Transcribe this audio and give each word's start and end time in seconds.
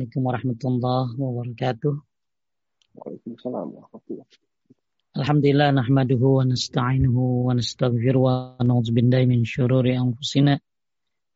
Assalamualaikum 0.00 0.32
warahmatullahi 0.32 1.12
wabarakatuh. 1.20 1.92
Waalaikumsalam 2.96 3.66
warahmatullahi 3.68 4.32
Alhamdulillah 5.12 5.68
nahmaduhu 5.76 6.40
wa 6.40 6.48
nasta'inuhu 6.48 7.44
wa 7.44 7.52
nastaghfiruh 7.52 8.24
wa 8.24 8.56
na'udzu 8.64 8.96
billahi 8.96 9.28
min 9.28 9.44
syururi 9.44 10.00
anfusina 10.00 10.56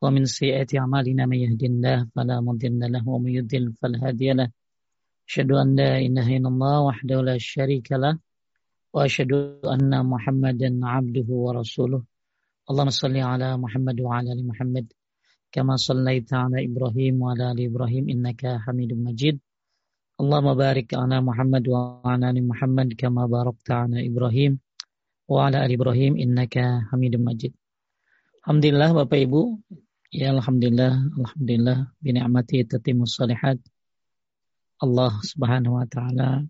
wa 0.00 0.08
min 0.08 0.24
sayyiati 0.24 0.80
a'malina 0.80 1.29
may 1.29 1.45
yahdihillahu 1.45 2.08
fala 2.16 2.40
mudilla 2.40 2.88
lahu 2.88 3.21
wa 3.21 3.29
may 3.29 3.37
yudlil 3.37 3.77
fala 3.77 4.00
hadiya 4.00 4.32
lahu. 4.32 4.53
Asyhadu 5.28 5.60
an 5.60 5.76
la 5.76 6.01
ilaha 6.01 6.33
illallah 6.33 6.76
wahdahu 6.88 7.21
la 7.21 7.37
syarika 7.37 8.01
lah 8.01 8.17
wa 8.17 9.04
asyhadu 9.04 9.60
anna 9.60 10.01
Muhammadan 10.01 10.81
'abduhu 10.81 11.53
wa 11.53 11.60
rasuluh. 11.60 12.01
Allahumma 12.65 12.96
shalli 12.96 13.21
ala 13.21 13.60
Muhammad 13.60 14.01
wa 14.01 14.17
ala 14.17 14.33
ali 14.33 14.40
Muhammad 14.40 14.88
كما 15.54 15.76
صليت 15.76 16.30
على 16.34 16.66
إبراهيم 16.70 17.22
وعلى 17.22 17.52
آل 17.52 17.59
إبراهيم 17.70 18.09
إنك 18.09 18.41
حميد 18.66 18.94
مجيد 18.94 19.40
اللهم 20.22 20.50
بارك 20.54 20.94
على 20.94 21.18
محمد 21.22 21.64
وعلى 21.68 22.23
آل 22.30 22.38
محمد 22.48 22.90
كما 22.94 23.26
باركت 23.26 23.70
على 23.72 23.98
إبراهيم 24.09 24.52
وعلى 25.28 25.58
آل 25.66 25.72
إبراهيم 25.73 26.14
إنك 26.18 26.55
حميد 26.90 27.16
مجيد 27.18 27.54
Alhamdulillah 28.40 28.96
Bapak 28.96 29.20
Ibu 29.20 29.62
Ya 30.16 30.32
Alhamdulillah 30.32 31.05
Alhamdulillah 31.22 31.91
Bini'amati 32.00 32.64
tatimus 32.66 33.20
salihat 33.20 33.59
Allah 34.80 35.12
subhanahu 35.22 35.76
wa 35.76 35.86
ta'ala 35.86 36.48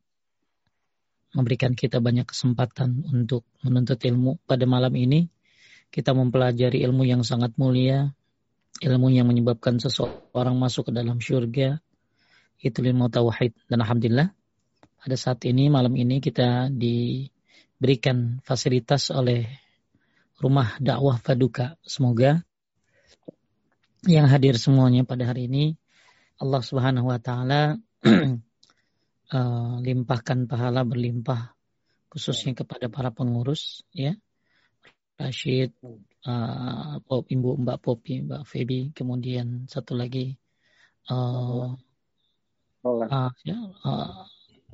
Memberikan 1.33 1.73
kita 1.73 1.97
banyak 1.97 2.29
kesempatan 2.29 3.03
Untuk 3.09 3.41
menuntut 3.65 3.99
ilmu 4.05 4.37
pada 4.45 4.69
malam 4.69 4.93
ini 4.95 5.27
Kita 5.89 6.13
mempelajari 6.13 6.85
ilmu 6.85 7.09
yang 7.09 7.25
sangat 7.25 7.57
mulia 7.57 8.13
ilmu 8.82 9.12
yang 9.14 9.30
menyebabkan 9.30 9.78
seseorang 9.78 10.58
masuk 10.58 10.90
ke 10.90 10.92
dalam 10.94 11.22
syurga 11.22 11.78
itu 12.58 12.78
ilmu 12.80 13.06
tauhid. 13.12 13.54
Dan 13.70 13.84
alhamdulillah 13.84 14.32
pada 14.98 15.16
saat 15.20 15.44
ini 15.46 15.68
malam 15.68 15.94
ini 15.94 16.18
kita 16.18 16.72
diberikan 16.72 18.40
fasilitas 18.42 19.12
oleh 19.14 19.46
rumah 20.40 20.74
dakwah 20.82 21.20
Faduka. 21.20 21.78
Semoga 21.84 22.42
yang 24.04 24.26
hadir 24.28 24.58
semuanya 24.60 25.06
pada 25.06 25.28
hari 25.28 25.48
ini 25.48 25.64
Allah 26.36 26.60
Subhanahu 26.60 27.08
wa 27.08 27.20
taala 27.22 27.78
uh, 29.30 29.74
limpahkan 29.86 30.50
pahala 30.50 30.82
berlimpah 30.84 31.54
khususnya 32.10 32.54
kepada 32.58 32.90
para 32.90 33.14
pengurus 33.14 33.86
ya. 33.94 34.18
Rashid 35.14 35.70
uh, 36.28 37.00
Pop, 37.04 37.24
Ibu 37.28 37.60
Mbak 37.60 37.78
Popi, 37.80 38.24
Mbak 38.24 38.42
Feby, 38.48 38.80
kemudian 38.96 39.68
satu 39.68 39.96
lagi 39.96 40.36
uh, 41.08 41.72
Roland. 42.84 43.10
Uh, 43.10 43.32
ya, 43.44 43.58
uh, 43.84 44.24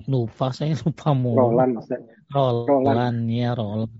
lupa 0.08 0.50
saya 0.56 0.74
lupa 0.80 1.12
mau 1.14 1.36
Roland 1.36 1.78
Roland, 2.30 2.68
Roland. 2.68 3.20
ya 3.30 3.50
Roland. 3.54 3.94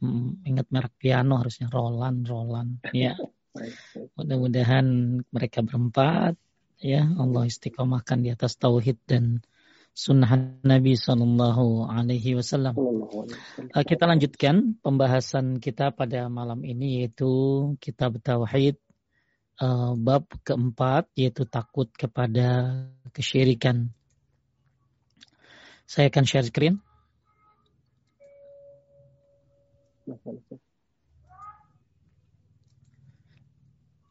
Hmm, 0.00 0.40
ingat 0.46 0.66
merek 0.72 0.94
piano 0.96 1.38
harusnya 1.38 1.68
Roland, 1.70 2.26
Roland. 2.26 2.82
Ya. 2.94 3.14
Mudah-mudahan 4.16 4.86
mereka 5.34 5.60
berempat 5.66 6.38
ya 6.80 7.04
Allah 7.18 7.44
istiqomahkan 7.44 8.24
di 8.24 8.32
atas 8.32 8.56
tauhid 8.56 8.96
dan 9.04 9.44
sunnah 9.94 10.60
Nabi 10.62 10.94
Sallallahu 10.94 11.90
Alaihi 11.90 12.38
Wasallam. 12.38 12.74
Uh, 12.78 13.84
kita 13.84 14.06
lanjutkan 14.06 14.78
pembahasan 14.80 15.58
kita 15.58 15.90
pada 15.92 16.30
malam 16.30 16.62
ini 16.62 17.02
yaitu 17.04 17.30
kitab 17.82 18.16
tauhid 18.22 18.78
uh, 19.60 19.92
bab 19.98 20.24
keempat 20.46 21.10
yaitu 21.18 21.44
takut 21.44 21.90
kepada 21.92 22.80
kesyirikan. 23.12 23.92
Saya 25.90 26.06
akan 26.08 26.24
share 26.24 26.46
screen. 26.46 26.78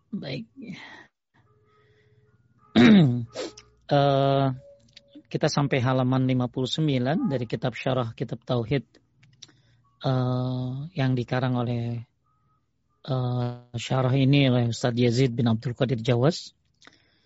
Baik. 0.09 0.46
uh, 3.88 4.52
kita 5.30 5.46
sampai 5.46 5.78
halaman 5.80 6.26
59 6.26 7.30
dari 7.30 7.46
kitab 7.46 7.78
syarah 7.78 8.18
kitab 8.18 8.42
tauhid 8.42 8.84
uh, 10.02 10.90
yang 10.98 11.14
dikarang 11.14 11.54
oleh 11.54 12.02
uh, 13.06 13.70
syarah 13.78 14.14
ini 14.18 14.50
oleh 14.50 14.74
Ustaz 14.74 14.98
Yazid 14.98 15.38
bin 15.38 15.46
Abdul 15.46 15.78
Qadir 15.78 16.02
Jawas 16.02 16.58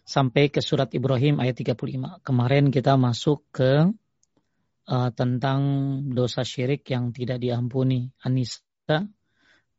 sampai 0.03 0.51
ke 0.51 0.59
surat 0.59 0.91
Ibrahim 0.91 1.39
ayat 1.39 1.63
35. 1.63 2.27
Kemarin 2.27 2.69
kita 2.75 2.99
masuk 2.99 3.47
ke 3.55 3.87
uh, 4.91 5.09
tentang 5.15 5.59
dosa 6.11 6.43
syirik 6.43 6.83
yang 6.91 7.15
tidak 7.15 7.39
diampuni. 7.39 8.11
Anisa 8.19 9.07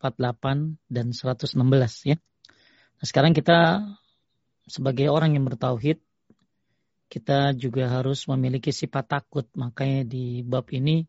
48 0.01 0.81
dan 0.89 1.13
116 1.13 2.09
ya. 2.09 2.17
Nah, 2.17 3.05
sekarang 3.05 3.37
kita 3.37 3.85
sebagai 4.65 5.13
orang 5.13 5.37
yang 5.37 5.45
bertauhid 5.45 6.01
kita 7.15 7.55
juga 7.55 7.87
harus 7.87 8.27
memiliki 8.27 8.75
sifat 8.75 9.07
takut. 9.07 9.47
Makanya 9.55 10.03
di 10.03 10.43
bab 10.43 10.67
ini 10.75 11.07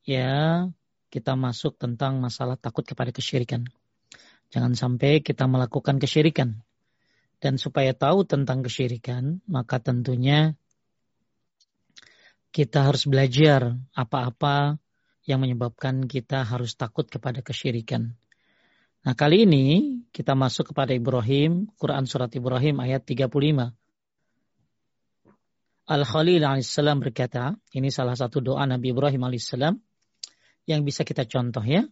ya 0.00 0.64
kita 1.12 1.36
masuk 1.36 1.76
tentang 1.76 2.24
masalah 2.24 2.56
takut 2.56 2.88
kepada 2.88 3.12
kesyirikan. 3.12 3.68
Jangan 4.48 4.72
sampai 4.72 5.20
kita 5.20 5.44
melakukan 5.44 6.00
kesyirikan. 6.00 6.64
Dan 7.36 7.60
supaya 7.60 7.92
tahu 7.92 8.24
tentang 8.24 8.64
kesyirikan, 8.64 9.44
maka 9.44 9.76
tentunya 9.76 10.56
kita 12.48 12.88
harus 12.88 13.04
belajar 13.04 13.76
apa-apa 13.92 14.80
yang 15.28 15.44
menyebabkan 15.44 16.08
kita 16.08 16.48
harus 16.48 16.80
takut 16.80 17.04
kepada 17.04 17.44
kesyirikan. 17.44 18.16
Nah 19.04 19.12
kali 19.12 19.44
ini 19.44 20.00
kita 20.16 20.32
masuk 20.32 20.72
kepada 20.72 20.96
Ibrahim, 20.96 21.68
Quran 21.76 22.08
Surat 22.08 22.32
Ibrahim 22.32 22.80
ayat 22.80 23.04
35. 23.04 23.83
Al-Khalil 25.84 26.40
alaihissalam 26.40 27.04
berkata, 27.04 27.52
ini 27.76 27.92
salah 27.92 28.16
satu 28.16 28.40
doa 28.40 28.64
Nabi 28.64 28.96
Ibrahim 28.96 29.28
alaihissalam 29.28 29.76
yang 30.64 30.80
bisa 30.80 31.04
kita 31.04 31.28
contoh 31.28 31.60
ya. 31.60 31.84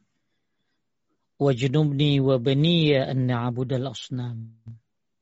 Wajnubni 1.36 2.16
wa 2.16 2.40
baniya 2.40 3.12
an 3.12 3.28
na'budal 3.28 3.92
asnam. 3.92 4.64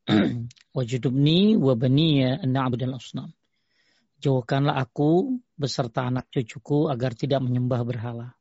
Wajnubni 0.76 1.58
wa 1.58 1.74
baniya 1.74 2.38
an 2.38 2.54
na'budal 2.54 2.94
asnam. 2.94 3.34
Jauhkanlah 4.22 4.78
aku 4.78 5.42
beserta 5.58 6.06
anak 6.06 6.30
cucuku 6.30 6.92
agar 6.92 7.18
tidak 7.18 7.42
menyembah 7.42 7.82
berhala. 7.82 8.38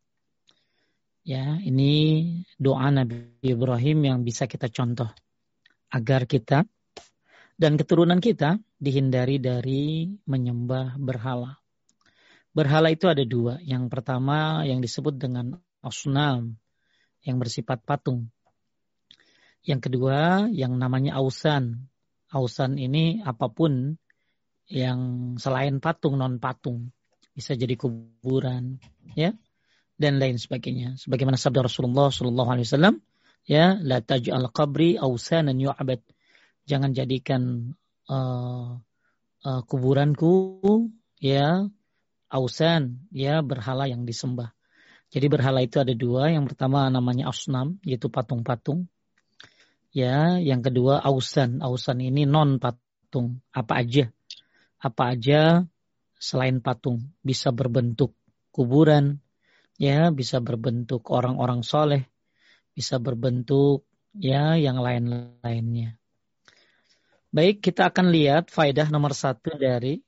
Ya, 1.26 1.58
ini 1.58 2.46
doa 2.62 2.94
Nabi 2.94 3.34
Ibrahim 3.42 4.06
yang 4.06 4.20
bisa 4.22 4.46
kita 4.46 4.70
contoh 4.70 5.10
agar 5.90 6.30
kita 6.30 6.70
dan 7.60 7.76
keturunan 7.76 8.24
kita 8.24 8.56
dihindari 8.80 9.36
dari 9.36 10.08
menyembah 10.24 10.96
berhala. 10.96 11.60
Berhala 12.56 12.88
itu 12.90 13.12
ada 13.12 13.22
dua. 13.28 13.60
Yang 13.60 13.92
pertama 13.92 14.64
yang 14.64 14.80
disebut 14.80 15.20
dengan 15.20 15.60
asnam 15.84 16.56
yang 17.28 17.36
bersifat 17.36 17.84
patung. 17.84 18.32
Yang 19.68 19.92
kedua 19.92 20.48
yang 20.48 20.80
namanya 20.80 21.20
ausan. 21.20 21.92
Ausan 22.32 22.80
ini 22.80 23.20
apa 23.28 23.52
pun 23.52 24.00
yang 24.70 25.34
selain 25.42 25.82
patung 25.82 26.16
non 26.16 26.38
patung 26.38 26.94
bisa 27.34 27.58
jadi 27.58 27.74
kuburan 27.74 28.78
ya 29.18 29.34
dan 29.98 30.22
lain 30.22 30.38
sebagainya 30.38 30.94
sebagaimana 31.02 31.42
sabda 31.42 31.66
Rasulullah 31.66 32.14
Shallallahu 32.14 32.50
Alaihi 32.54 32.70
Wasallam 32.70 32.96
ya 33.50 33.82
la 33.82 33.98
taj'al 34.06 34.46
qabri 34.54 34.94
ausanan 35.02 35.58
yu'abad 35.58 36.06
jangan 36.70 36.94
jadikan 36.94 37.74
uh, 38.06 38.78
uh, 39.42 39.62
kuburanku 39.66 40.86
ya 41.18 41.66
ausan 42.30 43.10
ya 43.10 43.42
berhala 43.42 43.90
yang 43.90 44.06
disembah. 44.06 44.54
Jadi 45.10 45.26
berhala 45.26 45.66
itu 45.66 45.82
ada 45.82 45.98
dua. 45.98 46.30
Yang 46.30 46.54
pertama 46.54 46.86
namanya 46.94 47.34
asnam 47.34 47.82
yaitu 47.82 48.14
patung-patung. 48.14 48.86
Ya, 49.90 50.38
yang 50.38 50.62
kedua 50.62 51.02
ausan. 51.02 51.66
Ausan 51.66 52.06
ini 52.06 52.30
non 52.30 52.62
patung. 52.62 53.42
Apa 53.50 53.82
aja? 53.82 54.14
Apa 54.78 55.18
aja 55.18 55.66
selain 56.22 56.62
patung 56.62 57.10
bisa 57.26 57.50
berbentuk 57.50 58.14
kuburan, 58.54 59.20
ya 59.82 60.14
bisa 60.14 60.40
berbentuk 60.40 61.10
orang-orang 61.10 61.66
soleh, 61.66 62.06
bisa 62.72 63.02
berbentuk 63.02 63.84
ya 64.14 64.56
yang 64.56 64.80
lain-lainnya. 64.80 65.99
Baik, 67.30 67.62
kita 67.62 67.94
akan 67.94 68.10
lihat 68.10 68.50
faedah 68.50 68.90
nomor 68.90 69.14
satu 69.14 69.54
dari 69.54 70.02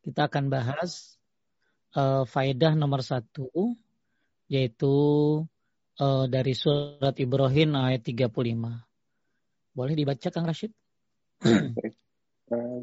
kita 0.00 0.32
akan 0.32 0.48
bahas 0.48 1.20
uh, 1.92 2.24
faedah 2.24 2.72
nomor 2.72 3.04
satu 3.04 3.76
yaitu 4.48 4.96
uh, 6.00 6.24
dari 6.24 6.56
surat 6.56 7.12
Ibrahim 7.20 7.76
ayat 7.76 8.00
35. 8.00 8.32
Boleh 9.76 9.92
dibaca 9.92 10.28
Kang 10.32 10.48
Rashid? 10.48 10.72
Uh, 11.44 11.68
uh, 12.48 12.80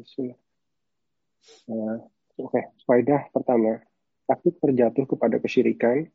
Oke, 1.66 1.98
okay. 2.38 2.70
faidah 2.86 3.26
pertama, 3.34 3.82
takut 4.30 4.54
terjatuh 4.62 5.10
kepada 5.10 5.42
kesyirikan 5.42 6.06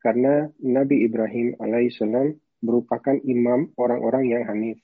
karena 0.00 0.48
Nabi 0.56 1.04
Ibrahim 1.04 1.60
alaihissalam 1.60 2.40
merupakan 2.64 3.20
imam 3.28 3.76
orang-orang 3.76 4.24
yang 4.32 4.48
hanif. 4.48 4.80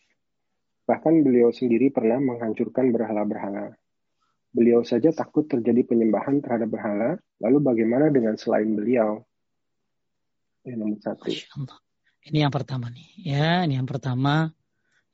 Bahkan 0.90 1.22
beliau 1.22 1.54
sendiri 1.54 1.94
pernah 1.94 2.18
menghancurkan 2.18 2.90
berhala-berhala. 2.90 3.78
Beliau 4.50 4.82
saja 4.82 5.14
takut 5.14 5.46
terjadi 5.46 5.86
penyembahan 5.86 6.42
terhadap 6.42 6.66
berhala, 6.74 7.14
lalu 7.38 7.62
bagaimana 7.62 8.10
dengan 8.10 8.34
selain 8.34 8.74
beliau? 8.74 9.22
Ini 10.66 10.74
nomor 10.74 10.98
satu. 10.98 11.30
Ini 12.26 12.42
yang 12.42 12.50
pertama 12.50 12.90
nih. 12.90 13.06
Ya, 13.22 13.62
ini 13.62 13.78
yang 13.78 13.86
pertama 13.86 14.50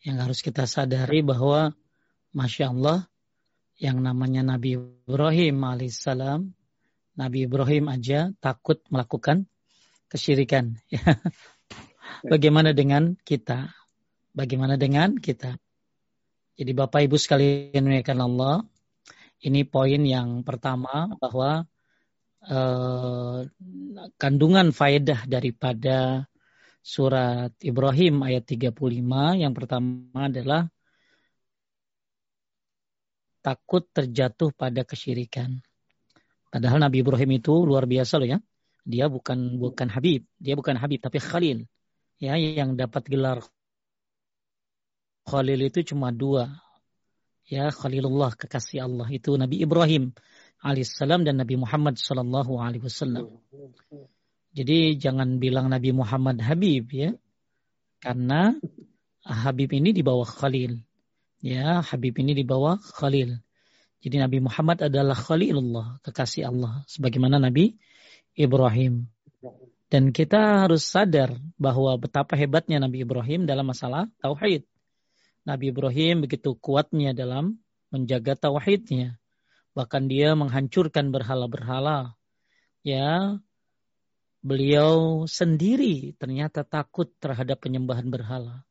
yang 0.00 0.16
harus 0.16 0.40
kita 0.40 0.64
sadari 0.64 1.20
bahwa 1.20 1.76
Masya 2.32 2.72
Allah, 2.72 3.04
yang 3.76 4.00
namanya 4.00 4.56
Nabi 4.56 4.80
Ibrahim 4.80 5.60
alaihissalam, 5.60 6.56
Nabi 7.20 7.44
Ibrahim 7.44 7.92
aja 7.92 8.32
takut 8.40 8.80
melakukan 8.88 9.44
kesyirikan. 10.08 10.80
Bagaimana 12.32 12.72
dengan 12.72 13.20
kita? 13.28 13.76
Bagaimana 14.32 14.80
dengan 14.80 15.20
kita? 15.20 15.60
Jadi 16.56 16.72
Bapak 16.72 17.04
Ibu 17.04 17.20
sekalian 17.20 17.84
memuliakan 17.84 18.20
Allah, 18.24 18.64
ini 19.44 19.68
poin 19.68 20.00
yang 20.00 20.40
pertama 20.40 21.12
bahwa 21.20 21.68
eh, 22.40 23.38
kandungan 24.16 24.72
faedah 24.72 25.28
daripada 25.28 26.24
surat 26.80 27.52
Ibrahim 27.60 28.24
ayat 28.24 28.48
35 28.48 28.72
yang 29.36 29.52
pertama 29.52 30.32
adalah 30.32 30.64
takut 33.44 33.84
terjatuh 33.92 34.56
pada 34.56 34.80
kesyirikan. 34.88 35.60
Padahal 36.48 36.80
Nabi 36.80 37.04
Ibrahim 37.04 37.36
itu 37.36 37.52
luar 37.68 37.84
biasa 37.84 38.16
loh 38.16 38.28
ya. 38.32 38.38
Dia 38.86 39.12
bukan 39.12 39.60
bukan 39.60 39.92
Habib, 39.92 40.24
dia 40.40 40.56
bukan 40.56 40.80
Habib 40.80 41.04
tapi 41.04 41.20
Khalil. 41.20 41.68
Ya, 42.16 42.32
yang 42.40 42.80
dapat 42.80 43.04
gelar 43.12 43.44
Khalil 45.26 45.66
itu 45.66 45.82
cuma 45.94 46.14
dua. 46.14 46.54
Ya, 47.46 47.70
Khalilullah 47.70 48.34
kekasih 48.34 48.86
Allah 48.86 49.06
itu 49.10 49.34
Nabi 49.34 49.62
Ibrahim 49.62 50.14
alaihissalam 50.62 51.26
dan 51.26 51.38
Nabi 51.38 51.58
Muhammad 51.58 51.98
sallallahu 51.98 52.58
alaihi 52.58 52.82
wasallam. 52.86 53.38
Jadi 54.54 54.96
jangan 54.96 55.42
bilang 55.42 55.70
Nabi 55.70 55.90
Muhammad 55.90 56.38
Habib 56.42 56.90
ya. 56.94 57.10
Karena 57.98 58.54
Habib 59.26 59.74
ini 59.74 59.90
di 59.90 60.06
bawah 60.06 60.26
Khalil. 60.26 60.78
Ya, 61.42 61.82
Habib 61.82 62.14
ini 62.22 62.32
di 62.32 62.46
bawah 62.46 62.78
Khalil. 62.78 63.34
Jadi 64.00 64.16
Nabi 64.22 64.38
Muhammad 64.38 64.86
adalah 64.86 65.18
Khalilullah, 65.18 65.98
kekasih 66.06 66.46
Allah. 66.46 66.86
Sebagaimana 66.86 67.42
Nabi 67.42 67.74
Ibrahim. 68.38 69.10
Dan 69.86 70.10
kita 70.10 70.66
harus 70.66 70.86
sadar 70.86 71.34
bahwa 71.58 71.94
betapa 71.98 72.34
hebatnya 72.34 72.78
Nabi 72.82 73.02
Ibrahim 73.02 73.46
dalam 73.46 73.70
masalah 73.70 74.06
tauhid. 74.18 74.66
Nabi 75.46 75.70
Ibrahim 75.70 76.26
begitu 76.26 76.58
kuatnya 76.58 77.14
dalam 77.14 77.62
menjaga 77.94 78.34
tauhidnya. 78.34 79.22
Bahkan 79.78 80.10
dia 80.10 80.34
menghancurkan 80.34 81.14
berhala-berhala. 81.14 82.18
Ya, 82.82 83.38
beliau 84.42 85.22
sendiri 85.30 86.18
ternyata 86.18 86.66
takut 86.66 87.14
terhadap 87.22 87.62
penyembahan 87.62 88.10
berhala. 88.10 88.66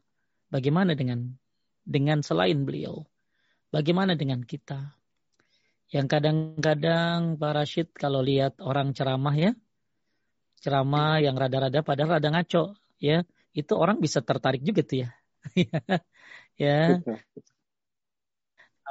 Bagaimana 0.51 0.99
dengan 0.99 1.39
dengan 1.87 2.19
selain 2.19 2.67
beliau. 2.67 3.07
Bagaimana 3.71 4.19
dengan 4.19 4.43
kita? 4.43 4.95
Yang 5.91 6.07
kadang-kadang 6.11 7.37
Pak 7.39 7.51
Rashid 7.55 7.87
kalau 7.95 8.19
lihat 8.19 8.59
orang 8.59 8.91
ceramah 8.91 9.35
ya, 9.35 9.51
ceramah 10.59 11.21
yang 11.21 11.37
rada-rada 11.37 11.85
padahal 11.85 12.19
rada 12.19 12.29
ngaco 12.33 12.75
ya, 12.99 13.21
itu 13.53 13.73
orang 13.75 14.01
bisa 14.01 14.19
tertarik 14.19 14.65
juga 14.65 14.81
tuh 14.81 15.07
ya. 15.07 15.09
ya. 16.55 16.99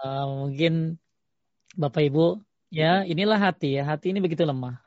Uh, 0.04 0.24
mungkin 0.46 1.00
Bapak 1.74 2.02
Ibu, 2.06 2.44
ya 2.70 3.02
inilah 3.08 3.40
hati 3.40 3.76
ya. 3.76 3.82
Hati 3.88 4.12
ini 4.12 4.20
begitu 4.24 4.44
lemah. 4.46 4.78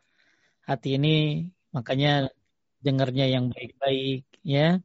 Hati 0.64 0.96
ini 0.98 1.48
makanya 1.76 2.30
dengarnya 2.86 3.26
yang 3.28 3.50
baik-baik 3.52 4.28
ya 4.44 4.80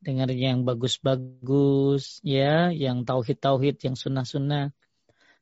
dengar 0.00 0.32
yang 0.32 0.64
bagus-bagus, 0.64 2.24
ya, 2.24 2.72
yang 2.72 3.04
tauhid-tauhid, 3.04 3.76
yang 3.84 3.96
sunnah-sunnah. 3.96 4.72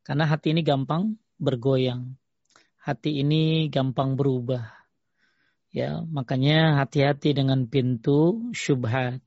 Karena 0.02 0.24
hati 0.26 0.50
ini 0.50 0.66
gampang 0.66 1.14
bergoyang. 1.38 2.18
Hati 2.82 3.22
ini 3.22 3.70
gampang 3.70 4.18
berubah. 4.18 4.66
Ya, 5.70 6.02
makanya 6.02 6.82
hati-hati 6.82 7.38
dengan 7.38 7.70
pintu 7.70 8.50
syubhat, 8.50 9.22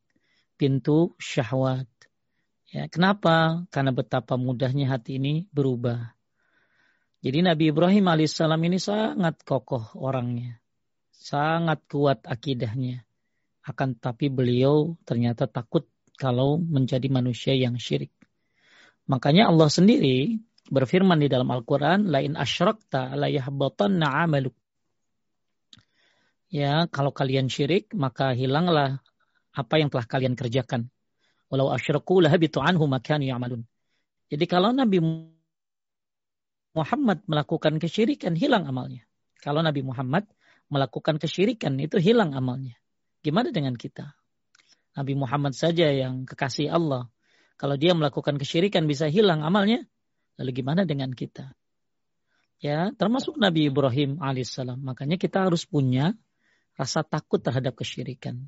pintu 0.59 1.15
syahwat. 1.15 1.87
Ya, 2.71 2.87
kenapa? 2.87 3.67
Karena 3.67 3.91
betapa 3.91 4.39
mudahnya 4.39 4.87
hati 4.87 5.19
ini 5.19 5.51
berubah. 5.51 6.15
Jadi 7.21 7.43
Nabi 7.43 7.69
Ibrahim 7.69 8.07
alaihissalam 8.07 8.61
ini 8.63 8.79
sangat 8.79 9.43
kokoh 9.43 9.93
orangnya. 9.99 10.57
Sangat 11.11 11.85
kuat 11.85 12.25
akidahnya 12.25 13.05
akan 13.61 13.97
tapi 13.97 14.33
beliau 14.33 14.97
ternyata 15.05 15.45
takut 15.45 15.85
kalau 16.17 16.57
menjadi 16.57 17.05
manusia 17.13 17.53
yang 17.53 17.77
syirik. 17.77 18.13
Makanya 19.05 19.49
Allah 19.49 19.69
sendiri 19.69 20.41
berfirman 20.69 21.21
di 21.21 21.27
dalam 21.29 21.49
Al-Quran, 21.49 22.09
lain 22.09 22.37
asyrakta 22.37 23.13
la 23.17 23.29
yahbatanna 23.29 24.25
amaluk. 24.25 24.55
Ya, 26.51 26.85
kalau 26.91 27.15
kalian 27.15 27.47
syirik, 27.47 27.95
maka 27.95 28.35
hilanglah 28.35 28.99
apa 29.55 29.75
yang 29.79 29.87
telah 29.87 30.05
kalian 30.05 30.35
kerjakan. 30.35 30.91
Walau 31.51 31.67
asyraku 31.75 32.23
lahabitu 32.23 32.63
anhu 32.63 32.87
makani 32.87 33.27
ya'malun. 33.27 33.67
Jadi 34.31 34.45
kalau 34.47 34.71
Nabi 34.71 35.03
Muhammad 36.71 37.19
melakukan 37.27 37.75
kesyirikan, 37.83 38.39
hilang 38.39 38.63
amalnya. 38.63 39.03
Kalau 39.43 39.59
Nabi 39.59 39.83
Muhammad 39.83 40.31
melakukan 40.71 41.19
kesyirikan, 41.19 41.75
itu 41.83 41.99
hilang 41.99 42.31
amalnya. 42.31 42.79
Gimana 43.19 43.51
dengan 43.51 43.75
kita? 43.75 44.15
Nabi 44.95 45.19
Muhammad 45.19 45.51
saja 45.51 45.91
yang 45.91 46.23
kekasih 46.23 46.71
Allah. 46.71 47.11
Kalau 47.59 47.75
dia 47.75 47.91
melakukan 47.91 48.39
kesyirikan 48.39 48.87
bisa 48.87 49.11
hilang 49.11 49.43
amalnya. 49.43 49.83
Lalu 50.39 50.63
gimana 50.63 50.87
dengan 50.87 51.11
kita? 51.11 51.51
Ya, 52.63 52.95
termasuk 52.95 53.35
Nabi 53.35 53.67
Ibrahim 53.67 54.23
alaihissalam. 54.23 54.79
Makanya 54.79 55.19
kita 55.19 55.43
harus 55.51 55.67
punya 55.67 56.15
rasa 56.79 57.03
takut 57.03 57.43
terhadap 57.43 57.75
kesyirikan. 57.75 58.47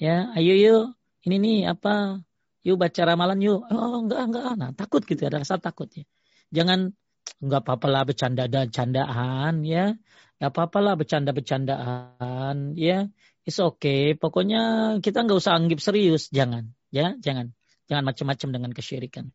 Ya, 0.00 0.32
ayo 0.34 0.54
yuk, 0.56 0.84
ini 1.24 1.36
nih 1.40 1.58
apa? 1.72 2.20
Yuk 2.64 2.80
baca 2.80 3.02
ramalan 3.04 3.40
yuk. 3.44 3.60
Oh, 3.68 4.04
enggak, 4.04 4.22
enggak. 4.28 4.52
Nah, 4.56 4.70
takut 4.72 5.04
gitu 5.04 5.28
ada 5.28 5.40
rasa 5.40 5.60
takut 5.60 5.88
ya. 5.92 6.04
Jangan 6.52 6.92
enggak 7.40 7.60
apa-apa 7.64 7.86
lah 7.88 8.02
bercanda 8.08 8.44
dan 8.48 8.72
candaan 8.72 9.64
ya. 9.64 9.96
Enggak 10.40 10.50
apa-apa 10.52 10.78
lah 10.80 10.94
bercanda-bercandaan 10.96 12.76
ya 12.76 13.08
It's 13.44 13.60
okay. 13.60 14.16
Pokoknya 14.16 14.96
kita 15.04 15.20
nggak 15.28 15.36
usah 15.36 15.52
anggap 15.60 15.80
serius. 15.84 16.32
Jangan. 16.32 16.72
Ya, 16.88 17.12
jangan. 17.20 17.52
Jangan 17.92 18.04
macam-macam 18.08 18.48
dengan 18.48 18.70
kesyirikan. 18.72 19.28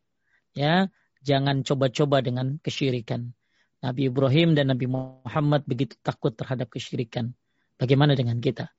Ya, 0.58 0.90
jangan 1.22 1.62
coba-coba 1.62 2.26
dengan 2.26 2.58
kesyirikan. 2.58 3.38
Nabi 3.86 4.10
Ibrahim 4.10 4.58
dan 4.58 4.74
Nabi 4.74 4.90
Muhammad 4.90 5.64
begitu 5.70 5.94
takut 6.02 6.34
terhadap 6.34 6.74
kesyirikan. 6.74 7.38
Bagaimana 7.78 8.18
dengan 8.18 8.42
kita? 8.42 8.74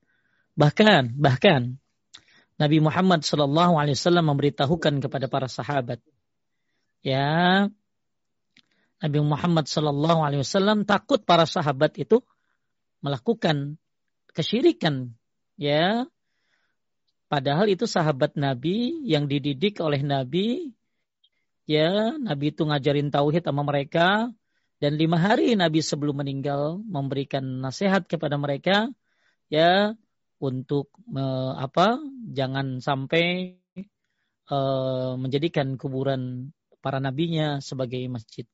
Bahkan, 0.59 1.15
bahkan 1.15 1.79
Nabi 2.61 2.77
Muhammad 2.77 3.25
Wasallam 3.25 4.25
memberitahukan 4.29 5.01
kepada 5.01 5.25
para 5.25 5.49
sahabat, 5.49 5.97
ya. 7.01 7.65
Nabi 9.01 9.17
Muhammad 9.25 9.65
Wasallam 9.65 10.85
takut 10.85 11.25
para 11.25 11.49
sahabat 11.49 11.97
itu 11.97 12.21
melakukan 13.01 13.81
kesyirikan. 14.37 15.09
Ya. 15.57 16.05
Padahal 17.25 17.65
itu 17.65 17.89
sahabat 17.89 18.37
Nabi 18.37 19.01
yang 19.09 19.25
dididik 19.25 19.81
oleh 19.81 20.05
Nabi. 20.05 20.69
Ya. 21.65 22.13
Nabi 22.13 22.53
itu 22.53 22.61
ngajarin 22.61 23.09
tauhid 23.09 23.41
sama 23.41 23.65
mereka. 23.65 24.29
Dan 24.77 25.01
lima 25.01 25.17
hari 25.17 25.57
Nabi 25.57 25.81
sebelum 25.81 26.21
meninggal 26.21 26.77
memberikan 26.85 27.41
nasihat 27.41 28.05
kepada 28.05 28.37
mereka. 28.37 28.85
Ya 29.49 29.97
untuk 30.41 30.89
me, 31.05 31.53
apa 31.55 32.01
jangan 32.33 32.81
sampai 32.81 33.55
e, 34.49 34.57
menjadikan 35.21 35.77
kuburan 35.77 36.49
para 36.81 36.97
nabinya 36.97 37.61
sebagai 37.61 38.01
masjid 38.09 38.49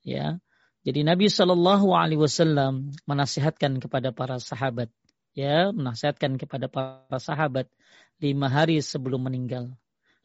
ya 0.00 0.40
jadi 0.86 1.04
Nabi 1.04 1.28
Shallallahu 1.28 1.92
Alaihi 1.92 2.22
Wasallam 2.24 2.96
menasihatkan 3.04 3.78
kepada 3.84 4.16
para 4.16 4.40
sahabat 4.40 4.88
ya 5.36 5.68
menasihatkan 5.70 6.40
kepada 6.40 6.72
para 6.72 7.20
sahabat 7.20 7.68
lima 8.16 8.48
hari 8.48 8.80
sebelum 8.80 9.28
meninggal. 9.28 9.76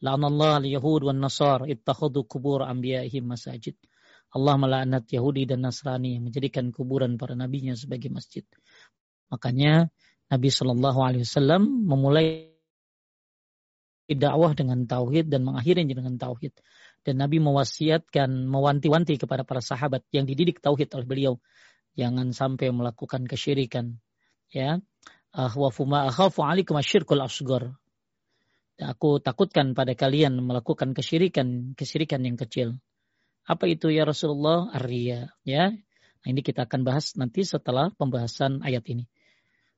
La'anallah 0.02 0.58
al-Yahud 0.64 1.06
wan 1.06 1.20
Nasar 1.20 1.68
ittakhadhu 1.68 2.26
kubur 2.26 2.64
anbiya'ihim 2.66 3.22
masajid. 3.28 3.76
Allah 4.32 4.56
melaknat 4.56 5.04
Yahudi 5.12 5.44
dan 5.44 5.60
Nasrani 5.68 6.16
menjadikan 6.16 6.72
kuburan 6.72 7.20
para 7.20 7.36
nabinya 7.36 7.76
sebagai 7.76 8.08
masjid. 8.08 8.42
Makanya 9.28 9.92
Nabi 10.32 10.48
Shallallahu 10.48 10.98
Alaihi 11.04 11.28
Wasallam 11.28 11.84
memulai 11.84 12.48
dakwah 14.08 14.56
dengan 14.56 14.88
tauhid 14.88 15.28
dan 15.28 15.44
mengakhiri 15.44 15.84
dengan 15.84 16.16
tauhid. 16.16 16.56
Dan 17.04 17.20
Nabi 17.20 17.42
mewasiatkan, 17.42 18.48
mewanti-wanti 18.48 19.20
kepada 19.20 19.44
para 19.44 19.60
sahabat 19.60 20.06
yang 20.14 20.24
dididik 20.24 20.64
tauhid 20.64 20.88
oleh 20.96 21.04
beliau, 21.04 21.32
jangan 21.98 22.32
sampai 22.32 22.72
melakukan 22.72 23.28
kesyirikan. 23.28 24.00
Ya, 24.48 24.80
ahwafu 25.34 25.84
ma 25.84 26.08
akhafu 26.08 26.44
alaikum 26.44 26.80
asyirkul. 26.80 27.20
Aku 28.80 29.20
takutkan 29.20 29.76
pada 29.76 29.92
kalian 29.92 30.40
melakukan 30.40 30.96
kesyirikan, 30.96 31.76
kesyirikan 31.76 32.24
yang 32.24 32.40
kecil. 32.40 32.80
Apa 33.44 33.68
itu 33.68 33.92
ya 33.92 34.08
Rasulullah? 34.08 34.70
Arya. 34.72 35.34
Ya. 35.44 35.74
Nah, 36.22 36.28
ini 36.30 36.40
kita 36.40 36.70
akan 36.70 36.86
bahas 36.86 37.18
nanti 37.18 37.42
setelah 37.42 37.90
pembahasan 37.98 38.62
ayat 38.62 38.86
ini. 38.86 39.10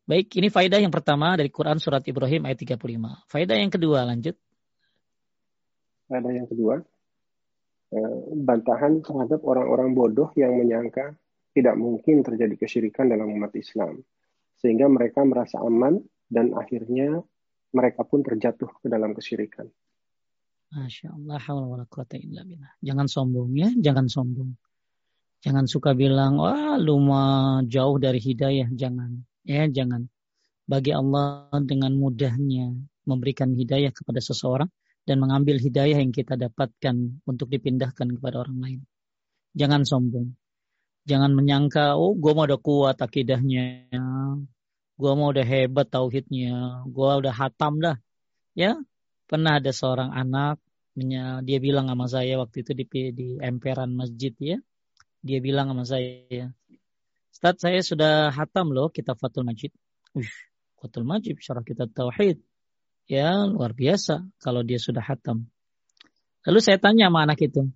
Baik, 0.04 0.36
ini 0.36 0.52
faedah 0.52 0.84
yang 0.84 0.92
pertama 0.92 1.32
dari 1.32 1.48
Quran 1.48 1.80
surat 1.80 2.04
Ibrahim 2.04 2.44
ayat 2.44 2.60
35. 2.60 3.24
Faedah 3.24 3.56
yang 3.56 3.72
kedua 3.72 4.04
lanjut. 4.04 4.36
Faedah 6.12 6.28
yang 6.28 6.44
kedua, 6.44 6.84
eh, 7.88 8.16
bantahan 8.36 9.00
terhadap 9.00 9.40
orang-orang 9.40 9.96
bodoh 9.96 10.28
yang 10.36 10.60
menyangka 10.60 11.16
tidak 11.56 11.80
mungkin 11.80 12.20
terjadi 12.20 12.52
kesyirikan 12.60 13.08
dalam 13.08 13.32
umat 13.32 13.56
Islam. 13.56 14.04
Sehingga 14.60 14.92
mereka 14.92 15.24
merasa 15.24 15.64
aman 15.64 16.04
dan 16.28 16.52
akhirnya 16.52 17.24
mereka 17.72 18.04
pun 18.04 18.20
terjatuh 18.20 18.68
ke 18.84 18.92
dalam 18.92 19.16
kesyirikan. 19.16 19.72
Masya 20.74 21.16
Allah, 21.16 21.40
Jangan 22.84 23.06
sombong 23.08 23.56
ya, 23.56 23.72
jangan 23.72 24.04
sombong. 24.12 24.52
Jangan 25.40 25.64
suka 25.64 25.96
bilang, 25.96 26.36
wah 26.36 26.76
lu 26.76 27.00
mah 27.00 27.64
jauh 27.64 27.96
dari 27.96 28.20
hidayah, 28.20 28.68
jangan. 28.68 29.24
Ya, 29.44 29.68
jangan. 29.68 30.08
Bagi 30.64 30.96
Allah 30.96 31.52
dengan 31.64 31.92
mudahnya 31.94 32.72
memberikan 33.04 33.52
hidayah 33.52 33.92
kepada 33.92 34.20
seseorang 34.24 34.72
dan 35.04 35.20
mengambil 35.20 35.60
hidayah 35.60 36.00
yang 36.00 36.12
kita 36.12 36.40
dapatkan 36.40 37.20
untuk 37.28 37.52
dipindahkan 37.52 38.16
kepada 38.16 38.40
orang 38.40 38.58
lain. 38.64 38.80
Jangan 39.52 39.84
sombong. 39.84 40.32
Jangan 41.04 41.36
menyangka, 41.36 42.00
oh 42.00 42.16
gue 42.16 42.32
mau 42.32 42.48
udah 42.48 42.56
kuat 42.56 42.96
akidahnya, 42.96 43.92
gue 44.96 45.12
mau 45.12 45.28
udah 45.28 45.44
hebat 45.44 45.84
tauhidnya, 45.92 46.88
gue 46.88 47.10
udah 47.20 47.34
hatam 47.36 47.76
dah. 47.76 48.00
Ya, 48.56 48.80
pernah 49.28 49.60
ada 49.60 49.68
seorang 49.68 50.16
anak 50.16 50.64
dia 51.42 51.58
bilang 51.58 51.90
sama 51.90 52.06
saya 52.06 52.38
waktu 52.38 52.62
itu 52.62 52.72
di 52.78 52.84
di 53.10 53.28
emperan 53.42 53.90
masjid 53.98 54.30
ya 54.38 54.58
dia 55.26 55.38
bilang 55.42 55.74
sama 55.74 55.82
saya 55.82 56.54
Ustaz 57.34 57.58
saya 57.58 57.82
sudah 57.82 58.30
hatam 58.30 58.70
loh 58.70 58.94
kitab 58.94 59.18
Fatul 59.18 59.42
Majid. 59.42 59.74
Ush, 60.14 60.30
Fatul 60.78 61.02
Majid 61.02 61.42
syarah 61.42 61.66
kitab 61.66 61.90
Tauhid. 61.90 62.38
Ya 63.10 63.42
luar 63.50 63.74
biasa 63.74 64.22
kalau 64.38 64.62
dia 64.62 64.78
sudah 64.78 65.02
hatam. 65.02 65.50
Lalu 66.46 66.60
saya 66.62 66.78
tanya 66.78 67.10
sama 67.10 67.26
anak 67.26 67.42
itu 67.42 67.74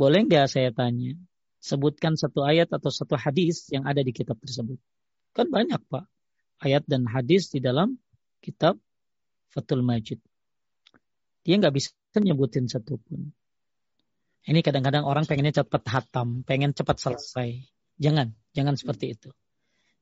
boleh 0.00 0.24
nggak 0.24 0.48
saya 0.48 0.72
tanya 0.72 1.12
sebutkan 1.60 2.16
satu 2.16 2.40
ayat 2.40 2.72
atau 2.72 2.88
satu 2.88 3.20
hadis 3.20 3.68
yang 3.68 3.84
ada 3.84 4.00
di 4.00 4.16
kitab 4.16 4.40
tersebut? 4.40 4.80
Kan 5.36 5.52
banyak 5.52 5.76
pak 5.92 6.08
ayat 6.64 6.88
dan 6.88 7.04
hadis 7.04 7.52
di 7.52 7.60
dalam 7.60 8.00
kitab 8.40 8.80
Fatul 9.52 9.84
Majid. 9.84 10.16
Dia 11.44 11.60
nggak 11.60 11.76
bisa 11.76 11.92
nyebutin 12.16 12.72
satupun. 12.72 13.36
Ini 14.48 14.64
kadang-kadang 14.64 15.04
orang 15.04 15.28
pengennya 15.28 15.60
cepat 15.60 15.84
hatam, 15.92 16.40
pengen 16.48 16.72
cepat 16.72 16.96
selesai. 16.96 17.79
Jangan, 18.00 18.32
jangan 18.56 18.74
seperti 18.80 19.12
itu. 19.12 19.30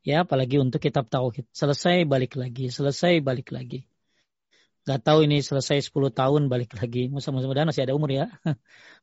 Ya, 0.06 0.22
apalagi 0.22 0.62
untuk 0.62 0.78
kitab 0.78 1.10
tauhid. 1.10 1.50
Selesai 1.50 2.06
balik 2.06 2.38
lagi, 2.38 2.70
selesai 2.70 3.18
balik 3.18 3.50
lagi. 3.50 3.84
Gak 4.88 5.04
tahu 5.04 5.28
ini 5.28 5.44
selesai 5.44 5.92
10 5.92 6.14
tahun 6.16 6.48
balik 6.48 6.72
lagi. 6.78 7.12
Mudah-mudahan 7.12 7.68
masih 7.68 7.84
ada 7.84 7.92
umur 7.92 8.08
ya. 8.08 8.32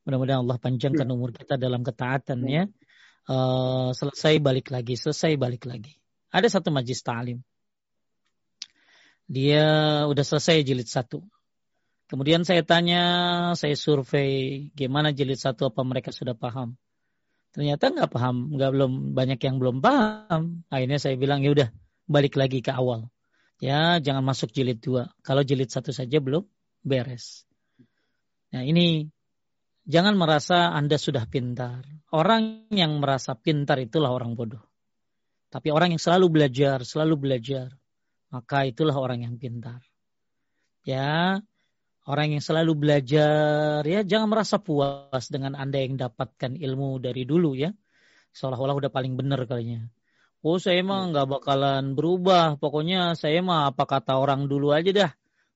Mudah-mudahan 0.08 0.42
Allah 0.42 0.58
panjangkan 0.58 1.06
umur 1.14 1.30
kita 1.36 1.62
dalam 1.62 1.86
ketaatan 1.86 2.42
ya. 2.50 2.66
Uh, 3.30 3.94
selesai 3.94 4.42
balik 4.42 4.74
lagi, 4.74 4.98
selesai 4.98 5.38
balik 5.38 5.70
lagi. 5.70 5.94
Ada 6.34 6.58
satu 6.58 6.74
majlis 6.74 7.06
ta'lim. 7.06 7.38
Dia 9.30 9.66
udah 10.10 10.26
selesai 10.26 10.66
jilid 10.66 10.90
satu. 10.90 11.22
Kemudian 12.10 12.46
saya 12.46 12.66
tanya, 12.66 13.04
saya 13.54 13.78
survei 13.78 14.70
gimana 14.74 15.14
jilid 15.14 15.38
satu 15.38 15.70
apa 15.70 15.82
mereka 15.86 16.10
sudah 16.10 16.34
paham. 16.34 16.78
Ternyata 17.56 17.88
nggak 17.88 18.12
paham, 18.12 18.52
nggak 18.60 18.72
belum 18.76 18.92
banyak 19.16 19.40
yang 19.40 19.56
belum 19.64 19.80
paham. 19.80 20.68
Akhirnya 20.68 21.00
saya 21.00 21.16
bilang 21.16 21.40
ya 21.40 21.56
udah 21.56 21.72
balik 22.04 22.36
lagi 22.36 22.60
ke 22.60 22.76
awal. 22.76 23.08
Ya 23.64 23.96
jangan 24.04 24.28
masuk 24.28 24.52
jilid 24.52 24.84
dua. 24.84 25.08
Kalau 25.24 25.40
jilid 25.40 25.72
satu 25.72 25.96
saja 25.96 26.20
belum 26.20 26.44
beres. 26.84 27.48
Nah 28.52 28.60
ini 28.68 29.08
jangan 29.88 30.20
merasa 30.20 30.76
Anda 30.76 31.00
sudah 31.00 31.32
pintar. 31.32 31.88
Orang 32.12 32.68
yang 32.76 33.00
merasa 33.00 33.40
pintar 33.40 33.80
itulah 33.80 34.12
orang 34.12 34.36
bodoh. 34.36 34.68
Tapi 35.48 35.72
orang 35.72 35.96
yang 35.96 36.04
selalu 36.04 36.28
belajar, 36.28 36.84
selalu 36.84 37.16
belajar, 37.16 37.72
maka 38.36 38.68
itulah 38.68 39.00
orang 39.00 39.24
yang 39.24 39.40
pintar. 39.40 39.80
Ya, 40.84 41.40
Orang 42.06 42.38
yang 42.38 42.44
selalu 42.46 42.78
belajar 42.78 43.82
ya 43.82 44.06
jangan 44.06 44.30
merasa 44.30 44.62
puas 44.62 45.26
dengan 45.26 45.58
Anda 45.58 45.82
yang 45.82 45.98
dapatkan 45.98 46.54
ilmu 46.54 47.02
dari 47.02 47.26
dulu 47.26 47.58
ya. 47.58 47.74
Seolah-olah 48.30 48.78
udah 48.78 48.92
paling 48.94 49.18
benar 49.18 49.42
kalinya. 49.50 49.90
Oh 50.46 50.62
saya 50.62 50.86
emang 50.86 51.10
nggak 51.10 51.26
bakalan 51.26 51.98
berubah. 51.98 52.62
Pokoknya 52.62 53.18
saya 53.18 53.42
mah 53.42 53.74
apa 53.74 53.90
kata 53.90 54.22
orang 54.22 54.46
dulu 54.46 54.70
aja 54.70 54.94
dah. 54.94 55.12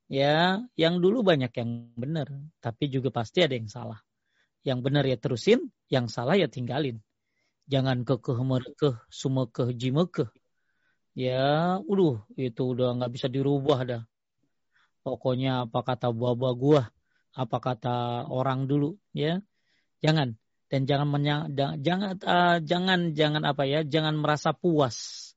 Ya, 0.10 0.66
yang 0.74 1.06
dulu 1.06 1.22
banyak 1.22 1.54
yang 1.54 1.94
benar, 1.94 2.34
tapi 2.66 2.90
juga 2.90 3.14
pasti 3.14 3.46
ada 3.46 3.54
yang 3.54 3.70
salah. 3.70 4.02
Yang 4.66 4.80
benar 4.90 5.06
ya 5.06 5.22
terusin, 5.22 5.70
yang 5.86 6.10
salah 6.10 6.34
ya 6.34 6.50
tinggalin. 6.50 6.98
Jangan 7.70 8.02
kekeh 8.02 8.42
merkeh, 8.42 8.98
sumekeh 9.14 9.70
jimekeh. 9.78 10.34
Ya, 11.14 11.78
udah 11.86 12.26
itu 12.42 12.74
udah 12.74 12.98
nggak 12.98 13.12
bisa 13.14 13.30
dirubah 13.30 13.86
dah 13.86 14.02
pokoknya 15.06 15.70
apa 15.70 15.80
kata 15.86 16.12
buah-buah 16.12 16.54
gua, 16.58 16.82
apa 17.36 17.58
kata 17.58 18.28
orang 18.28 18.66
dulu, 18.70 18.98
ya. 19.16 19.42
Jangan 20.00 20.40
dan 20.70 20.86
jangan 20.86 21.08
menyang, 21.10 21.42
jangan 21.82 22.16
uh, 22.22 22.58
jangan 22.62 23.18
jangan 23.18 23.44
apa 23.44 23.64
ya, 23.66 23.82
jangan 23.84 24.16
merasa 24.16 24.54
puas. 24.56 25.30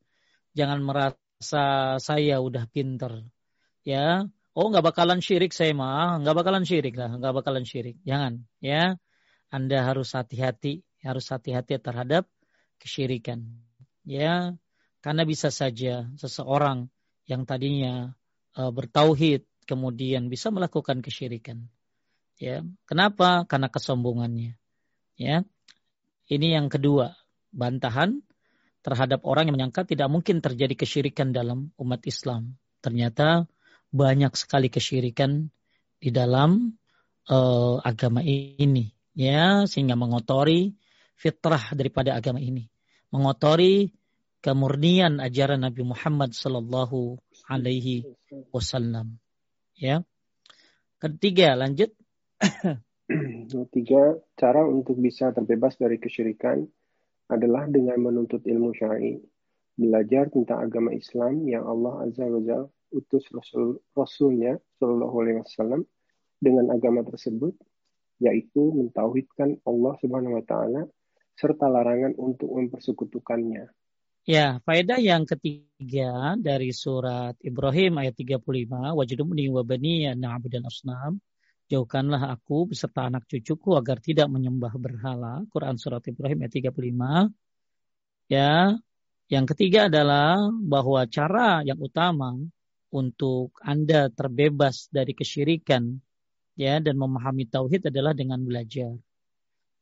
Jangan 0.52 0.84
merasa 0.84 1.96
saya 1.96 2.36
udah 2.38 2.68
pinter. 2.68 3.24
Ya. 3.82 4.28
Oh, 4.52 4.68
nggak 4.68 4.92
bakalan 4.92 5.24
syirik 5.24 5.56
saya 5.56 5.72
mah, 5.72 6.20
nggak 6.20 6.36
bakalan 6.36 6.68
syirik 6.68 6.92
lah, 6.92 7.08
nggak 7.16 7.32
bakalan 7.40 7.64
syirik. 7.64 7.96
Jangan, 8.04 8.44
ya. 8.60 9.00
Anda 9.48 9.84
harus 9.84 10.12
hati-hati, 10.12 10.84
harus 11.00 11.28
hati-hati 11.32 11.80
terhadap 11.80 12.28
kesyirikan. 12.76 13.48
Ya, 14.04 14.52
karena 15.00 15.22
bisa 15.24 15.48
saja 15.48 16.10
seseorang 16.20 16.90
yang 17.24 17.46
tadinya 17.48 18.12
uh, 18.58 18.72
bertauhid, 18.74 19.46
kemudian 19.64 20.28
bisa 20.28 20.50
melakukan 20.50 21.00
kesyirikan. 21.00 21.66
Ya, 22.40 22.66
kenapa? 22.88 23.46
Karena 23.46 23.70
kesombongannya. 23.70 24.58
Ya. 25.14 25.46
Ini 26.26 26.58
yang 26.58 26.66
kedua, 26.72 27.14
bantahan 27.52 28.24
terhadap 28.82 29.22
orang 29.22 29.46
yang 29.46 29.56
menyangka 29.60 29.86
tidak 29.86 30.10
mungkin 30.10 30.42
terjadi 30.42 30.74
kesyirikan 30.74 31.30
dalam 31.30 31.70
umat 31.78 32.02
Islam. 32.08 32.58
Ternyata 32.82 33.46
banyak 33.94 34.34
sekali 34.34 34.66
kesyirikan 34.72 35.52
di 36.02 36.10
dalam 36.10 36.74
uh, 37.30 37.78
agama 37.78 38.26
ini, 38.26 38.90
ya, 39.14 39.68
sehingga 39.70 39.94
mengotori 39.94 40.74
fitrah 41.14 41.70
daripada 41.78 42.18
agama 42.18 42.42
ini, 42.42 42.66
mengotori 43.14 43.94
kemurnian 44.42 45.22
ajaran 45.22 45.62
Nabi 45.62 45.86
Muhammad 45.86 46.34
Sallallahu 46.34 47.22
Alaihi 47.46 48.02
Wasallam. 48.50 49.21
Ya. 49.82 50.06
Ketiga, 51.02 51.58
lanjut. 51.58 51.90
Ketiga, 53.50 54.14
cara 54.38 54.62
untuk 54.62 55.02
bisa 55.02 55.34
terbebas 55.34 55.74
dari 55.74 55.98
kesyirikan 55.98 56.62
adalah 57.26 57.66
dengan 57.66 57.98
menuntut 57.98 58.46
ilmu 58.46 58.70
syar'i, 58.78 59.18
belajar 59.74 60.30
tentang 60.30 60.70
agama 60.70 60.94
Islam 60.94 61.42
yang 61.50 61.66
Allah 61.66 62.06
Azza 62.06 62.30
wa 62.30 62.38
Jalla 62.46 62.70
utus 62.94 63.26
Rasul 63.34 63.82
Rasulnya 63.98 64.54
Shallallahu 64.78 65.16
Alaihi 65.18 65.42
Wasallam 65.42 65.82
dengan 66.38 66.70
agama 66.70 67.02
tersebut, 67.02 67.58
yaitu 68.22 68.62
mentauhidkan 68.62 69.58
Allah 69.66 69.98
Subhanahu 69.98 70.38
Wa 70.38 70.44
Taala 70.46 70.82
serta 71.34 71.66
larangan 71.66 72.14
untuk 72.22 72.54
mempersekutukannya. 72.54 73.66
Ya, 74.22 74.62
faedah 74.62 75.02
yang 75.02 75.26
ketiga 75.26 76.38
dari 76.38 76.70
surat 76.70 77.34
Ibrahim 77.42 77.98
ayat 77.98 78.14
35, 78.14 78.94
wajidumni 78.94 79.50
wa 79.50 79.66
bani 79.66 80.06
na'budan 80.14 80.62
asnam. 80.62 81.18
Jauhkanlah 81.66 82.30
aku 82.30 82.70
beserta 82.70 83.10
anak 83.10 83.26
cucuku 83.26 83.74
agar 83.74 83.98
tidak 83.98 84.30
menyembah 84.30 84.78
berhala. 84.78 85.42
Quran 85.50 85.74
surat 85.74 86.06
Ibrahim 86.06 86.38
ayat 86.46 86.54
35. 86.54 87.34
Ya, 88.30 88.78
yang 89.26 89.42
ketiga 89.50 89.90
adalah 89.90 90.38
bahwa 90.54 91.02
cara 91.10 91.66
yang 91.66 91.82
utama 91.82 92.38
untuk 92.94 93.58
Anda 93.58 94.06
terbebas 94.06 94.86
dari 94.86 95.18
kesyirikan 95.18 95.98
ya 96.54 96.78
dan 96.78 96.94
memahami 96.94 97.50
tauhid 97.50 97.90
adalah 97.90 98.14
dengan 98.14 98.38
belajar. 98.46 98.94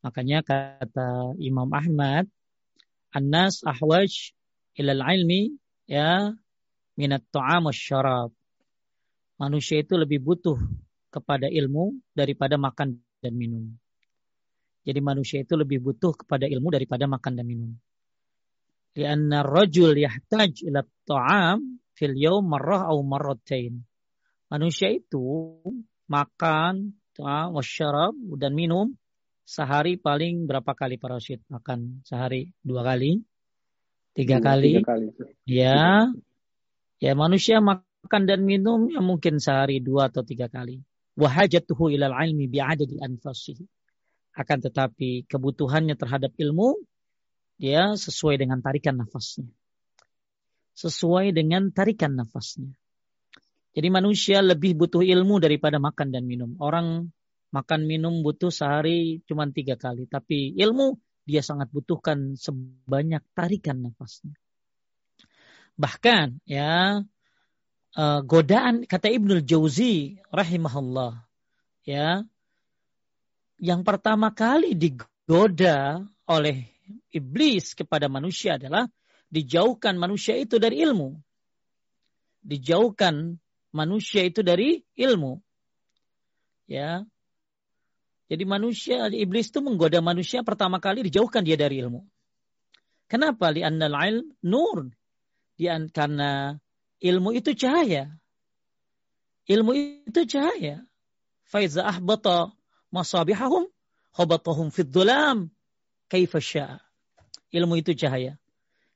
Makanya 0.01 0.41
kata 0.41 1.37
Imam 1.37 1.69
Ahmad 1.69 2.25
An-nas 3.11 3.61
ahwaj 3.67 4.31
ilal 4.79 5.03
ilmi 5.03 5.51
ya 5.87 6.31
minat 6.95 7.27
ta'am 7.31 7.67
syarab. 7.75 8.31
Manusia 9.41 9.81
itu 9.81 9.97
lebih 9.97 10.21
butuh 10.21 10.55
kepada 11.11 11.49
ilmu 11.49 11.97
daripada 12.15 12.55
makan 12.55 13.01
dan 13.19 13.33
minum. 13.35 13.67
Jadi 14.81 14.99
manusia 15.01 15.43
itu 15.43 15.53
lebih 15.59 15.81
butuh 15.81 16.13
kepada 16.25 16.49
ilmu 16.49 16.73
daripada 16.73 17.05
makan 17.05 17.33
dan 17.37 17.45
minum. 17.45 17.71
Lianna 18.97 19.43
rajul 19.45 19.93
yahtaj 19.97 20.63
ila 20.67 20.81
ta'am 21.05 21.81
fil 21.93 22.15
yawm 22.15 22.47
marrah 22.47 22.89
au 22.89 23.03
marratain. 23.05 23.81
Manusia 24.51 24.91
itu 24.91 25.57
makan, 26.11 26.95
wasyarab 27.19 28.15
dan 28.39 28.51
minum 28.55 28.91
sehari 29.45 29.97
paling 29.99 30.47
berapa 30.47 30.71
kali 30.73 30.97
para 31.01 31.17
Rashid 31.19 31.43
makan? 31.51 32.01
Sehari 32.07 32.53
dua 32.63 32.81
kali? 32.85 33.21
Tiga 34.15 34.37
Dua, 34.39 34.45
kali? 34.53 34.73
tiga 34.79 34.83
kali. 34.83 35.07
ya. 35.47 36.07
Ya 37.01 37.13
manusia 37.17 37.57
makan 37.59 38.21
dan 38.29 38.45
minum 38.45 38.85
ya 38.91 39.01
mungkin 39.01 39.41
sehari 39.41 39.81
dua 39.81 40.11
atau 40.13 40.21
tiga 40.21 40.47
kali. 40.51 40.81
Wahajatuhu 41.17 41.91
ilal 41.91 42.13
ilmi 42.13 42.47
bi'adadi 42.47 43.01
anfasihi. 43.01 43.65
Akan 44.37 44.63
tetapi 44.63 45.27
kebutuhannya 45.27 45.99
terhadap 45.99 46.31
ilmu 46.39 46.79
dia 47.59 47.93
sesuai 47.93 48.39
dengan 48.39 48.63
tarikan 48.63 48.97
nafasnya. 48.97 49.49
Sesuai 50.73 51.35
dengan 51.35 51.69
tarikan 51.69 52.15
nafasnya. 52.15 52.71
Jadi 53.71 53.87
manusia 53.87 54.43
lebih 54.43 54.75
butuh 54.75 55.03
ilmu 55.03 55.39
daripada 55.39 55.79
makan 55.79 56.11
dan 56.11 56.27
minum. 56.27 56.55
Orang 56.59 57.11
makan 57.51 57.85
minum 57.85 58.23
butuh 58.23 58.49
sehari 58.49 59.21
cuma 59.27 59.47
tiga 59.51 59.75
kali. 59.75 60.07
Tapi 60.07 60.55
ilmu 60.55 60.97
dia 61.27 61.43
sangat 61.45 61.69
butuhkan 61.69 62.35
sebanyak 62.39 63.21
tarikan 63.35 63.83
nafasnya. 63.83 64.33
Bahkan 65.77 66.43
ya 66.47 67.03
uh, 67.95 68.19
godaan 68.23 68.87
kata 68.87 69.07
Ibnul 69.11 69.43
Jauzi 69.45 70.19
rahimahullah 70.31 71.23
ya 71.87 72.25
yang 73.61 73.85
pertama 73.85 74.33
kali 74.33 74.73
digoda 74.73 76.01
oleh 76.25 76.65
iblis 77.13 77.77
kepada 77.77 78.09
manusia 78.09 78.57
adalah 78.57 78.89
dijauhkan 79.29 79.95
manusia 79.95 80.35
itu 80.35 80.57
dari 80.57 80.81
ilmu. 80.81 81.15
Dijauhkan 82.41 83.37
manusia 83.71 84.25
itu 84.25 84.41
dari 84.41 84.81
ilmu. 84.97 85.39
Ya, 86.65 87.03
jadi 88.31 88.47
manusia, 88.47 89.11
iblis 89.11 89.51
itu 89.51 89.59
menggoda 89.59 89.99
manusia 89.99 90.39
pertama 90.39 90.79
kali 90.79 91.03
dijauhkan 91.03 91.43
dia 91.43 91.59
dari 91.59 91.83
ilmu. 91.83 92.07
Kenapa? 93.11 93.51
Li 93.51 93.59
annal 93.59 93.91
ilm 93.91 94.31
nur. 94.39 94.87
Dia, 95.59 95.75
karena 95.91 96.55
ilmu 97.03 97.35
itu 97.35 97.51
cahaya. 97.51 98.07
Ilmu 99.51 99.75
itu 100.07 100.23
cahaya. 100.31 100.79
Faiza 101.43 101.83
ahbata 101.83 102.55
masabihahum 102.87 103.67
khabatahum 104.15 104.71
fid 104.71 104.95
syaa. 106.39 106.79
Ilmu 107.51 107.83
itu 107.83 107.91
cahaya. 107.99 108.39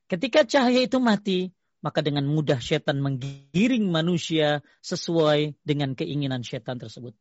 Ketika 0.08 0.48
cahaya 0.48 0.80
itu 0.80 0.96
mati, 0.96 1.52
maka 1.84 2.00
dengan 2.00 2.24
mudah 2.24 2.56
setan 2.56 3.04
menggiring 3.04 3.84
manusia 3.92 4.64
sesuai 4.80 5.60
dengan 5.60 5.92
keinginan 5.92 6.40
setan 6.40 6.80
tersebut. 6.80 7.12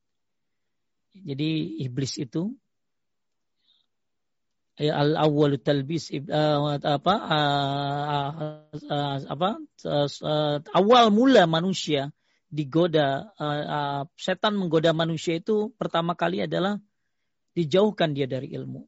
Jadi 1.15 1.79
iblis 1.79 2.19
itu 2.19 2.51
ya, 4.75 4.99
al 4.99 5.15
awal 5.15 5.55
talbis 5.63 6.11
uh, 6.11 6.75
apa 6.75 7.15
uh, 7.15 8.31
uh, 8.91 9.17
apa 9.23 9.49
awal 10.75 11.05
mula 11.15 11.47
manusia 11.47 12.11
digoda 12.51 13.31
setan 14.15 14.55
menggoda 14.55 14.91
manusia 14.95 15.39
itu 15.39 15.71
pertama 15.75 16.15
kali 16.15 16.43
adalah 16.43 16.79
dijauhkan 17.55 18.11
dia 18.11 18.27
dari 18.27 18.51
ilmu. 18.51 18.83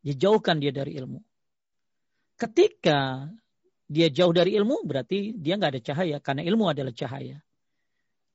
Dijauhkan 0.00 0.60
dia 0.60 0.72
dari 0.72 0.96
ilmu. 0.96 1.20
Ketika 2.36 3.28
dia 3.86 4.08
jauh 4.10 4.34
dari 4.34 4.56
ilmu 4.58 4.82
berarti 4.82 5.32
dia 5.36 5.56
nggak 5.56 5.78
ada 5.78 5.82
cahaya 5.84 6.16
karena 6.20 6.42
ilmu 6.44 6.64
adalah 6.68 6.92
cahaya. 6.92 7.40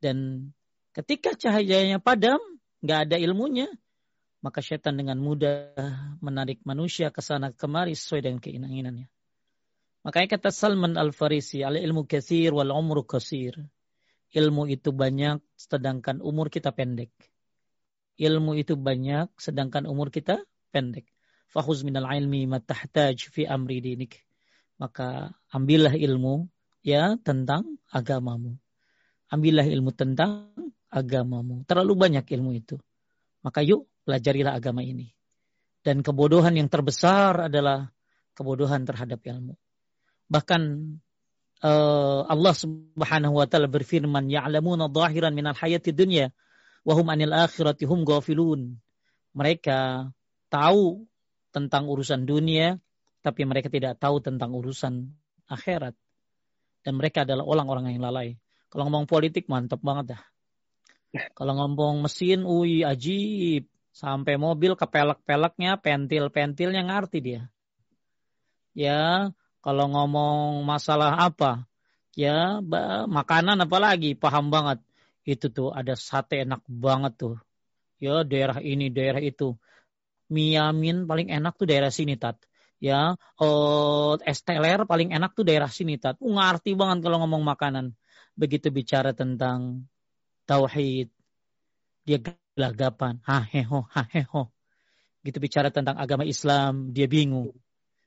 Dan 0.02 0.50
ketika 0.98 1.38
cahayanya 1.38 2.02
padam 2.02 2.40
nggak 2.82 3.00
ada 3.10 3.18
ilmunya, 3.18 3.70
maka 4.42 4.60
setan 4.60 4.98
dengan 4.98 5.22
mudah 5.22 5.74
menarik 6.20 6.66
manusia 6.66 7.14
ke 7.14 7.22
sana 7.22 7.54
kemari 7.54 7.94
sesuai 7.94 8.22
dengan 8.26 8.40
keinginannya. 8.42 9.08
Makanya 10.02 10.28
kata 10.34 10.50
Salman 10.50 10.98
Al-Farisi, 10.98 11.62
al 11.62 11.78
ilmu 11.78 12.10
kasir 12.10 12.50
wal 12.58 12.74
umru 12.74 13.06
kasir. 13.06 13.54
Ilmu 14.34 14.66
itu 14.66 14.90
banyak 14.90 15.44
sedangkan 15.54 16.26
umur 16.26 16.50
kita 16.50 16.74
pendek. 16.74 17.14
Ilmu 18.18 18.58
itu 18.58 18.74
banyak 18.74 19.30
sedangkan 19.38 19.86
umur 19.86 20.10
kita 20.10 20.42
pendek. 20.74 21.06
Fahuz 21.52 21.84
minal 21.84 22.08
ilmi 22.10 22.48
matahtaj 22.50 23.30
fi 23.30 23.46
amri 23.46 23.84
dinik. 23.84 24.24
Maka 24.82 25.36
ambillah 25.54 25.94
ilmu 25.94 26.50
ya 26.82 27.20
tentang 27.22 27.78
agamamu. 27.92 28.58
Ambillah 29.30 29.68
ilmu 29.68 29.92
tentang 29.94 30.50
agamamu. 30.92 31.64
Terlalu 31.66 31.94
banyak 31.96 32.26
ilmu 32.28 32.52
itu. 32.54 32.76
Maka 33.42 33.64
yuk 33.64 33.88
pelajarilah 34.04 34.54
agama 34.54 34.84
ini. 34.84 35.10
Dan 35.82 36.06
kebodohan 36.06 36.54
yang 36.54 36.70
terbesar 36.70 37.50
adalah 37.50 37.90
kebodohan 38.38 38.86
terhadap 38.86 39.18
ilmu. 39.26 39.58
Bahkan 40.30 40.62
uh, 41.66 42.22
Allah 42.30 42.54
Subhanahu 42.54 43.42
wa 43.42 43.48
taala 43.50 43.66
berfirman, 43.66 44.30
"Ya'lamuna 44.30 44.92
dhahiran 44.92 45.34
minal 45.34 45.58
hayati 45.58 45.90
dunya 45.90 46.30
wa 46.86 46.94
hum 46.94 47.08
'anil 47.10 47.34
akhirati 47.34 47.90
hum 47.90 48.06
ghafilun." 48.06 48.78
Mereka 49.34 50.12
tahu 50.54 51.08
tentang 51.50 51.90
urusan 51.90 52.30
dunia, 52.30 52.78
tapi 53.26 53.48
mereka 53.48 53.72
tidak 53.72 53.98
tahu 53.98 54.22
tentang 54.22 54.54
urusan 54.54 55.10
akhirat. 55.50 55.98
Dan 56.86 56.98
mereka 56.98 57.26
adalah 57.26 57.46
orang-orang 57.46 57.94
yang 57.94 58.06
lalai. 58.06 58.38
Kalau 58.72 58.88
ngomong 58.88 59.10
politik 59.10 59.50
mantap 59.52 59.84
banget 59.84 60.18
dah. 60.18 60.22
Kalau 61.12 61.54
ngomong 61.60 62.08
mesin, 62.08 62.48
ui 62.48 62.88
ajib. 62.88 63.68
Sampai 63.92 64.40
mobil 64.40 64.80
kepelek-peleknya, 64.80 65.76
pentil-pentilnya 65.84 66.88
ngerti 66.88 67.20
dia. 67.20 67.42
Ya, 68.72 69.36
kalau 69.60 69.92
ngomong 69.92 70.64
masalah 70.64 71.20
apa, 71.28 71.68
ya 72.16 72.64
makanan 73.12 73.60
apalagi 73.68 74.16
paham 74.16 74.48
banget. 74.48 74.80
Itu 75.28 75.52
tuh 75.52 75.76
ada 75.76 76.00
sate 76.00 76.48
enak 76.48 76.64
banget 76.66 77.14
tuh. 77.20 77.36
Ya, 78.00 78.24
daerah 78.24 78.64
ini, 78.64 78.88
daerah 78.88 79.20
itu. 79.20 79.60
Miamin 80.32 81.04
paling 81.04 81.28
enak 81.28 81.60
tuh 81.60 81.68
daerah 81.68 81.92
sini, 81.92 82.16
Tat. 82.16 82.40
Ya, 82.82 83.20
oh, 83.38 84.18
esteler 84.24 84.88
paling 84.88 85.12
enak 85.14 85.36
tuh 85.36 85.44
daerah 85.44 85.68
sini, 85.68 86.00
Tat. 86.00 86.16
Uh, 86.24 86.32
ngerti 86.34 86.74
banget 86.80 87.04
kalau 87.06 87.22
ngomong 87.22 87.44
makanan. 87.44 87.94
Begitu 88.40 88.72
bicara 88.72 89.12
tentang 89.12 89.86
tauhid. 90.46 91.10
Dia 92.02 92.18
gelagapan, 92.18 93.22
haheho, 93.26 93.86
haheho. 93.94 94.50
Gitu 95.22 95.38
bicara 95.38 95.70
tentang 95.70 96.02
agama 96.02 96.26
Islam, 96.26 96.90
dia 96.94 97.06
bingung. 97.06 97.54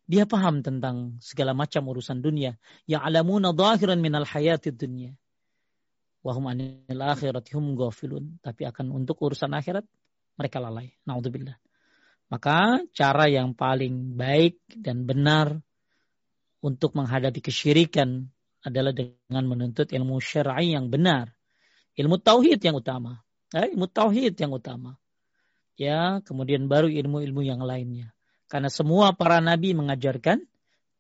Dia 0.05 0.29
paham 0.29 0.61
tentang 0.61 1.17
segala 1.23 1.57
macam 1.57 1.87
urusan 1.89 2.21
dunia. 2.21 2.61
Ya 2.85 3.01
alamuna 3.01 3.55
zahiran 3.57 4.03
minal 4.03 4.29
hayati 4.29 4.75
dunia. 4.75 5.17
Wahum 6.21 6.51
anil 6.51 7.01
akhirati 7.01 7.57
hum 7.57 7.79
ghafilun. 7.79 8.43
Tapi 8.45 8.69
akan 8.69 8.93
untuk 8.93 9.21
urusan 9.25 9.55
akhirat, 9.55 9.87
mereka 10.37 10.61
lalai. 10.61 10.93
Naudzubillah. 11.09 11.57
Maka 12.29 12.83
cara 12.93 13.31
yang 13.31 13.55
paling 13.55 14.19
baik 14.19 14.59
dan 14.75 15.05
benar 15.07 15.61
untuk 16.65 16.97
menghadapi 16.97 17.45
kesyirikan 17.45 18.29
adalah 18.65 18.97
dengan 18.97 19.45
menuntut 19.45 19.93
ilmu 19.93 20.17
syar'i 20.25 20.73
yang 20.73 20.89
benar 20.89 21.37
Ilmu 21.95 22.19
tauhid 22.19 22.59
yang 22.63 22.77
utama. 22.79 23.23
Ya, 23.55 23.71
ilmu 23.71 23.87
tauhid 23.87 24.35
yang 24.35 24.51
utama. 24.51 24.99
Ya, 25.79 26.23
kemudian 26.27 26.67
baru 26.67 26.91
ilmu-ilmu 26.91 27.43
yang 27.43 27.63
lainnya. 27.63 28.15
Karena 28.51 28.71
semua 28.71 29.15
para 29.15 29.43
nabi 29.43 29.75
mengajarkan 29.75 30.43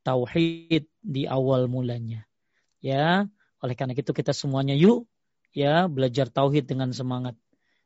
tauhid 0.06 0.86
di 1.02 1.22
awal 1.26 1.66
mulanya. 1.66 2.26
Ya, 2.78 3.26
oleh 3.64 3.74
karena 3.74 3.96
itu 3.96 4.12
kita 4.12 4.36
semuanya 4.36 4.76
yuk 4.76 5.08
ya 5.54 5.86
belajar 5.88 6.28
tauhid 6.28 6.68
dengan 6.68 6.92
semangat 6.92 7.38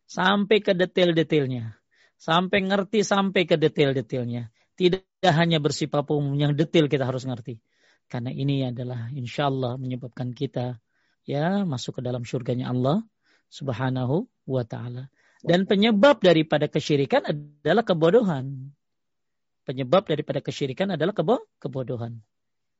sampai 0.08 0.64
ke 0.64 0.72
detail-detailnya. 0.74 1.76
Sampai 2.18 2.66
ngerti 2.66 3.06
sampai 3.06 3.46
ke 3.46 3.54
detail-detailnya. 3.54 4.50
Tidak 4.74 5.34
hanya 5.38 5.62
bersifat 5.62 6.02
umum 6.10 6.34
yang 6.34 6.56
detail 6.56 6.90
kita 6.90 7.06
harus 7.06 7.22
ngerti. 7.22 7.62
Karena 8.10 8.32
ini 8.32 8.64
adalah 8.66 9.12
insya 9.12 9.46
Allah 9.46 9.76
menyebabkan 9.78 10.32
kita 10.34 10.80
ya 11.28 11.68
masuk 11.68 12.00
ke 12.00 12.02
dalam 12.02 12.24
surganya 12.24 12.72
Allah 12.72 13.04
subhanahu 13.52 14.24
wa 14.48 14.64
ta'ala. 14.64 15.12
Dan 15.44 15.68
penyebab 15.68 16.24
daripada 16.24 16.66
kesyirikan 16.66 17.22
adalah 17.28 17.84
kebodohan. 17.84 18.72
Penyebab 19.68 20.08
daripada 20.08 20.40
kesyirikan 20.40 20.96
adalah 20.96 21.12
kebo 21.12 21.44
kebodohan. 21.60 22.24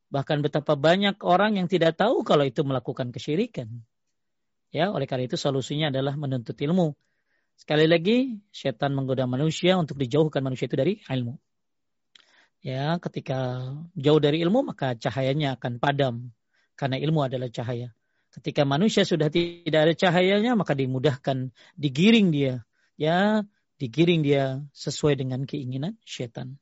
Bahkan 0.09 0.41
betapa 0.41 0.73
banyak 0.73 1.21
orang 1.21 1.61
yang 1.61 1.69
tidak 1.69 2.01
tahu 2.01 2.25
kalau 2.25 2.49
itu 2.49 2.65
melakukan 2.65 3.13
kesyirikan. 3.13 3.85
Ya, 4.73 4.89
oleh 4.89 5.05
karena 5.05 5.29
itu 5.29 5.37
solusinya 5.37 5.93
adalah 5.93 6.17
menuntut 6.17 6.57
ilmu. 6.57 6.97
Sekali 7.61 7.85
lagi, 7.85 8.41
setan 8.49 8.97
menggoda 8.97 9.29
manusia 9.29 9.77
untuk 9.77 10.01
dijauhkan 10.01 10.41
manusia 10.41 10.65
itu 10.65 10.77
dari 10.81 10.97
ilmu. 11.05 11.37
Ya, 12.65 12.97
ketika 12.99 13.69
jauh 13.95 14.19
dari 14.19 14.41
ilmu 14.43 14.67
maka 14.67 14.97
cahayanya 14.99 15.61
akan 15.61 15.79
padam 15.79 16.35
karena 16.75 16.97
ilmu 16.99 17.23
adalah 17.23 17.53
cahaya. 17.53 17.93
Ketika 18.39 18.63
manusia 18.63 19.03
sudah 19.03 19.27
tidak 19.35 19.81
ada 19.83 19.95
cahayanya 19.99 20.55
maka 20.55 20.79
dimudahkan 20.79 21.51
digiring 21.75 22.31
dia, 22.31 22.63
ya, 22.95 23.43
digiring 23.83 24.23
dia 24.23 24.63
sesuai 24.71 25.19
dengan 25.19 25.43
keinginan 25.43 25.99
setan. 26.07 26.55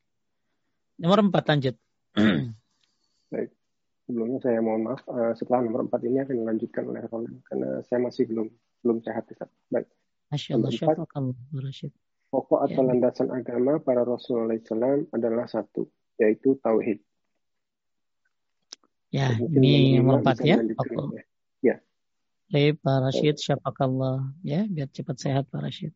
Nomor 0.97 1.29
empat 1.29 1.45
lanjut. 1.53 1.77
Baik. 3.33 3.53
Sebelumnya 4.09 4.41
saya 4.41 4.57
mohon 4.65 4.89
maaf, 4.89 5.05
uh, 5.05 5.37
setelah 5.37 5.69
nomor 5.69 5.85
empat 5.85 6.01
ini 6.01 6.17
akan 6.25 6.33
dilanjutkan 6.41 6.83
oleh 6.89 7.05
Roland 7.05 7.45
karena 7.45 7.69
saya 7.85 7.99
masih 8.01 8.25
belum 8.25 8.49
belum 8.81 8.97
sehat. 9.05 9.29
Baik. 9.69 9.85
Masya 10.33 10.57
Allah, 10.57 10.73
pokok 12.33 12.59
atau 12.65 12.81
ya. 12.83 12.87
landasan 12.89 13.29
agama 13.31 13.79
para 13.79 14.01
Rasulullah 14.01 14.57
SAW 14.59 15.13
adalah 15.13 15.45
satu, 15.45 15.85
yaitu 16.17 16.57
tauhid. 16.57 17.05
Ya, 19.13 19.37
ini 19.37 20.01
nomor 20.01 20.25
empat 20.25 20.41
ya. 20.41 20.57
Pokok. 20.59 21.15
Ya. 21.15 21.23
Baik, 22.47 22.79
Pak 22.79 22.97
Rashid, 23.03 23.35
syafakallah. 23.43 24.31
Ya, 24.39 24.63
biar 24.63 24.87
cepat 24.87 25.19
sehat 25.19 25.51
Pak 25.51 25.67
Rashid. 25.67 25.91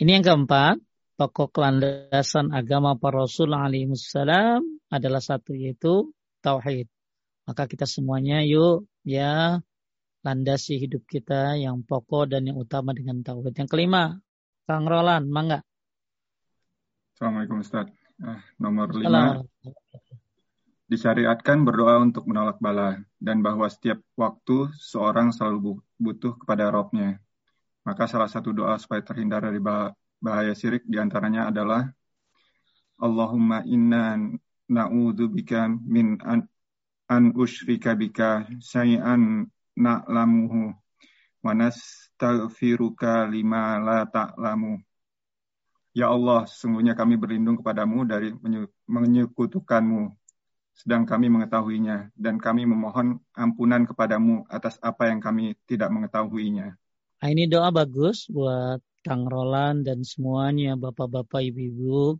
Ini 0.00 0.18
yang 0.18 0.24
keempat, 0.24 0.80
pokok 1.20 1.60
landasan 1.60 2.48
agama 2.50 2.96
para 2.96 3.28
Rasul 3.28 3.52
alaihissalam 3.52 4.64
adalah 4.88 5.20
satu 5.20 5.52
yaitu 5.52 6.16
tauhid. 6.40 6.88
Maka 7.44 7.68
kita 7.68 7.84
semuanya 7.84 8.40
yuk 8.40 8.88
ya 9.04 9.60
landasi 10.24 10.80
hidup 10.80 11.04
kita 11.04 11.60
yang 11.60 11.84
pokok 11.84 12.32
dan 12.32 12.48
yang 12.48 12.56
utama 12.56 12.96
dengan 12.96 13.20
tauhid. 13.20 13.52
Yang 13.52 13.68
kelima, 13.68 14.16
Kang 14.64 14.88
Roland, 14.88 15.28
mangga. 15.28 15.60
Assalamualaikum 17.12 17.60
Ustaz. 17.60 17.86
Ah, 18.22 18.40
nomor 18.56 18.88
lima. 18.96 19.44
Disyariatkan 20.92 21.64
berdoa 21.64 22.04
untuk 22.04 22.28
menolak 22.28 22.60
bala 22.60 23.00
dan 23.16 23.40
bahwa 23.40 23.64
setiap 23.64 24.04
waktu 24.12 24.68
seorang 24.76 25.32
selalu 25.32 25.80
butuh 25.96 26.36
kepada 26.36 26.68
Robnya. 26.68 27.16
Maka 27.88 28.04
salah 28.04 28.28
satu 28.28 28.52
doa 28.52 28.76
supaya 28.76 29.00
terhindar 29.00 29.40
dari 29.40 29.56
bahaya 30.20 30.52
syirik 30.52 30.84
di 30.84 31.00
antaranya 31.00 31.48
adalah 31.48 31.88
Allahumma 33.00 33.64
inna 33.64 34.20
bika 35.32 35.72
min 35.80 36.20
an, 36.20 36.44
an 37.08 37.32
usyrika 37.40 37.96
bika 37.96 38.44
syai'an 38.60 39.48
na'lamuhu 39.72 40.76
wa 41.40 41.52
nastaghfiruka 41.56 43.32
lima 43.32 43.80
la 43.80 44.04
ta'lamu. 44.04 44.76
Ya 45.96 46.12
Allah, 46.12 46.44
sungguhnya 46.44 46.92
kami 46.92 47.16
berlindung 47.16 47.60
kepadamu 47.64 48.04
dari 48.04 48.32
menyekutukanmu, 48.88 50.21
sedang 50.72 51.04
kami 51.04 51.28
mengetahuinya, 51.28 52.10
dan 52.16 52.40
kami 52.40 52.64
memohon 52.64 53.20
ampunan 53.36 53.84
kepadamu 53.84 54.48
atas 54.48 54.80
apa 54.80 55.12
yang 55.12 55.20
kami 55.20 55.54
tidak 55.68 55.92
mengetahuinya. 55.92 56.74
Nah, 57.22 57.28
ini 57.30 57.46
doa 57.46 57.70
bagus 57.70 58.26
buat 58.26 58.82
Kang 59.06 59.30
Roland 59.30 59.86
dan 59.86 60.02
semuanya 60.02 60.74
bapak-bapak 60.74 61.42
ibu-ibu. 61.54 62.18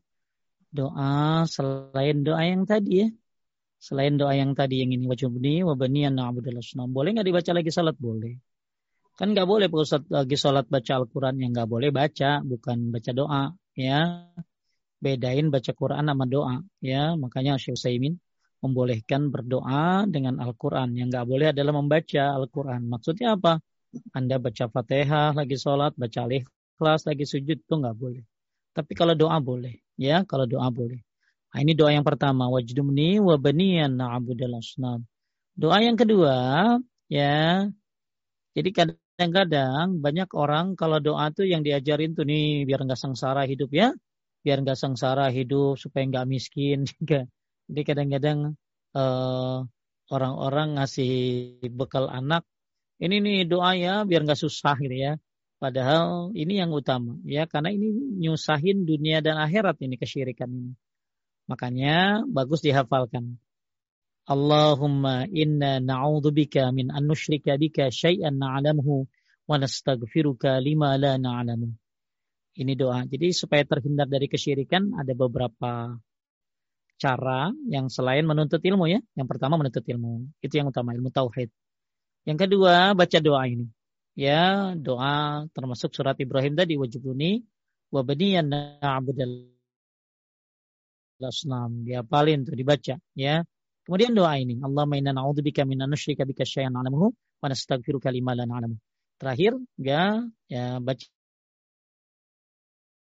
Doa 0.73 1.43
selain 1.47 2.23
doa 2.23 2.43
yang 2.43 2.65
tadi 2.67 3.07
ya. 3.07 3.09
Selain 3.83 4.15
doa 4.15 4.31
yang 4.39 4.55
tadi 4.55 4.79
yang 4.79 4.95
ini 4.95 5.11
wajibni 5.11 5.67
wabaniyan 5.67 6.15
na'budallah 6.15 6.63
boleh 6.87 7.19
nggak 7.19 7.27
dibaca 7.27 7.51
lagi 7.51 7.71
salat? 7.75 7.99
Boleh. 7.99 8.39
Kan 9.19 9.35
nggak 9.35 9.45
boleh 9.45 9.67
Pak 9.67 9.79
Ustaz 9.83 10.03
lagi 10.07 10.39
salat 10.39 10.71
baca 10.71 10.93
Al-Quran. 11.03 11.35
Yang 11.43 11.51
nggak 11.59 11.69
boleh 11.71 11.91
baca 11.91 12.31
bukan 12.47 12.95
baca 12.95 13.11
doa 13.11 13.43
ya. 13.75 14.31
Bedain 15.03 15.51
baca 15.51 15.71
Quran 15.75 16.05
sama 16.07 16.25
doa 16.31 16.63
ya. 16.79 17.19
Makanya 17.19 17.59
Syekh 17.59 17.75
Utsaimin 17.75 18.23
membolehkan 18.63 19.29
berdoa 19.35 20.07
dengan 20.07 20.39
Al-Quran 20.39 20.95
yang 20.99 21.11
nggak 21.11 21.27
boleh 21.27 21.47
adalah 21.53 21.73
membaca 21.75 22.25
Al-Quran 22.39 22.81
maksudnya 22.87 23.35
apa 23.37 23.59
anda 24.17 24.37
baca 24.41 24.65
Fatihah 24.73 25.37
lagi 25.37 25.57
sholat, 25.61 25.93
baca 26.01 26.21
alih 26.25 26.43
kelas 26.81 27.05
lagi 27.09 27.25
sujud 27.29 27.59
itu 27.61 27.75
nggak 27.77 27.97
boleh. 27.97 28.23
Tapi 28.73 28.93
kalau 28.97 29.13
doa 29.13 29.37
boleh, 29.37 29.75
ya 30.01 30.25
kalau 30.25 30.49
doa 30.49 30.69
boleh. 30.73 31.01
Nah, 31.53 31.59
ini 31.61 31.77
doa 31.77 31.93
yang 31.93 32.07
pertama, 32.09 32.49
wajdumni 32.49 33.21
wa 33.21 33.37
baniyan 33.37 33.93
na'budal 34.01 34.57
asnam. 34.57 35.05
Doa 35.53 35.85
yang 35.85 36.01
kedua, 36.01 36.37
ya. 37.13 37.69
Jadi 38.57 38.71
kadang-kadang 38.73 40.01
banyak 40.01 40.29
orang 40.33 40.67
kalau 40.81 40.99
doa 41.01 41.29
tuh 41.37 41.45
yang 41.45 41.61
diajarin 41.61 42.17
tuh 42.17 42.25
nih 42.25 42.65
biar 42.69 42.81
nggak 42.89 43.01
sengsara 43.01 43.45
hidup 43.45 43.69
ya, 43.73 43.93
biar 44.45 44.57
nggak 44.65 44.79
sengsara 44.81 45.29
hidup 45.29 45.77
supaya 45.77 46.05
nggak 46.09 46.27
miskin. 46.33 46.89
Jadi 47.73 47.83
kadang-kadang 47.89 48.39
uh, 48.93 49.65
orang-orang 50.13 50.77
ngasih 50.77 51.13
bekal 51.73 52.13
anak, 52.13 52.45
ini 53.01 53.25
nih 53.25 53.49
doa 53.49 53.73
ya 53.73 54.05
biar 54.05 54.29
nggak 54.29 54.37
susah 54.37 54.77
gitu 54.77 54.93
ya. 54.93 55.13
Padahal 55.57 56.37
ini 56.37 56.61
yang 56.61 56.69
utama 56.75 57.17
ya 57.25 57.49
karena 57.49 57.73
ini 57.73 57.95
nyusahin 58.21 58.85
dunia 58.85 59.25
dan 59.25 59.41
akhirat 59.41 59.81
ini 59.81 59.97
kesyirikan 59.97 60.53
ini. 60.53 60.73
Makanya 61.49 62.29
bagus 62.29 62.61
dihafalkan. 62.61 63.41
Allahumma 64.29 65.27
inna 65.33 65.83
na'udzubika 65.83 66.71
min 66.71 66.93
an 66.95 67.09
nusyrika 67.09 67.59
bika 67.59 67.91
syai'an 67.91 68.39
na'lamuhu 68.39 69.09
wa 69.49 69.57
nastaghfiruka 69.59 70.61
lima 70.63 70.95
la 71.01 71.19
na'lamu. 71.19 71.73
Ini 72.53 72.73
doa. 72.77 73.09
Jadi 73.09 73.33
supaya 73.33 73.65
terhindar 73.65 74.07
dari 74.07 74.29
kesyirikan 74.29 74.93
ada 74.95 75.17
beberapa 75.17 75.97
cara 76.99 77.53
yang 77.69 77.87
selain 77.93 78.25
menuntut 78.27 78.61
ilmu 78.61 78.89
ya. 78.91 79.01
Yang 79.19 79.29
pertama 79.31 79.61
menuntut 79.61 79.85
ilmu. 79.85 80.29
Itu 80.43 80.55
yang 80.59 80.73
utama 80.73 80.93
ilmu 80.97 81.13
tauhid. 81.13 81.49
Yang 82.29 82.39
kedua 82.47 82.95
baca 82.95 83.19
doa 83.19 83.43
ini 83.47 83.67
ya 84.13 84.73
doa 84.77 85.49
termasuk 85.57 85.97
surat 85.97 86.17
Ibrahim 86.21 86.53
tadi 86.53 86.77
wajibuni 86.77 87.41
wa 87.93 88.01
baniyan 88.05 88.47
na'budal 88.53 89.49
asnam 91.23 91.87
diapalin 91.87 92.43
tuh 92.43 92.59
dibaca 92.59 92.99
ya 93.15 93.47
kemudian 93.87 94.13
doa 94.13 94.37
ini 94.43 94.59
Allahumma 94.59 94.99
inna 94.99 95.15
na'udzubika 95.15 95.63
min 95.63 95.87
nusyrika 95.87 96.27
bika 96.27 96.43
syai'an 96.43 96.75
na'lamuhu 96.75 97.15
wa 97.15 97.47
nastaghfiruka 97.47 98.11
lima 98.11 98.35
la 98.35 98.45
na'lamu 98.45 98.77
terakhir 99.17 99.55
ya 99.79 100.19
ya 100.51 100.83
baca 100.83 101.07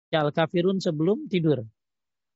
al-kafirun 0.07 0.79
sebelum 0.79 1.27
tidur 1.27 1.67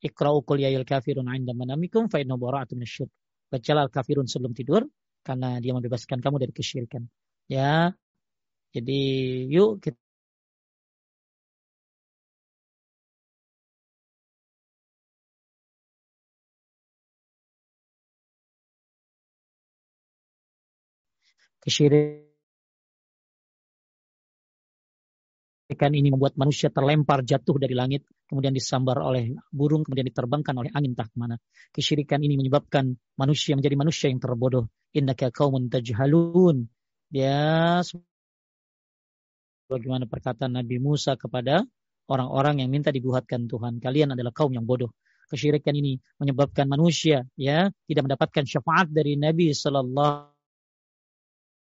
Iqra'u 0.08 0.40
qul 0.48 0.60
ya 0.64 0.70
kafirun 0.92 1.28
'inda 1.36 1.54
manamikum 1.62 2.04
fa 2.12 2.18
inna 2.24 2.36
bara'atun 2.44 2.78
minasyirk 2.82 3.12
baca 3.52 3.72
al-kafirun 3.86 4.28
sebelum 4.34 4.54
tidur 4.60 4.82
karena 5.28 5.60
dia 5.64 5.72
membebaskan 5.76 6.20
kamu 6.24 6.38
dari 6.44 6.54
kesyirikan. 6.56 7.04
Ya. 7.52 7.94
Jadi 8.76 9.00
yuk 9.54 9.84
kita 9.84 10.00
kesyirikan 21.64 22.31
ini 25.72 26.12
membuat 26.12 26.36
manusia 26.36 26.68
terlempar 26.68 27.24
jatuh 27.24 27.56
dari 27.56 27.72
langit, 27.72 28.04
kemudian 28.28 28.52
disambar 28.52 29.00
oleh 29.00 29.36
burung, 29.52 29.88
kemudian 29.88 30.08
diterbangkan 30.08 30.56
oleh 30.60 30.72
angin 30.76 30.96
tak 30.96 31.12
ke 31.12 31.18
mana. 31.18 31.40
Kesyirikan 31.72 32.20
ini 32.20 32.36
menyebabkan 32.36 32.96
manusia 33.16 33.56
menjadi 33.56 33.76
manusia 33.80 34.08
yang 34.12 34.20
terbodoh. 34.20 34.68
Innaka 34.92 35.32
kaumun 35.32 35.72
tajhalun. 35.72 36.68
Ya, 37.12 37.80
Bagaimana 39.72 40.04
perkataan 40.04 40.52
Nabi 40.60 40.84
Musa 40.84 41.16
kepada 41.16 41.64
orang-orang 42.12 42.60
yang 42.60 42.70
minta 42.72 42.92
dibuatkan 42.92 43.48
Tuhan. 43.48 43.80
Kalian 43.80 44.12
adalah 44.12 44.36
kaum 44.36 44.52
yang 44.52 44.68
bodoh. 44.68 44.92
kesyirikan 45.32 45.72
ini 45.72 45.96
menyebabkan 46.20 46.68
manusia 46.68 47.24
ya 47.40 47.72
tidak 47.88 48.04
mendapatkan 48.04 48.44
syafaat 48.44 48.92
dari 48.92 49.16
Nabi 49.16 49.56
sallallahu 49.56 50.28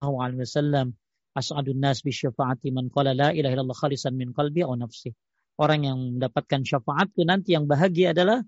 alaihi 0.02 0.42
wasallam 0.42 0.98
as'adun 1.32 1.80
nas 1.80 2.04
bi 2.04 2.12
syafaati 2.12 2.72
man 2.72 2.92
qala 2.92 3.16
la 3.16 3.28
ilaha 3.32 3.52
illallah 3.56 3.78
khalisan 3.78 4.14
min 4.16 4.32
qalbi 4.36 4.64
aw 4.64 4.72
nafsi. 4.76 5.12
Orang 5.60 5.84
yang 5.84 5.98
mendapatkan 6.16 6.64
syafaat 6.64 7.12
itu 7.12 7.22
nanti 7.28 7.52
yang 7.52 7.68
bahagia 7.68 8.16
adalah 8.16 8.40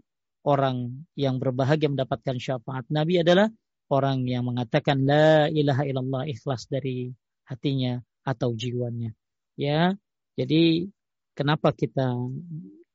orang 0.44 1.04
yang 1.16 1.40
berbahagia 1.40 1.92
mendapatkan 1.92 2.36
syafaat 2.40 2.88
Nabi 2.92 3.20
adalah 3.24 3.48
orang 3.92 4.24
yang 4.24 4.48
mengatakan 4.48 5.04
la 5.04 5.48
ilaha 5.48 5.84
illallah 5.84 6.22
ikhlas 6.28 6.68
dari 6.68 7.12
hatinya 7.48 8.00
atau 8.24 8.56
jiwanya. 8.56 9.12
Ya. 9.56 9.96
Jadi 10.34 10.88
kenapa 11.36 11.70
kita 11.70 12.16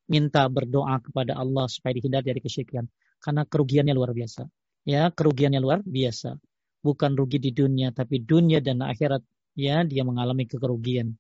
minta 0.10 0.44
berdoa 0.50 1.00
kepada 1.00 1.38
Allah 1.38 1.70
supaya 1.70 1.96
dihindar 1.96 2.26
dari 2.26 2.42
kesyirikan? 2.42 2.90
Karena 3.22 3.46
kerugiannya 3.46 3.94
luar 3.94 4.12
biasa. 4.12 4.50
Ya, 4.84 5.14
kerugiannya 5.14 5.62
luar 5.62 5.80
biasa. 5.86 6.36
Bukan 6.80 7.16
rugi 7.16 7.40
di 7.44 7.52
dunia 7.52 7.92
tapi 7.92 8.24
dunia 8.24 8.64
dan 8.64 8.80
akhirat 8.84 9.22
ya 9.56 9.86
dia 9.86 10.04
mengalami 10.04 10.46
kekerugian. 10.50 11.16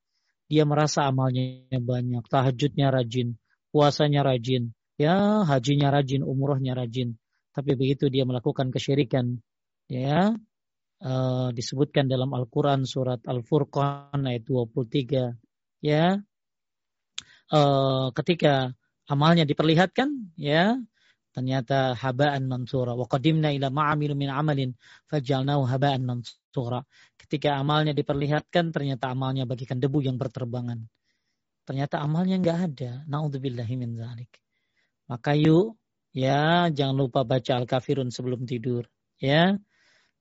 Dia 0.49 0.65
merasa 0.65 1.05
amalnya 1.05 1.69
banyak, 1.69 2.25
tahajudnya 2.25 2.89
rajin, 2.89 3.37
puasanya 3.69 4.25
rajin, 4.25 4.73
ya 4.97 5.45
hajinya 5.45 5.93
rajin, 5.93 6.25
umrohnya 6.25 6.73
rajin. 6.73 7.21
Tapi 7.53 7.77
begitu 7.77 8.09
dia 8.09 8.25
melakukan 8.25 8.73
kesyirikan, 8.73 9.37
ya 9.85 10.33
uh, 11.05 11.49
disebutkan 11.53 12.09
dalam 12.09 12.33
Al-Quran 12.33 12.83
surat 12.89 13.21
Al-Furqan 13.29 14.25
ayat 14.25 14.43
23, 14.45 15.37
ya 15.85 16.17
uh, 17.53 18.07
ketika 18.17 18.73
amalnya 19.05 19.45
diperlihatkan, 19.45 20.33
ya 20.33 20.77
ternyata 21.33 21.93
habaan 21.93 22.49
mansura. 22.49 22.97
Wa 22.97 23.05
qadimna 23.05 23.53
ila 23.53 23.69
ma'amilu 23.69 24.17
min 24.17 24.33
amalin 24.33 24.73
fajalnahu 25.09 25.65
habaan 25.69 26.03
mansura. 26.05 26.38
Ketika 27.19 27.57
amalnya 27.57 27.93
diperlihatkan 27.93 28.73
ternyata 28.73 29.13
amalnya 29.13 29.45
bagikan 29.45 29.77
debu 29.77 30.03
yang 30.05 30.17
berterbangan. 30.17 30.89
Ternyata 31.63 32.01
amalnya 32.01 32.41
enggak 32.41 32.59
ada. 32.73 32.91
Nauzubillahi 33.05 33.75
min 33.77 33.93
zalik. 33.93 34.29
Maka 35.05 35.37
yuk 35.37 35.77
ya 36.09 36.69
jangan 36.73 36.97
lupa 36.97 37.21
baca 37.25 37.61
Al-Kafirun 37.61 38.09
sebelum 38.09 38.45
tidur, 38.49 38.89
ya. 39.21 39.57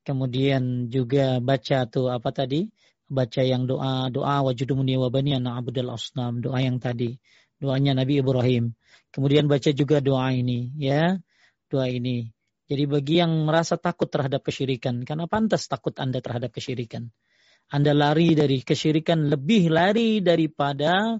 Kemudian 0.04 0.88
juga 0.88 1.40
baca 1.40 1.84
tuh 1.88 2.08
apa 2.08 2.32
tadi? 2.32 2.68
Baca 3.08 3.40
yang 3.40 3.64
doa 3.64 4.12
doa 4.12 4.44
wajudumuni 4.44 5.00
wa 5.00 5.08
bani 5.08 5.36
abdul 5.36 5.92
asnam, 5.92 6.44
doa 6.44 6.60
yang 6.60 6.76
tadi 6.76 7.16
doanya 7.58 7.92
Nabi 7.98 8.22
Ibrahim. 8.22 8.72
Kemudian 9.10 9.50
baca 9.50 9.70
juga 9.74 9.98
doa 9.98 10.30
ini, 10.30 10.70
ya, 10.78 11.18
doa 11.66 11.86
ini. 11.90 12.30
Jadi 12.68 12.85
bagi 12.85 13.16
yang 13.16 13.48
merasa 13.48 13.81
takut 13.81 14.12
terhadap 14.12 14.44
kesyirikan, 14.44 15.00
karena 15.09 15.24
pantas 15.24 15.64
takut 15.72 15.96
Anda 15.96 16.20
terhadap 16.20 16.52
kesyirikan. 16.52 17.09
Anda 17.72 17.96
lari 17.96 18.37
dari 18.37 18.61
kesyirikan 18.61 19.33
lebih 19.33 19.72
lari 19.72 20.20
daripada 20.20 21.16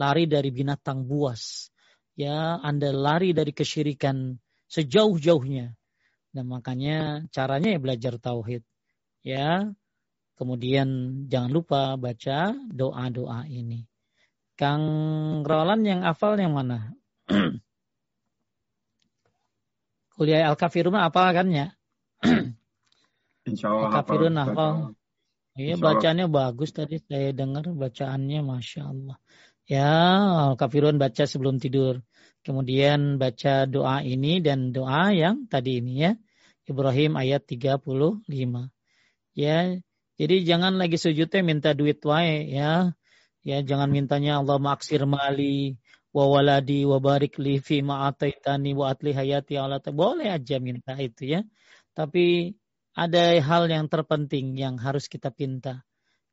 lari 0.00 0.24
dari 0.24 0.48
binatang 0.48 1.04
buas. 1.04 1.68
Ya, 2.16 2.56
Anda 2.64 2.96
lari 2.96 3.36
dari 3.36 3.52
kesyirikan 3.52 4.40
sejauh-jauhnya. 4.72 5.76
Dan 6.32 6.44
makanya 6.48 7.24
caranya 7.32 7.76
ya 7.76 7.80
belajar 7.80 8.16
tauhid. 8.16 8.64
Ya. 9.20 9.72
Kemudian 10.36 10.88
jangan 11.32 11.48
lupa 11.48 11.96
baca 11.96 12.52
doa-doa 12.52 13.48
ini. 13.48 13.88
Kang 14.52 14.84
Roland 15.44 15.84
yang 15.84 16.00
hafal 16.04 16.36
yang 16.36 16.52
mana? 16.52 16.92
Kuliah 20.16 20.48
Al-Kafirun 20.48 20.96
apa 20.96 21.28
kan 21.36 21.46
ya? 21.52 21.76
Insya 23.48 23.68
Allah 23.68 23.92
Al-Kafirun 23.92 24.34
hafal. 24.40 24.96
Iya 25.56 25.76
bacaannya 25.80 26.26
bagus 26.28 26.72
tadi 26.72 27.00
saya 27.04 27.36
dengar 27.36 27.68
bacaannya 27.68 28.40
Masya 28.40 28.82
Allah. 28.88 29.16
Ya 29.68 29.92
Al-Kafirun 30.52 30.96
baca 30.96 31.28
sebelum 31.28 31.60
tidur. 31.60 32.00
Kemudian 32.40 33.20
baca 33.20 33.68
doa 33.68 34.00
ini 34.00 34.40
dan 34.40 34.72
doa 34.72 35.12
yang 35.12 35.44
tadi 35.52 35.84
ini 35.84 35.94
ya. 36.00 36.12
Ibrahim 36.64 37.14
ayat 37.20 37.44
35. 37.44 38.24
Ya, 39.36 39.76
jadi 40.16 40.36
jangan 40.48 40.80
lagi 40.80 40.96
sujudnya 40.96 41.44
minta 41.44 41.76
duit 41.76 42.00
wae 42.02 42.48
ya. 42.48 42.96
Ya, 43.46 43.62
jangan 43.62 43.92
mintanya 43.92 44.42
Allah 44.42 44.58
maksir 44.58 45.04
mali 45.06 45.78
wa 46.16 46.24
waladi 46.32 46.88
wa 46.88 46.98
barik 47.06 47.36
li 47.44 47.60
fi 47.60 47.84
ma 47.84 48.08
ataitani 48.08 48.72
wa 48.72 48.88
atli 48.92 49.12
hayati 49.12 49.60
Allah. 49.60 49.84
Boleh 49.92 50.32
aja 50.32 50.56
minta 50.56 50.96
itu 50.96 51.22
ya. 51.36 51.40
Tapi 51.92 52.56
ada 52.96 53.22
hal 53.48 53.68
yang 53.68 53.86
terpenting 53.92 54.56
yang 54.56 54.80
harus 54.80 55.04
kita 55.12 55.28
pinta 55.28 55.84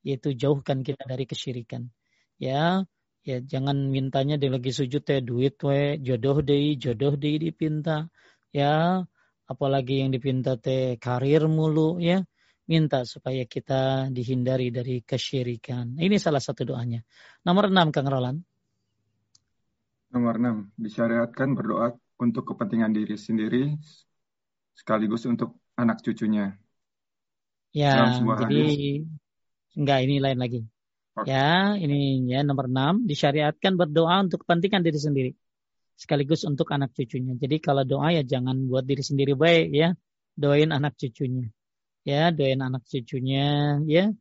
yaitu 0.07 0.31
jauhkan 0.35 0.83
kita 0.87 1.03
dari 1.03 1.27
kesyirikan. 1.27 1.91
Ya, 2.39 2.87
ya 3.27 3.37
jangan 3.43 3.91
mintanya 3.91 4.35
di 4.39 4.47
lagi 4.51 4.71
sujud 4.71 5.03
teh 5.03 5.19
duit 5.19 5.59
we 5.63 5.99
jodoh 5.99 6.39
deh 6.43 6.75
jodoh 6.75 7.15
deh 7.15 7.39
dipinta 7.39 8.11
ya 8.51 8.99
apalagi 9.47 10.03
yang 10.03 10.11
dipinta 10.11 10.59
teh 10.59 10.99
karir 10.99 11.47
mulu 11.47 12.03
ya 12.03 12.19
minta 12.67 13.03
supaya 13.03 13.43
kita 13.43 14.07
dihindari 14.11 14.71
dari 14.71 15.03
kesyirikan. 15.03 15.99
Ini 15.99 16.15
salah 16.15 16.39
satu 16.39 16.63
doanya. 16.63 17.03
Nomor 17.43 17.67
enam, 17.67 17.91
Kang 17.91 18.07
Roland. 18.07 18.39
Nomor 20.13 20.37
enam, 20.37 20.57
disyariatkan 20.77 21.57
berdoa 21.57 21.97
untuk 22.21 22.53
kepentingan 22.53 22.93
diri 22.93 23.17
sendiri 23.17 23.73
sekaligus 24.77 25.25
untuk 25.25 25.57
anak 25.73 26.05
cucunya. 26.05 26.53
Ya, 27.73 28.13
jadi 28.21 28.45
hadis. 28.45 29.09
enggak 29.73 29.99
ini 30.05 30.15
lain 30.21 30.39
lagi. 30.39 30.61
Okay. 31.17 31.33
Ya, 31.33 31.73
ini 31.77 32.29
ya 32.29 32.45
nomor 32.45 32.69
enam, 32.69 33.09
disyariatkan 33.09 33.73
berdoa 33.73 34.21
untuk 34.21 34.45
kepentingan 34.45 34.85
diri 34.85 34.99
sendiri 35.01 35.31
sekaligus 35.97 36.45
untuk 36.45 36.69
anak 36.69 36.93
cucunya. 36.93 37.33
Jadi 37.37 37.57
kalau 37.57 37.81
doa 37.81 38.13
ya 38.13 38.21
jangan 38.21 38.69
buat 38.69 38.85
diri 38.85 39.01
sendiri 39.01 39.33
baik 39.33 39.73
ya, 39.73 39.97
doain 40.37 40.69
anak 40.69 40.97
cucunya 40.97 41.49
ya 42.03 42.35
doain 42.35 42.59
anak 42.59 42.83
cucunya 42.83 43.79
ya 43.87 44.11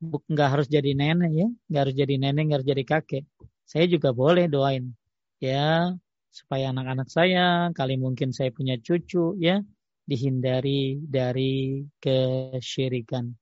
nggak 0.00 0.48
harus 0.52 0.66
jadi 0.68 0.92
nenek 0.92 1.32
ya 1.32 1.48
nggak 1.68 1.80
harus 1.80 1.96
jadi 1.96 2.14
nenek 2.20 2.42
nggak 2.46 2.58
harus 2.60 2.68
jadi 2.68 2.84
kakek 2.84 3.24
saya 3.64 3.84
juga 3.88 4.12
boleh 4.12 4.44
doain 4.48 4.92
ya 5.40 5.96
supaya 6.30 6.70
anak-anak 6.72 7.08
saya 7.10 7.74
kali 7.74 7.98
mungkin 7.98 8.30
saya 8.36 8.50
punya 8.54 8.78
cucu 8.78 9.34
ya 9.40 9.64
dihindari 10.10 11.00
dari 11.02 11.86
kesyirikan 12.02 13.34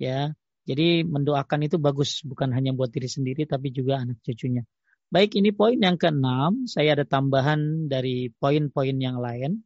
ya. 0.00 0.32
Jadi 0.64 1.04
mendoakan 1.04 1.68
itu 1.68 1.76
bagus 1.76 2.24
bukan 2.24 2.48
hanya 2.56 2.72
buat 2.72 2.88
diri 2.88 3.04
sendiri 3.06 3.44
tapi 3.44 3.68
juga 3.68 4.00
anak 4.00 4.18
cucunya. 4.24 4.64
Baik 5.12 5.36
ini 5.36 5.52
poin 5.52 5.76
yang 5.76 6.00
keenam. 6.00 6.64
Saya 6.64 6.96
ada 6.96 7.04
tambahan 7.04 7.86
dari 7.92 8.32
poin-poin 8.40 8.96
yang 8.96 9.20
lain. 9.20 9.60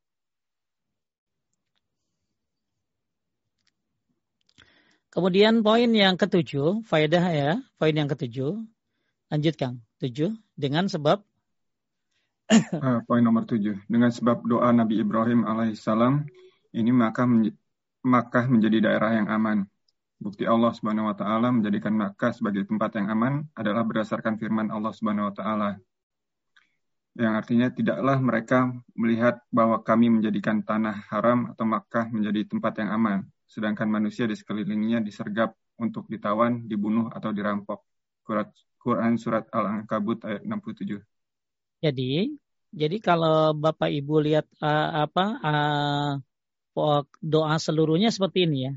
Kemudian 5.09 5.64
poin 5.64 5.88
yang 5.95 6.21
ketujuh, 6.21 6.85
faedah 6.85 7.25
ya, 7.33 7.51
poin 7.81 7.95
yang 7.97 8.11
ketujuh. 8.11 8.61
Lanjut 9.33 9.55
Kang, 9.57 9.81
tujuh 10.03 10.37
dengan 10.59 10.85
sebab 10.91 11.25
uh, 12.48 13.04
poin 13.04 13.20
nomor 13.20 13.44
tujuh 13.44 13.76
dengan 13.84 14.08
sebab 14.08 14.40
doa 14.48 14.72
Nabi 14.72 15.04
Ibrahim 15.04 15.44
alaihissalam 15.44 16.24
ini 16.72 16.90
maka 16.92 17.28
Makkah 17.98 18.46
menjadi 18.48 18.88
daerah 18.88 19.20
yang 19.20 19.28
aman. 19.28 19.68
Bukti 20.18 20.48
Allah 20.48 20.72
Subhanahu 20.72 21.12
wa 21.12 21.16
taala 21.18 21.52
menjadikan 21.52 21.92
Makkah 21.94 22.32
sebagai 22.32 22.64
tempat 22.64 22.96
yang 22.96 23.11
aman 23.12 23.46
adalah 23.54 23.84
berdasarkan 23.84 24.40
firman 24.40 24.72
Allah 24.72 24.90
Subhanahu 24.94 25.28
wa 25.30 25.34
taala. 25.34 25.70
Yang 27.18 27.32
artinya 27.34 27.68
tidaklah 27.74 28.16
mereka 28.22 28.70
melihat 28.94 29.42
bahwa 29.50 29.82
kami 29.82 30.08
menjadikan 30.08 30.62
tanah 30.62 31.11
haram 31.11 31.50
atau 31.52 31.66
Makkah 31.66 32.06
menjadi 32.14 32.46
tempat 32.46 32.78
yang 32.78 32.94
aman, 32.94 33.18
sedangkan 33.50 33.90
manusia 33.90 34.24
di 34.30 34.38
sekelilingnya 34.38 35.02
disergap 35.02 35.52
untuk 35.78 36.06
ditawan, 36.06 36.66
dibunuh, 36.66 37.11
atau 37.11 37.34
dirampok. 37.34 37.82
Quran 38.78 39.18
Surat 39.18 39.50
Al-Ankabut 39.50 40.22
ayat 40.22 40.46
67. 40.46 41.17
Jadi, 41.79 42.35
jadi 42.75 42.97
kalau 42.99 43.55
Bapak 43.55 43.91
Ibu 43.91 44.14
lihat 44.27 44.47
uh, 44.59 45.07
apa 45.07 45.25
uh, 45.41 46.12
doa 47.23 47.55
seluruhnya 47.59 48.11
seperti 48.11 48.47
ini 48.47 48.59
ya. 48.67 48.73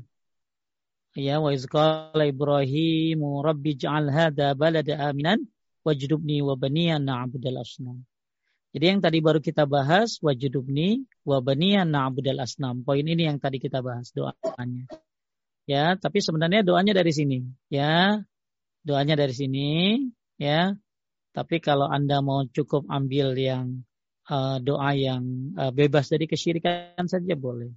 Ya, 1.12 1.34
wa 1.44 1.52
izqala 1.52 2.24
Ibrahim 2.24 3.20
rabbi 3.44 3.76
ja'al 3.76 4.08
hadha 4.08 4.56
balada 4.56 4.96
aminan 5.12 5.44
wajnubni 5.84 6.40
wa 6.40 6.56
baniya 6.56 6.96
na'budal 6.96 7.60
asnam. 7.60 8.06
Jadi 8.72 8.84
yang 8.88 9.00
tadi 9.04 9.20
baru 9.20 9.44
kita 9.44 9.68
bahas 9.68 10.16
wajudubni 10.24 11.04
wabaniya 11.28 11.84
na'budal 11.84 12.40
asnam. 12.40 12.80
Poin 12.80 13.04
ini 13.04 13.28
yang 13.28 13.36
tadi 13.36 13.60
kita 13.60 13.84
bahas 13.84 14.08
doanya. 14.16 14.88
Ya, 15.68 15.94
tapi 16.00 16.24
sebenarnya 16.24 16.64
doanya 16.64 16.96
dari 16.96 17.12
sini, 17.12 17.44
ya. 17.68 18.24
Doanya 18.80 19.14
dari 19.14 19.36
sini, 19.36 20.00
ya. 20.40 20.72
Tapi 21.32 21.64
kalau 21.64 21.88
Anda 21.88 22.20
mau 22.20 22.44
cukup 22.44 22.84
ambil 22.92 23.32
yang 23.36 23.88
uh, 24.28 24.60
doa 24.60 24.92
yang 24.92 25.56
uh, 25.56 25.72
bebas 25.72 26.12
dari 26.12 26.28
kesyirikan 26.28 27.08
saja 27.08 27.34
boleh. 27.34 27.72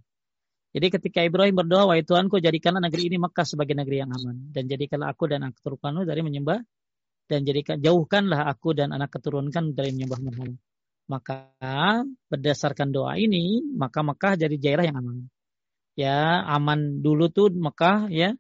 Jadi 0.76 0.92
ketika 0.92 1.24
Ibrahim 1.24 1.56
berdoa, 1.56 1.88
wahai 1.88 2.04
Tuhanku 2.04 2.44
jadikanlah 2.44 2.84
negeri 2.84 3.08
ini 3.08 3.16
Mekah 3.16 3.48
sebagai 3.48 3.80
negeri 3.80 4.04
yang 4.04 4.12
aman 4.12 4.52
dan 4.52 4.68
jadikanlah 4.68 5.16
aku 5.16 5.32
dan 5.32 5.48
anak 5.48 5.56
keturunanku 5.64 6.04
dari 6.04 6.20
menyembah 6.20 6.60
dan 7.32 7.48
jadikan 7.48 7.80
jauhkanlah 7.80 8.44
aku 8.44 8.76
dan 8.76 8.92
anak 8.92 9.08
keturunkan 9.08 9.72
dari 9.72 9.96
menyembah 9.96 10.20
berhala. 10.20 10.56
Maka 11.06 11.54
berdasarkan 12.28 12.92
doa 12.92 13.16
ini, 13.16 13.64
maka 13.72 14.04
Mekah 14.04 14.36
jadi 14.36 14.56
daerah 14.58 14.84
yang 14.84 15.00
aman. 15.00 15.18
Ya, 15.96 16.44
aman 16.44 17.00
dulu 17.00 17.32
tuh 17.32 17.56
Mekah 17.56 18.12
ya. 18.12 18.36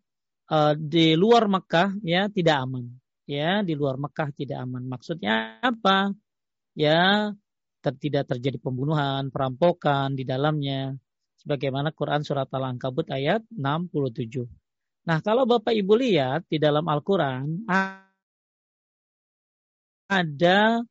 Uh, 0.45 0.77
di 0.77 1.17
luar 1.17 1.49
Mekah 1.49 1.97
ya 2.05 2.29
tidak 2.29 2.67
aman. 2.67 2.99
Ya, 3.25 3.65
di 3.65 3.73
luar 3.73 3.97
Mekah 3.97 4.29
tidak 4.37 4.61
aman. 4.61 4.85
Maksudnya 4.85 5.57
apa? 5.65 6.13
Ya, 6.77 7.33
ter 7.81 7.93
tidak 7.97 8.29
terjadi 8.29 8.61
pembunuhan, 8.61 9.33
perampokan 9.33 10.13
di 10.13 10.25
dalamnya 10.25 10.93
sebagaimana 11.41 11.93
Quran 11.93 12.25
surat 12.25 12.49
Al-Ankabut 12.49 13.09
ayat 13.09 13.45
67. 13.53 14.45
Nah, 15.05 15.21
kalau 15.21 15.45
Bapak 15.45 15.73
Ibu 15.73 15.93
lihat 16.01 16.49
di 16.49 16.57
dalam 16.57 16.85
Al-Qur'an 16.89 17.69
ada 20.09 20.81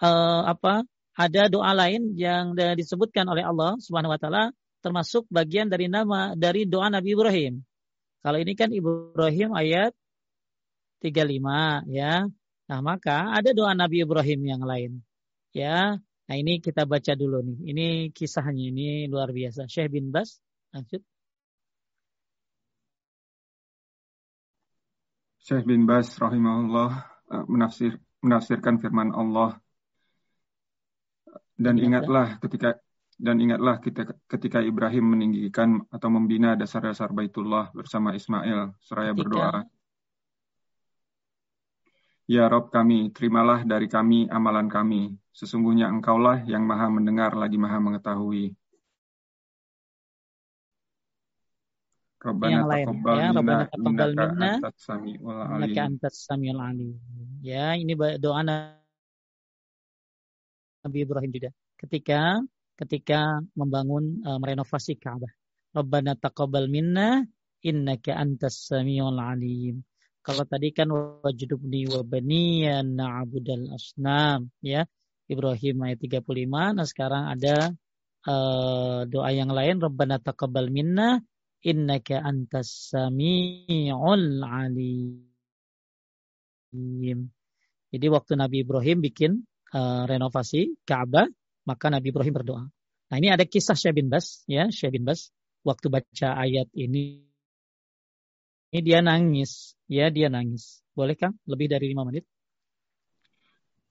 uh, 0.00 0.42
apa? 0.48 0.84
Ada 1.12 1.52
doa 1.52 1.76
lain 1.76 2.16
yang 2.16 2.56
disebutkan 2.56 3.28
oleh 3.28 3.44
Allah 3.44 3.76
Subhanahu 3.76 4.16
wa 4.16 4.20
taala 4.20 4.48
termasuk 4.80 5.28
bagian 5.28 5.68
dari 5.68 5.84
nama 5.84 6.32
dari 6.32 6.64
doa 6.64 6.88
Nabi 6.88 7.12
Ibrahim. 7.12 7.60
Kalau 8.24 8.38
ini 8.40 8.56
kan 8.56 8.72
Ibrahim 8.72 9.52
ayat 9.52 9.92
35 11.02 11.90
ya. 11.90 12.30
Nah, 12.70 12.80
maka 12.80 13.34
ada 13.34 13.50
doa 13.50 13.74
Nabi 13.74 14.06
Ibrahim 14.06 14.40
yang 14.46 14.62
lain. 14.62 15.02
Ya, 15.52 16.00
Nah 16.32 16.40
ini 16.40 16.64
kita 16.64 16.88
baca 16.88 17.12
dulu 17.12 17.44
nih. 17.44 17.58
Ini 17.76 17.86
kisahnya 18.16 18.72
ini 18.72 19.04
luar 19.04 19.36
biasa. 19.36 19.68
Syekh 19.68 19.92
bin 19.92 20.08
Bas, 20.08 20.40
lanjut. 20.72 21.04
Syekh 25.44 25.68
bin 25.68 25.84
Bas 25.84 26.08
rahimahullah 26.16 26.90
eh, 27.36 27.44
menafsir 27.52 28.00
menafsirkan 28.24 28.80
firman 28.80 29.12
Allah 29.12 29.60
dan 31.60 31.76
ingatlah 31.76 32.40
ketika 32.40 32.78
dan 33.20 33.36
ingatlah 33.36 33.82
ketika, 33.84 34.16
ketika 34.24 34.58
Ibrahim 34.64 35.12
meninggikan 35.12 35.84
atau 35.92 36.08
membina 36.08 36.56
dasar-dasar 36.56 37.12
Baitullah 37.12 37.74
bersama 37.76 38.16
Ismail 38.16 38.78
seraya 38.80 39.12
berdoa 39.12 39.68
Ya 42.30 42.46
Rob 42.46 42.70
kami, 42.70 43.10
terimalah 43.10 43.66
dari 43.66 43.90
kami 43.90 44.30
amalan 44.30 44.70
kami. 44.70 45.18
Sesungguhnya 45.34 45.90
engkaulah 45.90 46.46
yang 46.46 46.62
maha 46.62 46.86
mendengar 46.86 47.34
lagi 47.34 47.58
maha 47.58 47.82
mengetahui. 47.82 48.54
Rabbana 52.22 52.54
yang 52.54 52.70
lain 52.70 52.86
ya 52.86 53.34
Rabbana 53.34 53.66
taqabbal 53.66 54.14
minna 54.14 54.62
innaka 55.58 55.82
antas 55.90 56.22
samiul 56.22 56.62
alim. 56.62 56.94
Ya, 57.42 57.74
ini 57.74 57.98
doa 57.98 58.46
Nabi 58.46 58.78
Ibrahim 61.02 61.34
juga 61.34 61.50
ketika 61.82 62.38
ketika 62.78 63.42
membangun 63.58 64.22
uh, 64.22 64.38
merenovasi 64.38 64.94
Ka'bah. 64.98 65.30
Rabbana 65.74 66.14
taqabbal 66.14 66.70
minna 66.70 67.26
innaka 67.66 68.14
antas 68.14 68.70
samiul 68.70 69.18
alim. 69.18 69.82
Kalau 70.22 70.46
tadi 70.46 70.70
kan 70.70 70.86
wajudubni 70.94 71.90
wa 71.90 72.06
baniyan 72.06 72.94
na'budal 72.94 73.74
asnam 73.74 74.54
ya. 74.62 74.86
Ibrahim 75.26 75.82
ayat 75.82 75.98
35. 75.98 76.78
Nah 76.78 76.86
sekarang 76.86 77.24
ada 77.30 77.74
uh, 78.26 79.02
doa 79.06 79.30
yang 79.34 79.50
lain 79.50 79.82
Rabbana 79.82 80.22
taqabbal 80.22 80.70
minna 80.70 81.18
innaka 81.62 82.22
antas 82.22 82.94
samiul 82.94 84.42
alim. 84.46 85.26
Jadi 87.92 88.06
waktu 88.08 88.32
Nabi 88.38 88.62
Ibrahim 88.62 88.98
bikin 89.02 89.32
uh, 89.74 90.04
renovasi 90.06 90.78
Ka'bah, 90.86 91.26
maka 91.66 91.86
Nabi 91.90 92.14
Ibrahim 92.14 92.34
berdoa. 92.34 92.64
Nah 93.10 93.16
ini 93.20 93.28
ada 93.28 93.44
kisah 93.44 93.76
Syekh 93.76 94.00
bin 94.00 94.08
Bas, 94.08 94.46
ya 94.48 94.72
Syekh 94.72 94.96
bin 94.96 95.04
Bas, 95.04 95.28
waktu 95.66 95.92
baca 95.92 96.28
ayat 96.40 96.72
ini 96.72 97.28
ini 98.72 98.80
dia 98.80 99.04
nangis, 99.04 99.76
ya 99.92 100.08
dia 100.08 100.32
nangis. 100.32 100.80
Boleh 100.96 101.12
Kang? 101.12 101.36
Lebih 101.44 101.68
dari 101.68 101.92
lima 101.92 102.08
menit? 102.08 102.24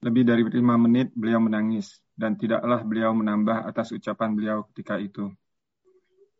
Lebih 0.01 0.25
dari 0.25 0.41
lima 0.41 0.81
menit 0.81 1.13
beliau 1.13 1.37
menangis 1.37 2.01
dan 2.17 2.33
tidaklah 2.33 2.81
beliau 2.81 3.13
menambah 3.13 3.69
atas 3.69 3.93
ucapan 3.93 4.33
beliau 4.33 4.65
ketika 4.73 4.97
itu. 4.97 5.29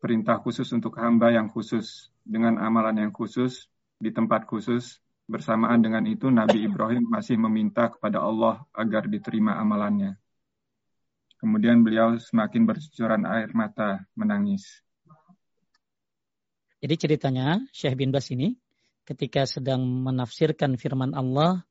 Perintah 0.01 0.41
khusus 0.41 0.65
untuk 0.73 0.97
hamba 0.97 1.29
yang 1.29 1.45
khusus 1.45 2.09
dengan 2.25 2.57
amalan 2.57 3.05
yang 3.05 3.13
khusus 3.13 3.69
di 4.01 4.09
tempat 4.09 4.49
khusus 4.49 4.97
bersamaan 5.29 5.77
dengan 5.77 6.09
itu 6.09 6.33
Nabi 6.33 6.61
Ibrahim 6.67 7.05
masih 7.05 7.37
meminta 7.37 7.93
kepada 7.93 8.17
Allah 8.17 8.65
agar 8.73 9.05
diterima 9.05 9.61
amalannya. 9.61 10.17
Kemudian 11.37 11.85
beliau 11.85 12.17
semakin 12.17 12.65
bercucuran 12.65 13.25
air 13.29 13.53
mata 13.53 14.05
menangis. 14.17 14.81
Jadi 16.81 16.97
ceritanya 16.97 17.61
Syekh 17.69 17.97
bin 17.97 18.09
Bas 18.09 18.29
ini 18.33 18.57
ketika 19.05 19.45
sedang 19.49 19.81
menafsirkan 19.83 20.77
firman 20.77 21.13
Allah 21.17 21.65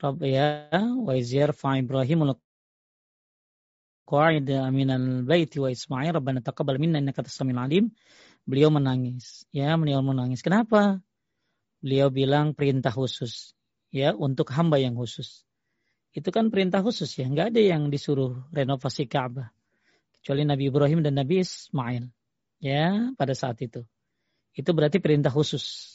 Rabb 0.00 0.20
ya 0.26 0.68
wa 0.74 1.14
fa 1.54 1.70
Ibrahim 1.78 2.34
qaid 4.04 4.46
minal 4.70 5.24
baiti 5.24 5.56
wa 5.56 5.72
Ismail 5.72 6.12
Rabbana 6.12 6.44
taqabbal 6.44 6.76
minna 6.76 7.00
innaka 7.00 7.24
tasamil 7.24 7.56
alim. 7.56 7.88
Beliau 8.44 8.68
menangis. 8.68 9.48
Ya 9.48 9.72
beliau 9.80 10.04
menangis. 10.04 10.44
Kenapa? 10.44 11.00
Beliau 11.80 12.12
bilang 12.12 12.52
perintah 12.52 12.92
khusus 12.92 13.56
ya 13.88 14.12
untuk 14.12 14.52
hamba 14.52 14.76
yang 14.76 14.92
khusus. 14.92 15.48
Itu 16.12 16.28
kan 16.28 16.52
perintah 16.52 16.84
khusus 16.84 17.16
ya. 17.16 17.24
Nggak 17.24 17.56
ada 17.56 17.60
yang 17.64 17.88
disuruh 17.88 18.44
renovasi 18.52 19.08
Ka'bah 19.08 19.48
kecuali 20.20 20.44
Nabi 20.44 20.68
Ibrahim 20.68 21.00
dan 21.00 21.16
Nabi 21.16 21.40
Ismail 21.40 22.04
ya 22.60 23.12
pada 23.16 23.32
saat 23.32 23.60
itu. 23.64 23.84
Itu 24.54 24.70
berarti 24.76 25.00
perintah 25.00 25.32
khusus. 25.32 25.93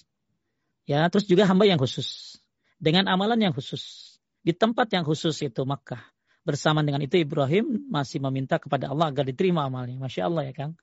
Ya, 0.90 1.06
terus 1.14 1.30
juga 1.30 1.46
hamba 1.46 1.70
yang 1.70 1.78
khusus. 1.78 2.42
Dengan 2.82 3.06
amalan 3.06 3.38
yang 3.38 3.54
khusus. 3.54 4.18
Di 4.42 4.58
tempat 4.58 4.90
yang 4.90 5.06
khusus 5.06 5.38
itu 5.46 5.62
Makkah. 5.62 6.02
Bersama 6.42 6.82
dengan 6.82 7.06
itu 7.06 7.14
Ibrahim 7.22 7.86
masih 7.94 8.18
meminta 8.26 8.58
kepada 8.58 8.90
Allah 8.90 9.14
agar 9.14 9.30
diterima 9.30 9.70
amalnya. 9.70 10.02
Masya 10.02 10.26
Allah 10.26 10.50
ya 10.50 10.54
Kang. 10.58 10.74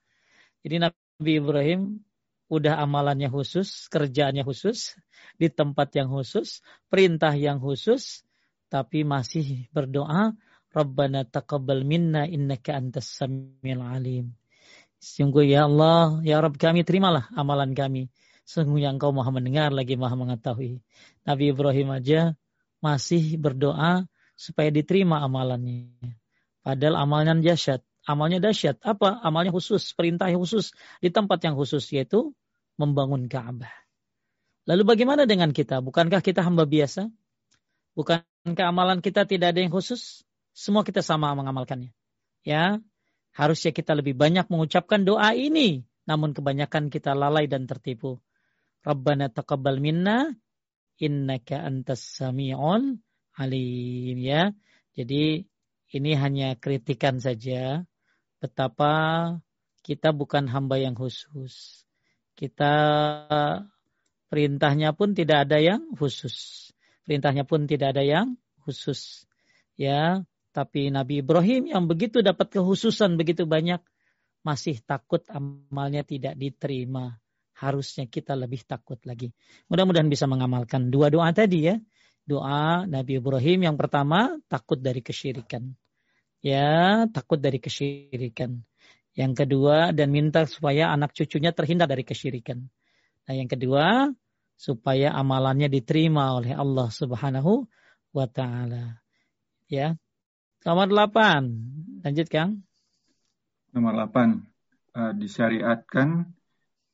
Jadi 0.63 0.79
Nabi 0.79 1.31
Ibrahim 1.43 1.99
udah 2.47 2.79
amalannya 2.79 3.27
khusus, 3.27 3.91
kerjaannya 3.91 4.47
khusus, 4.47 4.95
di 5.35 5.51
tempat 5.51 5.91
yang 5.99 6.07
khusus, 6.07 6.63
perintah 6.87 7.35
yang 7.35 7.59
khusus, 7.59 8.23
tapi 8.71 9.03
masih 9.03 9.67
berdoa, 9.75 10.31
Rabbana 10.71 11.27
taqabbal 11.27 11.83
minna 11.83 12.23
innaka 12.23 12.79
antas 12.79 13.11
samil 13.11 13.83
alim. 13.83 14.31
Sungguh 15.03 15.43
ya 15.43 15.67
Allah, 15.67 16.23
ya 16.23 16.39
Rabb 16.39 16.55
kami 16.55 16.87
terimalah 16.87 17.27
amalan 17.35 17.75
kami. 17.75 18.07
Sungguhnya 18.47 18.95
engkau 18.95 19.11
maha 19.11 19.27
mendengar 19.27 19.75
lagi 19.75 19.99
maha 19.99 20.15
mengetahui. 20.15 20.79
Nabi 21.27 21.51
Ibrahim 21.51 21.91
aja 21.91 22.31
masih 22.79 23.35
berdoa 23.35 24.07
supaya 24.39 24.71
diterima 24.71 25.19
amalannya. 25.19 25.91
Padahal 26.63 27.03
amalnya 27.03 27.35
dahsyat. 27.35 27.83
Amalnya 28.07 28.39
dahsyat. 28.39 28.79
Apa? 28.87 29.19
Amalnya 29.19 29.51
khusus, 29.51 29.91
perintah 29.91 30.31
khusus 30.31 30.71
di 31.03 31.11
tempat 31.11 31.43
yang 31.43 31.59
khusus 31.59 31.83
yaitu 31.91 32.31
membangun 32.79 33.27
Ka'bah. 33.27 33.71
Lalu 34.63 34.83
bagaimana 34.87 35.27
dengan 35.27 35.51
kita? 35.51 35.83
Bukankah 35.83 36.23
kita 36.23 36.39
hamba 36.39 36.63
biasa? 36.63 37.11
Bukankah 37.99 38.65
amalan 38.71 39.03
kita 39.03 39.27
tidak 39.27 39.51
ada 39.51 39.59
yang 39.59 39.75
khusus? 39.75 40.23
Semua 40.55 40.87
kita 40.87 41.03
sama 41.03 41.35
mengamalkannya. 41.35 41.91
Ya, 42.47 42.79
Harusnya 43.37 43.69
kita 43.69 43.93
lebih 43.93 44.17
banyak 44.17 44.49
mengucapkan 44.49 45.05
doa 45.05 45.37
ini. 45.37 45.85
Namun 46.09 46.33
kebanyakan 46.33 46.89
kita 46.89 47.13
lalai 47.13 47.45
dan 47.45 47.69
tertipu. 47.69 48.17
Rabbana 48.87 49.27
taqabbal 49.27 49.83
minna 49.83 50.31
innaka 51.03 51.59
antas 51.67 51.99
sami'un 52.15 53.03
alim 53.35 54.17
ya. 54.23 54.55
Jadi 54.95 55.43
ini 55.91 56.11
hanya 56.15 56.55
kritikan 56.55 57.19
saja 57.19 57.83
betapa 58.39 58.93
kita 59.83 60.15
bukan 60.15 60.47
hamba 60.47 60.79
yang 60.79 60.95
khusus. 60.95 61.83
Kita 62.35 62.73
perintahnya 64.27 64.91
pun 64.95 65.15
tidak 65.15 65.47
ada 65.47 65.59
yang 65.59 65.95
khusus. 65.95 66.69
Perintahnya 67.07 67.47
pun 67.47 67.67
tidak 67.67 67.95
ada 67.95 68.03
yang 68.03 68.35
khusus. 68.67 69.23
Ya, 69.79 70.27
tapi 70.51 70.89
Nabi 70.89 71.21
Ibrahim 71.21 71.69
yang 71.69 71.85
begitu 71.85 72.25
dapat 72.25 72.49
kehususan 72.49 73.15
begitu 73.15 73.45
banyak 73.47 73.79
masih 74.41 74.81
takut 74.83 75.23
amalnya 75.31 76.01
tidak 76.03 76.35
diterima. 76.35 77.21
Harusnya 77.57 78.05
kita 78.05 78.37
lebih 78.37 78.61
takut 78.69 79.01
lagi. 79.01 79.33
Mudah-mudahan 79.65 80.07
bisa 80.07 80.29
mengamalkan 80.29 80.93
dua 80.93 81.09
doa 81.09 81.33
tadi 81.33 81.73
ya. 81.73 81.75
Doa 82.27 82.85
Nabi 82.85 83.17
Ibrahim 83.17 83.71
yang 83.71 83.75
pertama 83.79 84.37
takut 84.45 84.77
dari 84.77 85.01
kesyirikan. 85.01 85.73
ya 86.45 87.09
takut 87.09 87.41
dari 87.41 87.57
kesyirikan. 87.57 88.61
Yang 89.17 89.33
kedua 89.33 89.89
dan 89.89 90.13
minta 90.13 90.45
supaya 90.45 90.93
anak 90.93 91.17
cucunya 91.17 91.49
terhindar 91.49 91.89
dari 91.89 92.05
kesyirikan. 92.05 92.61
Nah, 93.25 93.33
yang 93.33 93.49
kedua 93.49 94.13
supaya 94.53 95.13
amalannya 95.17 95.69
diterima 95.73 96.37
oleh 96.37 96.53
Allah 96.53 96.93
Subhanahu 96.93 97.65
wa 98.13 98.27
taala. 98.29 99.01
Ya. 99.65 99.97
Nomor 100.61 100.93
8. 100.93 102.05
Lanjut 102.05 102.27
Kang. 102.29 102.61
Nomor 103.73 103.93
8. 104.05 104.45
Uh, 104.97 105.13
disyariatkan 105.17 106.36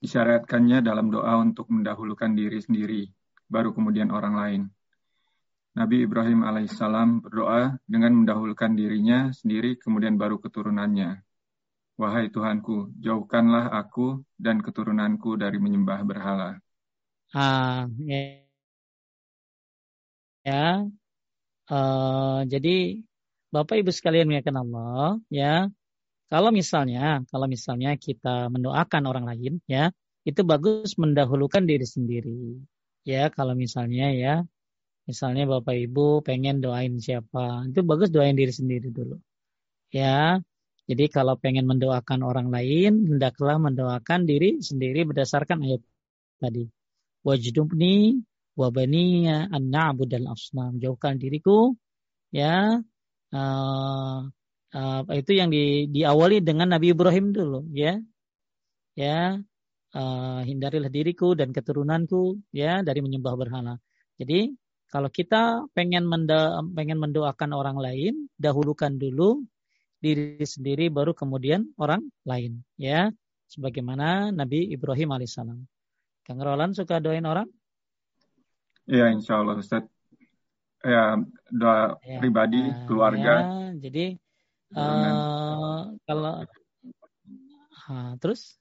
disyariatkannya 0.04 0.84
dalam 0.84 1.08
doa 1.08 1.39
untuk 1.39 1.72
mendahulukan 1.72 2.36
diri 2.36 2.60
sendiri, 2.60 3.08
baru 3.47 3.72
kemudian 3.72 4.12
orang 4.12 4.36
lain. 4.36 4.62
Nabi 5.74 6.04
Ibrahim 6.04 6.43
alaihissalam 6.43 7.24
berdoa 7.24 7.80
dengan 7.88 8.22
mendahulukan 8.22 8.76
dirinya 8.76 9.32
sendiri, 9.32 9.80
kemudian 9.80 10.20
baru 10.20 10.43
keturunannya. 10.43 11.24
Wahai 11.95 12.28
Tuhanku, 12.30 12.93
jauhkanlah 12.99 13.72
aku 13.72 14.22
dan 14.36 14.60
keturunanku 14.60 15.39
dari 15.39 15.58
menyembah 15.58 16.04
berhala. 16.04 16.60
Ah, 17.34 17.88
ya. 18.04 18.43
ya. 20.43 20.68
Uh, 21.72 22.43
jadi 22.45 23.01
Bapak 23.49 23.82
Ibu 23.82 23.89
sekalian 23.89 24.28
meyakinkan 24.28 24.62
Allah, 24.68 25.18
ya 25.32 25.72
kalau 26.34 26.49
misalnya, 26.49 27.21
kalau 27.29 27.45
misalnya 27.45 27.93
kita 27.93 28.49
mendoakan 28.49 29.03
orang 29.05 29.25
lain, 29.29 29.53
ya, 29.69 29.93
itu 30.25 30.41
bagus 30.41 30.97
mendahulukan 30.97 31.61
diri 31.69 31.86
sendiri. 31.86 32.57
Ya, 33.05 33.29
kalau 33.29 33.53
misalnya 33.53 34.09
ya, 34.09 34.41
misalnya 35.05 35.45
Bapak 35.45 35.77
Ibu 35.77 36.25
pengen 36.25 36.57
doain 36.57 36.97
siapa, 36.97 37.69
itu 37.69 37.86
bagus 37.86 38.09
doain 38.09 38.34
diri 38.34 38.49
sendiri 38.49 38.89
dulu. 38.89 39.21
Ya, 39.93 40.41
jadi 40.89 41.05
kalau 41.13 41.38
pengen 41.38 41.69
mendoakan 41.69 42.25
orang 42.25 42.49
lain, 42.49 43.13
hendaklah 43.13 43.61
mendoakan 43.61 44.25
diri 44.25 44.57
sendiri 44.57 45.05
berdasarkan 45.05 45.61
ayat 45.61 45.86
tadi. 46.41 46.65
Wajdubni 47.21 48.25
wabaniya 48.57 49.53
an 49.53 49.69
na'budal 49.69 50.25
asnam. 50.34 50.81
Jauhkan 50.81 51.21
diriku 51.21 51.77
ya 52.34 52.81
uh, 53.38 54.19
uh, 54.74 55.01
itu 55.13 55.32
yang 55.38 55.53
di, 55.53 55.88
diawali 55.88 56.41
dengan 56.41 56.74
Nabi 56.74 56.91
Ibrahim 56.91 57.32
dulu 57.32 57.69
ya. 57.71 57.97
Ya 58.93 59.41
uh, 59.93 60.41
hindarilah 60.45 60.89
diriku 60.89 61.34
dan 61.34 61.49
keturunanku 61.53 62.41
ya 62.53 62.82
dari 62.82 62.99
menyembah 63.01 63.34
berhala. 63.38 63.78
Jadi 64.17 64.53
kalau 64.93 65.09
kita 65.09 65.65
pengen 65.74 66.05
menda, 66.05 66.61
pengen 66.78 67.01
mendoakan 67.01 67.49
orang 67.57 67.78
lain 67.82 68.30
dahulukan 68.38 68.93
dulu 68.93 69.41
diri 69.97 70.38
sendiri 70.45 70.93
baru 70.93 71.17
kemudian 71.17 71.74
orang 71.82 72.05
lain 72.26 72.61
ya. 72.78 73.09
Sebagaimana 73.49 74.34
Nabi 74.34 74.74
Ibrahim 74.74 75.13
alaihissalam. 75.13 75.61
Kang 76.26 76.41
Roland 76.41 76.74
suka 76.74 76.97
doain 76.97 77.26
orang? 77.26 77.45
Ya 78.89 79.13
insya 79.13 79.41
Allah 79.41 79.61
Ustaz. 79.61 79.86
Ya 80.84 81.21
doa 81.47 81.95
ya, 82.03 82.17
pribadi 82.19 82.59
keluarga. 82.89 83.34
ya, 83.39 83.88
jadi 83.88 84.19
Uh, 84.74 85.93
kalau 86.09 86.49
ha, 87.86 88.17
terus? 88.17 88.57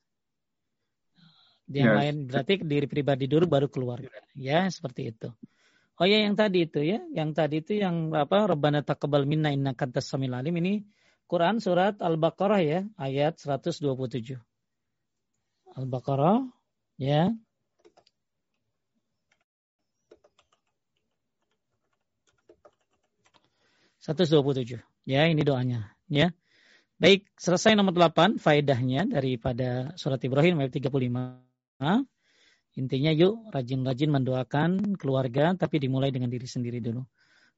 Yang 1.72 1.88
yes. 1.88 1.96
lain 1.96 2.16
berarti 2.28 2.54
diri 2.60 2.86
pribadi 2.90 3.24
dulu 3.24 3.48
baru 3.48 3.66
keluarga. 3.72 4.12
Ya 4.36 4.68
seperti 4.68 5.08
itu. 5.08 5.32
Oh 5.96 6.06
ya 6.08 6.20
yang 6.20 6.36
tadi 6.36 6.68
itu 6.68 6.84
ya. 6.84 7.00
Yang 7.16 7.30
tadi 7.32 7.56
itu 7.64 7.72
yang 7.80 8.12
apa 8.12 8.44
Rabbana 8.44 8.84
taqabbal 8.84 9.24
minna 9.24 9.48
innaka 9.48 9.88
antas 9.88 10.10
samil 10.10 10.36
alim. 10.36 10.52
Ini 10.60 10.84
Quran 11.24 11.64
surat 11.64 11.96
Al-Baqarah 11.96 12.60
ya 12.60 12.80
ayat 13.00 13.40
127 13.40 14.36
Al-Baqarah 15.72 16.44
ya. 17.00 17.32
Satu 24.02 24.26
dua 24.26 24.42
puluh 24.42 24.58
tujuh. 24.60 24.82
Ya, 25.06 25.30
ini 25.30 25.46
doanya 25.46 25.94
ya. 26.12 26.28
Baik, 27.00 27.26
selesai 27.34 27.74
nomor 27.74 27.96
8 27.96 28.38
faedahnya 28.38 29.08
daripada 29.08 29.90
surat 29.98 30.22
Ibrahim 30.22 30.62
ayat 30.62 30.76
35. 30.76 32.06
Intinya 32.78 33.12
yuk 33.12 33.50
rajin-rajin 33.50 34.10
mendoakan 34.12 34.94
keluarga 34.96 35.52
tapi 35.58 35.82
dimulai 35.82 36.14
dengan 36.14 36.30
diri 36.30 36.46
sendiri 36.46 36.78
dulu. 36.78 37.02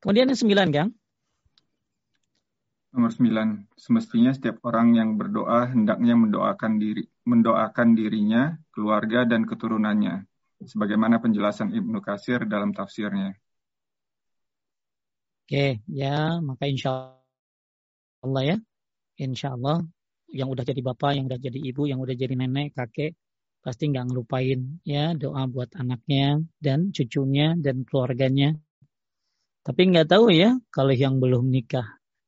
Kemudian 0.00 0.32
yang 0.32 0.40
sembilan, 0.40 0.68
Kang. 0.72 0.90
Nomor 2.94 3.10
sembilan, 3.10 3.48
semestinya 3.74 4.30
setiap 4.30 4.62
orang 4.64 4.94
yang 4.94 5.18
berdoa 5.18 5.66
hendaknya 5.66 6.14
mendoakan 6.14 6.78
diri, 6.78 7.02
mendoakan 7.26 7.88
dirinya, 7.98 8.54
keluarga 8.70 9.26
dan 9.26 9.42
keturunannya, 9.44 10.22
sebagaimana 10.62 11.18
penjelasan 11.18 11.74
Ibnu 11.74 11.98
Kasir 11.98 12.46
dalam 12.46 12.70
tafsirnya. 12.70 13.34
Oke, 15.42 15.82
ya, 15.90 16.38
maka 16.38 16.70
insya 16.70 17.18
Allah 18.24 18.42
ya. 18.54 18.56
Insya 19.20 19.54
Allah 19.54 19.84
yang 20.32 20.50
udah 20.50 20.64
jadi 20.66 20.80
bapak, 20.82 21.14
yang 21.14 21.30
udah 21.30 21.38
jadi 21.38 21.58
ibu, 21.60 21.86
yang 21.86 22.02
udah 22.02 22.16
jadi 22.18 22.34
nenek, 22.34 22.74
kakek, 22.74 23.14
pasti 23.62 23.88
nggak 23.92 24.10
ngelupain 24.10 24.82
ya 24.82 25.14
doa 25.14 25.46
buat 25.46 25.70
anaknya 25.78 26.42
dan 26.58 26.90
cucunya 26.90 27.54
dan 27.56 27.86
keluarganya. 27.86 28.58
Tapi 29.64 29.80
nggak 29.88 30.08
tahu 30.10 30.34
ya 30.34 30.58
kalau 30.68 30.92
yang 30.92 31.22
belum 31.22 31.48
nikah 31.48 31.86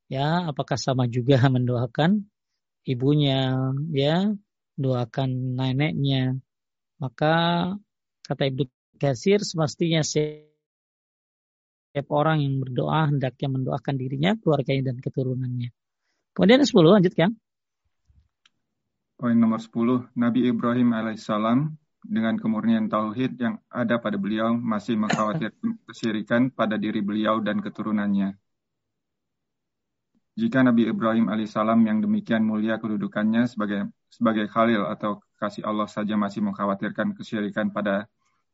ya 0.09 0.49
apakah 0.49 0.79
sama 0.79 1.05
juga 1.05 1.37
mendoakan 1.55 2.25
ibunya 2.87 3.53
ya 3.91 4.31
doakan 4.79 5.59
neneknya 5.59 6.39
maka 6.97 7.33
kata 8.25 8.43
Ibnu 8.49 8.65
Kasir 8.97 9.45
semestinya 9.45 10.01
setiap 10.01 10.41
orang 12.09 12.41
yang 12.41 12.57
berdoa 12.57 13.13
hendaknya 13.13 13.47
mendoakan 13.53 13.93
dirinya, 13.93 14.33
keluarganya 14.41 14.89
dan 14.89 14.97
keturunannya. 14.97 15.69
Kemudian 16.37 16.61
10 16.61 16.69
lanjut 16.85 17.17
kan? 17.17 17.33
Poin 19.17 19.33
nomor 19.33 19.57
10, 19.57 20.13
Nabi 20.13 20.45
Ibrahim 20.45 20.93
alaihissalam 20.93 21.73
dengan 22.05 22.37
kemurnian 22.37 22.85
tauhid 22.85 23.41
yang 23.41 23.57
ada 23.73 23.97
pada 23.97 24.21
beliau 24.21 24.53
masih 24.53 25.01
mengkhawatirkan 25.01 25.81
kesyirikan 25.89 26.41
pada 26.53 26.77
diri 26.77 27.01
beliau 27.01 27.41
dan 27.41 27.57
keturunannya. 27.57 28.37
Jika 30.37 30.61
Nabi 30.61 30.85
Ibrahim 30.85 31.33
alaihissalam 31.33 31.81
yang 31.89 32.05
demikian 32.05 32.45
mulia 32.45 32.77
kedudukannya 32.77 33.49
sebagai 33.49 33.89
sebagai 34.13 34.45
khalil 34.45 34.85
atau 34.85 35.17
kasih 35.41 35.65
Allah 35.65 35.89
saja 35.89 36.13
masih 36.13 36.45
mengkhawatirkan 36.45 37.17
kesyirikan 37.17 37.73
pada 37.73 38.05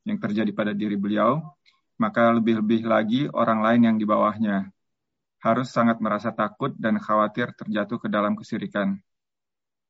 yang 0.08 0.16
terjadi 0.24 0.56
pada 0.56 0.72
diri 0.72 0.96
beliau, 0.96 1.44
maka 2.00 2.32
lebih-lebih 2.32 2.88
lagi 2.88 3.22
orang 3.36 3.60
lain 3.60 3.82
yang 3.92 3.96
di 4.00 4.08
bawahnya, 4.08 4.72
harus 5.44 5.68
sangat 5.68 6.00
merasa 6.00 6.32
takut 6.32 6.72
dan 6.80 6.96
khawatir 6.96 7.52
terjatuh 7.52 8.00
ke 8.00 8.08
dalam 8.08 8.40
kesirikan. 8.40 8.96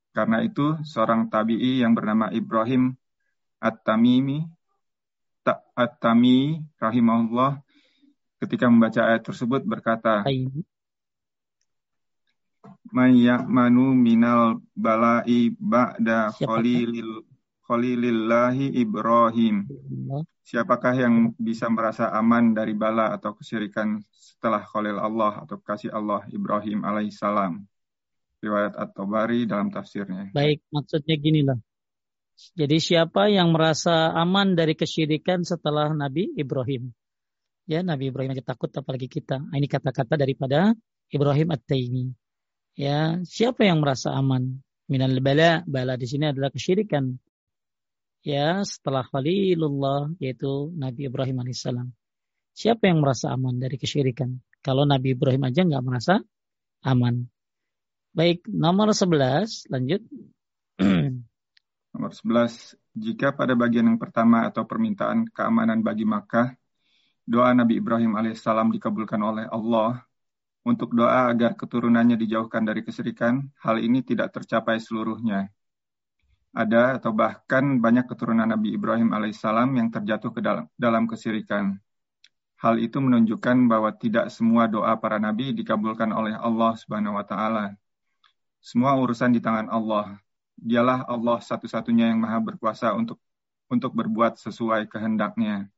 Karena 0.10 0.42
itu, 0.42 0.82
seorang 0.82 1.30
tabi'i 1.30 1.86
yang 1.86 1.94
bernama 1.94 2.34
Ibrahim 2.34 2.98
At-Tamimi 3.62 4.50
At-Tami 5.74 6.62
rahimahullah 6.78 7.60
ketika 8.40 8.70
membaca 8.70 9.02
ayat 9.10 9.26
tersebut 9.26 9.66
berkata, 9.66 10.22
Mayya'manu 12.94 13.98
minal 13.98 14.62
bala'i 14.78 15.50
ba'da 15.58 16.30
khalilil 16.30 17.26
Khalilillahi 17.74 18.78
Ibrahim. 18.86 19.66
Siapakah 20.46 20.94
yang 20.94 21.34
bisa 21.42 21.66
merasa 21.74 22.14
aman 22.14 22.54
dari 22.54 22.78
bala 22.78 23.10
atau 23.18 23.34
kesyirikan 23.34 23.98
setelah 24.14 24.62
Khalil 24.62 25.02
Allah 25.02 25.42
atau 25.42 25.58
kasih 25.58 25.90
Allah 25.90 26.22
Ibrahim 26.30 26.86
alaihissalam? 26.86 27.66
Riwayat 28.46 28.78
At-Tabari 28.78 29.50
dalam 29.50 29.74
tafsirnya. 29.74 30.30
Baik, 30.38 30.62
maksudnya 30.70 31.18
gini 31.18 31.42
lah. 31.42 31.58
Jadi 32.54 32.78
siapa 32.78 33.26
yang 33.34 33.50
merasa 33.50 34.14
aman 34.14 34.54
dari 34.54 34.78
kesyirikan 34.78 35.42
setelah 35.42 35.90
Nabi 35.98 36.30
Ibrahim? 36.38 36.94
Ya, 37.66 37.82
Nabi 37.82 38.14
Ibrahim 38.14 38.38
aja 38.38 38.54
takut 38.54 38.70
apalagi 38.70 39.10
kita. 39.10 39.42
Ah, 39.50 39.58
ini 39.58 39.66
kata-kata 39.66 40.14
daripada 40.14 40.78
Ibrahim 41.10 41.50
At-Taimi. 41.50 42.06
Ya, 42.78 43.18
siapa 43.26 43.66
yang 43.66 43.82
merasa 43.82 44.14
aman? 44.14 44.62
Minal 44.86 45.18
bala, 45.26 45.66
bala 45.66 45.98
di 45.98 46.06
sini 46.06 46.30
adalah 46.30 46.54
kesyirikan 46.54 47.18
ya 48.24 48.64
setelah 48.64 49.04
Khalilullah 49.04 50.16
yaitu 50.18 50.72
Nabi 50.74 51.12
Ibrahim 51.12 51.44
alaihissalam. 51.44 51.92
Siapa 52.56 52.88
yang 52.88 53.04
merasa 53.04 53.36
aman 53.36 53.60
dari 53.60 53.76
kesyirikan? 53.76 54.40
Kalau 54.64 54.88
Nabi 54.88 55.14
Ibrahim 55.14 55.44
aja 55.44 55.62
nggak 55.68 55.84
merasa 55.84 56.24
aman. 56.88 57.28
Baik, 58.14 58.46
nomor 58.48 58.94
11, 58.94 59.68
lanjut. 59.74 60.02
nomor 61.94 62.12
11, 62.14 62.78
jika 62.94 63.34
pada 63.34 63.58
bagian 63.58 63.90
yang 63.90 63.98
pertama 63.98 64.46
atau 64.46 64.70
permintaan 64.70 65.28
keamanan 65.34 65.82
bagi 65.82 66.06
Makkah, 66.06 66.54
doa 67.26 67.50
Nabi 67.58 67.82
Ibrahim 67.82 68.14
alaihissalam 68.14 68.70
dikabulkan 68.70 69.18
oleh 69.18 69.50
Allah, 69.50 70.06
untuk 70.64 70.96
doa 70.96 71.28
agar 71.28 71.58
keturunannya 71.58 72.16
dijauhkan 72.16 72.64
dari 72.64 72.86
kesyirikan, 72.86 73.52
hal 73.60 73.82
ini 73.82 74.06
tidak 74.06 74.32
tercapai 74.32 74.80
seluruhnya. 74.80 75.50
Ada 76.54 77.02
atau 77.02 77.10
bahkan 77.12 77.82
banyak 77.82 78.06
keturunan 78.06 78.46
Nabi 78.46 78.78
Ibrahim 78.78 79.10
alaihissalam 79.10 79.74
yang 79.74 79.90
terjatuh 79.90 80.30
ke 80.30 80.40
dalam, 80.40 80.70
dalam 80.78 81.10
kesyirikan. 81.10 81.82
Hal 82.62 82.78
itu 82.80 83.02
menunjukkan 83.02 83.68
bahwa 83.68 83.92
tidak 83.98 84.30
semua 84.30 84.70
doa 84.70 84.94
para 84.96 85.20
nabi 85.20 85.52
dikabulkan 85.52 86.14
oleh 86.14 86.38
Allah 86.38 86.78
Subhanahu 86.78 87.18
wa 87.20 87.26
taala. 87.26 87.76
Semua 88.64 88.96
urusan 88.96 89.36
di 89.36 89.44
tangan 89.44 89.68
Allah. 89.68 90.16
Dialah 90.56 91.10
Allah 91.10 91.42
satu-satunya 91.42 92.14
yang 92.14 92.22
maha 92.24 92.40
berkuasa 92.40 92.96
untuk 92.96 93.20
untuk 93.68 93.92
berbuat 93.92 94.38
sesuai 94.40 94.88
kehendaknya 94.88 95.74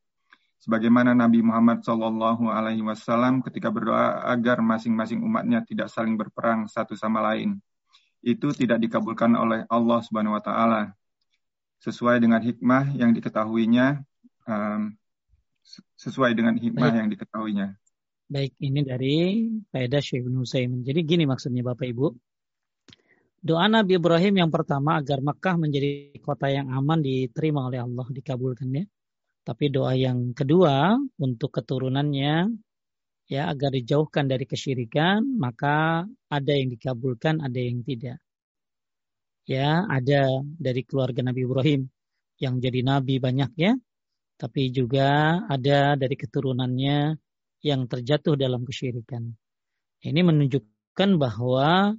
sebagaimana 0.65 1.13
Nabi 1.13 1.45
Muhammad 1.45 1.85
Shallallahu 1.85 2.49
Alaihi 2.49 2.81
Wasallam 2.81 3.45
ketika 3.45 3.69
berdoa 3.69 4.25
agar 4.25 4.65
masing-masing 4.65 5.21
umatnya 5.21 5.61
tidak 5.61 5.93
saling 5.93 6.17
berperang 6.17 6.65
satu 6.65 6.97
sama 6.97 7.21
lain. 7.21 7.61
Itu 8.25 8.49
tidak 8.57 8.81
dikabulkan 8.81 9.37
oleh 9.37 9.69
Allah 9.69 10.01
Subhanahu 10.01 10.33
Wa 10.33 10.41
Taala 10.41 10.81
sesuai 11.85 12.17
dengan 12.17 12.41
hikmah 12.41 12.97
yang 12.97 13.13
diketahuinya, 13.13 14.01
um, 14.49 14.97
sesuai 15.93 16.33
dengan 16.33 16.57
hikmah 16.57 16.89
Baik. 16.89 16.97
yang 16.97 17.07
diketahuinya. 17.13 17.67
Baik, 18.25 18.57
ini 18.57 18.81
dari 18.81 19.15
Faedah 19.69 20.01
Syekh 20.01 20.25
Nusaimin. 20.25 20.81
Jadi 20.81 21.05
gini 21.05 21.29
maksudnya 21.29 21.61
Bapak 21.61 21.85
Ibu. 21.85 22.07
Doa 23.45 23.69
Nabi 23.69 24.01
Ibrahim 24.01 24.41
yang 24.41 24.49
pertama 24.49 24.97
agar 24.97 25.21
Mekah 25.21 25.61
menjadi 25.61 26.17
kota 26.25 26.49
yang 26.49 26.73
aman 26.73 27.05
diterima 27.05 27.69
oleh 27.69 27.77
Allah, 27.77 28.09
dikabulkan 28.09 28.73
ya. 28.73 28.85
Tapi 29.45 29.69
doa 29.69 29.93
yang 29.93 30.33
kedua 30.33 30.97
untuk 31.21 31.53
keturunannya 31.53 32.49
ya 33.25 33.49
agar 33.49 33.73
dijauhkan 33.73 34.29
dari 34.29 34.45
kesyirikan, 34.45 35.25
maka 35.37 36.05
ada 36.29 36.51
yang 36.53 36.69
dikabulkan, 36.73 37.41
ada 37.41 37.59
yang 37.59 37.81
tidak. 37.81 38.21
Ya, 39.45 39.85
ada 39.85 40.41
dari 40.57 40.81
keluarga 40.81 41.21
Nabi 41.21 41.45
Ibrahim 41.45 41.81
yang 42.41 42.57
jadi 42.59 42.81
nabi 42.81 43.21
banyak 43.21 43.51
ya, 43.55 43.77
tapi 44.35 44.73
juga 44.73 45.39
ada 45.47 45.95
dari 45.95 46.15
keturunannya 46.17 47.15
yang 47.63 47.81
terjatuh 47.87 48.35
dalam 48.35 48.65
kesyirikan. 48.65 49.31
Ini 50.01 50.21
menunjukkan 50.21 51.09
bahwa 51.17 51.95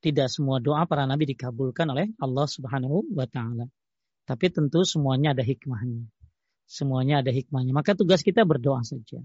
tidak 0.00 0.28
semua 0.32 0.58
doa 0.58 0.88
para 0.88 1.04
nabi 1.04 1.28
dikabulkan 1.36 1.92
oleh 1.92 2.08
Allah 2.18 2.46
Subhanahu 2.48 3.12
wa 3.12 3.28
taala. 3.28 3.68
Tapi 4.24 4.48
tentu 4.48 4.82
semuanya 4.84 5.36
ada 5.36 5.44
hikmahnya. 5.44 6.08
Semuanya 6.64 7.20
ada 7.20 7.32
hikmahnya. 7.34 7.76
Maka 7.76 7.92
tugas 7.92 8.24
kita 8.24 8.46
berdoa 8.48 8.80
saja. 8.86 9.20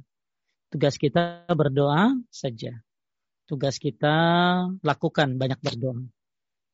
Tugas 0.75 0.99
kita 0.99 1.47
berdoa 1.55 2.19
saja. 2.27 2.75
Tugas 3.47 3.79
kita 3.79 4.11
lakukan 4.83 5.39
banyak 5.39 5.55
berdoa. 5.63 6.03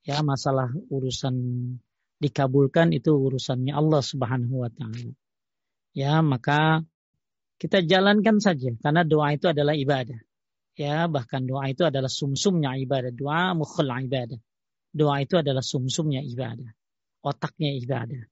Ya, 0.01 0.25
masalah 0.25 0.73
urusan 0.89 1.37
dikabulkan 2.17 2.97
itu 2.97 3.13
urusannya 3.13 3.77
Allah 3.77 4.01
Subhanahu 4.01 4.65
wa 4.65 4.73
taala. 4.73 5.13
Ya, 5.93 6.17
maka 6.25 6.81
kita 7.61 7.85
jalankan 7.85 8.41
saja 8.41 8.73
karena 8.81 9.05
doa 9.05 9.37
itu 9.37 9.53
adalah 9.53 9.77
ibadah. 9.77 10.17
Ya, 10.73 11.05
bahkan 11.05 11.45
doa 11.45 11.69
itu 11.69 11.85
adalah 11.85 12.09
sumsumnya 12.09 12.73
ibadah. 12.81 13.13
Doa 13.13 13.53
mukhul 13.53 13.85
ibadah. 13.85 14.41
Doa 14.89 15.21
itu 15.21 15.37
adalah 15.37 15.61
sumsumnya 15.61 16.25
ibadah. 16.25 16.73
Otaknya 17.21 17.69
ibadah. 17.77 18.25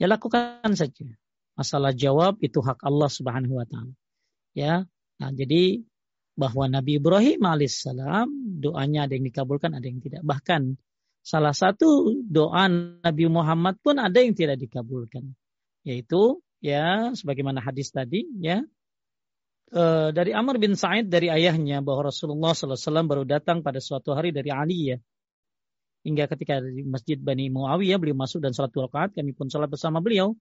Ya 0.00 0.08
lakukan 0.08 0.72
saja. 0.72 1.04
Masalah 1.52 1.92
jawab 1.92 2.40
itu 2.40 2.64
hak 2.64 2.80
Allah 2.80 3.12
Subhanahu 3.12 3.60
wa 3.60 3.68
taala. 3.68 3.92
Ya. 4.56 4.88
Nah, 5.22 5.30
jadi 5.30 5.78
bahwa 6.34 6.66
Nabi 6.66 6.98
Ibrahim 6.98 7.46
alaihissalam 7.46 8.58
doanya 8.58 9.06
ada 9.06 9.14
yang 9.14 9.22
dikabulkan, 9.30 9.70
ada 9.70 9.86
yang 9.86 10.02
tidak. 10.02 10.26
Bahkan 10.26 10.74
salah 11.22 11.54
satu 11.54 12.18
doa 12.26 12.66
Nabi 13.06 13.30
Muhammad 13.30 13.78
pun 13.78 14.02
ada 14.02 14.18
yang 14.18 14.34
tidak 14.34 14.58
dikabulkan. 14.58 15.30
Yaitu 15.86 16.42
ya 16.58 17.14
sebagaimana 17.14 17.62
hadis 17.62 17.94
tadi 17.94 18.26
ya 18.42 18.66
e, 19.70 19.82
dari 20.10 20.34
Amr 20.34 20.58
bin 20.58 20.74
Sa'id 20.74 21.10
dari 21.10 21.30
ayahnya 21.30 21.82
bahwa 21.82 22.10
Rasulullah 22.10 22.54
SAW 22.54 23.06
baru 23.06 23.22
datang 23.22 23.66
pada 23.66 23.82
suatu 23.82 24.14
hari 24.14 24.30
dari 24.30 24.50
Ali 24.50 24.94
ya 24.94 24.98
hingga 26.06 26.30
ketika 26.30 26.62
di 26.62 26.86
masjid 26.86 27.18
Bani 27.18 27.50
Muawiyah 27.50 27.98
beliau 27.98 28.18
masuk 28.18 28.42
dan 28.42 28.54
salat 28.54 28.74
rakaat 28.74 29.14
kami 29.14 29.34
pun 29.34 29.50
salat 29.50 29.70
bersama 29.70 29.98
beliau 29.98 30.38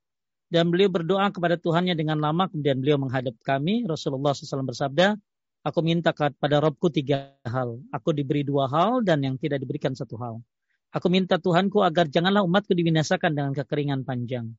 dan 0.52 0.68
beliau 0.68 0.92
berdoa 0.92 1.32
kepada 1.32 1.56
Tuhannya 1.56 1.96
dengan 1.96 2.20
lama 2.20 2.52
kemudian 2.52 2.84
beliau 2.84 3.00
menghadap 3.00 3.40
kami. 3.40 3.88
Rasulullah 3.88 4.36
SAW 4.36 4.68
bersabda 4.68 5.16
aku 5.64 5.80
minta 5.80 6.12
kepada 6.12 6.60
Robku 6.60 6.92
tiga 6.92 7.32
hal. 7.48 7.80
Aku 7.96 8.12
diberi 8.12 8.44
dua 8.44 8.68
hal 8.68 9.00
dan 9.08 9.24
yang 9.24 9.40
tidak 9.40 9.64
diberikan 9.64 9.96
satu 9.96 10.20
hal. 10.20 10.44
Aku 10.92 11.08
minta 11.08 11.40
Tuhanku 11.40 11.80
agar 11.88 12.12
janganlah 12.12 12.44
umatku 12.44 12.76
dibinasakan 12.76 13.32
dengan 13.32 13.56
kekeringan 13.56 14.04
panjang. 14.04 14.52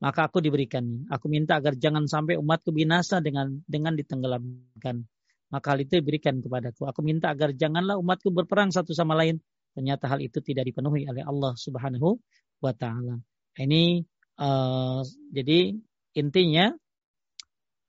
Maka 0.00 0.32
aku 0.32 0.40
diberikan 0.40 1.04
aku 1.12 1.28
minta 1.28 1.60
agar 1.60 1.76
jangan 1.76 2.08
sampai 2.08 2.40
umatku 2.40 2.72
binasa 2.72 3.20
dengan 3.20 3.60
dengan 3.68 3.92
ditenggelamkan. 3.92 5.04
Maka 5.52 5.66
hal 5.76 5.84
itu 5.84 6.00
diberikan 6.00 6.40
kepadaku. 6.40 6.88
Aku 6.88 7.04
minta 7.04 7.28
agar 7.28 7.52
janganlah 7.52 8.00
umatku 8.00 8.32
berperang 8.32 8.72
satu 8.72 8.96
sama 8.96 9.12
lain. 9.12 9.44
Ternyata 9.76 10.08
hal 10.08 10.24
itu 10.24 10.40
tidak 10.40 10.72
dipenuhi 10.72 11.04
oleh 11.04 11.20
Allah 11.20 11.52
Subhanahu 11.52 12.16
wa 12.64 12.72
taala. 12.72 13.20
Ini 13.60 14.02
Uh, 14.34 15.06
jadi 15.30 15.78
intinya 16.18 16.74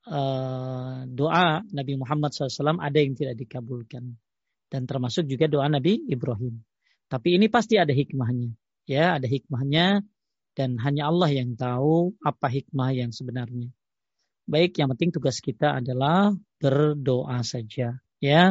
uh, 0.09 1.05
doa 1.09 1.65
Nabi 1.73 1.93
Muhammad 1.97 2.33
SAW 2.33 2.77
ada 2.77 2.97
yang 3.01 3.17
tidak 3.17 3.37
dikabulkan 3.37 4.17
dan 4.69 4.81
termasuk 4.85 5.25
juga 5.25 5.49
doa 5.49 5.69
Nabi 5.69 6.05
Ibrahim. 6.09 6.61
Tapi 7.05 7.37
ini 7.37 7.49
pasti 7.49 7.77
ada 7.77 7.93
hikmahnya, 7.93 8.53
ya 8.89 9.17
ada 9.21 9.29
hikmahnya 9.29 10.01
dan 10.57 10.79
hanya 10.81 11.11
Allah 11.11 11.29
yang 11.29 11.53
tahu 11.53 12.17
apa 12.23 12.47
hikmah 12.49 12.95
yang 12.95 13.13
sebenarnya. 13.13 13.69
Baik, 14.45 14.77
yang 14.77 14.93
penting 14.93 15.09
tugas 15.09 15.41
kita 15.41 15.81
adalah 15.81 16.33
berdoa 16.61 17.41
saja, 17.41 17.97
ya 18.21 18.41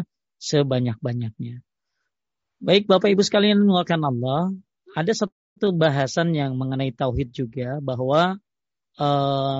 sebanyak-banyaknya. 0.42 1.62
Baik, 2.58 2.90
Bapak 2.90 3.14
Ibu 3.14 3.22
sekalian 3.22 3.62
menguatkan 3.62 4.02
Allah, 4.02 4.54
ada 4.94 5.12
satu 5.14 5.34
bahasan 5.60 6.34
yang 6.34 6.58
mengenai 6.58 6.90
tauhid 6.90 7.30
juga 7.30 7.78
bahwa 7.78 8.42
uh, 8.98 9.58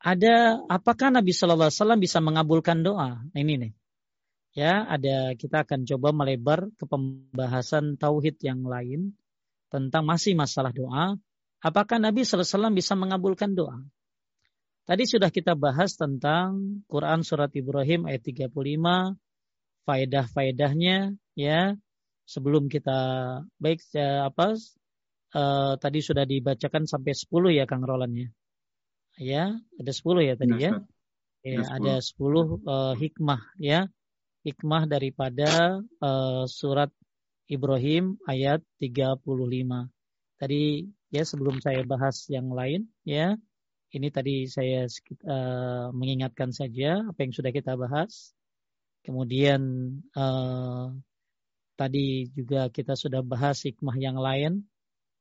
ada 0.00 0.34
apakah 0.66 1.12
Nabi 1.12 1.36
Shallallahu 1.36 1.68
Alaihi 1.68 1.80
Wasallam 1.84 2.00
bisa 2.00 2.18
mengabulkan 2.24 2.80
doa? 2.80 3.20
Nah, 3.20 3.38
ini 3.38 3.60
nih, 3.60 3.72
ya 4.56 4.88
ada 4.88 5.36
kita 5.36 5.68
akan 5.68 5.84
coba 5.84 6.08
melebar 6.16 6.72
ke 6.80 6.84
pembahasan 6.88 8.00
tauhid 8.00 8.40
yang 8.40 8.64
lain 8.64 9.12
tentang 9.68 10.08
masih 10.08 10.32
masalah 10.32 10.72
doa. 10.72 11.20
Apakah 11.60 12.00
Nabi 12.00 12.24
Shallallahu 12.24 12.48
Alaihi 12.48 12.56
Wasallam 12.56 12.74
bisa 12.74 12.92
mengabulkan 12.96 13.52
doa? 13.52 13.84
Tadi 14.88 15.04
sudah 15.06 15.30
kita 15.30 15.54
bahas 15.54 15.94
tentang 15.94 16.82
Quran 16.90 17.22
surat 17.22 17.52
Ibrahim 17.54 18.08
ayat 18.08 18.26
35, 18.26 18.50
faedah-faedahnya 19.86 21.14
ya. 21.36 21.76
Sebelum 22.26 22.70
kita 22.70 22.98
baik 23.58 23.82
apa 23.98 24.54
uh, 25.34 25.74
tadi 25.78 26.00
sudah 26.02 26.26
dibacakan 26.26 26.86
sampai 26.86 27.14
10 27.14 27.58
ya 27.58 27.64
Kang 27.66 27.84
Roland 27.86 28.14
ya. 28.14 28.28
Ya, 29.20 29.44
ada 29.76 29.92
10 29.92 30.28
ya 30.28 30.34
tadi 30.38 30.56
ya. 30.56 30.72
Ya, 31.40 31.64
ada 31.72 32.00
10 32.00 32.20
uh, 32.20 32.40
eh, 32.44 32.94
hikmah 33.00 33.42
ya. 33.60 33.88
Hikmah 34.44 34.88
daripada 34.88 35.80
uh, 36.00 36.44
surat 36.48 36.88
Ibrahim 37.48 38.16
ayat 38.24 38.64
35. 38.80 39.20
Tadi 40.40 40.88
ya 41.12 41.22
sebelum 41.26 41.60
saya 41.60 41.84
bahas 41.84 42.24
yang 42.32 42.48
lain 42.48 42.88
ya. 43.04 43.36
Ini 43.90 44.06
tadi 44.14 44.46
saya 44.46 44.86
uh, 45.26 45.90
mengingatkan 45.90 46.54
saja 46.54 47.02
apa 47.02 47.18
yang 47.26 47.34
sudah 47.34 47.50
kita 47.50 47.74
bahas. 47.74 48.32
Kemudian 49.02 49.60
uh, 50.14 50.94
tadi 51.74 52.30
juga 52.30 52.70
kita 52.70 52.94
sudah 52.94 53.24
bahas 53.26 53.66
hikmah 53.66 53.96
yang 53.98 54.14
lain 54.20 54.69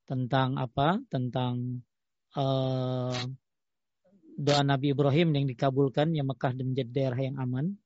tentang 0.10 0.58
apa? 0.58 0.98
Tentang 1.06 1.86
uh, 2.34 3.22
doa 4.40 4.62
Nabi 4.66 4.98
Ibrahim 4.98 5.30
yang 5.38 5.46
dikabulkan 5.46 6.18
yang 6.18 6.26
Mekah 6.26 6.58
menjadi 6.58 6.90
daerah 6.90 7.20
yang 7.22 7.38
aman. 7.38 7.78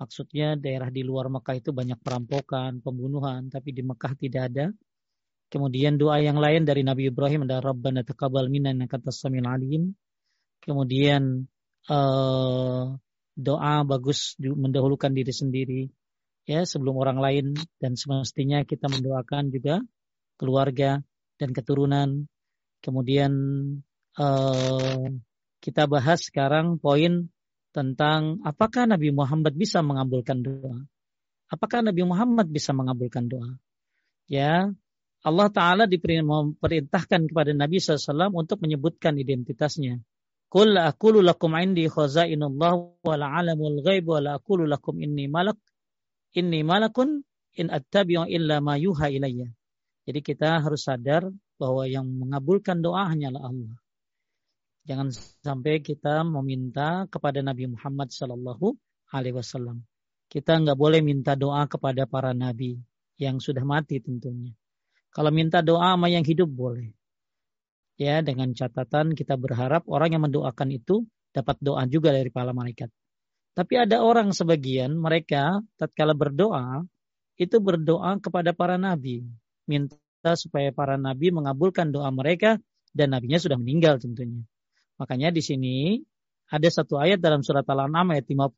Maksudnya 0.00 0.56
daerah 0.56 0.88
di 0.88 1.04
luar 1.04 1.28
Mekah 1.28 1.60
itu 1.60 1.76
banyak 1.76 2.00
perampokan, 2.00 2.80
pembunuhan, 2.80 3.52
tapi 3.52 3.76
di 3.76 3.84
Mekah 3.84 4.12
tidak 4.16 4.42
ada. 4.52 4.66
Kemudian 5.52 6.00
doa 6.00 6.18
yang 6.18 6.40
lain 6.40 6.64
dari 6.64 6.82
Nabi 6.82 7.12
Ibrahim 7.12 7.44
adalah 7.44 7.70
Rabbana 7.70 8.02
taqabbal 8.02 8.48
minna 8.48 8.72
innaka 8.72 8.98
samil 9.12 9.46
alim. 9.46 9.94
Kemudian 10.64 11.46
uh, 11.92 12.84
doa 13.36 13.74
bagus 13.84 14.34
mendahulukan 14.40 15.12
diri 15.12 15.32
sendiri 15.32 15.82
ya 16.48 16.64
sebelum 16.64 16.96
orang 16.96 17.18
lain 17.20 17.46
dan 17.82 17.98
semestinya 17.98 18.62
kita 18.64 18.88
mendoakan 18.88 19.52
juga 19.52 19.82
keluarga 20.40 21.02
dan 21.36 21.52
keturunan. 21.52 22.28
Kemudian 22.84 23.32
uh, 24.20 25.06
kita 25.60 25.88
bahas 25.88 26.26
sekarang 26.28 26.76
poin 26.76 27.32
tentang 27.72 28.40
apakah 28.44 28.88
Nabi 28.88 29.12
Muhammad 29.12 29.52
bisa 29.56 29.84
mengabulkan 29.84 30.40
doa. 30.40 30.84
Apakah 31.46 31.84
Nabi 31.84 32.02
Muhammad 32.02 32.48
bisa 32.50 32.74
mengabulkan 32.74 33.28
doa? 33.30 33.54
Ya, 34.26 34.72
Allah 35.22 35.48
Ta'ala 35.50 35.84
diperintahkan 35.90 37.20
kepada 37.30 37.50
Nabi 37.54 37.82
SAW 37.82 38.30
untuk 38.34 38.62
menyebutkan 38.62 39.18
identitasnya. 39.18 40.02
Aqulu 40.56 41.20
lakum 41.20 41.52
indi 41.58 41.90
khazainullah 41.90 42.74
wa 43.02 43.14
la'alamul 43.18 43.82
ghaib 43.82 44.06
wa 44.08 44.22
aqulu 44.38 44.64
lakum 44.64 44.96
inni 45.02 45.26
malak 45.28 45.58
inni 46.32 46.62
malakun 46.62 47.26
in 47.58 47.68
attabi'u 47.68 48.24
illa 48.30 48.62
ma 48.62 48.78
yuha 48.78 49.10
ilayya. 49.10 49.52
Jadi 50.06 50.22
kita 50.22 50.62
harus 50.62 50.86
sadar 50.86 51.26
bahwa 51.58 51.82
yang 51.84 52.06
mengabulkan 52.06 52.78
doa 52.78 53.10
hanyalah 53.10 53.42
Allah. 53.42 53.74
Jangan 54.86 55.10
sampai 55.42 55.82
kita 55.82 56.22
meminta 56.22 57.10
kepada 57.10 57.42
Nabi 57.42 57.66
Muhammad 57.74 58.14
Sallallahu 58.14 58.78
Alaihi 59.10 59.34
Wasallam. 59.34 59.82
Kita 60.30 60.62
nggak 60.62 60.78
boleh 60.78 61.02
minta 61.02 61.34
doa 61.34 61.66
kepada 61.66 62.06
para 62.06 62.30
nabi 62.30 62.78
yang 63.18 63.42
sudah 63.42 63.66
mati 63.66 63.98
tentunya. 63.98 64.54
Kalau 65.10 65.34
minta 65.34 65.58
doa 65.58 65.94
sama 65.94 66.06
yang 66.06 66.22
hidup 66.22 66.46
boleh. 66.46 66.94
Ya, 67.98 68.20
dengan 68.20 68.52
catatan 68.52 69.16
kita 69.16 69.34
berharap 69.34 69.88
orang 69.90 70.14
yang 70.14 70.22
mendoakan 70.28 70.70
itu 70.70 71.02
dapat 71.34 71.56
doa 71.58 71.82
juga 71.88 72.12
dari 72.12 72.28
para 72.28 72.52
malaikat. 72.52 72.92
Tapi 73.56 73.74
ada 73.80 74.04
orang 74.04 74.36
sebagian 74.36 74.92
mereka 74.94 75.64
tatkala 75.80 76.12
berdoa 76.12 76.84
itu 77.40 77.56
berdoa 77.56 78.20
kepada 78.20 78.52
para 78.52 78.76
nabi, 78.76 79.24
minta 79.66 80.32
supaya 80.34 80.70
para 80.70 80.96
nabi 80.96 81.30
mengabulkan 81.30 81.90
doa 81.90 82.08
mereka 82.10 82.58
dan 82.96 83.12
nabinya 83.12 83.36
sudah 83.36 83.60
meninggal 83.60 84.00
tentunya. 84.00 84.42
Makanya 84.96 85.28
di 85.28 85.44
sini 85.44 86.00
ada 86.46 86.68
satu 86.70 86.96
ayat 86.96 87.18
dalam 87.18 87.42
surat 87.42 87.66
Al-An'am 87.66 88.14
ayat 88.14 88.24
50. 88.30 88.56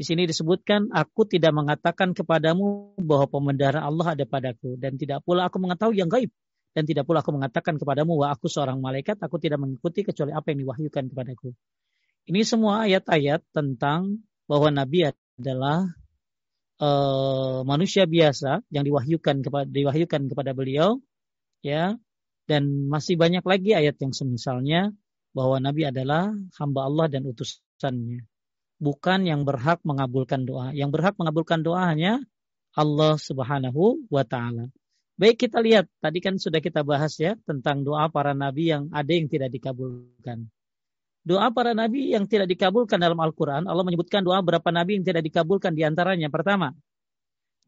Di 0.00 0.04
sini 0.08 0.24
disebutkan, 0.24 0.88
aku 0.96 1.28
tidak 1.28 1.52
mengatakan 1.52 2.16
kepadamu 2.16 2.96
bahwa 2.96 3.28
pembendaharaan 3.28 3.84
Allah 3.84 4.16
ada 4.16 4.24
padaku. 4.24 4.80
Dan 4.80 4.96
tidak 4.96 5.20
pula 5.28 5.52
aku 5.52 5.60
mengetahui 5.60 6.00
yang 6.00 6.08
gaib. 6.08 6.32
Dan 6.72 6.88
tidak 6.88 7.04
pula 7.04 7.20
aku 7.20 7.36
mengatakan 7.36 7.76
kepadamu 7.76 8.16
bahwa 8.16 8.32
aku 8.32 8.48
seorang 8.48 8.80
malaikat, 8.80 9.20
aku 9.20 9.36
tidak 9.36 9.60
mengikuti 9.60 10.00
kecuali 10.00 10.32
apa 10.32 10.56
yang 10.56 10.64
diwahyukan 10.64 11.04
kepadaku. 11.12 11.52
Ini 12.32 12.40
semua 12.48 12.88
ayat-ayat 12.88 13.44
tentang 13.52 14.24
bahwa 14.48 14.72
Nabi 14.72 15.12
adalah 15.12 15.84
uh, 16.80 17.62
manusia 17.62 18.08
biasa 18.08 18.64
yang 18.72 18.82
diwahyukan 18.88 19.44
kepada 19.44 19.68
diwahyukan 19.68 20.22
kepada 20.32 20.50
beliau, 20.56 20.98
ya. 21.60 21.94
Dan 22.50 22.90
masih 22.90 23.14
banyak 23.14 23.46
lagi 23.46 23.78
ayat 23.78 23.94
yang 24.02 24.10
semisalnya 24.10 24.90
bahwa 25.30 25.62
Nabi 25.62 25.86
adalah 25.86 26.34
hamba 26.58 26.80
Allah 26.90 27.06
dan 27.06 27.22
utusannya. 27.22 28.26
Bukan 28.80 29.28
yang 29.28 29.46
berhak 29.46 29.78
mengabulkan 29.86 30.48
doa. 30.48 30.74
Yang 30.74 30.90
berhak 30.98 31.14
mengabulkan 31.20 31.62
doa 31.62 31.86
hanya 31.86 32.18
Allah 32.74 33.14
subhanahu 33.20 34.02
wa 34.10 34.26
ta'ala. 34.26 34.66
Baik 35.20 35.46
kita 35.46 35.60
lihat, 35.60 35.86
tadi 36.00 36.18
kan 36.24 36.40
sudah 36.40 36.64
kita 36.64 36.80
bahas 36.80 37.12
ya 37.20 37.36
tentang 37.44 37.84
doa 37.84 38.08
para 38.08 38.32
nabi 38.32 38.72
yang 38.72 38.88
ada 38.88 39.12
yang 39.12 39.28
tidak 39.28 39.52
dikabulkan. 39.52 40.48
Doa 41.20 41.52
para 41.52 41.76
nabi 41.76 42.16
yang 42.16 42.24
tidak 42.24 42.48
dikabulkan 42.48 42.96
dalam 42.96 43.20
Al-Quran, 43.20 43.68
Allah 43.68 43.84
menyebutkan 43.84 44.24
doa 44.24 44.40
berapa 44.40 44.64
nabi 44.72 45.00
yang 45.00 45.04
tidak 45.04 45.20
dikabulkan 45.24 45.76
di 45.76 45.84
antaranya. 45.84 46.32
Pertama, 46.32 46.72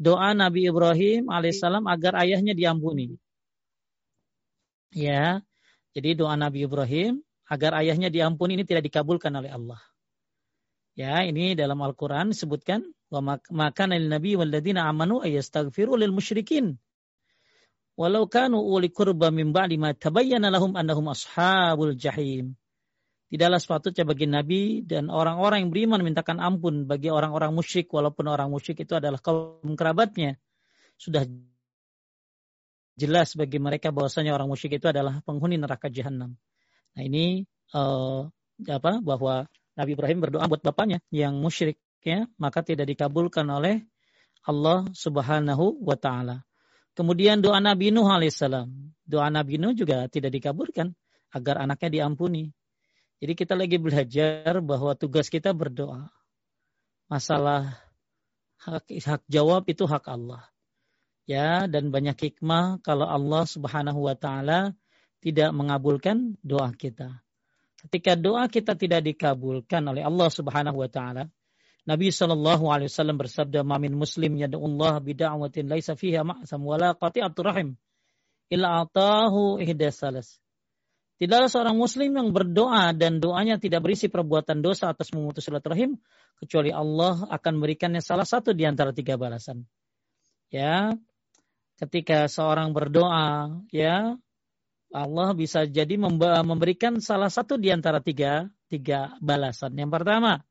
doa 0.01 0.33
Nabi 0.33 0.67
Ibrahim 0.67 1.29
alaihissalam 1.29 1.85
agar 1.85 2.17
ayahnya 2.25 2.57
diampuni. 2.57 3.15
Ya, 4.93 5.45
jadi 5.93 6.17
doa 6.17 6.37
Nabi 6.37 6.65
Ibrahim 6.65 7.21
agar 7.49 7.77
ayahnya 7.85 8.09
diampuni 8.09 8.57
ini 8.57 8.65
tidak 8.65 8.89
dikabulkan 8.89 9.33
oleh 9.37 9.53
Allah. 9.53 9.81
Ya, 10.97 11.25
ini 11.25 11.57
dalam 11.57 11.81
Al-Qur'an 11.81 12.33
disebutkan 12.33 12.85
maka 13.53 13.85
nabi 13.89 14.37
walladzina 14.37 14.89
amanu 14.89 15.21
ayastaghfiru 15.21 16.01
lil 16.01 16.13
musyrikin 16.13 16.81
walau 17.97 18.25
kanu 18.25 18.61
uli 18.61 18.89
qurba 18.89 19.29
min 19.29 19.53
ba'di 19.53 19.77
tabayyana 20.01 20.49
lahum 20.49 20.73
annahum 20.77 21.13
ashabul 21.13 21.93
jahim. 21.97 22.57
Tidaklah 23.33 23.57
sepatutnya 23.65 24.05
bagi 24.05 24.29
Nabi 24.29 24.61
dan 24.85 25.09
orang-orang 25.09 25.65
yang 25.65 25.71
beriman 25.73 26.05
mintakan 26.05 26.37
ampun 26.37 26.85
bagi 26.85 27.09
orang-orang 27.09 27.57
musyrik 27.57 27.89
walaupun 27.89 28.29
orang 28.29 28.53
musyrik 28.53 28.85
itu 28.85 28.93
adalah 28.93 29.17
kaum 29.25 29.73
kerabatnya. 29.73 30.37
Sudah 31.01 31.25
jelas 32.93 33.33
bagi 33.33 33.57
mereka 33.57 33.89
bahwasanya 33.89 34.37
orang 34.37 34.53
musyrik 34.53 34.77
itu 34.77 34.85
adalah 34.85 35.25
penghuni 35.25 35.57
neraka 35.57 35.89
jahanam. 35.89 36.37
Nah 36.93 37.03
ini 37.03 37.49
uh, 37.73 38.29
apa 38.69 39.01
bahwa 39.01 39.49
Nabi 39.81 39.97
Ibrahim 39.97 40.19
berdoa 40.21 40.45
buat 40.45 40.61
bapaknya 40.61 41.01
yang 41.09 41.41
musyrik 41.41 41.81
ya 42.05 42.29
maka 42.37 42.61
tidak 42.61 42.85
dikabulkan 42.85 43.49
oleh 43.49 43.81
Allah 44.45 44.85
Subhanahu 44.93 45.81
wa 45.81 45.97
taala. 45.97 46.45
Kemudian 46.93 47.41
doa 47.41 47.65
Nabi 47.65 47.89
Nuh 47.89 48.05
alaihissalam. 48.05 48.69
Doa 49.09 49.33
Nabi 49.33 49.57
Nuh 49.57 49.73
juga 49.73 50.05
tidak 50.13 50.37
dikabulkan 50.37 50.93
agar 51.33 51.65
anaknya 51.65 52.05
diampuni. 52.05 52.53
Jadi 53.23 53.39
kita 53.39 53.55
lagi 53.55 53.79
belajar 53.79 54.59
bahwa 54.59 54.99
tugas 54.99 55.31
kita 55.31 55.55
berdoa. 55.55 56.11
Masalah 57.07 57.79
hak, 58.59 58.91
hak 58.91 59.23
jawab 59.31 59.63
itu 59.71 59.87
hak 59.87 60.11
Allah. 60.11 60.43
Ya, 61.23 61.71
dan 61.71 61.95
banyak 61.95 62.19
hikmah 62.19 62.83
kalau 62.83 63.07
Allah 63.07 63.47
Subhanahu 63.47 64.11
wa 64.11 64.19
taala 64.19 64.75
tidak 65.23 65.55
mengabulkan 65.55 66.35
doa 66.43 66.75
kita. 66.75 67.23
Ketika 67.87 68.19
doa 68.19 68.51
kita 68.51 68.75
tidak 68.75 69.07
dikabulkan 69.07 69.87
oleh 69.87 70.03
Allah 70.03 70.27
Subhanahu 70.27 70.83
wa 70.83 70.91
taala, 70.91 71.31
Nabi 71.87 72.11
Shallallahu 72.11 72.75
alaihi 72.75 72.91
wasallam 72.91 73.23
bersabda, 73.23 73.63
"Mamin 73.63 73.95
muslim 73.95 74.35
yad'ullah 74.35 74.99
bid'awatin 74.99 75.71
laisa 75.71 75.95
fiha 75.95 76.27
ma'sam 76.27 76.59
wala 76.67 76.99
qati'atur 76.99 77.55
rahim 77.55 77.79
illa 78.51 78.83
atahu 78.83 79.63
ihdasalas." 79.63 80.42
Tidaklah 81.21 81.51
seorang 81.51 81.77
muslim 81.79 82.11
yang 82.15 82.29
berdoa 82.35 82.91
dan 82.97 83.23
doanya 83.23 83.61
tidak 83.61 83.85
berisi 83.85 84.09
perbuatan 84.11 84.65
dosa 84.65 84.91
atas 84.91 85.13
memutus 85.15 85.47
silaturahim 85.47 86.01
kecuali 86.41 86.75
Allah 86.75 87.29
akan 87.31 87.53
memberikannya 87.61 88.03
salah 88.03 88.27
satu 88.27 88.51
di 88.57 88.67
antara 88.67 88.91
tiga 88.91 89.15
balasan. 89.15 89.63
Ya. 90.51 90.97
Ketika 91.79 92.31
seorang 92.31 92.71
berdoa, 92.71 93.59
ya, 93.75 94.15
Allah 94.93 95.29
bisa 95.33 95.65
jadi 95.65 95.97
memberikan 96.45 97.01
salah 97.01 97.33
satu 97.33 97.57
di 97.57 97.73
antara 97.73 97.99
tiga, 97.99 98.47
tiga 98.69 99.17
balasan. 99.19 99.73
Yang 99.75 99.91
pertama, 99.99 100.45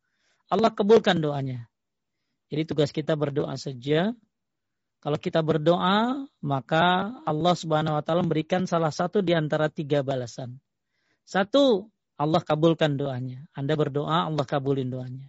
Allah 0.50 0.70
kabulkan 0.74 1.22
doanya. 1.22 1.70
Jadi 2.52 2.68
tugas 2.68 2.92
kita 2.92 3.16
berdoa 3.16 3.56
saja. 3.56 4.12
Kalau 5.02 5.18
kita 5.18 5.42
berdoa, 5.42 6.30
maka 6.46 7.10
Allah 7.26 7.56
Subhanahu 7.58 7.98
wa 7.98 8.04
taala 8.06 8.22
memberikan 8.22 8.70
salah 8.70 8.94
satu 8.94 9.26
di 9.26 9.34
antara 9.34 9.66
tiga 9.66 10.06
balasan. 10.06 10.62
Satu, 11.26 11.90
Allah 12.22 12.46
kabulkan 12.46 13.02
doanya. 13.02 13.42
Anda 13.58 13.74
berdoa, 13.74 14.30
Allah 14.30 14.46
kabulin 14.46 14.94
doanya. 14.94 15.26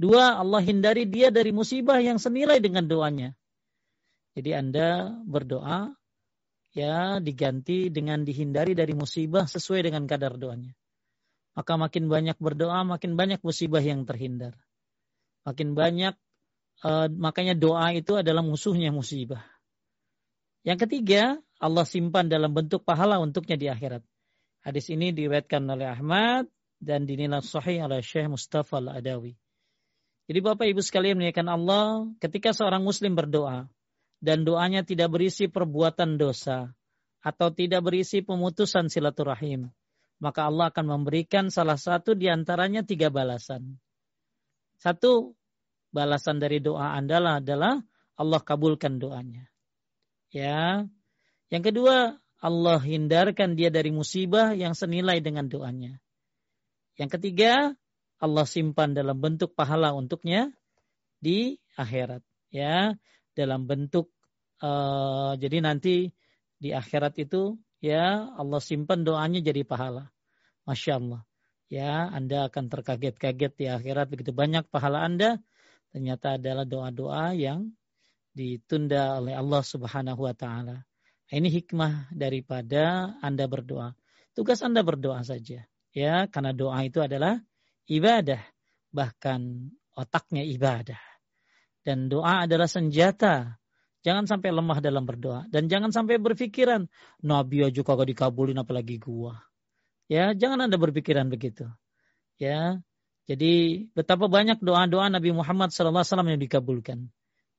Dua, 0.00 0.40
Allah 0.40 0.64
hindari 0.64 1.04
dia 1.04 1.28
dari 1.28 1.52
musibah 1.52 2.00
yang 2.00 2.16
senilai 2.16 2.64
dengan 2.64 2.88
doanya. 2.88 3.36
Jadi 4.32 4.56
Anda 4.56 5.12
berdoa, 5.28 5.92
ya 6.72 7.20
diganti 7.20 7.92
dengan 7.92 8.24
dihindari 8.24 8.72
dari 8.72 8.96
musibah 8.96 9.44
sesuai 9.44 9.92
dengan 9.92 10.08
kadar 10.08 10.40
doanya. 10.40 10.72
Maka 11.52 11.76
makin 11.76 12.08
banyak 12.08 12.40
berdoa, 12.40 12.88
makin 12.88 13.20
banyak 13.20 13.44
musibah 13.44 13.84
yang 13.84 14.08
terhindar. 14.08 14.56
Makin 15.44 15.76
banyak, 15.76 16.16
uh, 16.84 17.06
makanya 17.12 17.56
doa 17.56 17.92
itu 17.92 18.16
adalah 18.16 18.44
musuhnya 18.44 18.92
musibah. 18.92 19.44
Yang 20.60 20.88
ketiga, 20.88 21.40
Allah 21.56 21.84
simpan 21.88 22.28
dalam 22.28 22.52
bentuk 22.52 22.84
pahala 22.84 23.20
untuknya 23.20 23.56
di 23.56 23.66
akhirat. 23.68 24.04
Hadis 24.60 24.92
ini 24.92 25.12
diriwayatkan 25.16 25.64
oleh 25.64 25.88
Ahmad 25.88 26.44
dan 26.80 27.08
dinilai 27.08 27.40
sahih 27.40 27.84
oleh 27.84 28.04
Syekh 28.04 28.28
Mustafa 28.28 28.76
Al-Adawi. 28.80 29.36
Jadi 30.28 30.40
Bapak 30.44 30.68
Ibu 30.68 30.84
sekalian 30.84 31.16
menyatakan 31.16 31.48
Allah, 31.48 32.06
ketika 32.20 32.52
seorang 32.52 32.84
muslim 32.84 33.16
berdoa, 33.16 33.66
dan 34.20 34.44
doanya 34.44 34.84
tidak 34.84 35.16
berisi 35.16 35.48
perbuatan 35.48 36.20
dosa 36.20 36.70
atau 37.24 37.48
tidak 37.50 37.82
berisi 37.88 38.20
pemutusan 38.20 38.92
silaturahim, 38.92 39.72
maka 40.20 40.46
Allah 40.46 40.68
akan 40.68 41.00
memberikan 41.00 41.48
salah 41.48 41.80
satu 41.80 42.12
di 42.12 42.28
antaranya 42.28 42.84
tiga 42.84 43.08
balasan. 43.08 43.80
Satu, 44.76 45.36
balasan 45.90 46.38
dari 46.38 46.62
doa 46.62 46.94
Anda 46.94 47.42
adalah 47.42 47.82
Allah 48.18 48.40
kabulkan 48.42 48.98
doanya. 49.02 49.50
Ya. 50.30 50.86
Yang 51.50 51.74
kedua, 51.74 52.18
Allah 52.40 52.78
hindarkan 52.80 53.58
dia 53.58 53.68
dari 53.68 53.92
musibah 53.92 54.56
yang 54.56 54.72
senilai 54.72 55.20
dengan 55.20 55.50
doanya. 55.50 56.00
Yang 56.96 57.20
ketiga, 57.20 57.74
Allah 58.20 58.46
simpan 58.48 58.92
dalam 58.92 59.18
bentuk 59.18 59.52
pahala 59.56 59.92
untuknya 59.92 60.52
di 61.20 61.60
akhirat. 61.76 62.24
Ya, 62.52 62.96
dalam 63.32 63.64
bentuk 63.64 64.12
uh, 64.60 65.36
jadi 65.40 65.62
nanti 65.64 66.12
di 66.60 66.76
akhirat 66.76 67.16
itu 67.16 67.56
ya 67.80 68.28
Allah 68.36 68.60
simpan 68.60 69.02
doanya 69.04 69.40
jadi 69.40 69.64
pahala. 69.64 70.12
Masya 70.68 71.00
Allah. 71.00 71.22
Ya, 71.70 72.10
Anda 72.10 72.50
akan 72.50 72.66
terkaget-kaget 72.66 73.52
di 73.54 73.66
akhirat 73.70 74.10
begitu 74.10 74.34
banyak 74.34 74.66
pahala 74.68 75.06
Anda. 75.06 75.38
Ternyata 75.90 76.38
adalah 76.38 76.64
doa-doa 76.64 77.34
yang 77.34 77.70
ditunda 78.34 79.18
oleh 79.18 79.34
Allah 79.34 79.62
Subhanahu 79.62 80.24
wa 80.24 80.34
taala. 80.34 80.86
Ini 81.30 81.46
hikmah 81.46 82.10
daripada 82.10 83.14
Anda 83.22 83.46
berdoa. 83.46 83.94
Tugas 84.34 84.62
Anda 84.66 84.82
berdoa 84.82 85.22
saja, 85.22 85.62
ya, 85.94 86.26
karena 86.26 86.50
doa 86.50 86.78
itu 86.82 86.98
adalah 86.98 87.38
ibadah, 87.86 88.42
bahkan 88.90 89.70
otaknya 89.94 90.42
ibadah. 90.46 90.98
Dan 91.82 92.10
doa 92.10 92.46
adalah 92.46 92.66
senjata. 92.66 93.58
Jangan 94.00 94.24
sampai 94.24 94.48
lemah 94.48 94.80
dalam 94.80 95.04
berdoa 95.04 95.44
dan 95.52 95.68
jangan 95.68 95.92
sampai 95.92 96.16
berpikiran 96.16 96.88
Nabi 97.20 97.68
aja 97.68 97.84
kagak 97.84 98.08
dikabulin 98.08 98.56
apalagi 98.56 98.96
gua. 98.96 99.36
Ya, 100.08 100.32
jangan 100.32 100.64
Anda 100.64 100.80
berpikiran 100.80 101.28
begitu. 101.28 101.68
Ya. 102.40 102.80
Jadi 103.28 103.86
betapa 103.92 104.26
banyak 104.26 104.62
doa-doa 104.62 105.12
Nabi 105.12 105.30
Muhammad 105.34 105.70
SAW 105.70 106.04
yang 106.04 106.40
dikabulkan. 106.40 107.08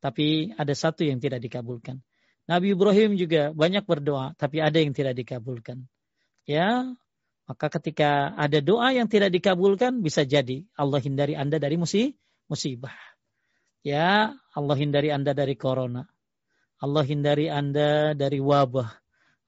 Tapi 0.01 0.51
ada 0.57 0.73
satu 0.73 1.05
yang 1.05 1.21
tidak 1.21 1.45
dikabulkan. 1.45 2.01
Nabi 2.49 2.73
Ibrahim 2.73 3.15
juga 3.15 3.53
banyak 3.53 3.85
berdoa, 3.85 4.33
tapi 4.35 4.59
ada 4.59 4.81
yang 4.81 4.91
tidak 4.91 5.13
dikabulkan. 5.13 5.85
Ya, 6.43 6.89
maka 7.45 7.69
ketika 7.79 8.33
ada 8.33 8.59
doa 8.59 8.91
yang 8.91 9.05
tidak 9.07 9.29
dikabulkan, 9.31 10.01
bisa 10.01 10.25
jadi 10.25 10.65
Allah 10.73 10.99
hindari 10.99 11.37
Anda 11.37 11.61
dari 11.61 11.77
musibah. 11.77 12.97
Ya, 13.85 14.35
Allah 14.51 14.75
hindari 14.75 15.13
Anda 15.13 15.31
dari 15.37 15.55
corona. 15.55 16.09
Allah 16.81 17.05
hindari 17.05 17.45
Anda 17.47 18.17
dari 18.17 18.41
wabah. 18.41 18.89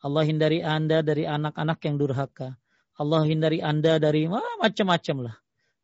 Allah 0.05 0.23
hindari 0.23 0.61
Anda 0.61 1.01
dari 1.01 1.25
anak-anak 1.25 1.79
yang 1.81 1.95
durhaka. 1.97 2.55
Allah 2.93 3.25
hindari 3.25 3.57
Anda 3.57 3.97
dari 3.97 4.29
macam-macam 4.29 5.17
lah. 5.27 5.35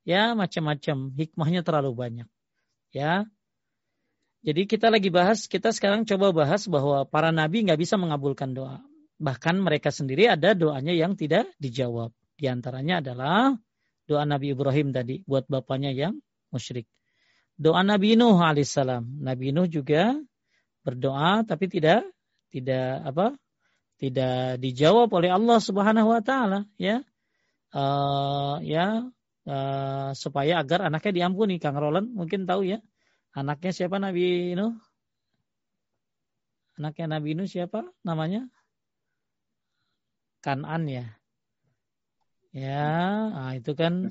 Ya, 0.07 0.33
macam-macam. 0.33 1.11
Hikmahnya 1.15 1.61
terlalu 1.61 1.91
banyak. 1.95 2.27
Ya, 2.89 3.29
jadi 4.39 4.63
kita 4.63 4.87
lagi 4.87 5.11
bahas, 5.11 5.51
kita 5.51 5.75
sekarang 5.75 6.07
coba 6.07 6.31
bahas 6.31 6.63
bahwa 6.71 7.03
para 7.03 7.27
nabi 7.35 7.67
nggak 7.67 7.75
bisa 7.75 7.99
mengabulkan 7.99 8.55
doa. 8.55 8.79
Bahkan 9.19 9.59
mereka 9.59 9.91
sendiri 9.91 10.31
ada 10.31 10.55
doanya 10.55 10.95
yang 10.95 11.19
tidak 11.19 11.51
dijawab. 11.59 12.15
Di 12.39 12.47
antaranya 12.47 13.03
adalah 13.03 13.51
doa 14.07 14.23
Nabi 14.23 14.55
Ibrahim 14.55 14.95
tadi 14.95 15.27
buat 15.27 15.43
bapaknya 15.51 15.91
yang 15.91 16.23
musyrik. 16.55 16.87
Doa 17.59 17.83
Nabi 17.83 18.15
Nuh 18.15 18.39
alaihissalam. 18.39 19.19
Nabi 19.19 19.51
Nuh 19.51 19.67
juga 19.67 20.15
berdoa 20.87 21.43
tapi 21.43 21.67
tidak 21.67 22.07
tidak 22.47 23.03
apa? 23.03 23.35
tidak 23.99 24.63
dijawab 24.63 25.11
oleh 25.11 25.27
Allah 25.27 25.59
Subhanahu 25.59 26.07
wa 26.15 26.23
taala 26.23 26.63
ya. 26.79 27.03
Uh, 27.75 28.63
ya 28.63 29.03
uh, 29.49 30.13
supaya 30.13 30.61
agar 30.61 30.85
anaknya 30.87 31.25
diampuni. 31.25 31.57
Kang 31.57 31.75
Roland 31.81 32.13
mungkin 32.13 32.45
tahu 32.45 32.69
ya 32.69 32.79
Anaknya 33.29 33.71
siapa 33.71 34.01
Nabi 34.01 34.57
Nuh? 34.57 34.73
Anaknya 36.81 37.05
Nabi 37.19 37.37
Nuh 37.37 37.45
siapa 37.45 37.85
namanya? 38.01 38.49
Kanan 40.41 40.89
ya. 40.89 41.05
Ya, 42.49 43.29
nah 43.29 43.53
itu 43.53 43.77
kan 43.77 44.09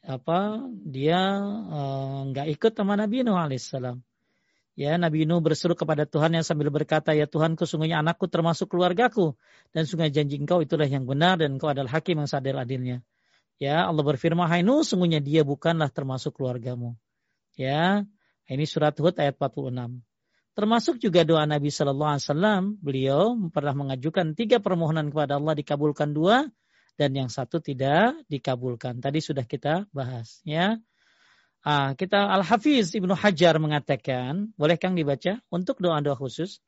apa 0.00 0.64
dia 0.72 1.20
eh, 1.68 2.18
nggak 2.32 2.46
uh, 2.48 2.52
ikut 2.56 2.72
sama 2.72 2.96
Nabi 2.96 3.20
Nuh 3.20 3.36
alaihissalam. 3.36 4.00
Ya, 4.72 4.96
Nabi 4.96 5.28
Nuh 5.28 5.44
berseru 5.44 5.76
kepada 5.76 6.08
Tuhan 6.08 6.32
yang 6.32 6.46
sambil 6.46 6.72
berkata, 6.72 7.12
Ya 7.12 7.28
Tuhan, 7.28 7.52
sesungguhnya 7.60 8.00
anakku 8.00 8.32
termasuk 8.32 8.72
keluargaku. 8.72 9.36
Dan 9.76 9.84
sungguh 9.84 10.08
janji 10.08 10.40
engkau 10.40 10.64
itulah 10.64 10.88
yang 10.88 11.04
benar 11.04 11.36
dan 11.36 11.60
engkau 11.60 11.68
adalah 11.68 12.00
hakim 12.00 12.24
yang 12.24 12.30
sadar 12.30 12.56
adilnya. 12.64 13.04
Ya, 13.60 13.84
Allah 13.84 14.00
berfirman, 14.00 14.48
Hai 14.48 14.64
Nuh, 14.64 14.80
sungguhnya 14.80 15.20
dia 15.20 15.44
bukanlah 15.44 15.92
termasuk 15.92 16.40
keluargamu. 16.40 16.96
Ya, 17.60 18.08
ini 18.48 18.64
surat 18.64 18.96
Hud 18.96 19.20
ayat 19.20 19.36
46. 19.36 20.00
Termasuk 20.56 20.96
juga 20.96 21.28
doa 21.28 21.44
Nabi 21.44 21.68
Shallallahu 21.68 22.10
Alaihi 22.16 22.24
Wasallam, 22.24 22.62
beliau 22.80 23.36
pernah 23.52 23.76
mengajukan 23.76 24.32
tiga 24.32 24.64
permohonan 24.64 25.12
kepada 25.12 25.36
Allah 25.36 25.52
dikabulkan 25.52 26.16
dua 26.16 26.48
dan 26.96 27.12
yang 27.12 27.28
satu 27.28 27.60
tidak 27.60 28.16
dikabulkan. 28.32 29.04
Tadi 29.04 29.20
sudah 29.20 29.44
kita 29.44 29.84
bahas, 29.92 30.40
ya. 30.48 30.80
Ah, 31.60 31.92
kita 31.92 32.32
Al 32.32 32.40
Hafiz 32.40 32.96
Ibnu 32.96 33.12
Hajar 33.12 33.60
mengatakan, 33.60 34.56
boleh 34.56 34.80
Kang 34.80 34.96
dibaca 34.96 35.36
untuk 35.52 35.84
doa-doa 35.84 36.16
khusus? 36.16 36.64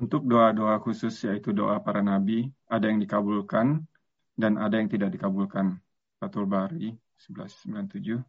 Untuk 0.00 0.24
doa-doa 0.24 0.80
khusus 0.80 1.12
yaitu 1.28 1.52
doa 1.52 1.76
para 1.84 2.00
nabi, 2.00 2.48
ada 2.64 2.88
yang 2.88 2.96
dikabulkan 2.96 3.84
dan 4.38 4.54
ada 4.54 4.78
yang 4.78 4.86
tidak 4.86 5.10
dikabulkan. 5.10 5.74
Fatul 6.22 6.46
Bari 6.46 6.94
1197. 7.18 8.22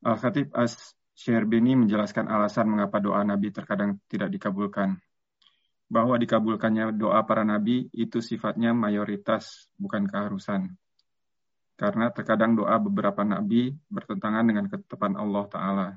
Al-Khatib 0.00 0.56
As-Syerbini 0.56 1.76
menjelaskan 1.76 2.32
alasan 2.32 2.72
mengapa 2.72 2.96
doa 2.96 3.20
Nabi 3.20 3.52
terkadang 3.52 4.00
tidak 4.08 4.32
dikabulkan. 4.32 4.96
Bahwa 5.86 6.16
dikabulkannya 6.16 6.96
doa 6.96 7.20
para 7.28 7.44
Nabi 7.44 7.92
itu 7.92 8.24
sifatnya 8.24 8.72
mayoritas, 8.72 9.68
bukan 9.76 10.08
keharusan. 10.08 10.72
Karena 11.76 12.08
terkadang 12.08 12.56
doa 12.56 12.80
beberapa 12.80 13.20
Nabi 13.20 13.76
bertentangan 13.92 14.48
dengan 14.48 14.64
ketetapan 14.72 15.12
Allah 15.20 15.44
Ta'ala. 15.52 15.88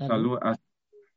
Lalu 0.00 0.40
As 0.40 0.56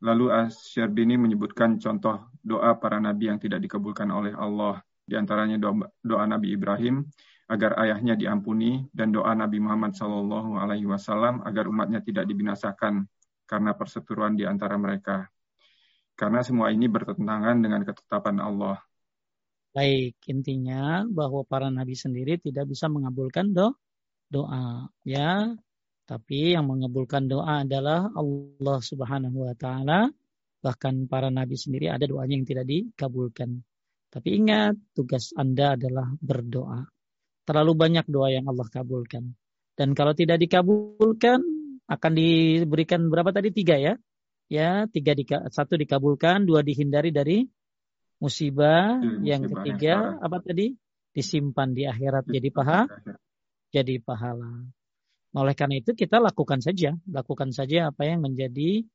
Lalu 0.03 0.35
Asy-Syarbini 0.35 1.15
menyebutkan 1.15 1.79
contoh 1.79 2.27
doa 2.43 2.75
para 2.75 2.99
nabi 2.99 3.31
yang 3.31 3.39
tidak 3.39 3.63
dikabulkan 3.63 4.11
oleh 4.11 4.35
Allah, 4.35 4.83
di 5.03 5.15
antaranya 5.19 5.59
doa, 5.59 5.85
doa 5.99 6.25
Nabi 6.25 6.55
Ibrahim 6.55 7.03
agar 7.51 7.75
ayahnya 7.83 8.15
diampuni 8.15 8.87
dan 8.95 9.11
doa 9.11 9.35
Nabi 9.35 9.59
Muhammad 9.59 9.93
Shallallahu 9.93 10.55
Alaihi 10.55 10.87
Wasallam 10.87 11.43
agar 11.43 11.67
umatnya 11.67 11.99
tidak 11.99 12.23
dibinasakan 12.25 13.05
karena 13.43 13.75
perseteruan 13.75 14.33
di 14.33 14.47
antara 14.47 14.79
mereka. 14.79 15.27
Karena 16.15 16.45
semua 16.45 16.71
ini 16.71 16.87
bertentangan 16.87 17.57
dengan 17.59 17.81
ketetapan 17.83 18.37
Allah. 18.39 18.77
Baik, 19.73 20.21
intinya 20.29 21.01
bahwa 21.09 21.41
para 21.41 21.73
nabi 21.73 21.97
sendiri 21.97 22.37
tidak 22.37 22.69
bisa 22.69 22.85
mengabulkan 22.85 23.49
do 23.49 23.73
doa, 24.29 24.85
ya. 25.01 25.49
Tapi 26.05 26.53
yang 26.53 26.69
mengabulkan 26.69 27.25
doa 27.25 27.65
adalah 27.65 28.13
Allah 28.13 28.79
Subhanahu 28.81 29.49
wa 29.49 29.55
taala. 29.57 30.13
Bahkan 30.61 31.09
para 31.09 31.33
nabi 31.33 31.57
sendiri 31.57 31.89
ada 31.89 32.05
doanya 32.05 32.37
yang 32.37 32.45
tidak 32.45 32.65
dikabulkan. 32.69 33.65
Tapi 34.13 34.29
ingat, 34.37 34.77
tugas 34.93 35.33
Anda 35.33 35.73
adalah 35.73 36.13
berdoa. 36.21 36.85
Terlalu 37.49 37.73
banyak 37.73 38.05
doa 38.05 38.29
yang 38.29 38.45
Allah 38.45 38.69
kabulkan. 38.69 39.33
Dan 39.73 39.97
kalau 39.97 40.13
tidak 40.13 40.37
dikabulkan, 40.37 41.41
akan 41.89 42.11
diberikan 42.13 43.09
berapa 43.09 43.33
tadi? 43.33 43.49
Tiga 43.49 43.81
ya. 43.81 43.97
Ya, 44.53 44.85
tiga 44.85 45.17
di, 45.17 45.25
satu 45.25 45.73
dikabulkan, 45.81 46.45
dua 46.45 46.61
dihindari 46.61 47.09
dari 47.09 47.41
musibah, 48.21 49.01
hmm, 49.01 49.25
yang 49.25 49.49
ketiga 49.49 49.97
yang 49.97 50.21
apa 50.21 50.37
tadi? 50.45 50.77
Disimpan 51.09 51.73
di 51.73 51.89
akhirat 51.89 52.29
jadi 52.29 52.49
paha, 52.53 52.85
jadi 53.73 53.97
pahala. 53.97 54.61
Oleh 55.33 55.57
karena 55.57 55.81
itu 55.81 55.97
kita 55.97 56.21
lakukan 56.21 56.61
saja, 56.61 56.93
lakukan 57.09 57.49
saja 57.49 57.89
apa 57.89 58.05
yang 58.05 58.21
menjadi 58.21 58.85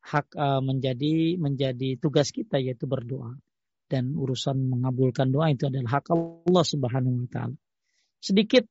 hak 0.00 0.32
uh, 0.32 0.64
menjadi 0.64 1.36
menjadi 1.36 2.00
tugas 2.00 2.32
kita 2.32 2.56
yaitu 2.56 2.88
berdoa. 2.88 3.36
Dan 3.92 4.16
urusan 4.16 4.56
mengabulkan 4.72 5.28
doa 5.28 5.52
itu 5.52 5.68
adalah 5.68 6.00
hak 6.00 6.16
Allah 6.16 6.64
Subhanahu 6.64 7.12
wa 7.20 7.28
taala. 7.28 7.56
Sedikit 8.24 8.64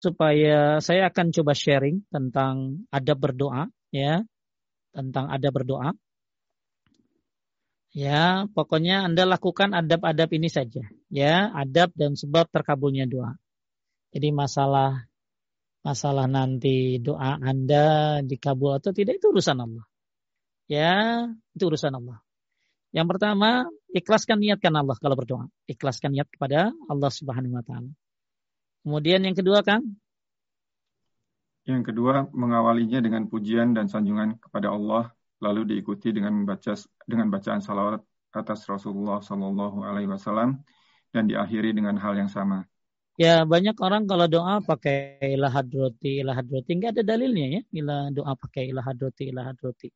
supaya 0.00 0.80
saya 0.80 1.12
akan 1.12 1.28
coba 1.36 1.52
sharing 1.52 2.08
tentang 2.08 2.88
adab 2.88 3.20
berdoa 3.20 3.68
ya. 3.92 4.24
Tentang 4.96 5.28
adab 5.28 5.52
berdoa. 5.52 5.92
Ya 7.92 8.48
pokoknya 8.56 9.04
Anda 9.04 9.28
lakukan 9.28 9.76
adab-adab 9.76 10.32
ini 10.32 10.48
saja 10.48 10.88
ya. 11.12 11.52
Adab 11.52 11.92
dan 11.92 12.16
sebab 12.16 12.48
terkabulnya 12.48 13.04
doa. 13.04 13.36
Jadi 14.16 14.32
masalah 14.32 15.04
masalah 15.84 16.24
nanti 16.24 17.04
doa 17.04 17.36
Anda 17.36 18.24
dikabul 18.24 18.80
atau 18.80 18.96
tidak 18.96 19.20
itu 19.20 19.28
urusan 19.28 19.60
Allah. 19.60 19.84
Ya 20.72 21.28
itu 21.52 21.68
urusan 21.68 21.92
Allah 22.00 22.23
yang 22.94 23.10
pertama, 23.10 23.66
ikhlaskan 23.90 24.38
niatkan 24.38 24.70
Allah 24.70 24.94
kalau 25.02 25.18
berdoa. 25.18 25.50
Ikhlaskan 25.66 26.14
niat 26.14 26.30
kepada 26.30 26.70
Allah 26.86 27.10
Subhanahu 27.10 27.58
wa 27.58 27.64
taala. 27.66 27.90
Kemudian 28.86 29.26
yang 29.26 29.34
kedua, 29.34 29.66
Kang? 29.66 29.98
Yang 31.66 31.90
kedua, 31.90 32.30
mengawalinya 32.30 33.02
dengan 33.02 33.26
pujian 33.26 33.74
dan 33.74 33.90
sanjungan 33.90 34.38
kepada 34.38 34.70
Allah, 34.70 35.10
lalu 35.42 35.74
diikuti 35.74 36.14
dengan 36.14 36.38
membaca 36.38 36.78
dengan 37.02 37.34
bacaan 37.34 37.58
salawat 37.58 37.98
atas 38.30 38.62
Rasulullah 38.70 39.18
Shallallahu 39.18 39.82
alaihi 39.82 40.10
wasallam 40.10 40.62
dan 41.10 41.26
diakhiri 41.26 41.74
dengan 41.74 41.98
hal 41.98 42.14
yang 42.14 42.30
sama. 42.30 42.62
Ya 43.18 43.42
banyak 43.46 43.78
orang 43.78 44.10
kalau 44.10 44.26
doa 44.26 44.62
pakai 44.62 45.18
ilah 45.34 45.50
hadroti, 45.50 46.22
ilah 46.22 46.34
hadroti. 46.34 46.70
Enggak 46.74 46.98
ada 46.98 47.14
dalilnya 47.14 47.46
ya. 47.58 47.60
Bila 47.70 48.10
doa 48.10 48.38
pakai 48.38 48.70
ilah 48.70 48.82
hadroti, 48.86 49.30
ilah 49.30 49.50
hadroti. 49.50 49.90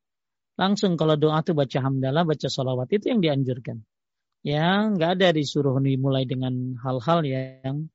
Langsung 0.59 0.99
kalau 0.99 1.15
doa 1.15 1.39
itu 1.39 1.55
baca 1.55 1.79
hamdalah, 1.79 2.27
baca 2.27 2.47
sholawat 2.51 2.91
itu 2.91 3.15
yang 3.15 3.23
dianjurkan. 3.23 3.79
Ya, 4.43 4.91
nggak 4.91 5.15
ada 5.15 5.27
disuruh 5.31 5.79
dimulai 5.79 6.27
dengan 6.27 6.75
hal-hal 6.83 7.23
yang 7.23 7.87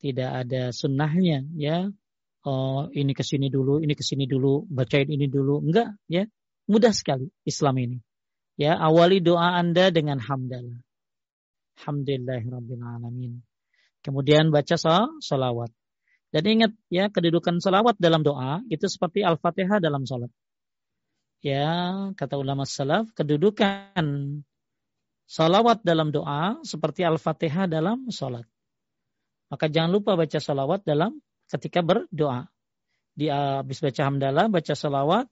tidak 0.00 0.48
ada 0.48 0.72
sunnahnya. 0.72 1.44
Ya, 1.52 1.92
oh, 2.48 2.88
ini 2.96 3.12
ke 3.12 3.20
sini 3.20 3.52
dulu, 3.52 3.84
ini 3.84 3.92
ke 3.92 4.00
sini 4.00 4.24
dulu, 4.24 4.64
bacain 4.72 5.04
ini 5.04 5.28
dulu. 5.28 5.60
Enggak, 5.60 6.00
ya. 6.08 6.24
Mudah 6.64 6.96
sekali 6.96 7.28
Islam 7.44 7.76
ini. 7.76 7.98
Ya, 8.56 8.76
awali 8.80 9.20
doa 9.20 9.60
Anda 9.60 9.92
dengan 9.92 10.16
hamdalah. 10.16 10.80
Alhamdulillahirabbil 11.80 12.82
alamin. 12.84 13.44
Kemudian 14.00 14.48
baca 14.48 14.76
salawat. 15.20 15.70
Dan 16.28 16.44
ingat 16.44 16.72
ya 16.92 17.08
kedudukan 17.08 17.60
salawat 17.60 17.96
dalam 17.96 18.20
doa 18.20 18.60
itu 18.68 18.84
seperti 18.84 19.24
Al-Fatihah 19.24 19.80
dalam 19.80 20.04
salat. 20.04 20.28
Ya, 21.38 21.94
kata 22.18 22.34
ulama 22.34 22.66
salaf, 22.66 23.14
kedudukan 23.14 24.02
salawat 25.28 25.86
dalam 25.86 26.10
doa 26.10 26.58
seperti 26.66 27.06
Al-Fatihah 27.06 27.70
dalam 27.70 28.10
salat. 28.10 28.42
Maka 29.46 29.70
jangan 29.70 29.94
lupa 29.94 30.18
baca 30.18 30.38
salawat 30.42 30.82
dalam 30.82 31.22
ketika 31.46 31.80
berdoa. 31.80 32.50
Di 33.14 33.30
habis 33.30 33.78
baca 33.78 34.02
hamdalah, 34.06 34.46
baca 34.50 34.74
salawat, 34.74 35.26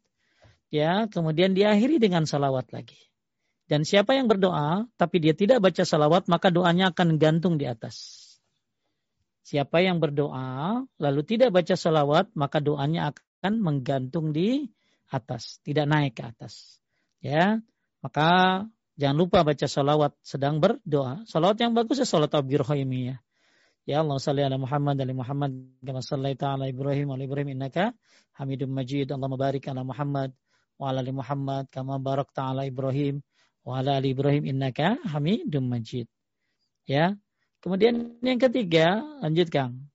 ya, 0.70 1.10
kemudian 1.10 1.54
diakhiri 1.58 1.98
dengan 1.98 2.22
salawat 2.22 2.70
lagi. 2.70 2.98
Dan 3.66 3.82
siapa 3.82 4.14
yang 4.14 4.30
berdoa 4.30 4.86
tapi 4.94 5.18
dia 5.18 5.34
tidak 5.34 5.58
baca 5.58 5.82
salawat 5.82 6.30
maka 6.30 6.54
doanya 6.54 6.94
akan 6.94 7.18
gantung 7.18 7.58
di 7.58 7.66
atas. 7.66 8.22
Siapa 9.42 9.82
yang 9.82 9.98
berdoa 9.98 10.86
lalu 11.02 11.20
tidak 11.26 11.50
baca 11.50 11.74
salawat 11.74 12.30
maka 12.38 12.62
doanya 12.62 13.10
akan 13.10 13.58
menggantung 13.58 14.30
di 14.30 14.70
atas, 15.10 15.62
tidak 15.62 15.86
naik 15.86 16.18
ke 16.18 16.22
atas. 16.26 16.82
Ya, 17.22 17.62
maka 18.02 18.62
jangan 18.98 19.16
lupa 19.16 19.42
baca 19.42 19.66
salawat 19.66 20.14
sedang 20.22 20.58
berdoa. 20.58 21.22
Salawat 21.26 21.58
yang 21.62 21.74
bagus 21.74 22.02
ya 22.02 22.06
salawat 22.06 22.46
ya. 22.46 23.16
Ya 23.86 24.02
Allah 24.02 24.18
salli 24.18 24.42
ala 24.42 24.58
Muhammad 24.58 24.98
ali 24.98 25.14
Muhammad 25.14 25.78
kama 25.78 26.02
sallaita 26.02 26.58
ala 26.58 26.66
Ibrahim 26.66 27.14
ala 27.14 27.22
Ibrahim 27.22 27.54
innaka 27.54 27.94
Hamidum 28.34 28.74
Majid. 28.74 29.14
Allah 29.14 29.30
barik 29.30 29.70
ala 29.70 29.86
Muhammad 29.86 30.34
wa 30.74 30.90
ala 30.90 31.06
ali 31.06 31.14
Muhammad 31.14 31.70
kama 31.70 32.02
barakta 32.02 32.50
ala 32.50 32.66
Ibrahim 32.66 33.22
wa 33.62 33.78
ala 33.78 34.02
Ibrahim 34.02 34.42
innaka 34.42 34.98
Hamidum 35.06 35.70
Majid. 35.70 36.10
Ya. 36.82 37.14
Kemudian 37.62 38.18
yang 38.22 38.42
ketiga, 38.42 39.02
lanjut 39.22 39.54
Kang. 39.54 39.90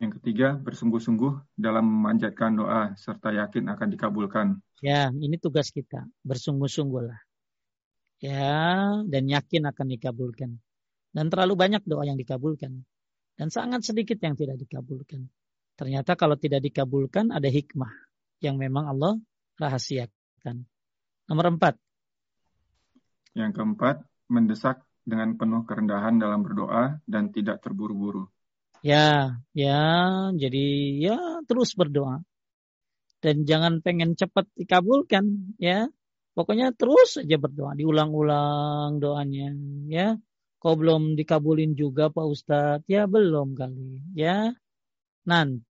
Yang 0.00 0.16
ketiga, 0.16 0.56
bersungguh-sungguh 0.56 1.60
dalam 1.60 1.84
memanjatkan 1.84 2.56
doa 2.56 2.96
serta 2.96 3.36
yakin 3.36 3.68
akan 3.68 3.88
dikabulkan. 3.92 4.46
Ya, 4.80 5.12
ini 5.12 5.36
tugas 5.36 5.68
kita. 5.68 6.08
Bersungguh-sungguhlah. 6.24 7.20
Ya, 8.24 8.96
dan 9.04 9.28
yakin 9.28 9.68
akan 9.68 9.86
dikabulkan. 9.92 10.56
Dan 11.12 11.26
terlalu 11.28 11.52
banyak 11.52 11.84
doa 11.84 12.08
yang 12.08 12.16
dikabulkan. 12.16 12.80
Dan 13.36 13.52
sangat 13.52 13.84
sedikit 13.84 14.16
yang 14.24 14.40
tidak 14.40 14.56
dikabulkan. 14.56 15.28
Ternyata 15.76 16.16
kalau 16.16 16.40
tidak 16.40 16.64
dikabulkan 16.64 17.28
ada 17.28 17.52
hikmah 17.52 17.92
yang 18.40 18.56
memang 18.56 18.88
Allah 18.88 19.20
rahasiakan. 19.60 20.64
Nomor 21.28 21.60
empat. 21.60 21.76
Yang 23.36 23.52
keempat, 23.60 24.00
mendesak 24.32 24.80
dengan 25.04 25.36
penuh 25.36 25.68
kerendahan 25.68 26.16
dalam 26.16 26.40
berdoa 26.40 27.04
dan 27.04 27.28
tidak 27.36 27.60
terburu-buru. 27.60 28.32
Ya, 28.80 29.36
ya, 29.52 29.76
jadi 30.40 30.64
ya 31.04 31.44
terus 31.44 31.76
berdoa. 31.76 32.24
Dan 33.20 33.44
jangan 33.44 33.84
pengen 33.84 34.16
cepat 34.16 34.48
dikabulkan, 34.56 35.52
ya. 35.60 35.92
Pokoknya 36.32 36.72
terus 36.72 37.20
aja 37.20 37.36
berdoa, 37.36 37.76
diulang-ulang 37.76 38.96
doanya, 38.96 39.52
ya. 39.92 40.16
Kau 40.60 40.76
belum 40.80 41.16
dikabulin 41.16 41.76
juga 41.76 42.08
Pak 42.08 42.24
Ustadz? 42.24 42.88
Ya 42.88 43.04
belum 43.04 43.52
kali, 43.52 44.00
ya. 44.16 44.56
Nanti, 45.28 45.68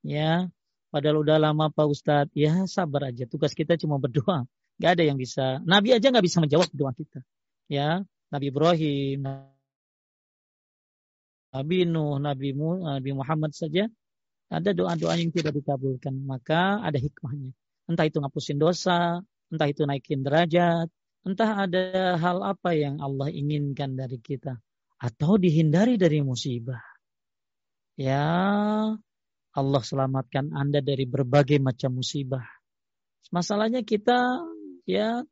ya. 0.00 0.48
Padahal 0.88 1.20
udah 1.20 1.36
lama 1.36 1.68
Pak 1.68 1.88
Ustadz, 1.92 2.32
ya 2.32 2.64
sabar 2.64 3.12
aja. 3.12 3.28
Tugas 3.28 3.52
kita 3.52 3.76
cuma 3.76 4.00
berdoa. 4.00 4.48
Gak 4.80 4.96
ada 4.96 5.04
yang 5.04 5.20
bisa. 5.20 5.60
Nabi 5.68 5.92
aja 5.92 6.08
gak 6.08 6.24
bisa 6.24 6.40
menjawab 6.40 6.72
doa 6.72 6.96
kita. 6.96 7.20
Ya, 7.68 8.00
Nabi 8.32 8.48
Ibrahim, 8.48 9.20
Nabi 11.54 11.86
Nuh, 11.86 12.18
Nabi, 12.18 13.10
Muhammad 13.14 13.54
saja 13.54 13.86
ada 14.50 14.70
doa-doa 14.74 15.14
yang 15.14 15.30
tidak 15.30 15.54
dikabulkan. 15.54 16.18
Maka 16.26 16.82
ada 16.82 16.98
hikmahnya. 16.98 17.54
Entah 17.86 18.04
itu 18.10 18.18
ngapusin 18.18 18.58
dosa, 18.58 19.22
entah 19.54 19.68
itu 19.70 19.86
naikin 19.86 20.26
derajat, 20.26 20.90
entah 21.22 21.50
ada 21.62 22.18
hal 22.18 22.42
apa 22.42 22.74
yang 22.74 22.98
Allah 22.98 23.30
inginkan 23.30 23.94
dari 23.94 24.18
kita. 24.18 24.58
Atau 24.98 25.38
dihindari 25.38 25.94
dari 25.94 26.24
musibah. 26.26 26.82
Ya, 27.94 28.26
Allah 29.54 29.82
selamatkan 29.86 30.50
Anda 30.50 30.82
dari 30.82 31.06
berbagai 31.06 31.62
macam 31.62 32.02
musibah. 32.02 32.42
Masalahnya 33.30 33.86
kita 33.86 34.42
ya 34.82 35.22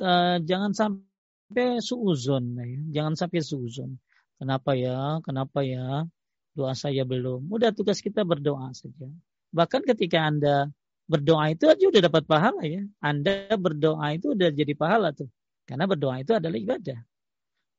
uh, 0.00 0.36
jangan 0.40 0.72
sampai 0.72 1.84
suuzon 1.84 2.56
ya. 2.56 2.64
Jangan 3.00 3.14
sampai 3.20 3.40
suuzon. 3.44 4.00
Kenapa 4.40 4.72
ya? 4.72 5.20
Kenapa 5.20 5.60
ya? 5.60 6.08
Doa 6.56 6.72
saya 6.72 7.04
belum. 7.04 7.44
Udah 7.52 7.70
tugas 7.76 8.00
kita 8.00 8.24
berdoa 8.24 8.72
saja. 8.72 9.06
Bahkan 9.52 9.84
ketika 9.84 10.24
Anda 10.24 10.72
berdoa 11.04 11.52
itu 11.52 11.68
aja 11.68 11.84
udah 11.92 12.02
dapat 12.08 12.24
pahala 12.24 12.62
ya. 12.64 12.82
Anda 13.04 13.52
berdoa 13.52 14.16
itu 14.16 14.32
udah 14.32 14.48
jadi 14.48 14.72
pahala 14.72 15.12
tuh. 15.12 15.28
Karena 15.68 15.84
berdoa 15.84 16.24
itu 16.24 16.32
adalah 16.32 16.56
ibadah. 16.56 16.98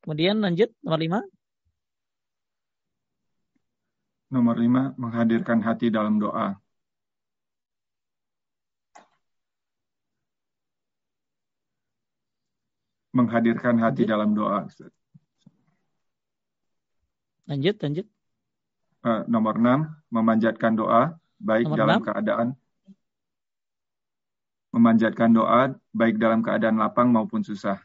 Kemudian 0.05 0.37
lanjut 0.37 0.69
nomor 0.85 0.99
lima. 1.01 1.19
Nomor 4.31 4.55
lima, 4.55 4.81
menghadirkan 4.95 5.59
hati 5.65 5.91
dalam 5.91 6.15
doa. 6.21 6.55
Menghadirkan 13.11 13.75
hati 13.83 14.07
dalam 14.07 14.31
doa. 14.31 14.71
Lanjut, 17.51 17.75
lanjut. 17.83 18.07
Uh, 19.03 19.27
nomor 19.27 19.59
6, 19.59 20.07
memanjatkan 20.07 20.71
doa 20.71 21.19
baik 21.35 21.67
nomor 21.67 21.77
dalam 21.83 21.99
6. 21.99 22.07
keadaan 22.07 22.47
memanjatkan 24.71 25.35
doa 25.35 25.75
baik 25.91 26.15
dalam 26.15 26.39
keadaan 26.39 26.79
lapang 26.79 27.11
maupun 27.11 27.43
susah. 27.43 27.75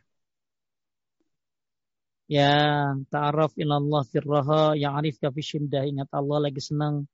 Ya, 2.31 2.95
ta'aruf 3.11 3.59
ilallah 3.59 4.07
firraha 4.07 4.79
ya'rifka 4.79 5.35
fi 5.35 5.43
syiddah. 5.43 5.83
Ingat 5.83 6.14
Allah 6.14 6.47
lagi 6.47 6.62
senang. 6.62 7.11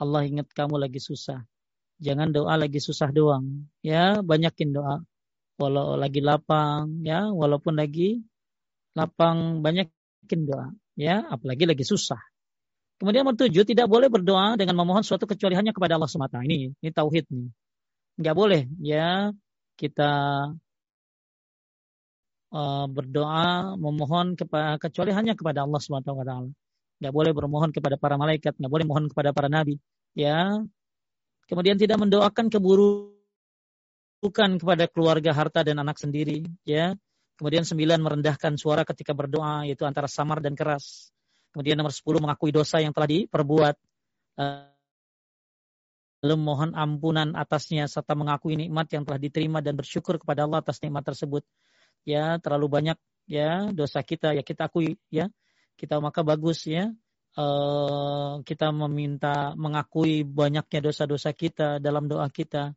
Allah 0.00 0.24
ingat 0.24 0.48
kamu 0.56 0.80
lagi 0.80 1.04
susah. 1.04 1.44
Jangan 2.00 2.32
doa 2.32 2.56
lagi 2.56 2.80
susah 2.80 3.12
doang. 3.12 3.68
Ya, 3.84 4.24
banyakin 4.24 4.72
doa. 4.72 5.04
Walau 5.60 6.00
lagi 6.00 6.24
lapang, 6.24 7.04
ya, 7.04 7.28
walaupun 7.28 7.76
lagi 7.76 8.24
lapang 8.96 9.60
banyakin 9.60 10.48
doa 10.48 10.72
ya 11.00 11.24
apalagi 11.24 11.64
lagi 11.64 11.84
susah. 11.88 12.20
Kemudian 13.00 13.24
nomor 13.24 13.40
tujuh, 13.40 13.64
tidak 13.64 13.88
boleh 13.88 14.12
berdoa 14.12 14.60
dengan 14.60 14.76
memohon 14.76 15.00
suatu 15.00 15.24
kecuali 15.24 15.56
hanya 15.56 15.72
kepada 15.72 15.96
Allah 15.96 16.10
semata. 16.12 16.36
Ini, 16.44 16.68
ini 16.68 16.90
tauhid 16.92 17.32
nih. 17.32 17.48
Nggak 18.20 18.36
boleh 18.36 18.68
ya 18.84 19.32
kita 19.80 20.12
uh, 22.52 22.86
berdoa 22.92 23.80
memohon 23.80 24.36
kepada 24.36 24.76
kecuali 24.76 25.16
hanya 25.16 25.32
kepada 25.32 25.64
Allah 25.64 25.80
semata 25.80 26.12
wa 26.12 26.20
taala. 26.28 26.52
Nggak 27.00 27.14
boleh 27.16 27.32
bermohon 27.32 27.72
kepada 27.72 27.96
para 27.96 28.20
malaikat, 28.20 28.52
nggak 28.60 28.68
boleh 28.68 28.84
mohon 28.84 29.08
kepada 29.08 29.32
para 29.32 29.48
nabi. 29.48 29.80
Ya. 30.12 30.60
Kemudian 31.48 31.80
tidak 31.80 31.96
mendoakan 31.96 32.52
keburukan 32.52 33.16
kepada 34.60 34.84
keluarga, 34.92 35.32
harta 35.32 35.64
dan 35.64 35.80
anak 35.80 35.96
sendiri. 35.96 36.44
Ya. 36.68 37.00
Kemudian 37.40 37.64
sembilan 37.64 38.04
merendahkan 38.04 38.60
suara 38.60 38.84
ketika 38.84 39.16
berdoa 39.16 39.64
yaitu 39.64 39.88
antara 39.88 40.04
samar 40.04 40.44
dan 40.44 40.52
keras. 40.52 41.08
Kemudian 41.56 41.80
nomor 41.80 41.88
sepuluh 41.88 42.20
mengakui 42.20 42.52
dosa 42.52 42.84
yang 42.84 42.92
telah 42.92 43.08
diperbuat. 43.08 43.80
Lalu 46.20 46.36
mohon 46.36 46.76
ampunan 46.76 47.32
atasnya 47.32 47.88
serta 47.88 48.12
mengakui 48.12 48.60
nikmat 48.60 48.92
yang 48.92 49.08
telah 49.08 49.16
diterima 49.16 49.64
dan 49.64 49.72
bersyukur 49.72 50.20
kepada 50.20 50.44
Allah 50.44 50.60
atas 50.60 50.84
nikmat 50.84 51.00
tersebut. 51.00 51.40
Ya, 52.04 52.36
terlalu 52.44 52.68
banyak 52.68 53.00
ya 53.24 53.72
dosa 53.72 54.04
kita 54.04 54.36
ya 54.36 54.44
kita 54.44 54.68
akui 54.68 55.00
ya. 55.08 55.32
Kita 55.80 55.96
maka 55.96 56.20
bagus 56.20 56.68
ya 56.68 56.92
uh, 57.40 58.44
kita 58.44 58.68
meminta 58.68 59.56
mengakui 59.56 60.28
banyaknya 60.28 60.92
dosa-dosa 60.92 61.32
kita 61.32 61.80
dalam 61.80 62.04
doa 62.04 62.28
kita 62.28 62.76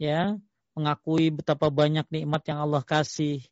ya 0.00 0.40
mengakui 0.72 1.28
betapa 1.28 1.68
banyak 1.68 2.08
nikmat 2.08 2.42
yang 2.48 2.64
Allah 2.64 2.80
kasih 2.80 3.44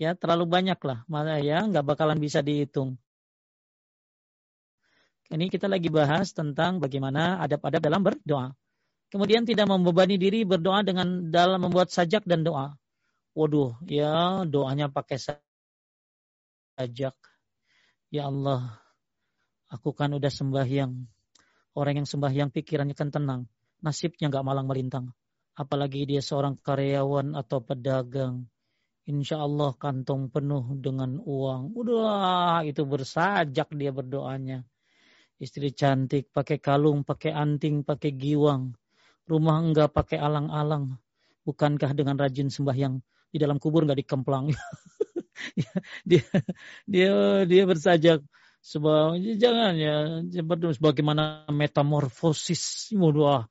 ya 0.00 0.14
terlalu 0.18 0.44
banyak 0.48 0.78
lah 0.82 1.02
mana 1.06 1.38
ya 1.38 1.64
nggak 1.66 1.84
bakalan 1.84 2.18
bisa 2.18 2.42
dihitung 2.42 2.98
ini 5.32 5.48
kita 5.48 5.66
lagi 5.70 5.88
bahas 5.88 6.34
tentang 6.34 6.78
bagaimana 6.82 7.40
adab-adab 7.42 7.80
dalam 7.80 8.02
berdoa 8.02 8.54
kemudian 9.08 9.46
tidak 9.46 9.70
membebani 9.70 10.18
diri 10.18 10.42
berdoa 10.42 10.82
dengan 10.82 11.30
dalam 11.30 11.62
membuat 11.62 11.94
sajak 11.94 12.26
dan 12.26 12.42
doa 12.42 12.74
waduh 13.32 13.78
ya 13.86 14.42
doanya 14.46 14.90
pakai 14.90 15.18
sajak 16.76 17.14
ya 18.10 18.30
Allah 18.30 18.84
Aku 19.74 19.90
kan 19.90 20.14
udah 20.14 20.30
sembahyang. 20.30 20.94
Orang 21.74 21.94
yang 21.98 22.06
sembahyang 22.06 22.54
pikirannya 22.54 22.94
kan 22.94 23.10
tenang. 23.10 23.50
Nasibnya 23.82 24.30
nggak 24.30 24.46
malang 24.46 24.70
melintang. 24.70 25.10
Apalagi 25.58 26.06
dia 26.06 26.22
seorang 26.22 26.54
karyawan 26.62 27.34
atau 27.34 27.58
pedagang. 27.58 28.46
Insya 29.04 29.44
Allah 29.44 29.76
kantong 29.76 30.32
penuh 30.32 30.64
dengan 30.80 31.20
uang. 31.20 31.76
Udah 31.76 32.64
itu 32.64 32.88
bersajak 32.88 33.68
dia 33.76 33.92
berdoanya. 33.92 34.64
Istri 35.36 35.76
cantik, 35.76 36.32
pakai 36.32 36.56
kalung, 36.56 37.04
pakai 37.04 37.36
anting, 37.36 37.84
pakai 37.84 38.16
giwang. 38.16 38.72
Rumah 39.28 39.56
enggak 39.60 39.92
pakai 39.92 40.16
alang-alang. 40.16 40.96
Bukankah 41.44 41.92
dengan 41.92 42.16
rajin 42.16 42.48
sembahyang 42.48 42.96
di 43.28 43.36
dalam 43.36 43.60
kubur 43.60 43.84
nggak 43.84 44.00
dikemplang? 44.08 44.48
dia 46.08 46.24
dia 46.88 47.12
dia 47.44 47.62
bersajak 47.68 48.24
sebab 48.64 49.20
jangan 49.36 49.76
ya 49.76 50.24
seperti 50.32 50.80
bagaimana 50.80 51.44
metamorfosis 51.52 52.96
mau 52.96 53.12
doa 53.12 53.44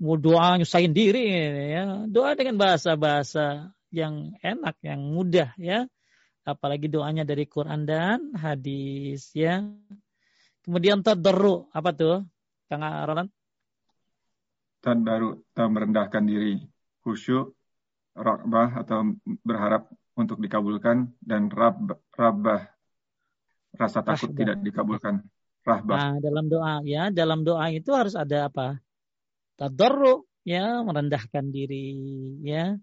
mau 0.00 0.16
doa 0.16 0.56
nyusahin 0.56 0.96
diri 0.96 1.36
ya 1.76 2.08
doa 2.08 2.32
dengan 2.32 2.56
bahasa-bahasa 2.56 3.68
yang 3.94 4.34
enak 4.42 4.76
yang 4.82 5.00
mudah 5.00 5.54
ya 5.54 5.86
apalagi 6.42 6.90
doanya 6.90 7.22
dari 7.22 7.46
Quran 7.46 7.86
dan 7.86 8.34
hadis 8.34 9.30
ya 9.32 9.62
kemudian 10.66 11.00
tadarru 11.00 11.70
apa 11.70 11.90
tuh 11.94 12.26
Kang 12.66 12.82
Roland 12.82 13.30
baru 14.84 15.40
merendahkan 15.56 16.26
diri 16.26 16.60
khusyuk 17.00 17.54
rakbah 18.12 18.84
atau 18.84 19.16
berharap 19.42 19.88
untuk 20.14 20.38
dikabulkan 20.38 21.10
dan 21.18 21.50
rab, 21.50 21.98
rabah 22.14 22.74
rasa 23.74 24.00
takut 24.06 24.30
Rahbah. 24.30 24.38
tidak 24.38 24.56
dikabulkan. 24.62 25.14
Rahbah. 25.64 25.96
Nah, 25.96 26.14
dalam 26.20 26.46
doa 26.46 26.74
ya, 26.84 27.08
dalam 27.10 27.40
doa 27.42 27.72
itu 27.72 27.90
harus 27.90 28.14
ada 28.14 28.52
apa? 28.52 28.78
Tadarru 29.58 30.22
ya, 30.46 30.84
merendahkan 30.84 31.50
diri 31.50 31.96
ya. 32.44 32.76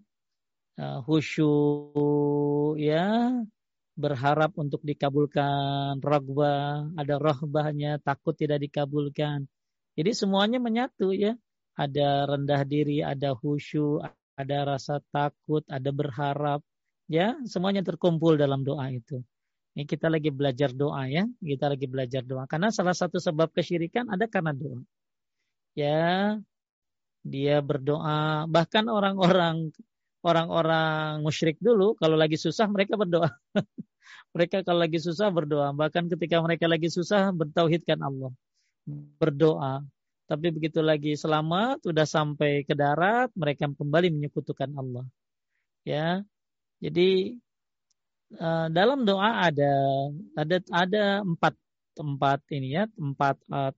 Uh, 0.72 1.04
khusyuk 1.04 2.80
ya, 2.80 3.28
berharap 3.92 4.56
untuk 4.56 4.80
dikabulkan, 4.80 6.00
ragbah, 6.00 6.88
ada 6.96 7.14
rahbahnya, 7.20 8.00
takut 8.00 8.32
tidak 8.32 8.64
dikabulkan. 8.64 9.44
Jadi 9.92 10.10
semuanya 10.16 10.56
menyatu 10.56 11.12
ya. 11.12 11.36
Ada 11.72 12.28
rendah 12.28 12.64
diri, 12.68 13.00
ada 13.00 13.32
khusyuk, 13.32 14.04
ada 14.36 14.58
rasa 14.64 15.00
takut, 15.08 15.64
ada 15.68 15.88
berharap, 15.88 16.60
ya, 17.08 17.36
semuanya 17.48 17.80
terkumpul 17.80 18.36
dalam 18.36 18.60
doa 18.60 18.88
itu. 18.92 19.20
Ini 19.72 19.88
kita 19.88 20.12
lagi 20.12 20.28
belajar 20.28 20.72
doa 20.76 21.08
ya, 21.08 21.24
kita 21.40 21.72
lagi 21.72 21.88
belajar 21.88 22.20
doa. 22.24 22.44
Karena 22.44 22.68
salah 22.68 22.92
satu 22.92 23.16
sebab 23.16 23.52
kesyirikan 23.56 24.08
ada 24.12 24.28
karena 24.28 24.52
doa. 24.52 24.84
Ya, 25.72 26.36
dia 27.24 27.56
berdoa. 27.64 28.44
Bahkan 28.44 28.84
orang-orang 28.92 29.72
orang-orang 30.22 31.22
musyrik 31.22 31.58
dulu 31.58 31.98
kalau 31.98 32.14
lagi 32.14 32.38
susah 32.38 32.66
mereka 32.70 32.94
berdoa. 32.94 33.30
mereka 34.34 34.62
kalau 34.66 34.80
lagi 34.82 34.98
susah 35.02 35.28
berdoa. 35.28 35.74
Bahkan 35.74 36.08
ketika 36.10 36.40
mereka 36.40 36.66
lagi 36.70 36.88
susah 36.88 37.34
bertauhidkan 37.34 37.98
Allah. 38.00 38.30
Berdoa. 39.20 39.82
Tapi 40.30 40.48
begitu 40.48 40.80
lagi 40.80 41.12
selamat, 41.12 41.84
sudah 41.84 42.06
sampai 42.08 42.64
ke 42.64 42.72
darat, 42.72 43.28
mereka 43.36 43.68
kembali 43.68 44.08
menyekutukan 44.08 44.70
Allah. 44.72 45.04
Ya, 45.84 46.22
jadi 46.78 47.36
uh, 48.38 48.66
dalam 48.72 49.04
doa 49.04 49.50
ada 49.50 49.72
ada 50.38 50.56
ada 50.72 51.04
empat 51.20 51.54
tempat 51.92 52.40
ini 52.48 52.80
ya 52.80 52.88
tempat 52.88 53.36
uh, 53.52 53.70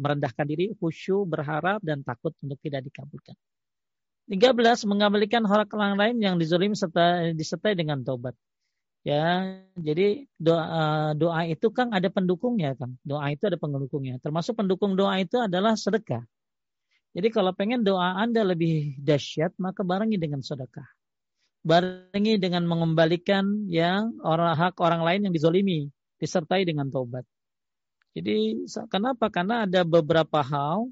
merendahkan 0.00 0.46
diri 0.48 0.72
khusyuk 0.80 1.28
berharap 1.28 1.84
dan 1.84 2.00
takut 2.00 2.32
untuk 2.40 2.56
tidak 2.64 2.88
dikabulkan 2.88 3.36
13 4.28 4.84
mengabaikan 4.84 5.44
orang 5.48 5.96
lain 5.96 6.16
yang 6.20 6.36
dizolim 6.36 6.76
serta 6.76 7.32
disertai 7.32 7.72
dengan 7.72 8.04
tobat 8.04 8.36
ya 9.06 9.56
jadi 9.78 10.26
doa 10.36 10.64
uh, 10.64 11.10
doa 11.16 11.46
itu 11.46 11.70
kan 11.70 11.94
ada 11.94 12.10
pendukungnya 12.10 12.74
kan? 12.76 12.98
Doa 13.06 13.30
itu 13.32 13.46
ada 13.46 13.56
pendukungnya. 13.56 14.18
Termasuk 14.20 14.58
pendukung 14.58 14.98
doa 14.98 15.16
itu 15.22 15.38
adalah 15.38 15.78
sedekah. 15.78 16.22
Jadi 17.16 17.28
kalau 17.32 17.56
pengen 17.56 17.82
doa 17.82 18.20
anda 18.20 18.44
lebih 18.44 19.00
dahsyat 19.00 19.56
maka 19.56 19.80
barengi 19.80 20.20
dengan 20.20 20.44
sedekah. 20.44 20.86
Barengi 21.64 22.36
dengan 22.38 22.68
mengembalikan 22.68 23.66
yang 23.66 24.20
orang 24.22 24.54
hak 24.54 24.78
orang 24.78 25.02
lain 25.02 25.20
yang 25.28 25.34
dizolimi 25.34 25.88
disertai 26.20 26.68
dengan 26.68 26.92
taubat. 26.92 27.24
Jadi 28.12 28.66
kenapa? 28.90 29.30
Karena 29.30 29.64
ada 29.64 29.86
beberapa 29.86 30.42
hal 30.42 30.90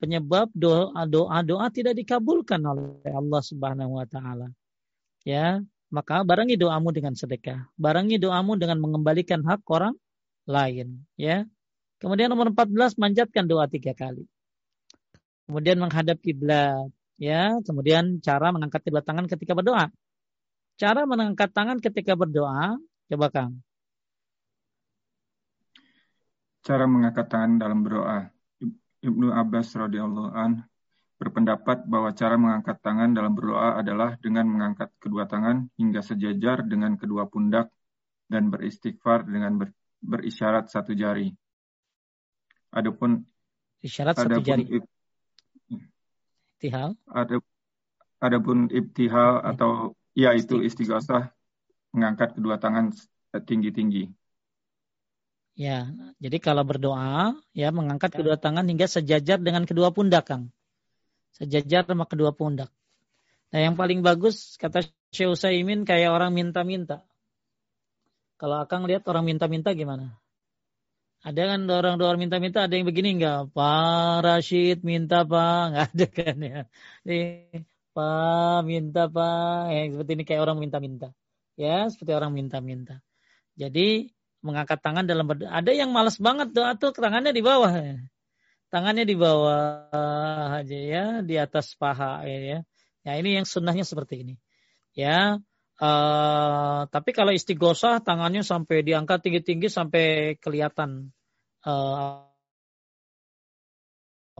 penyebab 0.00 0.48
doa 0.56 1.04
doa 1.04 1.66
tidak 1.68 1.94
dikabulkan 1.94 2.64
oleh 2.64 3.12
Allah 3.12 3.42
Subhanahu 3.44 4.00
wa 4.00 4.08
taala. 4.08 4.48
Ya, 5.28 5.60
maka 5.92 6.24
barengi 6.24 6.56
doamu 6.56 6.88
dengan 6.96 7.12
sedekah, 7.12 7.68
barengi 7.76 8.16
doamu 8.16 8.56
dengan 8.56 8.80
mengembalikan 8.80 9.44
hak 9.44 9.60
orang 9.68 9.92
lain, 10.48 11.04
ya. 11.20 11.44
Kemudian 12.00 12.32
nomor 12.32 12.48
14 12.56 12.96
manjatkan 12.96 13.44
doa 13.44 13.68
tiga 13.68 13.92
kali. 13.92 14.24
Kemudian 15.44 15.76
menghadap 15.76 16.16
kiblat, 16.24 16.88
ya. 17.20 17.60
Kemudian 17.60 18.24
cara 18.24 18.48
mengangkat 18.48 18.80
kedua 18.80 19.04
tangan 19.04 19.28
ketika 19.28 19.52
berdoa. 19.52 19.92
Cara 20.80 21.04
mengangkat 21.04 21.52
tangan 21.52 21.76
ketika 21.76 22.16
berdoa, 22.16 22.80
coba 23.12 23.28
Kang. 23.28 23.60
Cara 26.64 26.88
mengangkat 26.88 27.28
tangan 27.28 27.60
dalam 27.60 27.84
berdoa. 27.84 28.39
Ibnu 29.00 29.32
Abbas 29.32 29.72
radhiyallahu 29.76 30.30
an 30.36 30.64
berpendapat 31.20 31.84
bahwa 31.84 32.12
cara 32.16 32.36
mengangkat 32.40 32.80
tangan 32.80 33.12
dalam 33.12 33.36
berdoa 33.36 33.76
adalah 33.76 34.16
dengan 34.20 34.48
mengangkat 34.48 34.92
kedua 35.00 35.28
tangan 35.28 35.68
hingga 35.76 36.00
sejajar 36.00 36.64
dengan 36.64 36.96
kedua 36.96 37.28
pundak 37.28 37.68
dan 38.28 38.48
beristighfar 38.48 39.28
dengan 39.28 39.60
ber, 39.60 39.68
berisyarat 40.00 40.72
satu 40.72 40.96
jari. 40.96 41.28
Adapun 42.72 43.24
isyarat 43.84 44.16
satu 44.16 44.40
jari. 44.40 44.64
Ibtihal. 46.56 46.96
Ada 47.08 47.40
adapun 48.20 48.68
ibtihal 48.68 49.44
atau 49.44 49.96
Ya 50.14 50.34
itu 50.34 50.58
istighosah 50.58 51.30
mengangkat 51.94 52.34
kedua 52.34 52.58
tangan 52.58 52.90
tinggi-tinggi. 53.30 54.10
Ya, 55.58 55.92
jadi 56.22 56.38
kalau 56.40 56.64
berdoa 56.64 57.36
ya 57.52 57.68
mengangkat 57.74 58.16
kedua 58.16 58.40
tangan 58.40 58.64
hingga 58.64 58.86
sejajar 58.88 59.36
dengan 59.42 59.68
kedua 59.68 59.92
pundak, 59.92 60.30
Kang. 60.30 60.54
Sejajar 61.36 61.84
sama 61.84 62.08
kedua 62.08 62.32
pundak. 62.32 62.72
Nah, 63.50 63.60
yang 63.66 63.74
paling 63.74 64.00
bagus 64.00 64.54
kata 64.56 64.86
Syekh 65.10 65.34
Utsaimin 65.34 65.82
kayak 65.82 66.14
orang 66.14 66.30
minta-minta. 66.30 67.02
Kalau 68.40 68.62
Akang 68.62 68.86
lihat 68.88 69.04
orang 69.10 69.26
minta-minta 69.26 69.74
gimana? 69.76 70.16
Ada 71.20 71.52
kan 71.52 71.60
orang-orang 71.68 72.24
minta-minta, 72.24 72.64
ada 72.64 72.72
yang 72.72 72.88
begini 72.88 73.20
enggak? 73.20 73.52
Pak 73.52 74.24
Rashid 74.24 74.80
minta 74.80 75.28
Pak, 75.28 75.60
enggak 75.68 75.88
ada 75.92 76.06
kan 76.08 76.36
ya. 76.40 76.60
Pak, 77.92 78.58
minta 78.64 79.02
Pak. 79.12 79.62
Ya, 79.68 79.80
seperti 79.92 80.10
ini 80.16 80.24
kayak 80.24 80.42
orang 80.48 80.58
minta-minta. 80.62 81.12
Ya, 81.60 81.84
seperti 81.92 82.12
orang 82.16 82.32
minta-minta. 82.32 83.04
Jadi 83.60 84.08
mengangkat 84.40 84.80
tangan 84.80 85.04
dalam 85.04 85.28
berdoa. 85.28 85.52
Ada 85.52 85.72
yang 85.72 85.92
malas 85.92 86.16
banget 86.16 86.52
doa 86.52 86.76
tuh 86.76 86.92
tangannya 86.96 87.32
di 87.32 87.42
bawah. 87.44 87.72
Ya. 87.72 88.00
Tangannya 88.70 89.04
di 89.04 89.16
bawah 89.18 89.88
aja 90.62 90.78
ya, 90.78 91.04
di 91.26 91.34
atas 91.34 91.74
paha 91.74 92.22
ya. 92.24 92.62
Ya 93.00 93.12
ini 93.16 93.40
yang 93.40 93.46
sunnahnya 93.48 93.82
seperti 93.82 94.22
ini. 94.22 94.34
Ya, 94.92 95.38
uh, 95.80 96.80
tapi 96.90 97.10
kalau 97.16 97.32
istighosah 97.32 98.02
tangannya 98.02 98.44
sampai 98.44 98.82
diangkat 98.84 99.22
tinggi-tinggi 99.22 99.70
sampai 99.70 100.36
kelihatan 100.42 101.14
uh, 101.64 102.26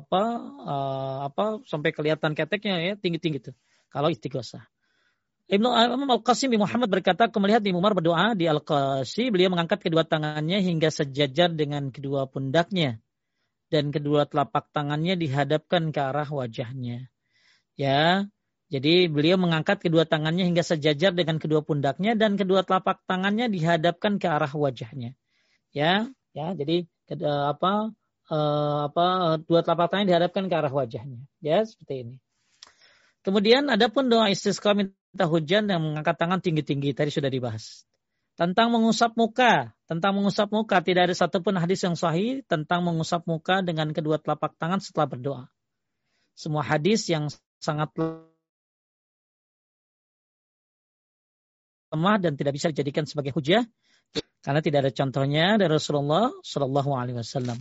apa 0.01 0.23
uh, 0.65 1.19
apa 1.31 1.63
sampai 1.69 1.91
kelihatan 1.95 2.35
keteknya 2.35 2.77
ya 2.83 2.93
tinggi-tinggi 2.99 3.51
tuh. 3.51 3.57
Kalau 3.91 4.11
istighosah. 4.11 4.63
Ibnu 5.51 5.67
Al-Qasim 5.67 6.55
bin 6.55 6.63
Muhammad 6.63 6.87
berkata, 6.87 7.27
aku 7.27 7.43
melihat 7.43 7.59
di 7.59 7.75
Umar 7.75 7.91
berdoa 7.91 8.39
di 8.39 8.47
Al-Qasi, 8.47 9.35
beliau 9.35 9.51
mengangkat 9.51 9.83
kedua 9.83 10.07
tangannya 10.07 10.63
hingga 10.63 10.95
sejajar 10.95 11.51
dengan 11.51 11.91
kedua 11.91 12.31
pundaknya. 12.31 13.03
Dan 13.67 13.91
kedua 13.91 14.31
telapak 14.31 14.71
tangannya 14.71 15.19
dihadapkan 15.19 15.91
ke 15.91 15.99
arah 15.99 16.27
wajahnya. 16.31 17.11
Ya, 17.75 18.31
jadi 18.71 19.11
beliau 19.11 19.35
mengangkat 19.43 19.83
kedua 19.83 20.07
tangannya 20.07 20.47
hingga 20.47 20.63
sejajar 20.63 21.11
dengan 21.11 21.43
kedua 21.43 21.67
pundaknya 21.67 22.15
dan 22.15 22.39
kedua 22.39 22.63
telapak 22.63 23.03
tangannya 23.11 23.51
dihadapkan 23.51 24.23
ke 24.23 24.31
arah 24.31 24.51
wajahnya. 24.55 25.19
Ya, 25.75 26.07
ya, 26.31 26.55
jadi 26.55 26.87
apa 27.51 27.91
uh, 28.31 28.81
apa 28.87 29.07
dua 29.43 29.67
telapak 29.67 29.91
tangan 29.91 30.07
dihadapkan 30.07 30.47
ke 30.47 30.55
arah 30.55 30.71
wajahnya. 30.71 31.27
Ya, 31.43 31.67
seperti 31.67 32.07
ini. 32.07 32.15
Kemudian 33.21 33.69
ada 33.69 33.93
pun 33.93 34.09
doa 34.09 34.33
istisqa 34.33 34.73
minta 34.73 35.25
hujan 35.29 35.69
yang 35.69 35.81
mengangkat 35.85 36.17
tangan 36.17 36.41
tinggi-tinggi 36.41 36.97
tadi 36.97 37.13
sudah 37.13 37.29
dibahas. 37.29 37.85
Tentang 38.41 38.73
mengusap 38.73 39.13
muka, 39.21 39.77
tentang 39.85 40.17
mengusap 40.17 40.49
muka 40.49 40.81
tidak 40.81 41.13
ada 41.13 41.15
satupun 41.17 41.61
hadis 41.61 41.85
yang 41.85 41.93
sahih 41.93 42.41
tentang 42.49 42.81
mengusap 42.81 43.29
muka 43.29 43.61
dengan 43.61 43.93
kedua 43.93 44.17
telapak 44.17 44.57
tangan 44.57 44.81
setelah 44.81 45.13
berdoa. 45.13 45.45
Semua 46.33 46.65
hadis 46.65 47.05
yang 47.13 47.29
sangat 47.61 47.93
lemah 51.93 52.17
dan 52.17 52.33
tidak 52.41 52.57
bisa 52.57 52.73
dijadikan 52.73 53.05
sebagai 53.05 53.37
hujah 53.37 53.69
karena 54.41 54.65
tidak 54.65 54.89
ada 54.89 54.93
contohnya 54.97 55.61
dari 55.61 55.69
Rasulullah 55.69 56.33
Shallallahu 56.41 56.91
Alaihi 56.97 57.21
Wasallam. 57.21 57.61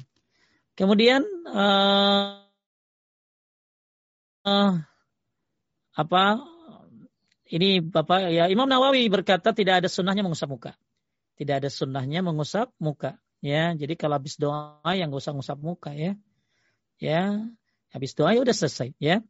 Kemudian 0.80 1.28
uh, 1.52 2.40
uh, 4.48 4.74
apa 6.00 6.40
ini 7.52 7.84
Bapak 7.84 8.32
ya 8.32 8.48
Imam 8.48 8.70
Nawawi 8.70 9.12
berkata 9.12 9.52
tidak 9.52 9.84
ada 9.84 9.90
sunnahnya 9.92 10.24
mengusap 10.24 10.48
muka. 10.48 10.72
Tidak 11.36 11.56
ada 11.60 11.68
sunnahnya 11.68 12.24
mengusap 12.24 12.72
muka. 12.80 13.20
Ya, 13.40 13.72
jadi 13.72 13.96
kalau 13.96 14.20
habis 14.20 14.36
doa 14.36 14.84
yang 14.92 15.12
gak 15.12 15.24
usah 15.24 15.32
ngusap 15.32 15.58
muka 15.64 15.96
ya. 15.96 16.20
Ya, 17.00 17.40
habis 17.96 18.12
doa 18.12 18.36
ya 18.36 18.44
udah 18.44 18.52
selesai 18.52 18.92
ya. 19.00 19.24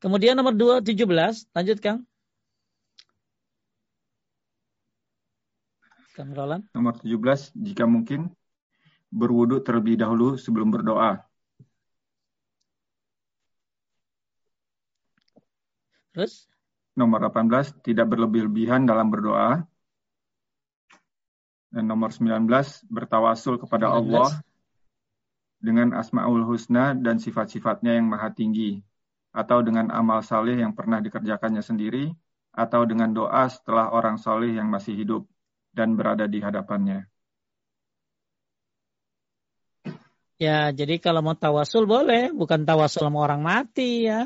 Kemudian 0.00 0.36
nomor 0.36 0.56
2 0.56 0.80
17, 0.80 1.52
lanjut 1.52 1.78
Kang. 1.80 2.08
Kang 6.16 6.32
Roland. 6.32 6.64
Nomor 6.72 6.96
17, 7.04 7.52
jika 7.52 7.84
mungkin 7.84 8.32
berwudu 9.12 9.60
terlebih 9.60 10.00
dahulu 10.00 10.40
sebelum 10.40 10.72
berdoa. 10.72 11.20
Terus? 16.16 16.48
Nomor 16.96 17.28
18, 17.28 17.84
tidak 17.84 18.08
berlebih-lebihan 18.08 18.88
dalam 18.88 19.12
berdoa. 19.12 19.68
Dan 21.68 21.84
nomor 21.92 22.08
19, 22.08 22.48
bertawasul 22.88 23.60
kepada 23.60 23.92
19. 23.92 24.00
Allah 24.00 24.32
dengan 25.60 25.92
asma'ul 25.92 26.48
husna 26.48 26.96
dan 26.96 27.20
sifat-sifatnya 27.20 28.00
yang 28.00 28.08
maha 28.08 28.32
tinggi. 28.32 28.80
Atau 29.36 29.60
dengan 29.60 29.92
amal 29.92 30.24
saleh 30.24 30.56
yang 30.56 30.72
pernah 30.72 31.04
dikerjakannya 31.04 31.60
sendiri. 31.60 32.16
Atau 32.56 32.88
dengan 32.88 33.12
doa 33.12 33.44
setelah 33.52 33.92
orang 33.92 34.16
saleh 34.16 34.56
yang 34.56 34.72
masih 34.72 34.96
hidup 34.96 35.28
dan 35.76 36.00
berada 36.00 36.24
di 36.24 36.40
hadapannya. 36.40 37.04
Ya, 40.40 40.72
jadi 40.72 40.96
kalau 40.96 41.20
mau 41.20 41.36
tawasul 41.36 41.84
boleh, 41.84 42.32
bukan 42.32 42.64
tawasul 42.64 43.04
sama 43.04 43.20
orang 43.20 43.44
mati 43.44 44.08
ya. 44.08 44.24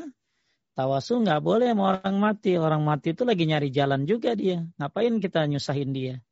Tawasul 0.81 1.29
nggak 1.29 1.45
boleh 1.45 1.77
sama 1.77 2.01
orang 2.01 2.17
mati. 2.17 2.57
Orang 2.57 2.89
mati 2.89 3.13
itu 3.13 3.29
lagi 3.29 3.45
nyari 3.45 3.69
jalan 3.69 4.09
juga 4.09 4.33
dia. 4.33 4.65
Ngapain 4.81 5.21
kita 5.21 5.45
nyusahin 5.45 5.93
dia? 5.93 6.25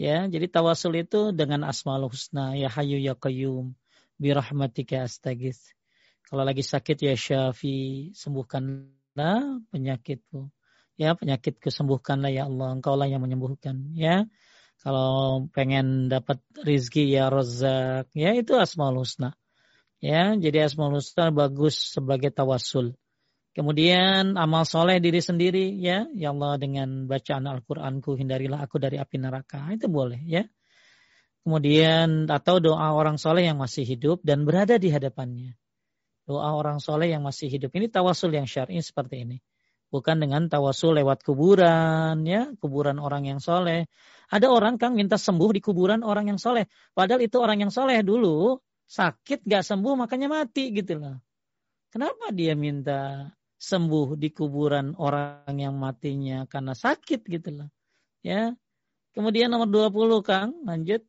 Ya, 0.00 0.24
jadi 0.24 0.48
tawasul 0.48 1.04
itu 1.04 1.36
dengan 1.36 1.68
asmaul 1.68 2.08
husna, 2.08 2.56
ya 2.56 2.72
hayu 2.72 2.96
ya 2.96 3.12
qayyum, 3.12 3.76
birahmatika 4.16 5.04
astagis. 5.04 5.76
Kalau 6.24 6.40
lagi 6.48 6.64
sakit 6.64 7.04
ya 7.04 7.12
syafi, 7.12 8.16
sembuhkanlah 8.16 9.60
penyakitku. 9.68 10.48
Ya, 10.96 11.12
penyakitku 11.12 11.68
sembuhkanlah 11.68 12.32
ya 12.32 12.48
Allah, 12.48 12.72
engkau 12.72 12.96
lah 12.96 13.12
yang 13.12 13.20
menyembuhkan. 13.20 13.92
Ya, 13.92 14.24
kalau 14.80 15.44
pengen 15.52 16.08
dapat 16.08 16.40
rizki 16.64 17.12
ya 17.12 17.28
rozak, 17.28 18.08
ya 18.16 18.32
itu 18.32 18.56
asmaul 18.56 19.04
husna. 19.04 19.36
Ya, 20.00 20.32
jadi 20.32 20.64
asmaul 20.64 20.96
husna 20.96 21.28
bagus 21.28 21.92
sebagai 21.92 22.32
tawasul. 22.32 22.96
Kemudian 23.52 24.40
amal 24.40 24.64
soleh 24.64 24.96
diri 24.96 25.20
sendiri 25.20 25.76
ya, 25.76 26.08
ya 26.16 26.32
Allah 26.32 26.56
dengan 26.56 27.04
bacaan 27.04 27.44
Al-Qur'anku 27.44 28.16
hindarilah 28.16 28.64
aku 28.64 28.80
dari 28.80 28.96
api 28.96 29.20
neraka. 29.20 29.68
Itu 29.76 29.92
boleh 29.92 30.24
ya. 30.24 30.48
Kemudian 31.44 32.32
atau 32.32 32.64
doa 32.64 32.96
orang 32.96 33.20
soleh 33.20 33.44
yang 33.44 33.60
masih 33.60 33.84
hidup 33.84 34.24
dan 34.24 34.48
berada 34.48 34.80
di 34.80 34.88
hadapannya. 34.88 35.52
Doa 36.24 36.56
orang 36.56 36.80
soleh 36.80 37.12
yang 37.12 37.20
masih 37.20 37.52
hidup. 37.52 37.74
Ini 37.76 37.92
tawasul 37.92 38.32
yang 38.32 38.48
syar'i 38.48 38.80
seperti 38.80 39.28
ini. 39.28 39.36
Bukan 39.92 40.24
dengan 40.24 40.48
tawasul 40.48 40.96
lewat 40.96 41.20
kuburan 41.20 42.24
ya, 42.24 42.48
kuburan 42.56 42.96
orang 42.96 43.28
yang 43.28 43.36
soleh. 43.36 43.84
Ada 44.32 44.48
orang 44.48 44.80
kang 44.80 44.96
minta 44.96 45.20
sembuh 45.20 45.52
di 45.52 45.60
kuburan 45.60 46.00
orang 46.00 46.32
yang 46.32 46.40
soleh. 46.40 46.64
Padahal 46.96 47.20
itu 47.20 47.36
orang 47.36 47.68
yang 47.68 47.72
soleh 47.74 48.00
dulu 48.00 48.56
sakit 48.88 49.44
gak 49.44 49.60
sembuh 49.60 49.92
makanya 49.92 50.32
mati 50.32 50.72
gitu 50.72 50.96
loh. 50.96 51.20
Kenapa 51.92 52.32
dia 52.32 52.56
minta 52.56 53.28
sembuh 53.62 54.18
di 54.18 54.34
kuburan 54.34 54.98
orang 54.98 55.54
yang 55.54 55.78
matinya 55.78 56.42
karena 56.50 56.74
sakit 56.74 57.22
gitu 57.22 57.62
loh. 57.62 57.70
Ya. 58.26 58.50
Kemudian 59.14 59.54
nomor 59.54 59.70
20 59.70 60.18
Kang, 60.26 60.50
lanjut. 60.66 61.06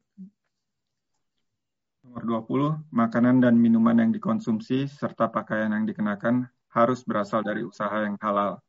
Nomor 2.06 2.46
20, 2.46 2.94
makanan 2.94 3.42
dan 3.42 3.58
minuman 3.58 3.96
yang 3.98 4.12
dikonsumsi 4.14 4.86
serta 4.86 5.32
pakaian 5.34 5.72
yang 5.72 5.88
dikenakan 5.88 6.46
harus 6.70 7.02
berasal 7.02 7.42
dari 7.42 7.64
usaha 7.66 8.06
yang 8.06 8.20
halal. 8.22 8.62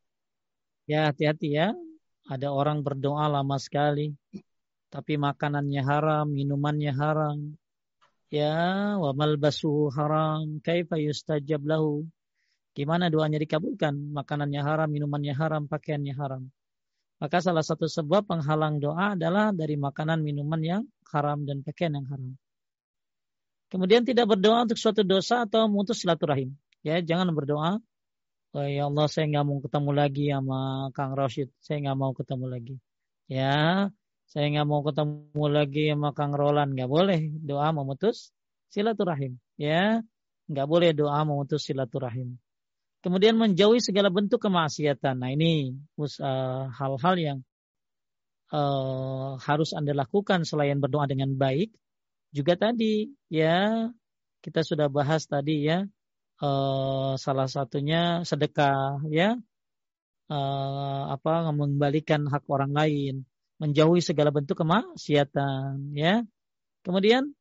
Ya, 0.89 1.11
hati-hati 1.11 1.53
ya. 1.53 1.75
Ada 2.25 2.49
orang 2.49 2.81
berdoa 2.81 3.29
lama 3.29 3.61
sekali, 3.61 4.17
tapi 4.89 5.21
makanannya 5.21 5.83
haram, 5.85 6.31
minumannya 6.31 6.95
haram. 6.95 7.59
Ya, 8.33 8.97
wa 8.97 9.13
malbasuhu 9.13 9.93
haram, 9.93 10.63
kaifa 10.65 10.97
yustajab 10.97 11.61
lahu? 11.69 12.07
Gimana 12.75 13.07
doanya 13.07 13.39
dikabulkan? 13.39 13.95
Makanannya 14.11 14.61
haram, 14.61 14.91
minumannya 14.91 15.35
haram, 15.39 15.71
pakaiannya 15.71 16.15
haram. 16.19 16.43
Maka 17.23 17.39
salah 17.39 17.63
satu 17.63 17.87
sebab 17.87 18.27
penghalang 18.27 18.83
doa 18.83 19.15
adalah 19.15 19.55
dari 19.55 19.79
makanan 19.79 20.21
minuman 20.21 20.61
yang 20.61 20.83
haram 21.15 21.47
dan 21.47 21.63
pakaian 21.63 21.95
yang 21.95 22.07
haram. 22.11 22.35
Kemudian 23.71 24.03
tidak 24.03 24.27
berdoa 24.35 24.67
untuk 24.67 24.79
suatu 24.79 25.07
dosa 25.07 25.47
atau 25.47 25.71
memutus 25.71 26.03
silaturahim. 26.03 26.53
Ya, 26.83 26.99
jangan 27.01 27.31
berdoa. 27.31 27.79
Oh, 28.55 28.67
ya 28.67 28.87
Allah, 28.87 29.07
saya 29.11 29.27
nggak 29.31 29.45
mau 29.47 29.59
ketemu 29.63 29.91
lagi 29.95 30.25
sama 30.31 30.59
Kang 30.95 31.15
Rashid. 31.15 31.49
Saya 31.59 31.83
nggak 31.83 31.99
mau 31.99 32.13
ketemu 32.15 32.47
lagi. 32.51 32.77
Ya, 33.27 33.89
saya 34.31 34.47
nggak 34.51 34.67
mau 34.69 34.83
ketemu 34.83 35.45
lagi 35.51 35.85
sama 35.91 36.11
Kang 36.15 36.35
Roland. 36.35 36.71
Nggak 36.75 36.91
boleh 36.91 37.21
doa 37.43 37.71
memutus 37.75 38.31
silaturahim. 38.71 39.39
Ya, 39.59 40.03
nggak 40.51 40.67
boleh 40.71 40.91
doa 40.95 41.19
memutus 41.27 41.67
silaturahim. 41.67 42.39
Kemudian 43.05 43.37
menjauhi 43.37 43.85
segala 43.85 44.09
bentuk 44.09 44.41
kemaksiatan. 44.41 45.21
Nah 45.21 45.29
ini 45.29 45.77
uh, 46.01 46.73
hal-hal 46.73 47.15
yang 47.21 47.39
uh, 48.49 49.37
harus 49.45 49.77
Anda 49.77 49.93
lakukan 49.93 50.49
selain 50.49 50.81
berdoa 50.81 51.05
dengan 51.05 51.37
baik. 51.37 51.69
Juga 52.33 52.57
tadi 52.57 53.13
ya 53.29 53.93
kita 54.41 54.65
sudah 54.65 54.89
bahas 54.89 55.29
tadi 55.29 55.69
ya 55.69 55.85
uh, 56.41 57.13
salah 57.21 57.45
satunya 57.45 58.25
sedekah 58.25 59.05
ya 59.13 59.37
uh, 60.33 61.03
apa 61.13 61.53
mengembalikan 61.53 62.25
hak 62.25 62.49
orang 62.49 62.73
lain, 62.73 63.29
menjauhi 63.61 64.01
segala 64.01 64.33
bentuk 64.33 64.65
kemaksiatan 64.65 65.93
ya. 65.93 66.25
Kemudian 66.81 67.37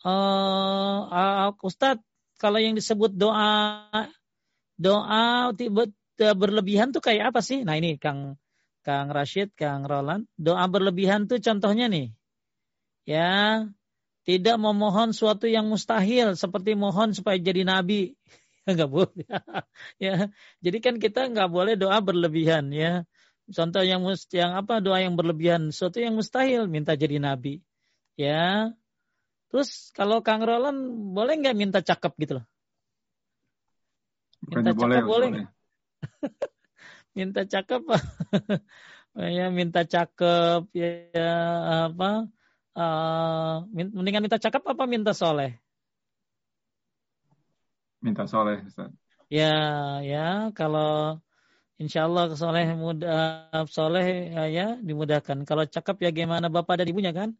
uh, 0.00 1.52
Ustadz 1.60 2.00
kalau 2.40 2.56
yang 2.56 2.72
disebut 2.72 3.12
doa 3.12 3.84
doa 4.80 5.52
berlebihan 6.16 6.96
tuh 6.96 7.04
kayak 7.04 7.36
apa 7.36 7.40
sih? 7.44 7.60
Nah 7.68 7.76
ini 7.76 8.00
Kang 8.00 8.40
Kang 8.80 9.12
Rashid, 9.12 9.52
Kang 9.52 9.84
Roland, 9.84 10.24
doa 10.40 10.64
berlebihan 10.64 11.28
tuh 11.28 11.36
contohnya 11.36 11.92
nih. 11.92 12.16
Ya, 13.04 13.64
tidak 14.24 14.56
memohon 14.56 15.12
suatu 15.12 15.44
yang 15.48 15.68
mustahil 15.68 16.32
seperti 16.36 16.72
mohon 16.76 17.12
supaya 17.12 17.36
jadi 17.36 17.64
nabi. 17.64 18.16
Enggak 18.68 18.88
boleh. 18.88 19.24
ya. 20.04 20.28
Jadi 20.64 20.78
kan 20.80 20.96
kita 20.96 21.28
nggak 21.28 21.50
boleh 21.52 21.74
doa 21.76 22.00
berlebihan 22.00 22.72
ya. 22.72 23.04
Contoh 23.50 23.82
yang 23.82 24.06
yang 24.30 24.52
apa 24.54 24.78
doa 24.78 25.02
yang 25.02 25.18
berlebihan, 25.18 25.74
suatu 25.74 25.98
yang 25.98 26.14
mustahil 26.14 26.70
minta 26.70 26.94
jadi 26.96 27.18
nabi. 27.20 27.60
Ya. 28.16 28.72
Terus 29.50 29.90
kalau 29.92 30.22
Kang 30.22 30.46
Roland 30.46 30.78
boleh 31.12 31.34
nggak 31.36 31.56
minta 31.58 31.80
cakep 31.82 32.12
gitu 32.22 32.32
loh? 32.40 32.46
Minta 34.46 34.72
cakep 34.72 34.78
boleh, 34.78 35.00
boleh. 35.04 35.44
minta 37.16 37.42
cakep 37.44 37.82
ya 39.38 39.46
minta 39.50 39.80
cakep 39.84 40.62
ya 40.72 40.92
apa 41.90 42.10
uh, 42.78 43.54
mendingan 43.72 44.24
minta 44.24 44.38
cakep 44.38 44.62
apa 44.64 44.84
minta 44.86 45.12
soleh 45.12 45.58
minta 48.00 48.24
soleh 48.24 48.64
ya 49.28 49.52
ya 50.00 50.54
kalau 50.56 51.20
Insya 51.80 52.04
Allah 52.04 52.28
soleh 52.36 52.76
mudah 52.76 53.48
soleh 53.72 54.28
ya, 54.36 54.44
ya 54.52 54.66
dimudahkan. 54.84 55.48
Kalau 55.48 55.64
cakep 55.64 55.96
ya 56.04 56.10
gimana 56.12 56.52
bapak 56.52 56.84
dan 56.84 56.92
ibunya 56.92 57.08
kan? 57.08 57.32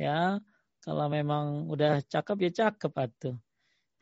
Ya 0.00 0.40
kalau 0.80 1.12
memang 1.12 1.68
udah 1.68 2.00
cakep 2.00 2.48
ya 2.48 2.50
cakep 2.72 2.88
atuh. 2.96 3.36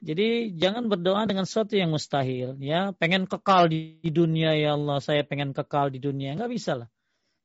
Jadi 0.00 0.56
jangan 0.56 0.88
berdoa 0.88 1.28
dengan 1.28 1.44
sesuatu 1.44 1.76
yang 1.76 1.92
mustahil. 1.92 2.56
Ya, 2.56 2.96
pengen 2.96 3.28
kekal 3.28 3.68
di 3.68 4.00
dunia 4.08 4.56
ya 4.56 4.72
Allah, 4.74 4.96
saya 5.04 5.22
pengen 5.28 5.52
kekal 5.52 5.92
di 5.92 6.00
dunia, 6.00 6.40
nggak 6.40 6.50
bisa 6.50 6.72
lah. 6.74 6.88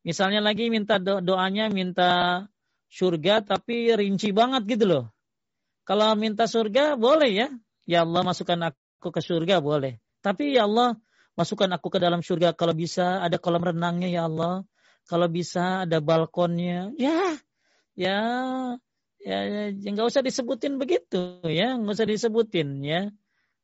Misalnya 0.06 0.40
lagi 0.40 0.70
minta 0.70 1.02
do 1.02 1.18
doanya 1.20 1.68
minta 1.68 2.46
surga 2.94 3.42
tapi 3.42 3.90
rinci 3.92 4.30
banget 4.32 4.78
gitu 4.78 4.86
loh. 4.86 5.06
Kalau 5.84 6.14
minta 6.14 6.46
surga 6.46 6.94
boleh 6.96 7.32
ya. 7.34 7.48
Ya 7.86 8.02
Allah 8.06 8.22
masukkan 8.26 8.58
aku 8.70 9.10
ke 9.10 9.22
surga 9.22 9.62
boleh. 9.62 9.98
Tapi 10.22 10.58
ya 10.58 10.66
Allah 10.70 10.98
masukkan 11.34 11.70
aku 11.74 11.94
ke 11.94 12.00
dalam 12.02 12.22
surga 12.22 12.54
kalau 12.54 12.74
bisa 12.74 13.22
ada 13.22 13.38
kolam 13.42 13.62
renangnya 13.66 14.10
ya 14.10 14.30
Allah. 14.30 14.66
Kalau 15.06 15.30
bisa 15.30 15.86
ada 15.86 16.02
balkonnya. 16.02 16.94
Ya, 16.98 17.38
ya, 17.94 18.18
ya, 19.26 19.74
ya 19.74 19.90
nggak 19.90 20.08
usah 20.08 20.22
disebutin 20.22 20.78
begitu 20.78 21.42
ya, 21.50 21.74
nggak 21.74 21.96
usah 21.98 22.08
disebutin 22.08 22.70
ya. 22.86 23.02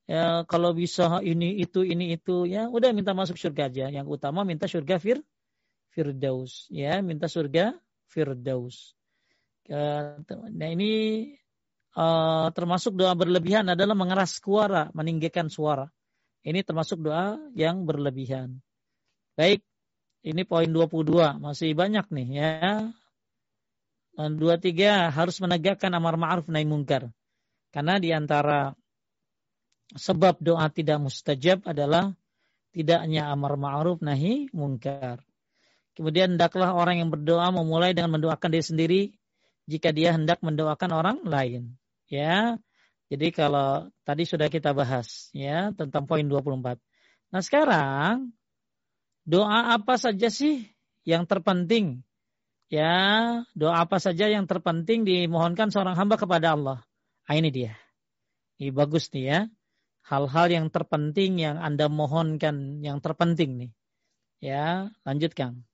Ya 0.10 0.44
kalau 0.50 0.74
bisa 0.74 1.22
ini 1.22 1.62
itu 1.62 1.86
ini 1.86 2.18
itu 2.18 2.50
ya, 2.50 2.68
udah 2.68 2.90
minta 2.92 3.14
masuk 3.14 3.38
surga 3.38 3.70
aja. 3.70 3.86
Yang 3.94 4.08
utama 4.18 4.42
minta 4.42 4.66
surga 4.66 4.98
fir 4.98 5.22
Firdaus 5.94 6.66
ya. 6.74 7.00
Minta 7.06 7.30
surga 7.30 7.78
Firdaus. 8.10 8.98
Nah 9.72 10.70
ini 10.74 10.92
uh, 11.96 12.52
termasuk 12.52 12.98
doa 12.98 13.14
berlebihan 13.16 13.72
adalah 13.72 13.96
mengeras 13.96 14.42
suara 14.42 14.90
meninggikan 14.92 15.48
suara. 15.48 15.88
Ini 16.42 16.66
termasuk 16.66 17.06
doa 17.06 17.38
yang 17.54 17.86
berlebihan. 17.86 18.60
Baik 19.38 19.62
ini 20.26 20.42
poin 20.44 20.70
22 20.70 21.42
masih 21.42 21.74
banyak 21.74 22.06
nih 22.14 22.28
ya 22.36 22.52
dua 24.30 24.62
tiga 24.62 25.10
harus 25.10 25.40
menegakkan 25.40 25.92
amar 25.96 26.20
ma'ruf 26.20 26.50
nahi 26.52 26.68
mungkar 26.68 27.10
karena 27.72 27.98
di 27.98 28.12
antara 28.12 28.76
sebab 29.96 30.40
doa 30.40 30.68
tidak 30.72 31.02
mustajab 31.02 31.64
adalah 31.66 32.14
tidaknya 32.76 33.32
amar 33.32 33.56
ma'ruf 33.56 34.04
nahi 34.04 34.52
mungkar 34.52 35.24
Kemudian 35.92 36.40
hendaklah 36.40 36.72
orang 36.72 37.04
yang 37.04 37.10
berdoa 37.12 37.52
memulai 37.52 37.92
dengan 37.92 38.16
mendoakan 38.16 38.50
diri 38.52 38.66
sendiri 38.66 39.02
jika 39.68 39.92
dia 39.92 40.16
hendak 40.16 40.40
mendoakan 40.40 40.92
orang 40.96 41.18
lain. 41.28 41.76
Ya. 42.08 42.56
Jadi 43.12 43.36
kalau 43.36 43.92
tadi 44.08 44.24
sudah 44.24 44.48
kita 44.48 44.72
bahas 44.72 45.28
ya 45.36 45.76
tentang 45.76 46.08
poin 46.08 46.24
24. 46.24 46.80
Nah, 47.36 47.42
sekarang 47.44 48.32
doa 49.28 49.76
apa 49.76 50.00
saja 50.00 50.32
sih 50.32 50.64
yang 51.04 51.28
terpenting? 51.28 52.08
Ya, 52.72 52.96
doa 53.52 53.84
apa 53.84 54.00
saja 54.00 54.32
yang 54.32 54.48
terpenting 54.48 55.04
dimohonkan 55.04 55.76
seorang 55.76 56.00
hamba 56.00 56.16
kepada 56.16 56.56
Allah? 56.56 56.80
Nah, 57.28 57.36
ini 57.36 57.52
dia. 57.52 57.76
Ini 58.56 58.72
bagus 58.72 59.12
nih 59.12 59.26
ya. 59.28 59.40
Hal-hal 60.08 60.48
yang 60.48 60.68
terpenting 60.72 61.44
yang 61.44 61.60
Anda 61.60 61.92
mohonkan 61.92 62.80
yang 62.80 63.04
terpenting 63.04 63.60
nih. 63.60 63.72
Ya, 64.40 64.88
lanjutkan 65.04 65.68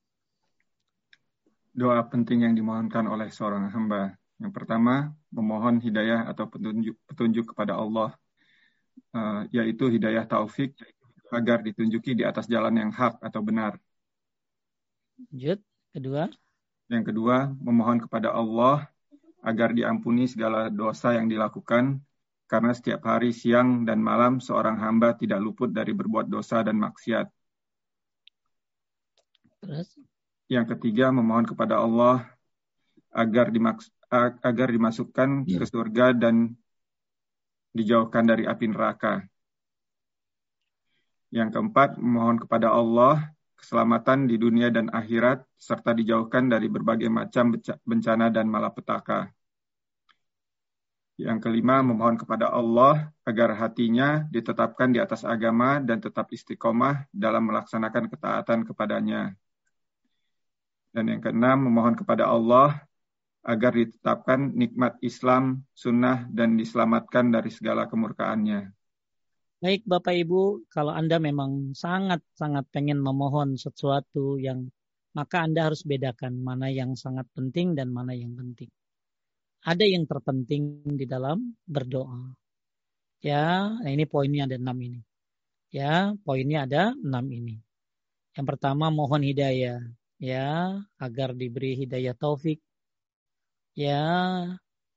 doa 1.78 2.02
penting 2.10 2.42
yang 2.42 2.58
dimohonkan 2.58 3.06
oleh 3.06 3.30
seorang 3.30 3.70
hamba. 3.70 4.18
Yang 4.42 4.52
pertama, 4.54 5.14
memohon 5.30 5.78
hidayah 5.78 6.26
atau 6.26 6.50
petunjuk, 6.50 6.98
petunjuk 7.06 7.54
kepada 7.54 7.78
Allah, 7.78 8.18
uh, 9.14 9.46
yaitu 9.54 9.86
hidayah 9.86 10.26
taufik 10.26 10.74
agar 11.30 11.62
ditunjuki 11.62 12.18
di 12.18 12.26
atas 12.26 12.50
jalan 12.50 12.74
yang 12.74 12.90
hak 12.90 13.22
atau 13.22 13.40
benar. 13.46 13.78
Lanjut, 15.30 15.62
kedua. 15.94 16.30
Yang 16.88 17.12
kedua, 17.12 17.52
memohon 17.60 18.00
kepada 18.00 18.32
Allah 18.32 18.88
agar 19.44 19.76
diampuni 19.76 20.24
segala 20.24 20.72
dosa 20.72 21.12
yang 21.12 21.28
dilakukan, 21.28 22.00
karena 22.48 22.72
setiap 22.72 23.04
hari 23.04 23.36
siang 23.36 23.84
dan 23.84 24.00
malam 24.00 24.40
seorang 24.40 24.80
hamba 24.80 25.12
tidak 25.12 25.36
luput 25.38 25.68
dari 25.68 25.92
berbuat 25.92 26.32
dosa 26.32 26.64
dan 26.64 26.80
maksiat. 26.80 27.28
Terus? 29.60 29.88
Yang 30.48 30.76
ketiga, 30.76 31.12
memohon 31.12 31.44
kepada 31.44 31.76
Allah 31.76 32.24
agar 33.12 33.52
dimaks 33.52 33.92
agar 34.40 34.72
dimasukkan 34.72 35.44
ya. 35.44 35.60
ke 35.60 35.66
surga 35.68 36.16
dan 36.16 36.56
dijauhkan 37.76 38.24
dari 38.24 38.48
api 38.48 38.72
neraka. 38.72 39.28
Yang 41.28 41.52
keempat, 41.52 42.00
memohon 42.00 42.40
kepada 42.40 42.72
Allah 42.72 43.28
keselamatan 43.58 44.30
di 44.30 44.38
dunia 44.38 44.70
dan 44.70 44.86
akhirat 44.94 45.42
serta 45.58 45.90
dijauhkan 45.90 46.46
dari 46.46 46.70
berbagai 46.70 47.10
macam 47.10 47.58
bencana 47.82 48.30
dan 48.30 48.46
malapetaka. 48.46 49.34
Yang 51.18 51.50
kelima, 51.50 51.82
memohon 51.82 52.14
kepada 52.14 52.46
Allah 52.54 53.10
agar 53.26 53.58
hatinya 53.58 54.22
ditetapkan 54.30 54.94
di 54.94 55.02
atas 55.02 55.26
agama 55.26 55.82
dan 55.82 55.98
tetap 55.98 56.30
istiqomah 56.30 57.10
dalam 57.10 57.42
melaksanakan 57.50 58.06
ketaatan 58.06 58.62
kepadanya. 58.62 59.34
Dan 60.94 61.10
yang 61.10 61.18
keenam, 61.18 61.66
memohon 61.66 61.98
kepada 61.98 62.30
Allah 62.30 62.86
agar 63.42 63.74
ditetapkan 63.74 64.54
nikmat 64.54 64.94
Islam, 65.02 65.66
sunnah, 65.74 66.22
dan 66.30 66.54
diselamatkan 66.54 67.34
dari 67.34 67.50
segala 67.50 67.90
kemurkaannya. 67.90 68.77
Baik 69.58 69.90
Bapak 69.90 70.14
Ibu, 70.14 70.70
kalau 70.70 70.94
Anda 70.94 71.18
memang 71.18 71.74
sangat-sangat 71.74 72.70
pengen 72.70 73.02
memohon 73.02 73.58
sesuatu 73.58 74.38
yang 74.38 74.70
maka 75.18 75.42
Anda 75.42 75.66
harus 75.66 75.82
bedakan 75.82 76.38
mana 76.46 76.70
yang 76.70 76.94
sangat 76.94 77.26
penting 77.34 77.74
dan 77.74 77.90
mana 77.90 78.14
yang 78.14 78.38
penting. 78.38 78.70
Ada 79.66 79.82
yang 79.82 80.06
terpenting 80.06 80.86
di 80.94 81.02
dalam 81.10 81.58
berdoa. 81.66 82.38
Ya, 83.18 83.74
nah 83.82 83.90
ini 83.90 84.06
poinnya 84.06 84.46
ada 84.46 84.62
enam 84.62 84.78
ini. 84.78 85.02
Ya, 85.74 86.14
poinnya 86.22 86.62
ada 86.62 86.94
enam 86.94 87.26
ini. 87.26 87.58
Yang 88.38 88.46
pertama 88.54 88.94
mohon 88.94 89.26
hidayah 89.26 89.82
ya 90.22 90.78
agar 91.02 91.34
diberi 91.34 91.74
hidayah 91.82 92.14
taufik 92.14 92.62
ya 93.74 94.02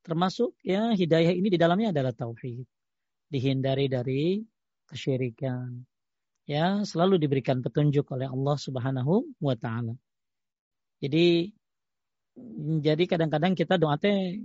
termasuk 0.05 0.53
ya 0.65 0.93
hidayah 0.93 1.33
ini 1.33 1.49
di 1.49 1.57
dalamnya 1.61 1.93
adalah 1.93 2.13
taufik 2.13 2.65
dihindari 3.29 3.85
dari 3.85 4.41
kesyirikan 4.91 5.87
ya 6.45 6.83
selalu 6.83 7.15
diberikan 7.23 7.63
petunjuk 7.63 8.05
oleh 8.11 8.27
Allah 8.27 8.57
Subhanahu 8.59 9.31
wa 9.39 9.55
taala 9.55 9.95
jadi 10.99 11.49
jadi 12.83 13.03
kadang-kadang 13.07 13.55
kita 13.55 13.79
doa 13.79 13.95
teh 13.95 14.43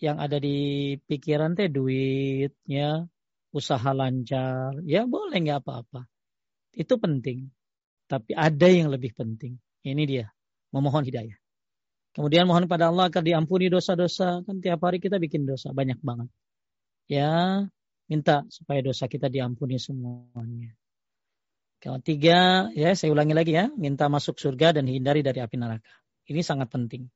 yang 0.00 0.16
ada 0.20 0.36
di 0.40 0.96
pikiran 1.08 1.56
teh 1.56 1.68
duit 1.68 2.52
ya 2.68 3.04
usaha 3.52 3.90
lancar 3.92 4.80
ya 4.84 5.04
boleh 5.04 5.36
nggak 5.36 5.60
apa-apa 5.60 6.08
itu 6.76 6.94
penting 6.96 7.52
tapi 8.06 8.32
ada 8.36 8.68
yang 8.68 8.88
lebih 8.92 9.16
penting 9.16 9.56
ini 9.86 10.02
dia, 10.02 10.26
memohon 10.74 11.06
hidayah. 11.06 11.38
Kemudian 12.10 12.50
mohon 12.50 12.66
pada 12.66 12.90
Allah 12.90 13.06
agar 13.06 13.22
diampuni 13.22 13.70
dosa-dosa. 13.70 14.42
Kan 14.42 14.58
tiap 14.58 14.82
hari 14.82 14.98
kita 14.98 15.22
bikin 15.22 15.46
dosa, 15.46 15.70
banyak 15.70 16.02
banget. 16.02 16.26
Ya, 17.06 17.62
minta 18.06 18.46
supaya 18.48 18.82
dosa 18.82 19.10
kita 19.10 19.26
diampuni 19.30 19.78
semuanya. 19.78 20.74
Ketiga, 21.76 22.72
ya 22.72 22.96
saya 22.96 23.12
ulangi 23.12 23.34
lagi 23.36 23.52
ya, 23.52 23.68
minta 23.76 24.08
masuk 24.08 24.40
surga 24.40 24.80
dan 24.80 24.88
hindari 24.88 25.20
dari 25.20 25.44
api 25.44 25.56
neraka. 25.60 25.92
Ini 26.26 26.40
sangat 26.42 26.72
penting. 26.72 27.06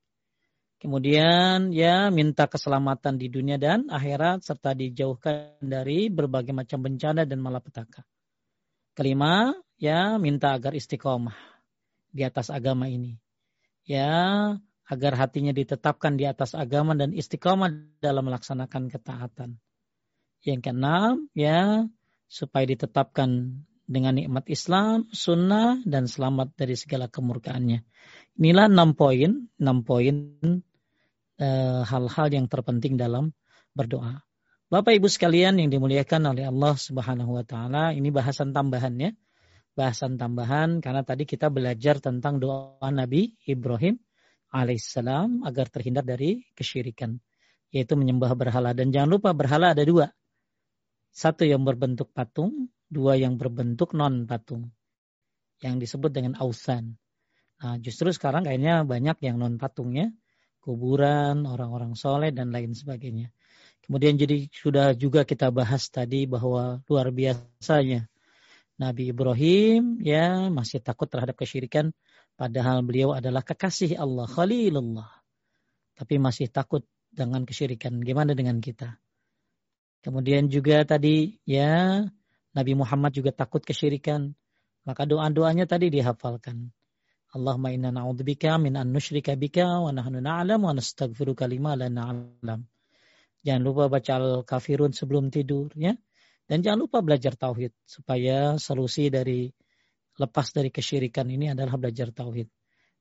Kemudian 0.81 1.77
ya 1.77 2.09
minta 2.09 2.49
keselamatan 2.49 3.21
di 3.21 3.29
dunia 3.29 3.61
dan 3.61 3.93
akhirat 3.93 4.41
serta 4.41 4.73
dijauhkan 4.73 5.61
dari 5.61 6.09
berbagai 6.09 6.57
macam 6.57 6.81
bencana 6.81 7.29
dan 7.29 7.37
malapetaka. 7.45 8.01
Kelima, 8.97 9.53
ya 9.77 10.17
minta 10.17 10.57
agar 10.57 10.73
istiqomah 10.73 11.37
di 12.09 12.25
atas 12.25 12.49
agama 12.49 12.89
ini. 12.89 13.21
Ya, 13.85 14.57
agar 14.89 15.13
hatinya 15.21 15.53
ditetapkan 15.53 16.17
di 16.17 16.25
atas 16.25 16.57
agama 16.57 16.97
dan 16.97 17.13
istiqomah 17.13 18.01
dalam 18.01 18.25
melaksanakan 18.27 18.89
ketaatan. 18.89 19.61
Yang 20.41 20.61
keenam, 20.71 21.29
ya, 21.37 21.85
supaya 22.31 22.65
ditetapkan 22.65 23.61
dengan 23.85 24.15
nikmat 24.17 24.47
Islam, 24.49 25.11
sunnah, 25.11 25.83
dan 25.85 26.07
selamat 26.07 26.55
dari 26.57 26.79
segala 26.79 27.11
kemurkaannya. 27.11 27.85
Inilah 28.41 28.71
enam 28.71 28.97
poin, 28.97 29.51
enam 29.61 29.83
poin 29.85 30.17
eh, 31.37 31.83
hal-hal 31.85 32.29
yang 32.31 32.47
terpenting 32.47 32.97
dalam 32.97 33.37
berdoa. 33.77 34.23
Bapak 34.71 34.95
Ibu 34.95 35.11
sekalian 35.11 35.59
yang 35.59 35.69
dimuliakan 35.69 36.31
oleh 36.31 36.47
Allah 36.47 36.79
Subhanahu 36.79 37.37
wa 37.37 37.45
taala, 37.45 37.91
ini 37.91 38.15
bahasan 38.15 38.55
tambahannya 38.55 39.19
bahasan 39.81 40.19
tambahan 40.19 40.83
karena 40.83 41.01
tadi 41.07 41.25
kita 41.25 41.49
belajar 41.49 42.03
tentang 42.03 42.43
doa 42.43 42.91
Nabi 42.91 43.33
Ibrahim 43.47 43.97
alaihissalam 44.51 45.47
agar 45.47 45.71
terhindar 45.71 46.03
dari 46.03 46.43
kesyirikan 46.53 47.17
yaitu 47.71 47.95
menyembah 47.95 48.35
berhala 48.35 48.75
dan 48.75 48.91
jangan 48.91 49.17
lupa 49.17 49.31
berhala 49.31 49.71
ada 49.71 49.87
dua 49.87 50.11
satu 51.11 51.47
yang 51.47 51.63
berbentuk 51.67 52.11
patung 52.15 52.71
dua 52.91 53.19
yang 53.19 53.39
berbentuk 53.39 53.95
non 53.95 54.27
patung 54.27 54.71
yang 55.61 55.77
disebut 55.77 56.11
dengan 56.11 56.35
ausan 56.39 56.97
nah 57.61 57.77
justru 57.77 58.09
sekarang 58.11 58.49
kayaknya 58.49 58.83
banyak 58.83 59.21
yang 59.21 59.37
non 59.37 59.61
patungnya 59.61 60.11
kuburan 60.61 61.45
orang-orang 61.45 61.93
soleh 61.99 62.33
dan 62.33 62.55
lain 62.55 62.73
sebagainya 62.73 63.31
kemudian 63.85 64.17
jadi 64.17 64.49
sudah 64.49 64.97
juga 64.97 65.29
kita 65.29 65.53
bahas 65.53 65.91
tadi 65.93 66.25
bahwa 66.25 66.81
luar 66.89 67.13
biasanya 67.13 68.11
Nabi 68.81 69.13
Ibrahim 69.13 70.01
ya 70.01 70.49
masih 70.49 70.81
takut 70.81 71.05
terhadap 71.05 71.37
kesyirikan 71.37 71.93
padahal 72.41 72.81
beliau 72.81 73.13
adalah 73.13 73.45
kekasih 73.45 74.01
Allah, 74.01 74.25
Khalilullah. 74.25 75.21
Tapi 75.93 76.17
masih 76.17 76.49
takut 76.49 76.81
dengan 77.13 77.45
kesyirikan. 77.45 78.01
Gimana 78.01 78.33
dengan 78.33 78.57
kita? 78.65 78.97
Kemudian 80.01 80.49
juga 80.49 80.81
tadi 80.89 81.41
ya 81.45 82.05
Nabi 82.57 82.73
Muhammad 82.73 83.13
juga 83.13 83.31
takut 83.31 83.61
kesyirikan. 83.61 84.33
Maka 84.89 85.05
doa-doanya 85.05 85.69
tadi 85.69 85.93
dihafalkan. 85.93 86.73
Allahumma 87.31 87.71
inna 87.71 87.95
na'udzubika 87.95 88.59
min 88.59 88.75
an 88.75 88.91
nusyrika 88.91 89.39
bika 89.39 89.79
wa 89.79 89.93
nahnu 89.95 90.19
na'lam 90.19 90.67
wa 90.67 90.73
nastaghfiruka 90.75 91.47
lima 91.47 91.79
la 91.79 91.87
na'lam. 91.87 92.67
Jangan 93.45 93.63
lupa 93.63 93.87
baca 93.87 94.19
Al-Kafirun 94.19 94.91
sebelum 94.91 95.31
tidur 95.31 95.71
ya. 95.79 95.95
Dan 96.51 96.67
jangan 96.67 96.83
lupa 96.83 96.99
belajar 96.99 97.39
tauhid 97.39 97.71
supaya 97.87 98.59
solusi 98.59 99.07
dari 99.07 99.47
lepas 100.19 100.51
dari 100.51 100.75
kesyirikan 100.75 101.31
ini 101.31 101.55
adalah 101.55 101.79
belajar 101.79 102.11
tauhid. 102.11 102.51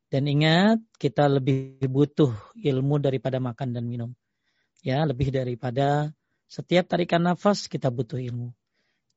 Dan 0.05 0.30
ingat 0.30 0.85
kita 1.01 1.26
lebih 1.26 1.81
butuh 1.89 2.30
ilmu 2.53 3.01
daripada 3.01 3.41
makan 3.41 3.73
dan 3.73 3.89
minum. 3.89 4.13
Ya, 4.85 5.01
lebih 5.09 5.34
daripada 5.34 6.13
setiap 6.49 6.89
tarikan 6.89 7.21
nafas 7.21 7.69
kita 7.69 7.93
butuh 7.93 8.17
ilmu. 8.17 8.51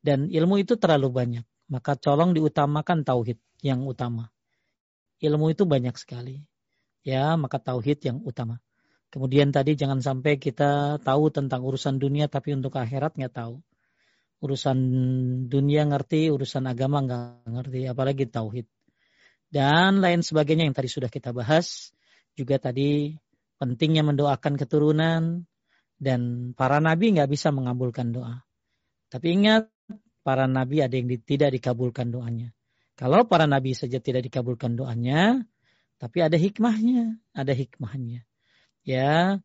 Dan 0.04 0.28
ilmu 0.28 0.60
itu 0.60 0.76
terlalu 0.76 1.08
banyak. 1.08 1.46
Maka 1.72 1.96
colong 1.96 2.36
diutamakan 2.36 3.02
tauhid 3.02 3.40
yang 3.64 3.88
utama 3.88 4.28
ilmu 5.22 5.54
itu 5.54 5.62
banyak 5.64 5.94
sekali. 5.94 6.42
Ya, 7.06 7.38
maka 7.38 7.62
tauhid 7.62 8.02
yang 8.02 8.18
utama. 8.26 8.58
Kemudian 9.14 9.54
tadi 9.54 9.78
jangan 9.78 10.02
sampai 10.02 10.36
kita 10.36 10.98
tahu 11.02 11.30
tentang 11.30 11.62
urusan 11.62 12.02
dunia 12.02 12.26
tapi 12.26 12.58
untuk 12.58 12.74
akhirat 12.74 13.14
nggak 13.14 13.34
tahu. 13.34 13.62
Urusan 14.42 14.78
dunia 15.46 15.86
ngerti, 15.86 16.34
urusan 16.34 16.66
agama 16.66 16.98
nggak 17.06 17.46
ngerti, 17.46 17.80
apalagi 17.86 18.26
tauhid. 18.26 18.66
Dan 19.52 20.02
lain 20.02 20.26
sebagainya 20.26 20.66
yang 20.66 20.74
tadi 20.74 20.90
sudah 20.90 21.12
kita 21.12 21.30
bahas. 21.30 21.94
Juga 22.32 22.56
tadi 22.58 23.14
pentingnya 23.60 24.02
mendoakan 24.02 24.56
keturunan 24.56 25.44
dan 26.02 26.50
para 26.58 26.82
nabi 26.82 27.14
nggak 27.14 27.30
bisa 27.30 27.54
mengabulkan 27.54 28.10
doa. 28.10 28.42
Tapi 29.06 29.38
ingat, 29.38 29.70
para 30.26 30.50
nabi 30.50 30.82
ada 30.82 30.98
yang 30.98 31.06
tidak 31.22 31.54
dikabulkan 31.54 32.10
doanya. 32.10 32.50
Kalau 32.98 33.22
para 33.30 33.46
nabi 33.46 33.78
saja 33.78 34.02
tidak 34.02 34.26
dikabulkan 34.26 34.74
doanya, 34.74 35.46
tapi 36.02 36.18
ada 36.18 36.34
hikmahnya, 36.34 37.22
ada 37.30 37.54
hikmahnya. 37.54 38.26
Ya, 38.82 39.38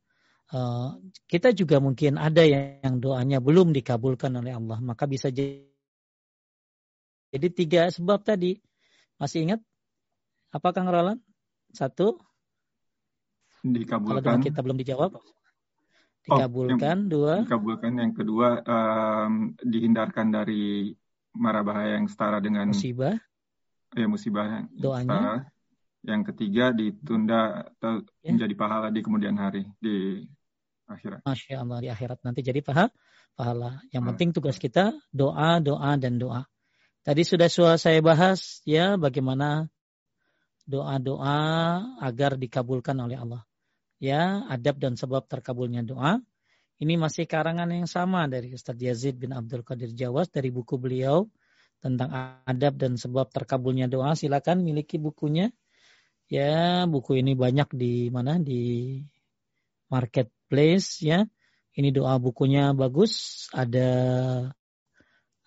uh, 0.49 0.89
kita 1.29 1.53
juga 1.53 1.77
mungkin 1.77 2.17
ada 2.17 2.41
yang 2.41 2.97
doanya 2.97 3.37
belum 3.37 3.69
dikabulkan 3.77 4.33
oleh 4.33 4.57
Allah, 4.57 4.81
maka 4.81 5.05
bisa 5.05 5.29
jadi, 5.29 5.61
jadi 7.29 7.47
tiga 7.53 7.81
sebab 7.93 8.25
tadi. 8.25 8.57
Masih 9.21 9.45
ingat? 9.45 9.61
Apa 10.49 10.73
Kang 10.73 10.89
Roland? 10.89 11.21
Satu. 11.69 12.17
Dikabulkan. 13.61 14.09
Kalau 14.09 14.21
doa 14.25 14.37
kita 14.41 14.59
belum 14.65 14.77
dijawab. 14.81 15.21
Dikabulkan. 16.27 16.97
Oh, 17.07 17.09
dua. 17.09 17.33
Dikabulkan. 17.47 17.91
Yang 17.95 18.13
kedua, 18.19 18.59
um, 18.67 19.55
dihindarkan 19.63 20.27
dari 20.29 20.91
mara 21.31 21.63
bahaya 21.63 21.95
yang 22.01 22.09
setara 22.09 22.41
dengan 22.41 22.73
musibah 22.73 23.15
ya 23.93 24.09
musibah 24.09 24.67
doanya 24.73 25.47
yang 26.03 26.25
ketiga 26.25 26.71
ditunda 26.71 27.71
atau 27.77 28.03
ya. 28.23 28.31
menjadi 28.33 28.53
pahala 28.57 28.87
di 28.89 28.99
kemudian 29.03 29.35
hari 29.35 29.67
di 29.79 30.23
akhirat. 30.87 31.23
Masya 31.27 31.55
Allah 31.67 31.79
di 31.83 31.89
akhirat 31.91 32.19
nanti 32.23 32.39
jadi 32.43 32.63
pahala. 32.63 32.91
Pahala. 33.37 33.83
Yang 33.91 34.03
hmm. 34.03 34.09
penting 34.15 34.29
tugas 34.33 34.57
kita 34.57 34.95
doa, 35.11 35.59
doa 35.59 35.91
dan 35.99 36.17
doa. 36.17 36.47
Tadi 37.03 37.23
sudah 37.23 37.47
saya 37.77 37.99
bahas 38.03 38.59
ya 38.67 38.95
bagaimana 38.99 39.67
doa-doa 40.67 41.39
agar 42.03 42.35
dikabulkan 42.35 42.97
oleh 42.99 43.15
Allah. 43.15 43.46
Ya, 43.97 44.45
adab 44.45 44.77
dan 44.77 44.93
sebab 44.93 45.25
terkabulnya 45.25 45.81
doa. 45.81 46.21
Ini 46.77 46.93
masih 46.93 47.25
karangan 47.25 47.73
yang 47.73 47.89
sama 47.89 48.29
dari 48.29 48.53
Ustadz 48.53 48.77
Yazid 48.77 49.17
bin 49.17 49.33
Abdul 49.33 49.65
Qadir 49.65 49.97
Jawas 49.97 50.29
dari 50.29 50.53
buku 50.53 50.77
beliau 50.77 51.25
tentang 51.81 52.13
adab 52.45 52.77
dan 52.77 53.01
sebab 53.01 53.33
terkabulnya 53.33 53.89
doa. 53.89 54.13
Silakan 54.13 54.61
miliki 54.61 55.01
bukunya. 55.01 55.49
Ya 56.29 56.85
buku 56.85 57.17
ini 57.17 57.33
banyak 57.33 57.73
di 57.73 58.13
mana? 58.13 58.37
Di 58.37 59.01
marketplace 59.89 61.01
ya. 61.01 61.25
Ini 61.73 61.89
doa 61.89 62.21
bukunya 62.21 62.77
bagus. 62.77 63.45
Ada 63.49 63.89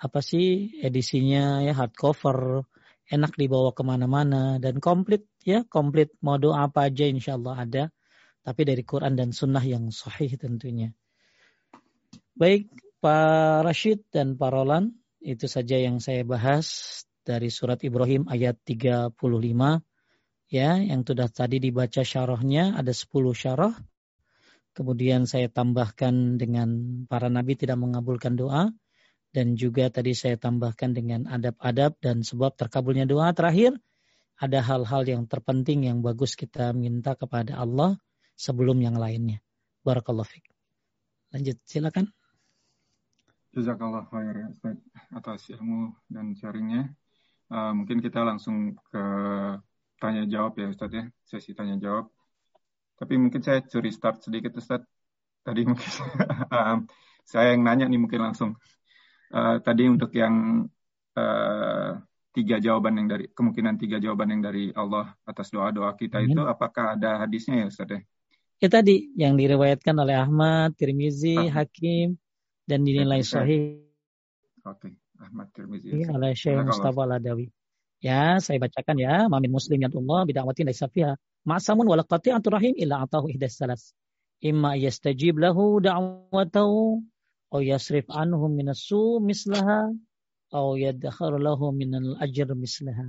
apa 0.02 0.20
sih 0.26 0.74
edisinya 0.82 1.62
ya 1.62 1.78
hardcover. 1.78 2.66
Enak 3.06 3.38
dibawa 3.38 3.70
ke 3.70 3.86
mana-mana 3.86 4.58
dan 4.58 4.82
komplit 4.82 5.30
ya. 5.46 5.62
Komplit. 5.70 6.10
Mau 6.26 6.42
doa 6.42 6.66
apa 6.66 6.90
aja 6.90 7.06
insya 7.06 7.38
Allah 7.38 7.54
ada 7.54 7.82
tapi 8.40 8.62
dari 8.64 8.82
Quran 8.84 9.16
dan 9.16 9.30
Sunnah 9.36 9.62
yang 9.64 9.92
sahih 9.92 10.34
tentunya. 10.40 10.92
Baik 12.36 12.72
Pak 13.00 13.64
Rashid 13.68 14.04
dan 14.12 14.36
Pak 14.36 14.50
Roland 14.52 14.96
itu 15.20 15.44
saja 15.44 15.76
yang 15.76 16.00
saya 16.00 16.24
bahas 16.24 17.00
dari 17.20 17.52
surat 17.52 17.80
Ibrahim 17.84 18.24
ayat 18.28 18.56
35 18.64 19.12
ya 20.50 20.70
yang 20.80 21.04
sudah 21.04 21.28
tadi 21.28 21.60
dibaca 21.60 22.00
syarahnya 22.00 22.74
ada 22.76 22.92
10 22.92 23.08
syarah. 23.36 23.76
Kemudian 24.70 25.28
saya 25.28 25.50
tambahkan 25.50 26.40
dengan 26.40 27.02
para 27.10 27.28
nabi 27.28 27.58
tidak 27.58 27.76
mengabulkan 27.76 28.38
doa. 28.38 28.72
Dan 29.30 29.54
juga 29.54 29.86
tadi 29.94 30.10
saya 30.10 30.34
tambahkan 30.34 30.90
dengan 30.90 31.22
adab-adab 31.30 31.94
dan 32.02 32.26
sebab 32.26 32.50
terkabulnya 32.58 33.06
doa. 33.06 33.30
Terakhir 33.30 33.78
ada 34.34 34.58
hal-hal 34.58 35.06
yang 35.06 35.22
terpenting 35.30 35.86
yang 35.86 36.02
bagus 36.02 36.34
kita 36.34 36.74
minta 36.74 37.14
kepada 37.14 37.54
Allah 37.54 37.94
sebelum 38.40 38.80
yang 38.80 38.96
lainnya. 38.96 39.44
Barakallahu 39.84 40.24
fiik. 40.24 40.48
Lanjut 41.36 41.60
silakan. 41.68 42.08
Jazakallah 43.52 44.08
khair 44.08 44.48
Ustaz 44.48 44.78
atas 45.12 45.40
ilmu 45.52 45.92
dan 46.08 46.32
sharingnya. 46.32 46.96
Uh, 47.50 47.74
mungkin 47.76 48.00
kita 48.00 48.22
langsung 48.24 48.78
ke 48.88 49.04
tanya 50.00 50.24
jawab 50.24 50.56
ya 50.56 50.72
Ustaz 50.72 50.90
ya, 50.94 51.04
sesi 51.26 51.52
tanya 51.52 51.76
jawab. 51.76 52.08
Tapi 52.96 53.14
mungkin 53.20 53.44
saya 53.44 53.60
curi 53.60 53.92
start 53.92 54.24
sedikit 54.24 54.56
Ustaz. 54.56 54.80
Tadi 55.44 55.66
mungkin 55.66 55.90
saya 57.30 57.52
yang 57.52 57.62
nanya 57.66 57.90
nih 57.90 58.00
mungkin 58.00 58.22
langsung. 58.22 58.56
Uh, 59.30 59.62
tadi 59.62 59.86
untuk 59.86 60.10
yang 60.14 60.66
uh, 61.18 61.90
tiga 62.30 62.62
jawaban 62.62 62.98
yang 63.02 63.08
dari 63.10 63.24
kemungkinan 63.30 63.74
tiga 63.78 63.98
jawaban 63.98 64.38
yang 64.38 64.42
dari 64.42 64.70
Allah 64.74 65.10
atas 65.26 65.50
doa-doa 65.50 65.94
kita 65.98 66.22
Amin. 66.22 66.34
itu 66.34 66.42
apakah 66.46 66.94
ada 66.94 67.26
hadisnya 67.26 67.66
ya 67.66 67.66
Ustaz 67.66 67.90
ya? 67.90 68.00
Ya 68.60 68.68
tadi 68.68 69.08
yang 69.16 69.40
diriwayatkan 69.40 69.96
oleh 69.96 70.20
Ahmad, 70.20 70.76
Tirmizi, 70.76 71.32
ah. 71.48 71.64
Hakim, 71.64 72.20
dan 72.68 72.84
dinilai 72.84 73.24
sahih. 73.24 73.80
Oke, 74.68 75.00
Ahmad 75.16 75.48
Tirmizi. 75.56 75.96
Ya, 75.96 76.12
oleh 76.12 76.36
Syekh 76.36 76.68
Mustafa 76.68 77.08
Ladawi. 77.08 77.48
Ya, 78.04 78.36
saya 78.40 78.60
bacakan 78.60 79.00
ya. 79.00 79.28
Mamin 79.32 79.52
muslim 79.52 79.80
yang 79.80 79.92
Allah 79.96 80.28
bid'awatin 80.28 80.68
laisa 80.68 80.92
fiha 80.92 81.16
ma'samun 81.48 81.88
wala 81.88 82.04
qati'atur 82.04 82.52
rahim 82.56 82.76
illa 82.76 83.00
atahu 83.04 83.32
ihdas 83.32 83.56
salas. 83.56 83.96
Imma 84.44 84.76
yastajib 84.76 85.40
lahu 85.40 85.80
da'watahu 85.80 87.00
aw 87.52 87.60
yasrif 87.64 88.08
anhu 88.08 88.48
minas 88.48 88.84
su 88.84 89.20
mislaha 89.20 89.92
aw 90.52 90.66
yadkhar 90.76 91.36
lahu 91.40 91.72
minal 91.72 92.16
ajr 92.20 92.52
mislaha. 92.56 93.08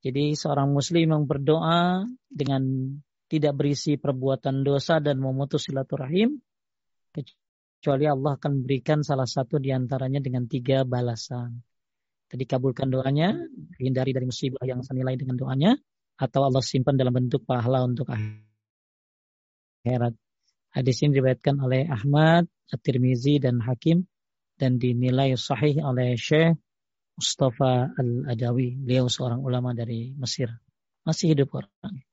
Jadi 0.00 0.32
seorang 0.32 0.72
muslim 0.72 1.12
yang 1.12 1.24
berdoa 1.28 2.08
dengan 2.32 2.62
tidak 3.30 3.54
berisi 3.54 3.94
perbuatan 3.94 4.66
dosa 4.66 4.98
dan 4.98 5.22
memutus 5.22 5.70
silaturahim 5.70 6.42
kecuali 7.14 8.10
Allah 8.10 8.34
akan 8.34 8.66
berikan 8.66 9.06
salah 9.06 9.30
satu 9.30 9.62
di 9.62 9.70
antaranya 9.70 10.18
dengan 10.18 10.50
tiga 10.50 10.82
balasan. 10.82 11.62
Tadi 12.26 12.44
kabulkan 12.46 12.90
doanya, 12.90 13.34
hindari 13.78 14.10
dari 14.10 14.26
musibah 14.26 14.62
yang 14.66 14.82
senilai 14.82 15.14
dengan 15.18 15.38
doanya, 15.38 15.78
atau 16.18 16.46
Allah 16.46 16.62
simpan 16.62 16.98
dalam 16.98 17.14
bentuk 17.14 17.46
pahala 17.46 17.82
untuk 17.86 18.10
akhirat. 18.10 18.44
Hadis 20.70 21.02
ini 21.02 21.18
diriwayatkan 21.18 21.58
oleh 21.58 21.90
Ahmad, 21.90 22.46
At-Tirmizi 22.70 23.42
dan 23.42 23.58
Hakim 23.58 24.06
dan 24.54 24.78
dinilai 24.78 25.34
sahih 25.34 25.82
oleh 25.82 26.14
Syekh 26.14 26.54
Mustafa 27.18 27.90
Al-Adawi. 27.98 28.78
Beliau 28.78 29.10
seorang 29.10 29.42
ulama 29.42 29.74
dari 29.74 30.14
Mesir. 30.14 30.52
Masih 31.02 31.34
hidup 31.34 31.50
orang. 31.56 32.09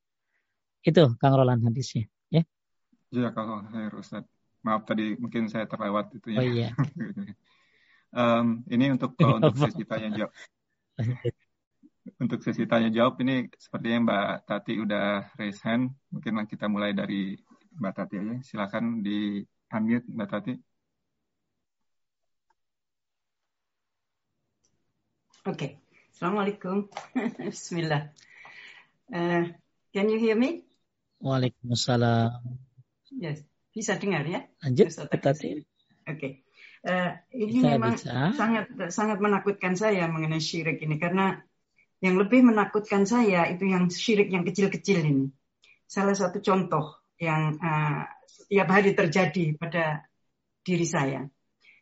Itu 0.88 1.20
Kang 1.20 1.36
Roland 1.36 1.60
hadisnya. 1.68 2.08
Ya. 2.32 2.48
Ya 3.12 3.36
kalau 3.36 3.68
Ustaz. 4.00 4.24
Maaf 4.66 4.84
tadi 4.84 5.16
mungkin 5.16 5.48
saya 5.48 5.68
terlewat 5.68 6.12
itu 6.16 6.28
ya. 6.34 6.40
Oh 6.40 6.48
iya. 6.48 6.70
um, 8.20 8.68
ini 8.68 8.92
untuk 8.92 9.16
uh, 9.24 9.40
untuk 9.40 9.56
sesi 9.60 9.84
tanya 9.84 10.10
jawab. 10.12 10.32
untuk 12.18 12.40
sesi 12.42 12.64
tanya 12.66 12.90
jawab 12.90 13.20
ini 13.22 13.48
sepertinya 13.56 14.00
Mbak 14.08 14.28
Tati 14.48 14.74
udah 14.80 15.08
raise 15.40 15.62
hand. 15.64 15.96
Mungkin 16.12 16.44
kita 16.48 16.68
mulai 16.68 16.92
dari 16.92 17.36
Mbak 17.80 17.94
Tati 17.96 18.16
aja. 18.20 18.36
Silakan 18.44 19.04
di 19.04 19.40
unmute 19.72 20.08
Mbak 20.08 20.30
Tati. 20.32 20.54
Okay. 25.48 25.80
Assalamualaikum. 26.12 26.92
Bismillah. 27.40 28.12
Uh, 29.08 29.48
can 29.96 30.12
you 30.12 30.20
hear 30.20 30.36
me? 30.36 30.67
Waalaikumsalam. 31.22 32.42
Yes. 33.18 33.42
Bisa 33.74 33.98
dengar 33.98 34.26
ya? 34.26 34.46
Lanjut. 34.66 34.90
Oke. 34.90 35.66
Okay. 36.06 36.32
Uh, 36.88 37.18
ini 37.34 37.60
bisa, 37.60 37.68
memang 37.74 37.94
bisa. 37.98 38.32
sangat 38.38 38.66
sangat 38.94 39.18
menakutkan 39.20 39.74
saya 39.76 40.08
mengenai 40.08 40.40
syirik 40.40 40.80
ini 40.80 41.02
karena 41.02 41.36
yang 42.00 42.16
lebih 42.16 42.46
menakutkan 42.46 43.04
saya 43.04 43.50
itu 43.50 43.66
yang 43.66 43.90
syirik 43.90 44.30
yang 44.30 44.46
kecil-kecil 44.46 45.02
ini. 45.02 45.28
Salah 45.90 46.14
satu 46.14 46.40
contoh 46.40 47.02
yang 47.18 47.58
uh, 47.58 48.06
setiap 48.30 48.68
hari 48.70 48.94
terjadi 48.94 49.58
pada 49.58 50.06
diri 50.62 50.86
saya. 50.86 51.26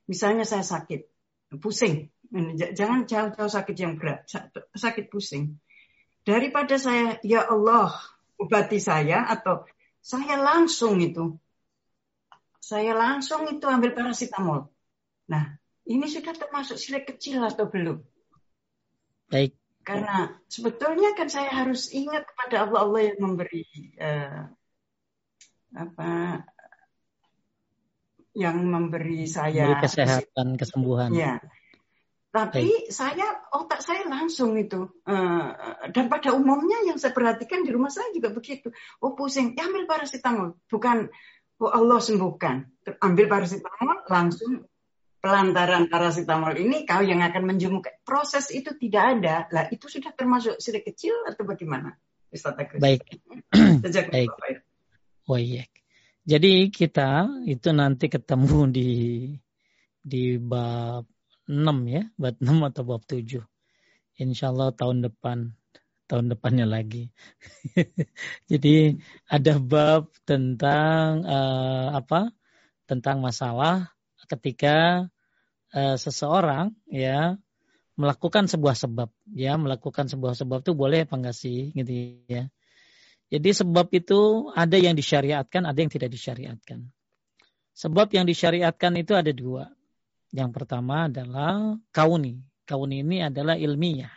Misalnya 0.08 0.48
saya 0.48 0.64
sakit, 0.64 1.02
pusing, 1.60 2.16
Jangan 2.52 3.06
jauh-jauh 3.06 3.52
sakit 3.52 3.76
yang 3.78 3.96
berat, 3.96 4.26
sakit 4.76 5.08
pusing. 5.08 5.62
Daripada 6.26 6.76
saya, 6.76 7.22
ya 7.22 7.46
Allah, 7.46 7.94
obati 8.40 8.80
saya 8.80 9.28
atau 9.28 9.66
saya 10.00 10.38
langsung 10.38 11.02
itu. 11.02 11.36
Saya 12.62 12.98
langsung 12.98 13.46
itu 13.50 13.66
ambil 13.70 13.94
paracetamol. 13.94 14.70
Nah, 15.30 15.58
ini 15.86 16.06
sudah 16.10 16.34
termasuk 16.34 16.82
sirik 16.82 17.06
kecil 17.06 17.46
atau 17.46 17.70
belum? 17.70 18.02
Baik. 19.30 19.54
Karena 19.86 20.34
sebetulnya 20.50 21.14
kan 21.14 21.30
saya 21.30 21.54
harus 21.54 21.94
ingat 21.94 22.26
kepada 22.26 22.66
Allah 22.66 22.80
Allah 22.90 23.02
yang 23.06 23.20
memberi 23.22 23.66
uh, 24.02 24.50
apa 25.78 26.42
yang 28.34 28.66
memberi 28.66 29.30
saya 29.30 29.70
memberi 29.70 29.86
kesehatan 29.86 30.48
kesembuhan. 30.58 31.14
Ya, 31.14 31.38
tapi 32.36 32.68
Baik. 32.68 32.92
saya 32.92 33.48
otak 33.56 33.80
saya 33.80 34.04
langsung 34.12 34.60
itu 34.60 34.92
uh, 35.08 35.48
dan 35.88 36.12
pada 36.12 36.36
umumnya 36.36 36.84
yang 36.84 37.00
saya 37.00 37.16
perhatikan 37.16 37.64
di 37.64 37.72
rumah 37.72 37.88
saya 37.88 38.12
juga 38.12 38.36
begitu. 38.36 38.76
Oh 39.00 39.16
pusing, 39.16 39.56
ya 39.56 39.72
ambil 39.72 39.88
paracetamol. 39.88 40.60
Bukan 40.68 41.08
oh 41.64 41.72
Allah 41.72 42.04
sembuhkan. 42.04 42.68
Ambil 43.00 43.32
paracetamol 43.32 44.04
langsung 44.12 44.68
pelantaran 45.24 45.88
paracetamol 45.88 46.60
ini 46.60 46.84
kau 46.84 47.00
yang 47.00 47.24
akan 47.24 47.56
menjemuk. 47.56 47.88
Proses 48.04 48.52
itu 48.52 48.76
tidak 48.76 49.04
ada. 49.16 49.48
Lah 49.56 49.72
itu 49.72 49.88
sudah 49.88 50.12
termasuk 50.12 50.60
sudah 50.60 50.84
kecil 50.84 51.16
atau 51.32 51.48
bagaimana? 51.48 51.96
Baik. 52.84 53.16
Baik. 54.12 54.60
Oh 55.32 55.40
iya. 55.40 55.64
Jadi 56.28 56.68
kita 56.68 57.32
itu 57.48 57.72
nanti 57.72 58.12
ketemu 58.12 58.60
di 58.68 58.92
di 60.04 60.36
bab 60.36 61.15
6 61.46 61.86
ya, 61.90 62.10
bab 62.18 62.36
6 62.42 62.70
atau 62.70 62.84
bab 62.86 63.02
7. 63.06 63.42
Insya 64.18 64.50
Allah 64.50 64.72
tahun 64.72 65.06
depan, 65.06 65.54
tahun 66.10 66.32
depannya 66.34 66.66
lagi. 66.66 67.12
Jadi 68.52 68.98
ada 69.30 69.54
bab 69.62 70.10
tentang 70.26 71.26
uh, 71.26 71.98
apa? 71.98 72.32
Tentang 72.86 73.22
masalah 73.22 73.94
ketika 74.30 75.10
uh, 75.74 75.98
seseorang 75.98 76.74
ya 76.90 77.38
melakukan 77.96 78.46
sebuah 78.50 78.76
sebab, 78.76 79.10
ya 79.32 79.56
melakukan 79.56 80.12
sebuah 80.12 80.36
sebab 80.36 80.64
itu 80.64 80.74
boleh 80.76 81.08
apa 81.08 81.16
enggak 81.16 81.38
sih, 81.38 81.72
gitu 81.72 82.22
ya. 82.28 82.52
Jadi 83.32 83.50
sebab 83.52 83.90
itu 83.96 84.52
ada 84.54 84.78
yang 84.78 84.94
disyariatkan, 84.94 85.66
ada 85.66 85.78
yang 85.80 85.90
tidak 85.90 86.14
disyariatkan. 86.14 86.92
Sebab 87.76 88.08
yang 88.16 88.24
disyariatkan 88.24 88.96
itu 88.96 89.12
ada 89.18 89.32
dua. 89.36 89.75
Yang 90.34 90.50
pertama 90.56 91.12
adalah 91.12 91.78
kauni. 91.94 92.42
Kauni 92.66 93.06
ini 93.06 93.22
adalah 93.22 93.54
ilmiah. 93.60 94.14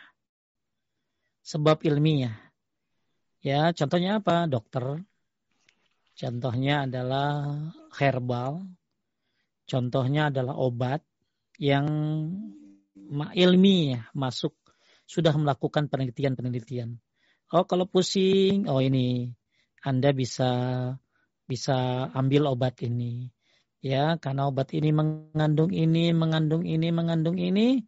Sebab 1.45 1.85
ilmiah. 1.85 2.33
Ya, 3.45 3.69
contohnya 3.71 4.19
apa? 4.21 4.49
Dokter. 4.49 5.05
Contohnya 6.17 6.89
adalah 6.89 7.57
herbal. 7.95 8.65
Contohnya 9.69 10.33
adalah 10.33 10.57
obat 10.57 11.05
yang 11.61 11.85
ilmiah 13.37 14.09
masuk 14.17 14.57
sudah 15.05 15.33
melakukan 15.37 15.89
penelitian-penelitian. 15.89 16.97
Oh, 17.49 17.65
kalau 17.65 17.89
pusing, 17.89 18.69
oh 18.69 18.81
ini 18.81 19.33
Anda 19.81 20.13
bisa 20.13 20.51
bisa 21.49 22.05
ambil 22.13 22.45
obat 22.45 22.77
ini 22.85 23.33
ya 23.79 24.19
karena 24.19 24.47
obat 24.47 24.71
ini 24.75 24.91
mengandung 24.91 25.71
ini, 25.71 26.11
mengandung 26.11 26.63
ini, 26.67 26.87
mengandung 26.91 27.37
ini 27.39 27.83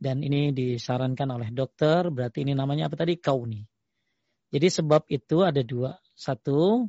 dan 0.00 0.20
ini 0.20 0.52
disarankan 0.52 1.28
oleh 1.32 1.48
dokter, 1.54 2.12
berarti 2.12 2.44
ini 2.44 2.52
namanya 2.52 2.92
apa 2.92 3.00
tadi? 3.00 3.16
Kauni. 3.16 3.64
Jadi 4.52 4.68
sebab 4.70 5.08
itu 5.10 5.42
ada 5.42 5.64
dua. 5.64 5.98
Satu, 6.14 6.86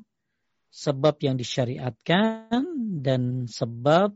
sebab 0.69 1.15
yang 1.23 1.39
disyariatkan 1.39 2.61
dan 3.01 3.47
sebab 3.47 4.11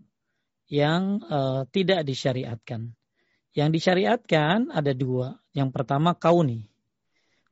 yang 0.70 1.24
uh, 1.26 1.66
tidak 1.72 2.06
disyariatkan. 2.06 2.94
Yang 3.58 3.70
disyariatkan 3.82 4.70
ada 4.70 4.94
dua. 4.94 5.42
Yang 5.56 5.70
pertama 5.74 6.14
kauni. 6.14 6.70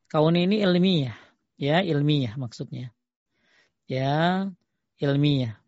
Kauni 0.08 0.46
ini 0.48 0.62
ilmiah, 0.62 1.18
ya 1.58 1.82
ilmiah 1.82 2.38
maksudnya. 2.38 2.94
Ya 3.90 4.46
ilmiah. 5.02 5.58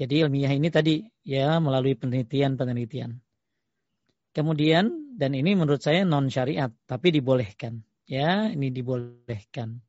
Jadi 0.00 0.24
ilmiah 0.24 0.56
ini 0.56 0.72
tadi 0.72 1.04
ya 1.28 1.60
melalui 1.60 1.92
penelitian-penelitian. 1.92 3.20
Kemudian 4.32 5.12
dan 5.20 5.36
ini 5.36 5.52
menurut 5.52 5.84
saya 5.84 6.08
non 6.08 6.32
syariat 6.32 6.72
tapi 6.88 7.12
dibolehkan. 7.12 7.84
Ya, 8.08 8.48
ini 8.48 8.72
dibolehkan. 8.72 9.84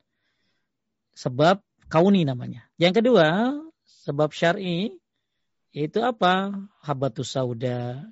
Sebab 1.16 1.64
kauni 1.88 2.28
namanya. 2.28 2.68
Yang 2.76 3.02
kedua, 3.02 3.56
sebab 4.04 4.36
syar'i 4.36 5.00
itu 5.72 6.00
apa? 6.04 6.60
Habatus 6.84 7.32
sauda, 7.32 8.04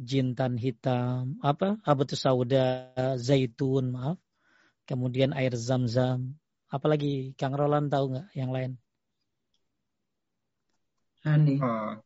jintan 0.00 0.56
hitam, 0.56 1.36
apa? 1.44 1.76
Habatus 1.84 2.24
sauda, 2.24 2.96
zaitun, 3.20 3.92
maaf. 3.92 4.16
Kemudian 4.88 5.36
air 5.36 5.52
zam-zam. 5.52 6.40
Apalagi 6.72 7.36
Kang 7.36 7.52
Roland 7.52 7.92
tahu 7.92 8.16
nggak 8.16 8.28
yang 8.32 8.48
lain? 8.48 8.80
Hani. 11.28 11.56
Uh, 11.60 12.00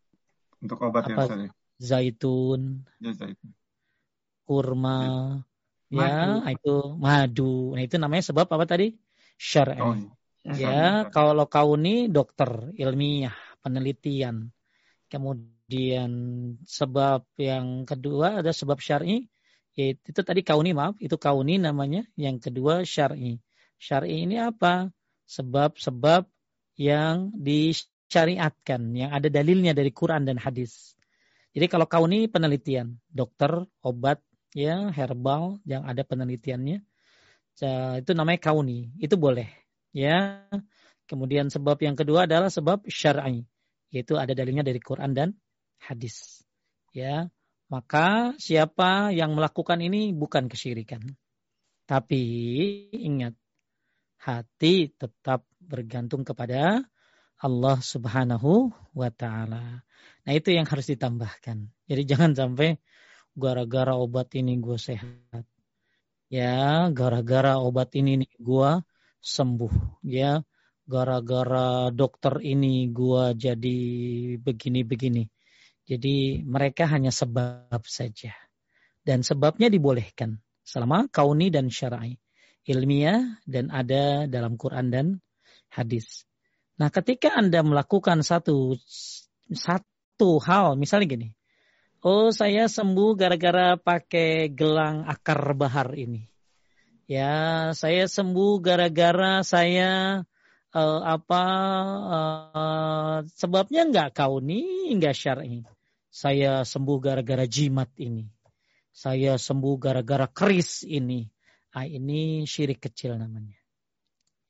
untuk 0.62 0.78
obat 0.82 1.06
Apa? 1.06 1.26
ya 1.30 1.50
Zaitun. 1.82 2.86
Ya 3.02 3.10
zaitun. 3.14 3.50
Kurma. 4.46 5.38
Ya, 5.92 6.40
ya 6.46 6.54
itu 6.54 6.96
madu. 6.96 7.76
Nah 7.76 7.82
itu 7.84 8.00
namanya 8.00 8.24
sebab 8.32 8.48
apa 8.48 8.64
tadi? 8.64 8.96
Syar'i. 9.36 9.82
Oh, 9.82 9.98
ya, 10.46 11.10
kalau 11.12 11.44
kau 11.50 11.76
ini 11.76 12.08
dokter 12.08 12.72
ilmiah, 12.78 13.34
penelitian. 13.60 14.48
Kemudian 15.10 16.10
sebab 16.64 17.28
yang 17.36 17.84
kedua 17.84 18.40
ada 18.40 18.56
sebab 18.56 18.80
syar'i 18.80 19.28
yaitu 19.72 20.12
itu 20.12 20.20
tadi 20.20 20.40
kauni 20.44 20.76
maaf, 20.76 20.96
itu 21.00 21.16
kauni 21.16 21.56
namanya. 21.60 22.04
Yang 22.16 22.48
kedua 22.48 22.84
syar'i. 22.84 23.40
Syar'i 23.80 24.28
ini 24.28 24.36
apa? 24.40 24.88
Sebab-sebab 25.28 26.28
yang 26.76 27.32
di 27.36 27.72
syariatkan 28.12 28.93
yang 28.93 29.09
ada 29.16 29.32
dalilnya 29.32 29.72
dari 29.72 29.89
Quran 29.89 30.28
dan 30.28 30.36
hadis. 30.36 30.93
Jadi 31.56 31.64
kalau 31.72 31.89
kau 31.89 32.05
ini 32.05 32.28
penelitian, 32.28 33.01
dokter, 33.09 33.64
obat, 33.80 34.20
ya 34.52 34.93
herbal 34.93 35.64
yang 35.64 35.89
ada 35.89 36.05
penelitiannya, 36.05 36.84
itu 38.01 38.10
namanya 38.12 38.40
kauni, 38.40 38.93
itu 39.01 39.16
boleh, 39.16 39.48
ya. 39.97 40.44
Kemudian 41.09 41.48
sebab 41.48 41.76
yang 41.80 41.97
kedua 41.97 42.24
adalah 42.28 42.48
sebab 42.48 42.84
syar'i, 42.89 43.44
yaitu 43.93 44.16
ada 44.16 44.32
dalilnya 44.32 44.64
dari 44.64 44.80
Quran 44.80 45.12
dan 45.12 45.28
hadis, 45.80 46.40
ya. 46.93 47.28
Maka 47.72 48.36
siapa 48.36 49.12
yang 49.16 49.32
melakukan 49.32 49.80
ini 49.80 50.12
bukan 50.12 50.48
kesyirikan. 50.48 51.01
Tapi 51.89 52.22
ingat, 52.97 53.36
hati 54.20 54.93
tetap 54.93 55.44
bergantung 55.60 56.24
kepada 56.24 56.84
Allah 57.43 57.82
Subhanahu 57.82 58.70
wa 58.94 59.10
taala. 59.10 59.82
Nah, 60.23 60.32
itu 60.32 60.55
yang 60.55 60.66
harus 60.70 60.86
ditambahkan. 60.86 61.66
Jadi 61.90 62.02
jangan 62.06 62.39
sampai 62.39 62.78
gara-gara 63.35 63.98
obat 63.98 64.31
ini 64.39 64.62
gue 64.62 64.78
sehat. 64.78 65.44
Ya, 66.31 66.86
gara-gara 66.94 67.59
obat 67.59 67.93
ini 67.98 68.23
nih 68.23 68.32
gue 68.39 68.70
sembuh. 69.19 70.06
Ya, 70.06 70.47
gara-gara 70.86 71.90
dokter 71.90 72.39
ini 72.47 72.86
gue 72.94 73.35
jadi 73.35 73.78
begini-begini. 74.39 75.27
Jadi 75.82 76.47
mereka 76.47 76.86
hanya 76.86 77.10
sebab 77.10 77.82
saja. 77.90 78.32
Dan 79.02 79.27
sebabnya 79.27 79.66
dibolehkan 79.66 80.39
selama 80.62 81.10
kauni 81.10 81.51
dan 81.51 81.66
syar'i. 81.66 82.14
Ilmiah 82.62 83.43
dan 83.43 83.74
ada 83.74 84.31
dalam 84.31 84.55
Quran 84.55 84.94
dan 84.94 85.06
hadis. 85.74 86.23
Nah, 86.80 86.88
ketika 86.88 87.36
Anda 87.36 87.60
melakukan 87.60 88.24
satu 88.24 88.78
satu 89.52 90.40
hal, 90.40 90.76
misalnya 90.80 91.08
gini, 91.08 91.28
Oh, 92.02 92.34
saya 92.34 92.66
sembuh 92.66 93.14
gara-gara 93.14 93.78
pakai 93.78 94.50
gelang 94.50 95.06
akar 95.06 95.54
bahar 95.54 95.94
ini. 95.94 96.26
Ya, 97.06 97.70
saya 97.78 98.10
sembuh 98.10 98.58
gara-gara 98.58 99.46
saya 99.46 100.18
uh, 100.74 101.00
apa 101.06 101.44
uh, 102.10 103.16
sebabnya 103.38 103.86
nggak 103.86 104.18
kauni, 104.18 104.90
nggak 104.98 105.14
syar'i. 105.14 105.62
Saya 106.10 106.66
sembuh 106.66 106.98
gara-gara 106.98 107.46
jimat 107.46 107.94
ini. 108.02 108.26
Saya 108.90 109.38
sembuh 109.38 109.74
gara-gara 109.78 110.26
keris 110.26 110.82
ini. 110.82 111.22
Ah, 111.70 111.86
ini 111.86 112.42
syirik 112.50 112.82
kecil 112.82 113.14
namanya. 113.14 113.56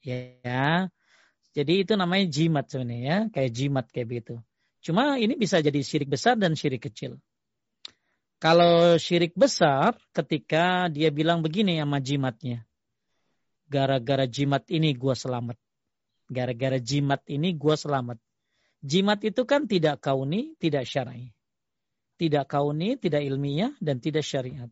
Ya, 0.01 0.89
jadi 1.53 1.85
itu 1.85 1.93
namanya 2.01 2.25
jimat 2.33 2.65
sebenarnya 2.65 3.01
ya, 3.05 3.19
kayak 3.29 3.51
jimat 3.53 3.87
kayak 3.93 4.09
begitu. 4.09 4.35
Cuma 4.81 5.21
ini 5.21 5.37
bisa 5.37 5.61
jadi 5.61 5.79
syirik 5.85 6.09
besar 6.09 6.41
dan 6.41 6.57
syirik 6.57 6.89
kecil. 6.89 7.21
Kalau 8.41 8.99
syirik 8.99 9.37
besar 9.37 9.95
ketika 10.11 10.89
dia 10.91 11.13
bilang 11.13 11.45
begini 11.45 11.79
sama 11.79 12.03
jimatnya. 12.03 12.65
Gara-gara 13.69 14.27
jimat 14.27 14.67
ini 14.73 14.97
gua 14.97 15.15
selamat. 15.15 15.55
Gara-gara 16.27 16.81
jimat 16.81 17.23
ini 17.31 17.55
gua 17.55 17.77
selamat. 17.79 18.19
Jimat 18.83 19.23
itu 19.23 19.47
kan 19.47 19.71
tidak 19.71 20.03
kauni, 20.03 20.59
tidak 20.59 20.89
syar'i. 20.89 21.31
Tidak 22.19 22.49
kauni, 22.51 22.99
tidak 22.99 23.23
ilmiah, 23.23 23.71
dan 23.79 24.03
tidak 24.03 24.27
syariat. 24.27 24.71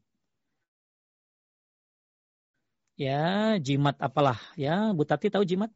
Ya, 2.98 3.54
jimat 3.62 3.96
apalah. 4.02 4.36
Ya, 4.58 4.90
Bu 4.92 5.06
Tati 5.06 5.30
tahu 5.30 5.46
jimat? 5.46 5.70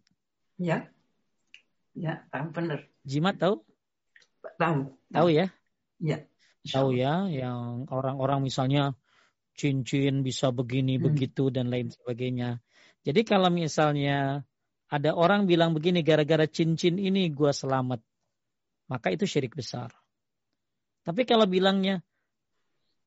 Ya. 0.59 0.94
Ya, 1.95 2.27
tahu 2.31 2.51
benar. 2.51 2.85
Jimat 3.07 3.39
tahu? 3.39 3.63
Tahu. 4.59 4.99
Tahu 5.15 5.29
ya? 5.31 5.47
Ya 6.03 6.27
tahu 6.65 6.97
ya 6.97 7.29
yang 7.29 7.85
orang-orang 7.93 8.41
misalnya 8.41 8.97
cincin 9.55 10.25
bisa 10.25 10.49
begini 10.51 10.97
hmm. 10.97 11.05
begitu 11.05 11.53
dan 11.53 11.69
lain 11.69 11.93
sebagainya. 11.93 12.65
Jadi 13.05 13.21
kalau 13.29 13.53
misalnya 13.53 14.43
ada 14.89 15.11
orang 15.13 15.45
bilang 15.45 15.77
begini 15.77 16.01
gara-gara 16.01 16.49
cincin 16.49 16.97
ini 16.97 17.29
gua 17.29 17.53
selamat, 17.53 18.01
maka 18.89 19.13
itu 19.13 19.29
syirik 19.29 19.53
besar. 19.53 19.93
Tapi 21.05 21.29
kalau 21.29 21.45
bilangnya 21.45 22.01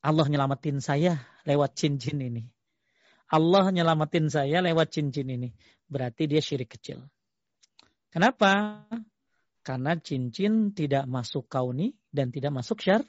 Allah 0.05 0.29
nyelamatin 0.29 0.77
saya 0.77 1.17
lewat 1.49 1.73
cincin 1.73 2.21
ini. 2.21 2.45
Allah 3.27 3.73
nyelamatin 3.73 4.29
saya 4.29 4.61
lewat 4.61 4.93
cincin 4.93 5.27
ini. 5.27 5.49
Berarti 5.89 6.29
dia 6.29 6.39
syirik 6.39 6.77
kecil. 6.77 7.01
Kenapa? 8.11 8.83
Karena 9.61 9.99
cincin 9.99 10.71
tidak 10.71 11.05
masuk 11.11 11.51
kauni 11.51 11.91
dan 12.07 12.31
tidak 12.31 12.55
masuk 12.55 12.79
syar 12.79 13.03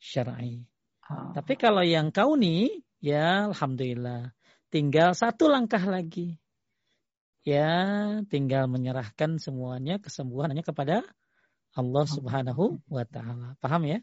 syar'i. 0.00 0.66
Oh. 1.06 1.30
Tapi 1.36 1.54
kalau 1.54 1.84
yang 1.84 2.10
kauni, 2.10 2.82
ya 2.98 3.52
alhamdulillah. 3.52 4.34
Tinggal 4.70 5.14
satu 5.14 5.50
langkah 5.50 5.82
lagi. 5.82 6.38
Ya, 7.40 7.70
tinggal 8.28 8.68
menyerahkan 8.68 9.40
semuanya 9.40 9.96
kesembuhan 9.96 10.52
hanya 10.52 10.60
kepada 10.60 11.02
Allah 11.72 12.04
Subhanahu 12.04 12.82
wa 12.90 13.04
taala. 13.06 13.56
Paham 13.62 13.88
ya? 13.88 13.98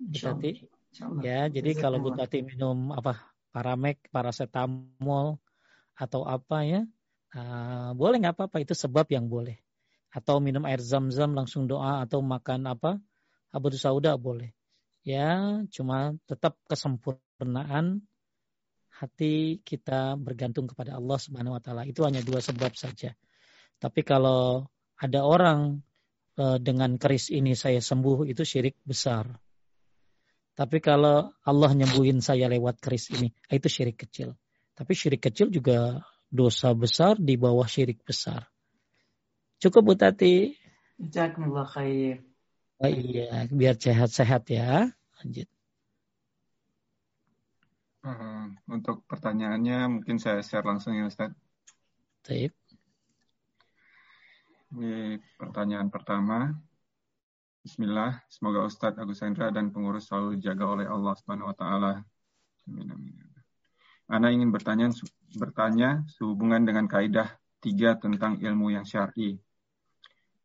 Berarti 0.00 0.66
ya, 1.22 1.48
jadi 1.48 1.70
kalau 1.76 2.00
Bu 2.02 2.16
Tati 2.16 2.42
minum 2.42 2.92
apa? 2.92 3.32
Paramek, 3.54 4.12
paracetamol 4.12 5.40
atau 5.96 6.28
apa 6.28 6.66
ya? 6.68 6.84
Uh, 7.34 7.90
boleh 7.98 8.22
nggak 8.22 8.36
apa-apa 8.38 8.62
itu 8.62 8.76
sebab 8.76 9.08
yang 9.10 9.26
boleh. 9.26 9.58
Atau 10.14 10.38
minum 10.38 10.64
air 10.64 10.80
zam-zam 10.80 11.34
langsung 11.34 11.66
doa 11.66 12.04
atau 12.04 12.22
makan 12.22 12.70
apa? 12.70 13.00
Abu 13.50 13.72
sauda 13.72 14.14
boleh 14.20 14.56
ya 15.06 15.62
cuma 15.70 16.18
tetap 16.26 16.58
kesempurnaan 16.66 18.02
hati 18.90 19.62
kita 19.62 20.18
bergantung 20.18 20.66
kepada 20.66 20.98
Allah 20.98 21.14
Subhanahu 21.22 21.54
wa 21.54 21.62
taala. 21.62 21.86
Itu 21.86 22.02
hanya 22.02 22.26
dua 22.26 22.42
sebab 22.42 22.74
saja. 22.74 23.14
Tapi 23.78 24.02
kalau 24.02 24.66
ada 24.98 25.22
orang 25.22 25.78
e, 26.34 26.58
dengan 26.58 26.98
keris 26.98 27.30
ini 27.30 27.54
saya 27.54 27.78
sembuh 27.78 28.26
itu 28.26 28.42
syirik 28.42 28.82
besar. 28.82 29.30
Tapi 30.56 30.80
kalau 30.80 31.30
Allah 31.44 31.70
nyembuhin 31.76 32.24
saya 32.24 32.48
lewat 32.48 32.80
keris 32.80 33.12
ini, 33.12 33.28
itu 33.52 33.68
syirik 33.68 34.00
kecil. 34.08 34.32
Tapi 34.72 34.96
syirik 34.96 35.28
kecil 35.28 35.52
juga 35.52 36.00
dosa 36.30 36.74
besar 36.76 37.16
di 37.16 37.38
bawah 37.38 37.66
syirik 37.66 38.02
besar. 38.02 38.46
Cukup 39.62 39.92
Bu 39.92 39.94
Tati. 39.96 40.52
Jazakumullah 41.00 41.68
khair. 41.68 42.24
Oh 42.76 42.92
iya, 42.92 43.48
biar 43.48 43.76
sehat-sehat 43.80 44.52
ya. 44.52 44.92
Lanjut. 45.20 45.48
Uh, 48.04 48.52
untuk 48.70 49.02
pertanyaannya 49.08 49.98
mungkin 49.98 50.20
saya 50.20 50.44
share 50.44 50.62
langsung 50.62 50.94
ya 50.94 51.08
Ustaz. 51.08 51.32
Taip. 52.22 52.52
Ini 54.76 55.18
pertanyaan 55.40 55.88
pertama. 55.88 56.52
Bismillah, 57.66 58.22
semoga 58.30 58.62
Ustadz 58.62 59.00
Agus 59.02 59.26
Hendra 59.26 59.50
dan 59.50 59.74
pengurus 59.74 60.06
selalu 60.06 60.38
dijaga 60.38 60.70
oleh 60.70 60.86
Allah 60.86 61.18
Subhanahu 61.18 61.50
wa 61.50 61.56
taala. 61.58 61.92
Amin 62.70 62.94
amin. 62.94 63.26
Ana 64.06 64.30
ingin 64.30 64.54
bertanya 64.54 64.86
bertanya 65.34 66.06
sehubungan 66.14 66.62
dengan 66.62 66.86
kaidah 66.86 67.34
tiga 67.58 67.98
tentang 67.98 68.38
ilmu 68.38 68.70
yang 68.70 68.86
syar'i. 68.86 69.42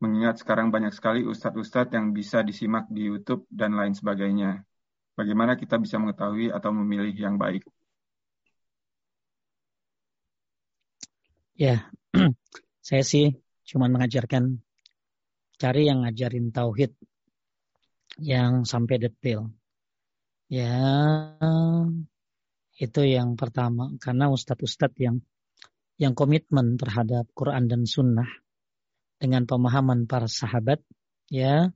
Mengingat 0.02 0.42
sekarang 0.42 0.74
banyak 0.74 0.90
sekali 0.98 1.22
ustadz-ustadz 1.22 1.94
yang 1.94 2.10
bisa 2.10 2.42
disimak 2.42 2.90
di 2.90 3.06
YouTube 3.06 3.46
dan 3.54 3.78
lain 3.78 3.94
sebagainya. 3.94 4.66
Bagaimana 5.14 5.54
kita 5.54 5.78
bisa 5.78 6.02
mengetahui 6.02 6.50
atau 6.50 6.74
memilih 6.74 7.14
yang 7.14 7.38
baik? 7.38 7.62
Ya, 11.54 11.86
saya 12.88 13.04
sih 13.06 13.38
cuma 13.62 13.86
mengajarkan 13.86 14.58
cari 15.62 15.86
yang 15.86 16.02
ngajarin 16.02 16.50
tauhid 16.50 16.98
yang 18.18 18.66
sampai 18.66 18.98
detail. 18.98 19.54
Ya, 20.50 20.74
itu 22.82 23.02
yang 23.06 23.38
pertama. 23.38 23.94
Karena 24.02 24.34
ustadz-ustadz 24.34 24.98
yang 24.98 25.22
yang 26.02 26.18
komitmen 26.18 26.82
terhadap 26.82 27.30
Quran 27.38 27.70
dan 27.70 27.86
Sunnah 27.86 28.26
dengan 29.22 29.46
pemahaman 29.46 30.10
para 30.10 30.26
sahabat 30.26 30.82
ya 31.30 31.70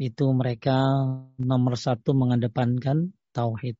itu 0.00 0.24
mereka 0.32 0.80
nomor 1.36 1.76
satu 1.76 2.16
mengedepankan 2.16 3.12
tauhid 3.36 3.76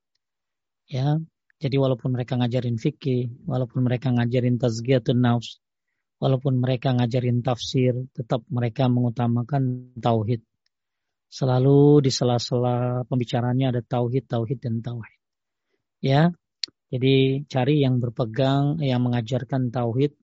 ya. 0.85 1.17
Jadi 1.61 1.77
walaupun 1.77 2.13
mereka 2.13 2.37
ngajarin 2.37 2.77
fikih 2.77 3.49
walaupun 3.49 3.85
mereka 3.85 4.13
ngajarin 4.13 4.61
tazkiyatun 4.61 5.17
nafs 5.17 5.61
walaupun 6.21 6.61
mereka 6.61 6.93
ngajarin 6.93 7.41
tafsir 7.41 8.05
tetap 8.13 8.45
mereka 8.53 8.85
mengutamakan 8.93 9.97
tauhid. 9.97 10.45
Selalu 11.33 12.05
di 12.05 12.11
sela-sela 12.13 13.09
pembicaranya 13.09 13.73
ada 13.73 13.81
tauhid 13.81 14.29
tauhid 14.29 14.61
dan 14.61 14.85
tauhid 14.85 15.21
ya 16.01 16.33
jadi 16.91 17.47
cari 17.47 17.87
yang 17.87 18.03
berpegang 18.03 18.83
yang 18.83 19.01
mengajarkan 19.07 19.71
tauhid 19.71 20.19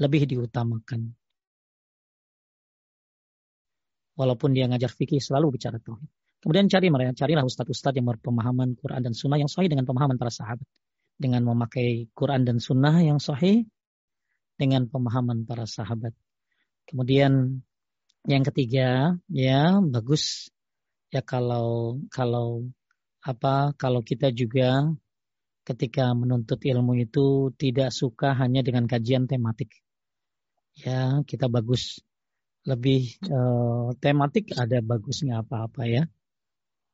lebih 0.00 0.24
diutamakan 0.24 1.12
walaupun 4.16 4.56
dia 4.56 4.64
ngajar 4.66 4.90
fikih 4.90 5.20
selalu 5.20 5.60
bicara 5.60 5.76
tauhid. 5.78 6.08
Kemudian 6.40 6.66
cari 6.72 6.88
mereka, 6.88 7.12
carilah 7.26 7.44
ustadz-ustadz 7.44 7.96
yang 8.00 8.08
berpemahaman 8.08 8.76
Quran 8.80 9.02
dan 9.04 9.12
Sunnah 9.12 9.38
yang 9.40 9.48
sahih 9.48 9.68
dengan 9.68 9.84
pemahaman 9.84 10.16
para 10.16 10.32
sahabat. 10.32 10.66
Dengan 11.16 11.44
memakai 11.48 12.12
Quran 12.12 12.44
dan 12.44 12.60
Sunnah 12.60 12.96
yang 13.00 13.20
sahih 13.20 13.64
dengan 14.56 14.88
pemahaman 14.88 15.44
para 15.48 15.64
sahabat. 15.64 16.12
Kemudian 16.88 17.64
yang 18.28 18.44
ketiga, 18.44 19.16
ya 19.32 19.80
bagus 19.80 20.52
ya 21.08 21.24
kalau 21.24 22.00
kalau 22.12 22.68
apa 23.24 23.72
kalau 23.80 24.04
kita 24.04 24.30
juga 24.30 24.92
ketika 25.66 26.14
menuntut 26.14 26.62
ilmu 26.62 26.94
itu 26.94 27.50
tidak 27.58 27.90
suka 27.90 28.38
hanya 28.38 28.62
dengan 28.62 28.86
kajian 28.86 29.26
tematik. 29.26 29.74
Ya, 30.78 31.26
kita 31.26 31.50
bagus 31.50 31.98
lebih 32.62 33.18
uh, 33.26 33.90
tematik 33.98 34.54
ada 34.54 34.78
bagusnya 34.78 35.42
apa-apa 35.42 35.90
ya. 35.90 36.06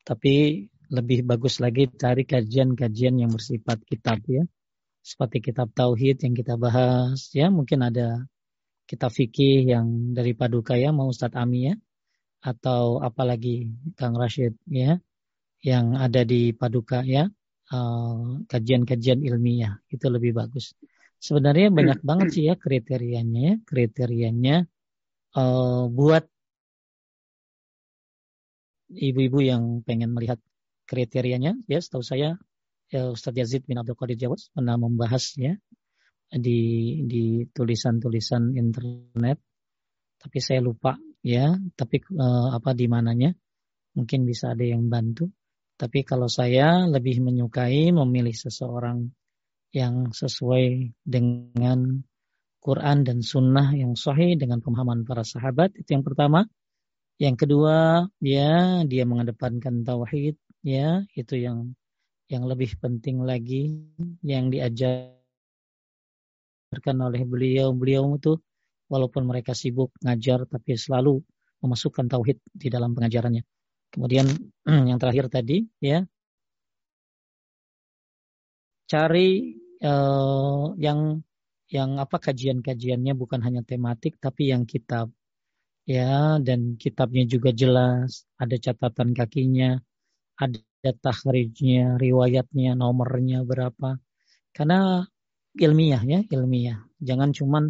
Tapi 0.09 0.67
lebih 0.89 1.25
bagus 1.25 1.61
lagi 1.61 1.89
cari 1.89 2.25
kajian-kajian 2.25 3.21
yang 3.21 3.31
bersifat 3.33 3.85
kitab 3.85 4.25
ya. 4.25 4.45
Seperti 5.03 5.53
kitab 5.53 5.69
tauhid 5.77 6.25
yang 6.25 6.33
kita 6.33 6.57
bahas 6.57 7.29
ya, 7.37 7.53
mungkin 7.53 7.85
ada 7.85 8.25
kitab 8.89 9.13
fikih 9.13 9.69
yang 9.69 10.17
dari 10.17 10.33
Paduka 10.33 10.81
ya, 10.81 10.95
mau 10.97 11.13
Ustadz 11.13 11.37
Ami 11.37 11.69
ya. 11.69 11.75
Atau 12.43 13.05
apalagi 13.05 13.69
Kang 13.99 14.17
Rashid 14.17 14.57
ya, 14.69 14.99
yang 15.61 15.99
ada 15.99 16.25
di 16.25 16.57
Paduka 16.57 17.05
ya. 17.05 17.29
Eh, 17.73 18.23
kajian-kajian 18.53 19.25
uh, 19.25 19.29
ilmiah. 19.33 19.81
Itu 19.89 20.13
lebih 20.13 20.37
bagus. 20.37 20.77
Sebenarnya 21.17 21.73
banyak 21.73 22.05
banget 22.05 22.29
sih 22.37 22.45
ya 22.51 22.55
kriterianya 22.61 23.41
ya, 23.41 23.55
kriterianya 23.65 24.57
uh, 25.41 25.89
buat 25.89 26.29
ibu-ibu 28.93 29.39
yang 29.41 29.81
pengen 29.89 30.13
melihat 30.13 30.37
kriterianya. 30.85 31.57
Ya 31.65 31.81
setahu 31.81 32.05
saya 32.05 32.37
ya, 32.93 33.09
Ustadz 33.09 33.41
Yazid 33.41 33.65
bin 33.65 33.81
Abdul 33.81 33.97
Qadir 33.97 34.21
Jawas 34.21 34.53
pernah 34.53 34.77
membahasnya 34.77 35.57
di 36.29 36.61
di 37.09 37.49
tulisan-tulisan 37.49 38.53
internet. 38.53 39.41
Tapi 40.21 40.39
saya 40.45 40.61
lupa 40.61 41.01
ya. 41.25 41.57
Tapi 41.57 41.97
uh, 42.21 42.53
apa 42.53 42.77
di 42.77 42.85
mananya? 42.85 43.33
Mungkin 43.97 44.29
bisa 44.29 44.53
ada 44.53 44.65
yang 44.65 44.93
bantu 44.93 45.33
tapi 45.83 46.07
kalau 46.07 46.31
saya 46.31 46.87
lebih 46.87 47.19
menyukai 47.19 47.91
memilih 47.91 48.31
seseorang 48.31 49.11
yang 49.75 50.15
sesuai 50.15 50.95
dengan 51.03 52.07
Quran 52.63 53.03
dan 53.03 53.19
Sunnah 53.19 53.75
yang 53.75 53.99
sahih 53.99 54.39
dengan 54.39 54.63
pemahaman 54.63 55.03
para 55.03 55.27
sahabat 55.27 55.75
itu 55.75 55.99
yang 55.99 56.07
pertama. 56.07 56.47
Yang 57.19 57.35
kedua 57.43 58.07
ya 58.23 58.87
dia 58.87 59.03
mengedepankan 59.11 59.83
tauhid 59.83 60.39
ya 60.63 61.03
itu 61.19 61.35
yang 61.35 61.75
yang 62.31 62.47
lebih 62.47 62.79
penting 62.79 63.27
lagi 63.27 63.83
yang 64.23 64.55
diajarkan 64.55 65.19
oleh 67.03 67.27
beliau. 67.27 67.75
Beliau 67.75 68.07
itu 68.15 68.39
walaupun 68.87 69.27
mereka 69.27 69.51
sibuk 69.51 69.91
ngajar 69.99 70.47
tapi 70.47 70.79
selalu 70.79 71.19
memasukkan 71.59 72.07
tauhid 72.07 72.39
di 72.55 72.71
dalam 72.71 72.95
pengajarannya 72.95 73.43
kemudian 73.93 74.27
yang 74.89 74.99
terakhir 74.99 75.29
tadi 75.29 75.69
ya 75.79 76.03
cari 78.91 79.57
uh, 79.85 80.73
yang 80.81 81.21
yang 81.73 81.91
apa 81.97 82.17
kajian-kajiannya 82.21 83.13
bukan 83.17 83.41
hanya 83.47 83.63
tematik 83.65 84.21
tapi 84.21 84.53
yang 84.53 84.65
kitab 84.69 85.09
ya 85.89 86.37
dan 86.41 86.77
kitabnya 86.77 87.25
juga 87.25 87.51
jelas 87.53 88.29
ada 88.37 88.57
catatan 88.61 89.17
kakinya 89.17 89.81
ada 90.43 90.91
tahrijnya, 90.99 92.01
riwayatnya, 92.01 92.75
nomornya 92.75 93.47
berapa. 93.47 93.99
Karena 94.51 95.07
ilmiah 95.55 96.03
ya, 96.03 96.21
ilmiah. 96.27 96.83
Jangan 96.99 97.31
cuman 97.31 97.65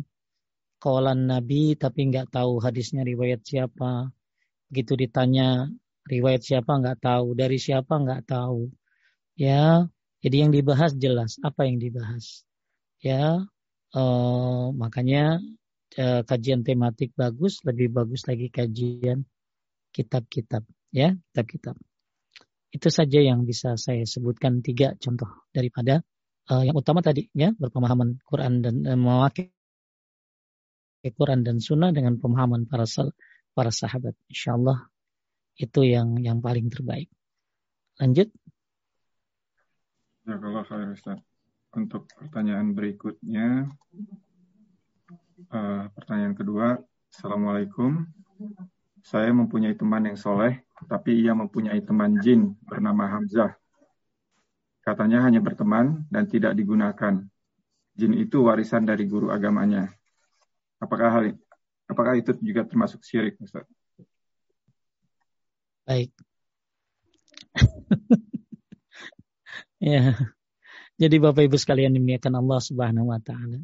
kawalan 0.82 1.28
Nabi 1.28 1.77
tapi 1.78 2.09
nggak 2.11 2.32
tahu 2.32 2.59
hadisnya 2.65 3.05
riwayat 3.05 3.44
siapa. 3.44 4.11
Begitu 4.73 4.93
ditanya 4.97 5.69
riwayat 6.09 6.43
siapa 6.43 6.73
nggak 6.81 6.99
tahu, 7.03 7.35
dari 7.39 7.59
siapa 7.59 7.95
nggak 8.03 8.23
tahu. 8.29 8.70
Ya, 9.39 9.89
jadi 10.23 10.47
yang 10.47 10.53
dibahas 10.53 10.93
jelas 10.97 11.39
apa 11.43 11.66
yang 11.69 11.79
dibahas. 11.83 12.47
Ya, 13.03 13.43
eh, 13.95 14.66
makanya 14.77 15.43
eh, 15.99 16.23
kajian 16.24 16.62
tematik 16.66 17.12
bagus, 17.19 17.62
lebih 17.66 17.93
bagus 17.93 18.24
lagi 18.31 18.49
kajian 18.49 19.27
kitab-kitab 19.93 20.65
ya, 20.95 21.15
kitab-kitab. 21.33 21.77
Itu 22.73 22.89
saja 22.89 23.20
yang 23.20 23.45
bisa 23.45 23.77
saya 23.77 24.05
sebutkan 24.09 24.65
tiga 24.65 24.97
contoh 24.97 25.29
daripada 25.53 26.01
uh, 26.49 26.65
yang 26.65 26.73
utama 26.73 27.05
tadi 27.05 27.29
ya 27.37 27.53
berpemahaman 27.53 28.19
Quran 28.24 28.65
dan 28.65 28.74
uh, 28.89 28.99
memakai 28.99 29.53
Quran 31.12 31.43
dan 31.43 31.59
Sunnah 31.59 31.91
dengan 31.91 32.16
pemahaman 32.16 32.65
para 32.65 32.87
para 33.53 33.70
sahabat. 33.74 34.16
Insya 34.31 34.57
Allah 34.57 34.89
itu 35.57 35.81
yang 35.85 36.16
yang 36.20 36.39
paling 36.41 36.69
terbaik. 36.73 37.09
Lanjut. 38.01 38.29
Ya 40.24 40.37
kalau 40.39 40.62
saya 40.65 40.89
Ustaz. 40.93 41.19
Untuk 41.73 42.05
pertanyaan 42.12 42.77
berikutnya, 42.77 43.65
uh, 45.49 45.89
pertanyaan 45.97 46.37
kedua, 46.37 46.77
Assalamualaikum. 47.09 48.05
Saya 49.01 49.33
mempunyai 49.33 49.73
teman 49.73 50.05
yang 50.05 50.20
soleh, 50.20 50.62
tapi 50.85 51.16
ia 51.24 51.33
mempunyai 51.33 51.81
teman 51.81 52.20
jin 52.20 52.55
bernama 52.65 53.09
Hamzah. 53.09 53.57
Katanya 54.85 55.24
hanya 55.24 55.41
berteman 55.41 56.05
dan 56.12 56.29
tidak 56.29 56.55
digunakan. 56.55 57.24
Jin 57.97 58.12
itu 58.16 58.45
warisan 58.45 58.85
dari 58.85 59.09
guru 59.09 59.33
agamanya. 59.33 59.89
Apakah 60.81 61.09
hal 61.09 61.24
apakah 61.89 62.16
itu 62.20 62.37
juga 62.41 62.69
termasuk 62.69 63.01
syirik, 63.05 63.41
Ustaz? 63.41 63.65
Baik. 65.83 66.11
ya. 69.83 70.15
Jadi 71.01 71.17
Bapak 71.19 71.43
Ibu 71.51 71.59
sekalian 71.59 71.99
dimuliakan 71.99 72.39
Allah 72.39 72.61
Subhanahu 72.63 73.11
wa 73.11 73.19
taala. 73.19 73.59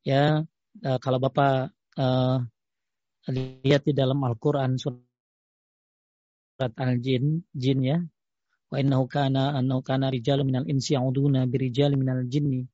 Ya, 0.00 0.40
uh, 0.86 0.98
kalau 1.02 1.20
Bapak 1.20 1.76
uh, 2.00 2.38
lihat 3.28 3.84
di 3.84 3.92
dalam 3.92 4.22
Al-Quran 4.24 4.80
surat 4.80 5.02
Al-Jin, 6.56 7.44
jin 7.52 7.78
ya. 7.84 7.98
Wa 8.72 8.80
innahu 8.80 9.04
kana 9.04 9.52
annahu 9.60 9.84
kana 9.84 10.08
rijalu 10.08 10.48
minal 10.48 10.64
insi 10.64 10.96
ya'uduna 10.96 11.44
birijali 11.44 11.94
minal 12.00 12.24
jinni 12.24 12.64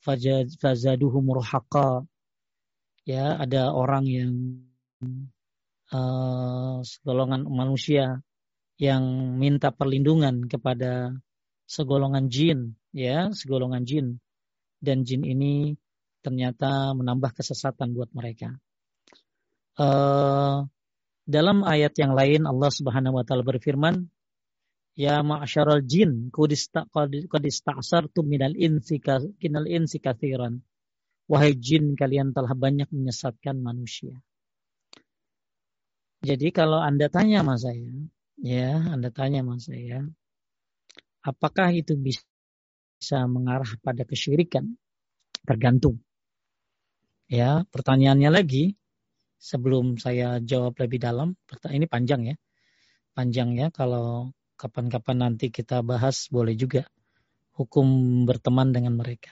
fazaduhum 0.00 1.28
murhaqa. 1.28 2.08
Ya, 3.04 3.36
ada 3.36 3.70
orang 3.76 4.04
yang 4.08 4.32
uh, 5.92 6.82
segolongan 6.82 7.46
manusia 7.46 8.22
yang 8.76 9.36
minta 9.40 9.72
perlindungan 9.72 10.46
kepada 10.46 11.16
segolongan 11.66 12.28
jin, 12.28 12.78
ya, 12.92 13.32
segolongan 13.32 13.84
jin. 13.84 14.06
Dan 14.76 15.08
jin 15.08 15.24
ini 15.24 15.74
ternyata 16.20 16.92
menambah 16.92 17.32
kesesatan 17.32 17.96
buat 17.96 18.12
mereka. 18.12 18.54
Uh, 19.76 20.68
dalam 21.26 21.66
ayat 21.66 21.96
yang 21.98 22.14
lain 22.14 22.46
Allah 22.46 22.70
Subhanahu 22.70 23.18
wa 23.18 23.24
taala 23.26 23.42
berfirman, 23.42 24.08
"Ya 24.94 25.20
ma'syaral 25.24 25.84
jin, 25.84 26.30
qad 26.32 27.44
ista'sartum 27.44 28.24
minal 28.24 28.54
insi 28.54 29.02
kinal 29.40 29.66
insi 29.66 29.98
katsiran." 29.98 30.62
Wahai 31.26 31.58
jin, 31.58 31.98
kalian 31.98 32.30
telah 32.30 32.54
banyak 32.54 32.86
menyesatkan 32.94 33.58
manusia. 33.58 34.22
Jadi 36.26 36.50
kalau 36.50 36.82
Anda 36.82 37.06
tanya 37.06 37.46
sama 37.46 37.54
saya, 37.54 37.86
ya, 38.42 38.82
Anda 38.90 39.14
tanya 39.14 39.46
sama 39.46 39.62
saya, 39.62 40.02
apakah 41.22 41.70
itu 41.70 41.94
bisa 41.94 43.30
mengarah 43.30 43.70
pada 43.78 44.02
kesyirikan? 44.02 44.74
Tergantung. 45.46 46.02
Ya, 47.30 47.62
pertanyaannya 47.70 48.30
lagi, 48.34 48.74
sebelum 49.38 50.02
saya 50.02 50.42
jawab 50.42 50.74
lebih 50.82 50.98
dalam, 50.98 51.38
ini 51.70 51.86
panjang 51.86 52.34
ya. 52.34 52.36
Panjang 53.14 53.54
ya 53.54 53.70
kalau 53.70 54.34
kapan-kapan 54.58 55.30
nanti 55.30 55.54
kita 55.54 55.86
bahas 55.86 56.26
boleh 56.26 56.58
juga 56.58 56.90
hukum 57.54 57.86
berteman 58.26 58.74
dengan 58.74 58.98
mereka. 58.98 59.30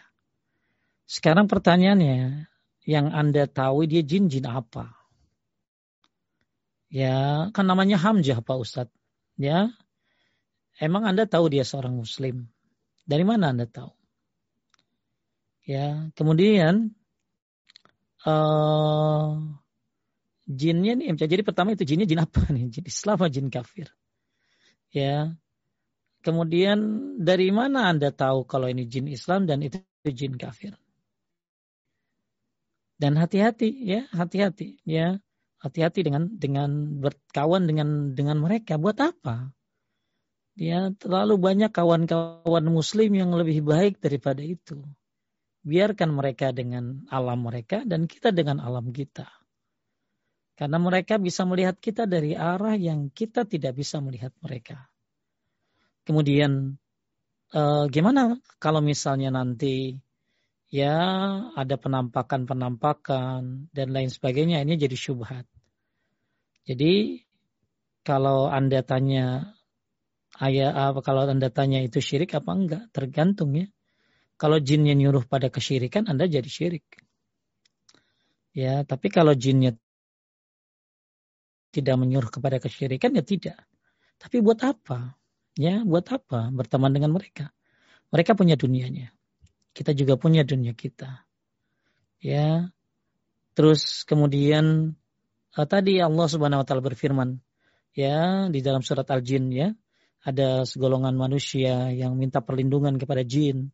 Sekarang 1.10 1.50
pertanyaannya, 1.50 2.48
yang 2.86 3.10
Anda 3.10 3.50
tahu 3.50 3.84
dia 3.90 4.06
jin-jin 4.06 4.46
apa? 4.46 5.03
Ya, 6.94 7.50
kan 7.50 7.66
namanya 7.66 7.98
Hamzah 7.98 8.38
Pak 8.38 8.54
Ustadz. 8.54 8.94
Ya, 9.34 9.74
emang 10.78 11.02
Anda 11.02 11.26
tahu 11.26 11.50
dia 11.50 11.66
seorang 11.66 11.98
Muslim? 11.98 12.46
Dari 13.02 13.26
mana 13.26 13.50
Anda 13.50 13.66
tahu? 13.66 13.90
Ya, 15.66 16.06
kemudian 16.14 16.94
uh, 18.22 19.42
jinnya 20.44 20.92
nih 20.96 21.16
jadi 21.16 21.40
pertama 21.40 21.72
itu 21.72 21.88
jinnya 21.88 22.04
jin 22.04 22.20
apa 22.20 22.44
nih 22.52 22.68
jin 22.74 22.84
Islam 22.84 23.16
atau 23.16 23.32
jin 23.32 23.48
kafir 23.48 23.88
ya 24.92 25.32
kemudian 26.20 26.78
dari 27.20 27.48
mana 27.52 27.88
anda 27.88 28.12
tahu 28.12 28.44
kalau 28.44 28.68
ini 28.68 28.84
jin 28.88 29.08
Islam 29.08 29.48
dan 29.48 29.64
itu 29.64 29.80
jin 30.04 30.36
kafir 30.36 30.76
dan 33.00 33.16
hati-hati 33.16 33.72
ya 33.72 34.06
hati-hati 34.12 34.80
ya 34.84 35.18
hati-hati 35.64 36.04
dengan 36.04 36.28
dengan 36.28 37.00
berkawan 37.00 37.64
dengan 37.64 38.12
dengan 38.12 38.36
mereka 38.36 38.76
buat 38.76 39.00
apa 39.00 39.48
ya 40.60 40.92
terlalu 41.00 41.40
banyak 41.40 41.72
kawan-kawan 41.72 42.68
muslim 42.68 43.10
yang 43.16 43.32
lebih 43.32 43.64
baik 43.64 43.96
daripada 44.04 44.44
itu 44.44 44.84
biarkan 45.64 46.12
mereka 46.12 46.52
dengan 46.52 47.08
alam 47.08 47.40
mereka 47.40 47.80
dan 47.88 48.04
kita 48.04 48.28
dengan 48.28 48.60
alam 48.60 48.92
kita 48.92 49.24
karena 50.54 50.78
mereka 50.78 51.18
bisa 51.18 51.42
melihat 51.42 51.74
kita 51.82 52.06
dari 52.06 52.38
arah 52.38 52.78
yang 52.78 53.10
kita 53.10 53.42
tidak 53.42 53.74
bisa 53.74 53.98
melihat 53.98 54.30
mereka. 54.38 54.86
Kemudian 56.06 56.78
eh, 57.50 57.84
gimana 57.90 58.38
kalau 58.62 58.78
misalnya 58.78 59.34
nanti 59.34 59.98
ya 60.70 60.94
ada 61.58 61.74
penampakan-penampakan 61.74 63.70
dan 63.74 63.88
lain 63.90 64.10
sebagainya 64.10 64.62
ini 64.62 64.78
jadi 64.78 64.94
syubhat. 64.94 65.46
Jadi 66.64 67.20
kalau 68.04 68.48
Anda 68.48 68.80
tanya 68.80 69.56
ayah 70.40 70.92
apa 70.92 71.00
kalau 71.04 71.28
Anda 71.28 71.52
tanya 71.52 71.84
itu 71.84 72.00
syirik 72.00 72.32
apa 72.36 72.50
enggak 72.52 72.82
tergantung 72.92 73.52
ya. 73.56 73.68
Kalau 74.34 74.58
jinnya 74.58 74.92
nyuruh 74.98 75.24
pada 75.28 75.52
kesyirikan 75.52 76.10
Anda 76.10 76.26
jadi 76.26 76.48
syirik. 76.48 76.84
Ya, 78.54 78.86
tapi 78.86 79.10
kalau 79.10 79.34
jinnya 79.34 79.74
tidak 81.74 81.96
menyuruh 81.98 82.30
kepada 82.30 82.62
kesyirikan 82.62 83.18
ya 83.18 83.22
tidak. 83.26 83.58
Tapi 84.18 84.38
buat 84.38 84.62
apa? 84.62 85.18
Ya, 85.58 85.82
buat 85.82 86.06
apa 86.10 86.54
berteman 86.54 86.94
dengan 86.94 87.10
mereka? 87.14 87.50
Mereka 88.14 88.38
punya 88.38 88.54
dunianya. 88.54 89.10
Kita 89.74 89.90
juga 89.90 90.14
punya 90.14 90.46
dunia 90.46 90.70
kita. 90.70 91.26
Ya. 92.22 92.70
Terus 93.58 94.06
kemudian 94.06 94.94
tadi 95.62 96.02
Allah 96.02 96.26
Subhanahu 96.26 96.62
wa 96.62 96.66
taala 96.66 96.82
berfirman 96.82 97.38
ya 97.94 98.50
di 98.50 98.58
dalam 98.58 98.82
surat 98.82 99.06
Al-Jin 99.06 99.54
ya, 99.54 99.70
ada 100.24 100.64
segolongan 100.64 101.14
manusia 101.14 101.92
yang 101.92 102.16
minta 102.16 102.40
perlindungan 102.40 102.96
kepada 102.96 103.20
jin. 103.22 103.70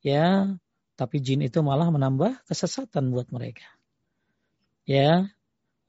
Ya, 0.00 0.56
tapi 0.94 1.20
jin 1.20 1.42
itu 1.44 1.60
malah 1.60 1.90
menambah 1.90 2.46
kesesatan 2.46 3.10
buat 3.10 3.28
mereka. 3.34 3.66
Ya, 4.86 5.28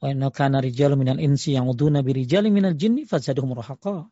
wa 0.02 0.08
inna 0.10 0.34
kana 0.34 0.60
rijalun 0.60 1.00
minal 1.00 1.22
insi 1.22 1.56
yang 1.56 1.70
uduna 1.70 2.02
bi 2.04 2.18
rijalin 2.18 2.52
minal 2.52 2.76
jinni 2.76 3.06
fazaduhum 3.06 3.56
rahaqa. 3.56 4.10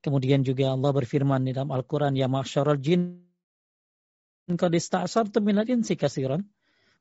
Kemudian 0.00 0.42
juga 0.42 0.72
Allah 0.72 0.90
berfirman 0.96 1.44
di 1.44 1.52
dalam 1.52 1.70
Al-Quran, 1.70 2.16
Ya 2.16 2.26
ma'asyarul 2.26 2.80
jin, 2.80 3.20
qad 4.48 4.72
ista'asartum 4.72 5.44
minal 5.44 5.68
insi 5.68 5.94
kasiran. 5.94 6.40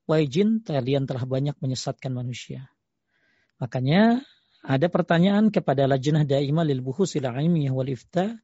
Wahai 0.05 0.29
jin, 0.29 0.61
kalian 0.61 1.09
telah 1.09 1.25
banyak 1.25 1.57
menyesatkan 1.63 2.13
manusia. 2.13 2.74
Makanya 3.61 4.23
ada 4.65 4.87
pertanyaan 4.89 5.53
kepada 5.53 5.85
lajnah 5.85 6.25
daimah 6.25 6.65
lil 6.65 6.81
buhusil 6.81 7.23
ilmiah 7.23 7.71
wal 7.71 7.89
ifta. 7.89 8.35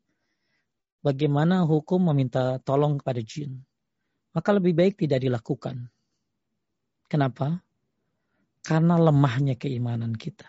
Bagaimana 1.02 1.66
hukum 1.66 2.14
meminta 2.14 2.62
tolong 2.62 3.02
kepada 3.02 3.26
jin? 3.26 3.66
Maka 4.38 4.54
lebih 4.54 4.78
baik 4.78 5.02
tidak 5.02 5.26
dilakukan. 5.26 5.90
Kenapa? 7.10 7.66
Karena 8.62 9.02
lemahnya 9.02 9.58
keimanan 9.58 10.14
kita. 10.14 10.48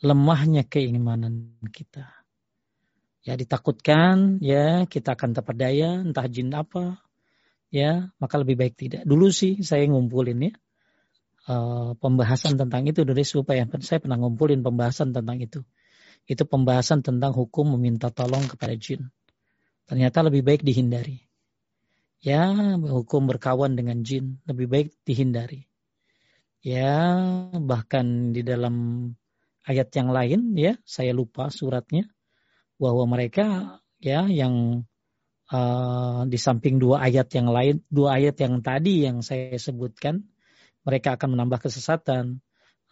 Lemahnya 0.00 0.64
keimanan 0.64 1.60
kita 1.68 2.22
ya 3.22 3.38
ditakutkan 3.38 4.42
ya 4.42 4.84
kita 4.90 5.14
akan 5.14 5.30
terpedaya 5.30 6.02
entah 6.02 6.26
jin 6.26 6.50
apa 6.50 6.98
ya 7.70 8.10
maka 8.18 8.34
lebih 8.42 8.58
baik 8.58 8.74
tidak 8.74 9.02
dulu 9.06 9.30
sih 9.30 9.62
saya 9.62 9.86
ngumpulin 9.86 10.50
ya 10.50 10.52
uh, 11.48 11.94
pembahasan 11.98 12.58
tentang 12.58 12.86
itu 12.86 13.02
dari 13.02 13.24
supaya 13.26 13.66
saya 13.80 13.98
pernah 13.98 14.18
ngumpulin 14.18 14.60
pembahasan 14.60 15.14
tentang 15.14 15.38
itu. 15.40 15.60
Itu 16.26 16.46
pembahasan 16.46 17.02
tentang 17.02 17.34
hukum 17.34 17.74
meminta 17.74 18.10
tolong 18.14 18.46
kepada 18.46 18.74
jin. 18.78 19.10
Ternyata 19.90 20.22
lebih 20.22 20.46
baik 20.46 20.62
dihindari. 20.62 21.26
Ya 22.22 22.54
hukum 22.78 23.26
berkawan 23.26 23.74
dengan 23.74 24.06
jin 24.06 24.38
lebih 24.46 24.70
baik 24.70 24.88
dihindari. 25.02 25.66
Ya 26.62 27.10
bahkan 27.58 28.30
di 28.30 28.46
dalam 28.46 29.10
ayat 29.66 29.90
yang 29.98 30.14
lain 30.14 30.54
ya 30.54 30.78
saya 30.86 31.10
lupa 31.10 31.50
suratnya 31.50 32.06
bahwa 32.78 33.10
mereka 33.10 33.78
ya 33.98 34.30
yang 34.30 34.86
uh, 35.50 36.22
di 36.26 36.38
samping 36.38 36.80
dua 36.80 37.04
ayat 37.04 37.28
yang 37.34 37.50
lain, 37.50 37.82
dua 37.86 38.18
ayat 38.18 38.38
yang 38.40 38.58
tadi 38.64 39.06
yang 39.06 39.20
saya 39.20 39.54
sebutkan, 39.58 40.26
mereka 40.82 41.18
akan 41.18 41.38
menambah 41.38 41.68
kesesatan. 41.68 42.42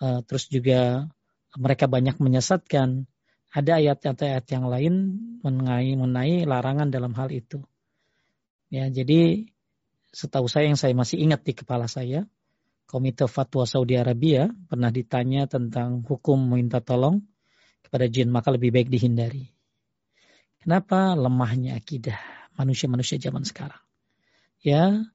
Uh, 0.01 0.25
terus 0.25 0.49
juga 0.49 1.11
mereka 1.57 1.91
banyak 1.91 2.17
menyesatkan. 2.23 3.07
Ada 3.51 3.83
ayat-ayat 3.83 4.47
yang 4.55 4.71
lain 4.71 4.95
mengenai, 5.43 5.99
mengenai 5.99 6.47
larangan 6.47 6.89
dalam 6.89 7.11
hal 7.19 7.35
itu. 7.35 7.67
Ya, 8.71 8.87
jadi 8.87 9.51
setahu 10.15 10.47
saya 10.47 10.71
yang 10.71 10.79
saya 10.79 10.95
masih 10.95 11.19
ingat 11.19 11.43
di 11.43 11.59
kepala 11.59 11.91
saya, 11.91 12.31
Komite 12.87 13.27
Fatwa 13.27 13.67
Saudi 13.67 13.99
Arabia 13.99 14.51
pernah 14.71 14.91
ditanya 14.91 15.47
tentang 15.51 16.03
hukum 16.03 16.39
meminta 16.39 16.83
tolong 16.83 17.23
kepada 17.87 18.07
jin, 18.07 18.31
maka 18.31 18.55
lebih 18.55 18.75
baik 18.75 18.91
dihindari. 18.91 19.51
Kenapa 20.63 21.15
lemahnya 21.15 21.79
akidah 21.79 22.19
manusia-manusia 22.55 23.19
zaman 23.23 23.47
sekarang? 23.47 23.79
Ya, 24.63 25.07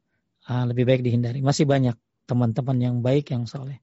ah, 0.48 0.64
lebih 0.68 0.88
baik 0.88 1.04
dihindari. 1.04 1.44
Masih 1.44 1.68
banyak 1.68 2.00
teman-teman 2.26 2.78
yang 2.82 2.96
baik 3.06 3.32
yang 3.34 3.46
soleh. 3.46 3.82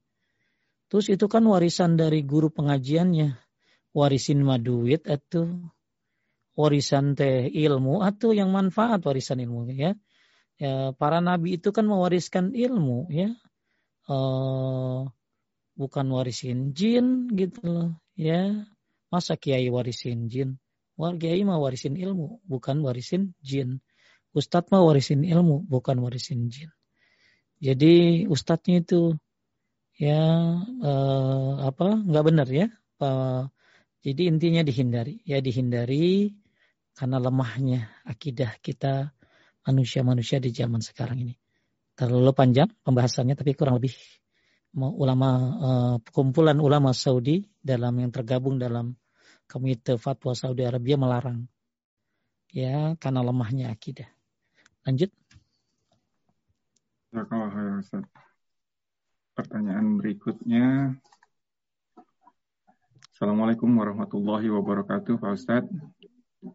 Terus 0.91 1.09
itu 1.09 1.25
kan 1.25 1.41
warisan 1.49 1.97
dari 1.97 2.21
guru 2.21 2.53
pengajiannya. 2.53 3.33
Warisin 3.93 4.45
maduit 4.45 5.05
itu 5.09 5.69
warisan 6.53 7.17
teh 7.17 7.49
ilmu 7.49 8.05
atau 8.05 8.29
yang 8.33 8.53
manfaat 8.53 9.01
warisan 9.01 9.41
ilmu 9.41 9.69
ya. 9.73 9.97
ya 10.61 10.93
para 10.93 11.17
nabi 11.17 11.57
itu 11.57 11.73
kan 11.73 11.89
mewariskan 11.89 12.53
ilmu 12.53 13.09
ya. 13.09 13.33
Uh, 14.05 15.09
bukan 15.73 16.05
warisin 16.13 16.77
jin 16.77 17.31
gitu 17.33 17.61
loh 17.65 17.89
ya. 18.13 18.69
Masa 19.09 19.37
kiai 19.37 19.69
warisin 19.69 20.29
jin? 20.29 20.61
Kiai 20.93 21.41
mah 21.41 21.57
warisin 21.57 21.97
ilmu, 21.97 22.41
bukan 22.45 22.85
warisin 22.85 23.33
jin. 23.41 23.81
Ustadz 24.33 24.69
mah 24.69 24.85
warisin 24.85 25.25
ilmu, 25.25 25.65
bukan 25.65 26.01
warisin 26.01 26.53
jin. 26.53 26.69
Jadi 27.63 28.27
ustadznya 28.27 28.83
itu 28.83 29.15
ya 29.95 30.19
eh, 30.83 31.51
apa 31.63 31.87
nggak 32.03 32.25
benar 32.27 32.47
ya. 32.51 32.67
Uh, 33.03 33.51
jadi 34.03 34.31
intinya 34.31 34.63
dihindari, 34.63 35.19
ya 35.27 35.43
dihindari 35.43 36.31
karena 36.95 37.17
lemahnya 37.19 37.91
akidah 38.07 38.59
kita 38.63 39.11
manusia-manusia 39.63 40.43
di 40.43 40.51
zaman 40.51 40.83
sekarang 40.83 41.23
ini. 41.23 41.35
Terlalu 41.95 42.31
panjang 42.35 42.67
pembahasannya, 42.83 43.35
tapi 43.35 43.55
kurang 43.55 43.79
lebih 43.79 43.95
ulama 44.75 45.29
uh, 45.59 45.95
kumpulan 46.11 46.59
ulama 46.59 46.91
Saudi 46.91 47.43
dalam 47.59 47.95
yang 47.99 48.11
tergabung 48.11 48.59
dalam 48.59 48.95
Komite 49.47 49.95
Fatwa 49.99 50.35
Saudi 50.35 50.63
Arabia 50.67 50.99
melarang. 50.99 51.47
Ya, 52.51 52.95
karena 52.99 53.23
lemahnya 53.23 53.71
akidah. 53.71 54.07
Lanjut. 54.83 55.11
Pertanyaan 59.37 60.01
berikutnya. 60.01 60.97
Assalamualaikum 63.13 63.69
warahmatullahi 63.69 64.49
wabarakatuh, 64.49 65.21
Pak 65.21 65.31
Ustadz. 65.37 65.69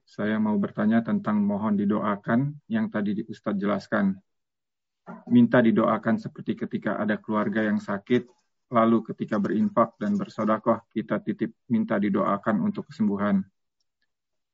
Saya 0.03 0.43
mau 0.43 0.59
bertanya 0.59 0.99
tentang 1.07 1.39
mohon 1.47 1.79
didoakan 1.79 2.59
yang 2.67 2.91
tadi 2.91 3.15
di 3.15 3.23
Ustadz 3.31 3.63
jelaskan. 3.63 4.19
Minta 5.31 5.63
didoakan 5.63 6.19
seperti 6.19 6.59
ketika 6.59 6.99
ada 6.99 7.23
keluarga 7.23 7.63
yang 7.63 7.79
sakit 7.79 8.27
lalu 8.75 9.07
ketika 9.15 9.39
berinfak 9.39 9.95
dan 10.03 10.19
bersodakoh 10.19 10.83
kita 10.91 11.23
titip 11.23 11.55
minta 11.71 12.03
didoakan 12.03 12.67
untuk 12.67 12.91
kesembuhan. 12.91 13.47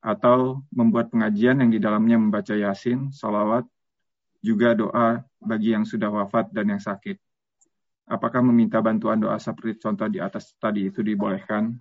Atau 0.05 0.69
membuat 0.69 1.09
pengajian 1.09 1.65
yang 1.65 1.73
di 1.73 1.81
dalamnya 1.81 2.21
membaca 2.21 2.53
yasin, 2.53 3.09
salawat, 3.09 3.65
juga 4.45 4.77
doa 4.77 5.25
bagi 5.41 5.73
yang 5.73 5.89
sudah 5.89 6.13
wafat 6.13 6.53
dan 6.53 6.77
yang 6.77 6.83
sakit. 6.83 7.17
Apakah 8.05 8.45
meminta 8.45 8.85
bantuan 8.85 9.17
doa 9.17 9.41
seperti 9.41 9.81
contoh 9.81 10.05
di 10.13 10.21
atas 10.21 10.53
tadi 10.61 10.93
itu 10.93 11.01
dibolehkan? 11.01 11.81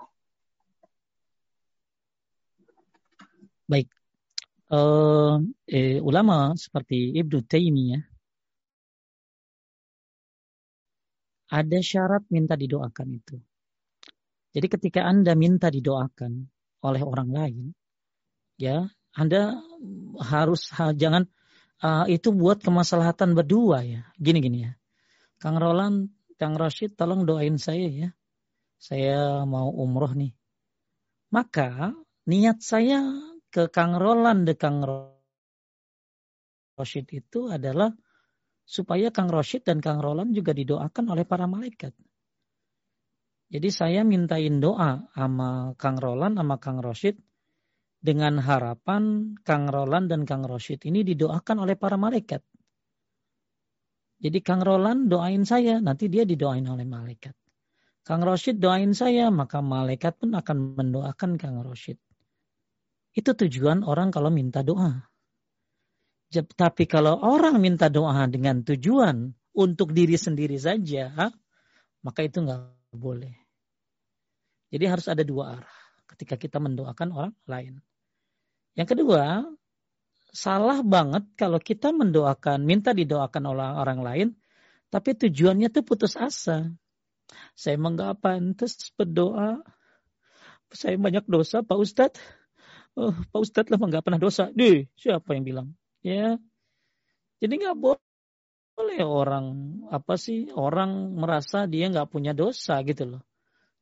Baik. 3.67 3.91
Uh, 4.71 5.43
eh, 5.67 5.99
ulama 5.99 6.55
seperti 6.55 7.11
Ibnu 7.19 7.43
Taimiyah 7.43 8.03
ada 11.53 11.79
syarat 11.83 12.23
minta 12.33 12.55
didoakan 12.57 13.07
itu. 13.13 13.37
Jadi 14.55 14.67
ketika 14.71 15.05
Anda 15.05 15.37
minta 15.37 15.69
didoakan 15.69 16.49
oleh 16.81 17.01
orang 17.05 17.29
lain, 17.29 17.65
ya, 18.57 18.89
Anda 19.13 19.61
harus 20.17 20.73
jangan 20.73 21.29
uh, 21.83 22.05
itu 22.07 22.31
buat 22.31 22.63
kemaslahatan 22.63 23.35
berdua 23.35 23.83
ya. 23.83 24.01
Gini-gini 24.15 24.65
ya. 24.65 24.71
Kang 25.37 25.59
Roland, 25.59 26.15
Kang 26.39 26.55
Rashid 26.55 26.95
tolong 26.95 27.27
doain 27.27 27.59
saya 27.59 27.87
ya. 27.91 28.09
Saya 28.79 29.43
mau 29.43 29.69
umroh 29.69 30.15
nih. 30.15 30.31
Maka 31.35 31.91
niat 32.25 32.63
saya 32.63 33.03
ke 33.51 33.67
Kang 33.67 33.99
Roland 33.99 34.47
de 34.47 34.55
Kang 34.55 34.81
Rashid 36.79 37.11
itu 37.11 37.51
adalah 37.51 37.91
supaya 38.63 39.11
Kang 39.11 39.27
Roshid 39.27 39.67
dan 39.67 39.83
Kang 39.83 39.99
Roland 39.99 40.31
juga 40.31 40.55
didoakan 40.55 41.11
oleh 41.11 41.27
para 41.27 41.45
malaikat. 41.45 41.91
Jadi 43.53 43.69
saya 43.69 44.01
mintain 44.01 44.57
doa 44.57 45.05
sama 45.13 45.77
Kang 45.77 45.99
Roland 46.01 46.39
sama 46.39 46.57
Kang 46.57 46.81
Roshid 46.81 47.21
dengan 48.03 48.35
harapan 48.43 49.31
Kang 49.47 49.71
Roland 49.71 50.11
dan 50.11 50.27
Kang 50.27 50.43
Roshid 50.43 50.83
ini 50.83 51.07
didoakan 51.07 51.63
oleh 51.63 51.79
para 51.79 51.95
malaikat. 51.95 52.43
Jadi 54.19 54.39
Kang 54.43 54.59
Roland 54.59 55.07
doain 55.07 55.47
saya, 55.47 55.79
nanti 55.79 56.11
dia 56.11 56.27
didoain 56.27 56.67
oleh 56.67 56.83
malaikat. 56.83 57.31
Kang 58.03 58.19
Roshid 58.19 58.59
doain 58.59 58.91
saya, 58.91 59.31
maka 59.31 59.63
malaikat 59.63 60.19
pun 60.19 60.35
akan 60.35 60.75
mendoakan 60.75 61.39
Kang 61.39 61.63
Roshid. 61.63 61.95
Itu 63.15 63.31
tujuan 63.31 63.87
orang 63.87 64.11
kalau 64.11 64.27
minta 64.27 64.59
doa. 64.59 64.99
Tapi 66.33 66.83
kalau 66.91 67.23
orang 67.23 67.55
minta 67.63 67.87
doa 67.87 68.27
dengan 68.27 68.67
tujuan 68.67 69.31
untuk 69.55 69.95
diri 69.95 70.19
sendiri 70.19 70.59
saja, 70.59 71.31
maka 72.03 72.19
itu 72.25 72.43
nggak 72.43 72.91
boleh. 72.99 73.31
Jadi 74.73 74.85
harus 74.89 75.05
ada 75.07 75.21
dua 75.21 75.61
arah 75.61 75.77
ketika 76.09 76.35
kita 76.35 76.57
mendoakan 76.57 77.09
orang 77.13 77.35
lain. 77.45 77.79
Yang 78.73 78.97
kedua, 78.97 79.45
salah 80.33 80.81
banget 80.81 81.29
kalau 81.37 81.61
kita 81.61 81.93
mendoakan, 81.93 82.65
minta 82.65 82.91
didoakan 82.91 83.43
oleh 83.53 83.67
orang 83.77 83.99
lain, 84.01 84.27
tapi 84.89 85.13
tujuannya 85.13 85.69
tuh 85.69 85.85
putus 85.85 86.17
asa. 86.17 86.73
Saya 87.53 87.77
emang 87.77 87.97
gak 87.97 88.21
pantas 88.21 88.77
berdoa. 88.97 89.61
Saya 90.73 90.97
banyak 90.97 91.25
dosa, 91.29 91.61
Pak 91.61 91.77
Ustadz. 91.77 92.21
Oh, 92.97 93.13
Pak 93.13 93.41
Ustadz 93.41 93.69
lah 93.73 93.77
nggak 93.81 94.05
pernah 94.05 94.21
dosa. 94.21 94.53
Dih, 94.53 94.85
siapa 94.97 95.33
yang 95.33 95.45
bilang? 95.45 95.67
Ya, 96.05 96.37
jadi 97.43 97.59
nggak 97.59 97.75
boleh 97.75 99.01
orang 99.03 99.45
apa 99.91 100.15
sih 100.15 100.47
orang 100.55 101.11
merasa 101.11 101.67
dia 101.67 101.91
nggak 101.91 102.07
punya 102.07 102.31
dosa 102.31 102.79
gitu 102.87 103.17
loh. 103.17 103.21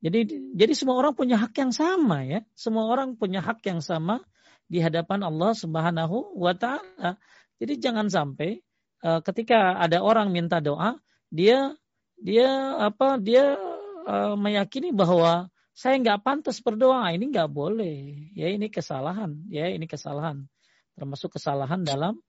Jadi 0.02 0.26
jadi 0.58 0.74
semua 0.74 0.98
orang 0.98 1.14
punya 1.14 1.38
hak 1.38 1.54
yang 1.62 1.70
sama 1.70 2.26
ya. 2.26 2.42
Semua 2.58 2.90
orang 2.90 3.14
punya 3.22 3.38
hak 3.46 3.62
yang 3.70 3.86
sama 3.86 4.26
di 4.72 4.80
hadapan 4.80 5.28
Allah 5.28 5.52
Subhanahu 5.52 6.40
wa 6.40 6.56
taala. 6.56 7.20
Jadi 7.60 7.76
jangan 7.84 8.08
sampai 8.08 8.64
uh, 9.04 9.20
ketika 9.20 9.76
ada 9.76 10.00
orang 10.00 10.32
minta 10.32 10.64
doa, 10.64 10.96
dia 11.28 11.76
dia 12.16 12.80
apa 12.80 13.20
dia 13.20 13.60
uh, 14.08 14.40
meyakini 14.40 14.96
bahwa 14.96 15.52
saya 15.76 16.00
nggak 16.00 16.24
pantas 16.24 16.64
berdoa. 16.64 17.12
Ini 17.12 17.28
nggak 17.28 17.52
boleh. 17.52 18.32
Ya 18.32 18.48
ini 18.48 18.72
kesalahan. 18.72 19.44
Ya 19.52 19.68
ini 19.68 19.84
kesalahan. 19.92 20.48
Termasuk 20.96 21.36
kesalahan 21.36 21.84
dalam 21.84 22.24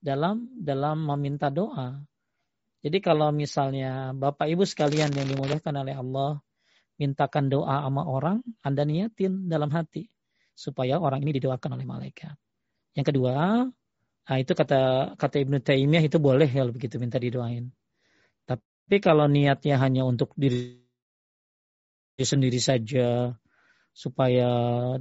dalam 0.00 0.48
dalam 0.56 0.96
meminta 1.04 1.52
doa. 1.52 2.00
Jadi 2.82 2.98
kalau 3.04 3.30
misalnya 3.30 4.16
Bapak 4.16 4.48
Ibu 4.48 4.64
sekalian 4.66 5.14
yang 5.14 5.28
dimuliakan 5.28 5.86
oleh 5.86 5.94
Allah, 5.94 6.32
mintakan 6.98 7.46
doa 7.46 7.86
sama 7.86 8.02
orang, 8.02 8.42
Anda 8.66 8.82
niatin 8.82 9.46
dalam 9.46 9.70
hati 9.70 10.10
supaya 10.62 11.02
orang 11.02 11.26
ini 11.26 11.42
didoakan 11.42 11.74
oleh 11.74 11.82
malaikat. 11.82 12.38
Yang 12.94 13.06
kedua, 13.10 13.66
nah 14.22 14.36
itu 14.38 14.54
kata 14.54 15.14
kata 15.18 15.36
Ibnu 15.42 15.58
Taimiyah 15.58 16.06
itu 16.06 16.22
boleh 16.22 16.46
ya 16.46 16.62
begitu 16.70 17.02
minta 17.02 17.18
didoain. 17.18 17.74
Tapi 18.46 18.96
kalau 19.02 19.26
niatnya 19.26 19.82
hanya 19.82 20.06
untuk 20.06 20.30
diri 20.38 20.78
sendiri 22.22 22.62
saja 22.62 23.34
supaya 23.90 24.48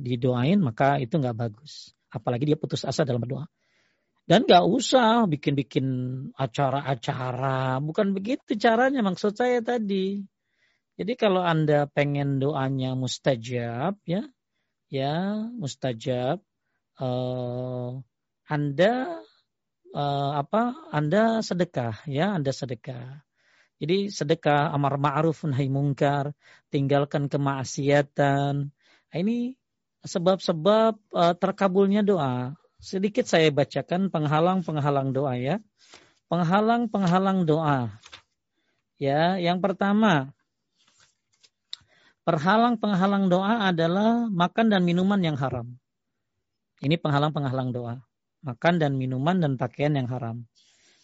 didoain 0.02 0.58
maka 0.58 0.98
itu 0.98 1.22
nggak 1.22 1.38
bagus. 1.38 1.94
Apalagi 2.10 2.50
dia 2.50 2.58
putus 2.58 2.82
asa 2.82 3.06
dalam 3.06 3.22
berdoa. 3.22 3.46
Dan 4.26 4.48
nggak 4.48 4.66
usah 4.66 5.28
bikin-bikin 5.28 5.88
acara-acara. 6.34 7.84
Bukan 7.84 8.16
begitu 8.16 8.56
caranya 8.58 9.04
maksud 9.06 9.36
saya 9.36 9.60
tadi. 9.62 10.24
Jadi 10.96 11.14
kalau 11.18 11.42
Anda 11.42 11.90
pengen 11.90 12.38
doanya 12.40 12.94
mustajab 12.96 13.98
ya, 14.06 14.24
ya 14.92 15.48
mustajab 15.56 16.44
uh, 17.00 18.04
Anda 18.52 19.24
uh, 19.96 20.32
apa? 20.36 20.76
Anda 20.92 21.40
sedekah 21.40 22.04
ya, 22.06 22.36
Anda 22.36 22.52
sedekah. 22.52 23.24
Jadi 23.82 24.14
sedekah 24.14 24.70
amar 24.76 25.02
ma'ruf 25.02 25.42
nahi 25.48 25.72
mungkar, 25.72 26.38
tinggalkan 26.70 27.32
kemaksiatan. 27.32 28.70
Nah, 29.10 29.18
ini 29.18 29.58
sebab-sebab 30.06 30.94
uh, 31.16 31.34
terkabulnya 31.34 32.06
doa. 32.06 32.54
Sedikit 32.78 33.26
saya 33.26 33.50
bacakan 33.50 34.14
penghalang-penghalang 34.14 35.14
doa 35.16 35.34
ya. 35.38 35.56
Penghalang-penghalang 36.30 37.50
doa. 37.50 37.98
Ya, 39.02 39.42
yang 39.42 39.66
pertama 39.66 40.30
Perhalang-penghalang 42.32 43.28
doa 43.28 43.68
adalah 43.76 44.32
makan 44.32 44.72
dan 44.72 44.88
minuman 44.88 45.20
yang 45.20 45.36
haram. 45.36 45.76
Ini 46.80 46.96
penghalang-penghalang 46.96 47.76
doa. 47.76 48.08
Makan 48.48 48.80
dan 48.80 48.96
minuman 48.96 49.44
dan 49.44 49.60
pakaian 49.60 49.92
yang 50.00 50.08
haram. 50.08 50.48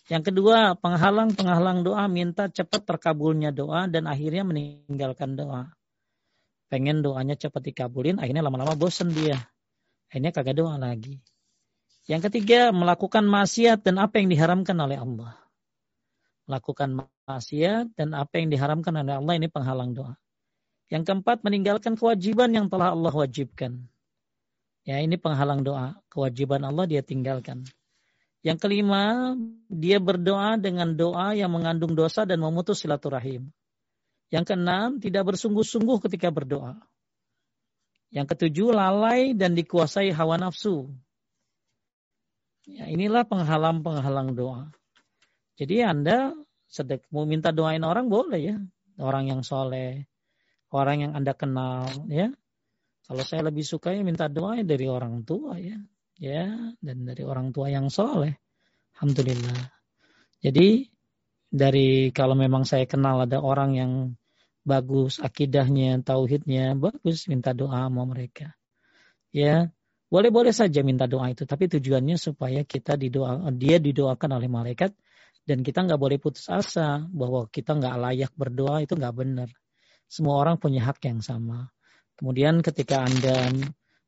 Yang 0.08 0.32
kedua, 0.32 0.80
penghalang-penghalang 0.80 1.84
doa 1.84 2.08
minta 2.08 2.48
cepat 2.48 2.88
terkabulnya 2.88 3.52
doa 3.52 3.92
dan 3.92 4.08
akhirnya 4.08 4.48
meninggalkan 4.48 5.36
doa. 5.36 5.68
Pengen 6.72 7.04
doanya 7.04 7.36
cepat 7.36 7.60
dikabulin, 7.60 8.24
akhirnya 8.24 8.48
lama-lama 8.48 8.80
bosen 8.80 9.12
dia. 9.12 9.36
Akhirnya 10.08 10.32
kagak 10.32 10.56
doa 10.56 10.80
lagi. 10.80 11.20
Yang 12.08 12.32
ketiga, 12.32 12.72
melakukan 12.72 13.28
maksiat 13.28 13.84
dan 13.84 14.00
apa 14.00 14.24
yang 14.24 14.32
diharamkan 14.32 14.80
oleh 14.80 14.96
Allah. 14.96 15.36
Melakukan 16.48 17.04
maksiat 17.28 18.00
dan 18.00 18.16
apa 18.16 18.40
yang 18.40 18.48
diharamkan 18.48 18.96
oleh 18.96 19.20
Allah 19.20 19.34
ini 19.36 19.52
penghalang 19.52 19.92
doa. 19.92 20.16
Yang 20.88 21.04
keempat, 21.12 21.44
meninggalkan 21.44 22.00
kewajiban 22.00 22.56
yang 22.56 22.72
telah 22.72 22.96
Allah 22.96 23.12
wajibkan. 23.12 23.88
Ya, 24.88 25.04
ini 25.04 25.20
penghalang 25.20 25.68
doa. 25.68 26.00
Kewajiban 26.08 26.64
Allah 26.64 26.88
dia 26.88 27.04
tinggalkan. 27.04 27.68
Yang 28.40 28.64
kelima, 28.64 29.36
dia 29.68 30.00
berdoa 30.00 30.56
dengan 30.56 30.96
doa 30.96 31.36
yang 31.36 31.52
mengandung 31.52 31.92
dosa 31.92 32.24
dan 32.24 32.40
memutus 32.40 32.80
silaturahim. 32.80 33.52
Yang 34.32 34.56
keenam, 34.56 35.04
tidak 35.04 35.36
bersungguh-sungguh 35.36 36.00
ketika 36.08 36.32
berdoa. 36.32 36.80
Yang 38.08 38.36
ketujuh, 38.36 38.72
lalai 38.72 39.36
dan 39.36 39.52
dikuasai 39.60 40.16
hawa 40.16 40.40
nafsu. 40.40 40.88
Ya, 42.64 42.88
inilah 42.88 43.28
penghalang-penghalang 43.28 44.36
doa. 44.40 44.72
Jadi 45.60 45.84
Anda 45.84 46.32
sedek 46.72 47.08
mau 47.12 47.28
minta 47.28 47.52
doain 47.52 47.84
orang 47.84 48.08
boleh 48.08 48.40
ya. 48.40 48.58
Orang 49.00 49.28
yang 49.28 49.44
soleh, 49.44 50.08
orang 50.74 51.08
yang 51.08 51.12
Anda 51.16 51.34
kenal 51.38 51.88
ya. 52.12 52.32
Kalau 53.08 53.24
saya 53.24 53.48
lebih 53.48 53.64
suka 53.64 53.96
ya 53.96 54.04
minta 54.04 54.28
doa 54.28 54.60
dari 54.64 54.86
orang 54.88 55.24
tua 55.24 55.56
ya. 55.56 55.80
Ya, 56.18 56.50
dan 56.82 57.06
dari 57.06 57.22
orang 57.22 57.54
tua 57.54 57.70
yang 57.70 57.94
soleh. 57.94 58.34
Alhamdulillah. 58.98 59.70
Jadi 60.42 60.90
dari 61.48 62.10
kalau 62.10 62.34
memang 62.34 62.66
saya 62.66 62.90
kenal 62.90 63.24
ada 63.24 63.38
orang 63.38 63.72
yang 63.78 63.92
bagus 64.68 65.24
akidahnya, 65.24 66.04
tauhidnya, 66.04 66.76
bagus 66.76 67.30
minta 67.32 67.56
doa 67.56 67.88
sama 67.88 68.04
mereka. 68.04 68.58
Ya, 69.32 69.70
boleh-boleh 70.10 70.52
saja 70.52 70.84
minta 70.84 71.08
doa 71.08 71.32
itu, 71.32 71.48
tapi 71.48 71.72
tujuannya 71.72 72.18
supaya 72.20 72.66
kita 72.68 73.00
didoa, 73.00 73.48
dia 73.56 73.80
didoakan 73.80 74.42
oleh 74.42 74.50
malaikat 74.52 74.92
dan 75.48 75.64
kita 75.64 75.88
nggak 75.88 76.02
boleh 76.02 76.20
putus 76.20 76.52
asa 76.52 77.08
bahwa 77.08 77.48
kita 77.48 77.80
nggak 77.80 77.96
layak 77.96 78.32
berdoa 78.36 78.84
itu 78.84 78.98
nggak 79.00 79.16
benar. 79.16 79.50
Semua 80.08 80.40
orang 80.40 80.56
punya 80.58 80.88
hak 80.88 81.04
yang 81.04 81.20
sama. 81.20 81.72
Kemudian 82.18 82.64
ketika 82.66 83.04
Anda 83.06 83.52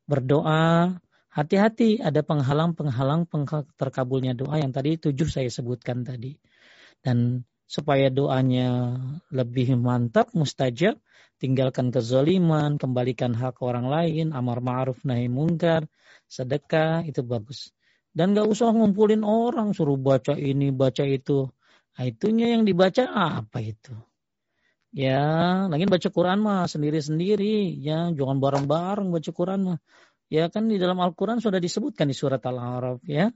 berdoa, 0.10 0.98
hati-hati 1.30 2.02
ada 2.02 2.26
penghalang-penghalang 2.26 3.30
terkabulnya 3.78 4.34
doa 4.34 4.58
yang 4.58 4.74
tadi 4.74 4.98
tujuh 4.98 5.30
saya 5.30 5.52
sebutkan 5.52 6.02
tadi. 6.02 6.40
Dan 7.06 7.46
supaya 7.70 8.10
doanya 8.10 8.98
lebih 9.30 9.78
mantap, 9.78 10.34
mustajab, 10.34 10.98
tinggalkan 11.38 11.94
kezaliman, 11.94 12.82
kembalikan 12.82 13.38
hak 13.38 13.62
orang 13.62 13.86
lain, 13.86 14.34
amar 14.34 14.60
ma'ruf 14.60 15.06
nahi 15.06 15.30
mungkar, 15.30 15.86
sedekah, 16.26 17.06
itu 17.06 17.22
bagus. 17.22 17.70
Dan 18.10 18.34
gak 18.34 18.50
usah 18.50 18.74
ngumpulin 18.74 19.22
orang, 19.22 19.78
suruh 19.78 20.02
baca 20.02 20.34
ini, 20.34 20.74
baca 20.74 21.06
itu. 21.06 21.46
Nah, 21.94 22.04
itunya 22.10 22.58
yang 22.58 22.66
dibaca 22.66 23.06
apa 23.06 23.62
itu? 23.62 23.94
Ya, 24.90 25.70
lagi 25.70 25.86
baca 25.86 26.10
Quran 26.10 26.41
mah 26.41 26.66
sendiri-sendiri, 26.66 27.78
ya, 27.78 28.10
jangan 28.10 28.41
bareng-bareng 28.41 29.14
baca 29.14 29.30
Quran 29.30 29.60
mah. 29.61 29.80
Ya 30.30 30.49
kan 30.49 30.70
di 30.70 30.82
dalam 30.82 30.98
Al-Quran 31.02 31.41
sudah 31.41 31.61
disebutkan 31.61 32.10
di 32.10 32.18
surat 32.18 32.41
Al-A'raf 32.41 33.02
ya. 33.06 33.30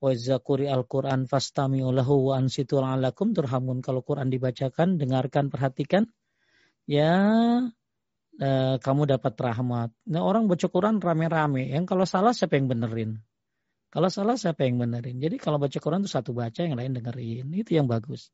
Wa 0.00 0.12
zakuri 0.16 0.68
Al-Quran 0.72 1.28
fastami'u 1.28 1.92
lahu 1.92 2.32
wa 2.32 2.40
ansitu 2.40 2.80
alakum 2.80 3.36
turhamun. 3.36 3.84
Kalau 3.84 4.00
Quran 4.00 4.32
dibacakan, 4.32 4.96
dengarkan, 4.96 5.52
perhatikan. 5.52 6.08
Ya, 6.88 7.12
eh, 8.40 8.76
kamu 8.80 9.04
dapat 9.04 9.36
rahmat. 9.36 9.92
Nah, 10.08 10.22
orang 10.24 10.48
baca 10.48 10.64
Quran 10.64 10.96
rame-rame. 11.00 11.68
Yang 11.72 11.84
kalau 11.92 12.04
salah 12.08 12.32
siapa 12.32 12.56
yang 12.56 12.72
benerin? 12.72 13.20
Kalau 13.92 14.08
salah 14.08 14.36
siapa 14.40 14.64
yang 14.64 14.80
benerin? 14.80 15.20
Jadi 15.20 15.36
kalau 15.36 15.60
baca 15.60 15.76
Quran 15.76 16.00
itu 16.04 16.12
satu 16.12 16.32
baca, 16.32 16.60
yang 16.64 16.76
lain 16.76 16.96
dengerin. 16.96 17.52
Itu 17.52 17.76
yang 17.76 17.84
bagus. 17.84 18.32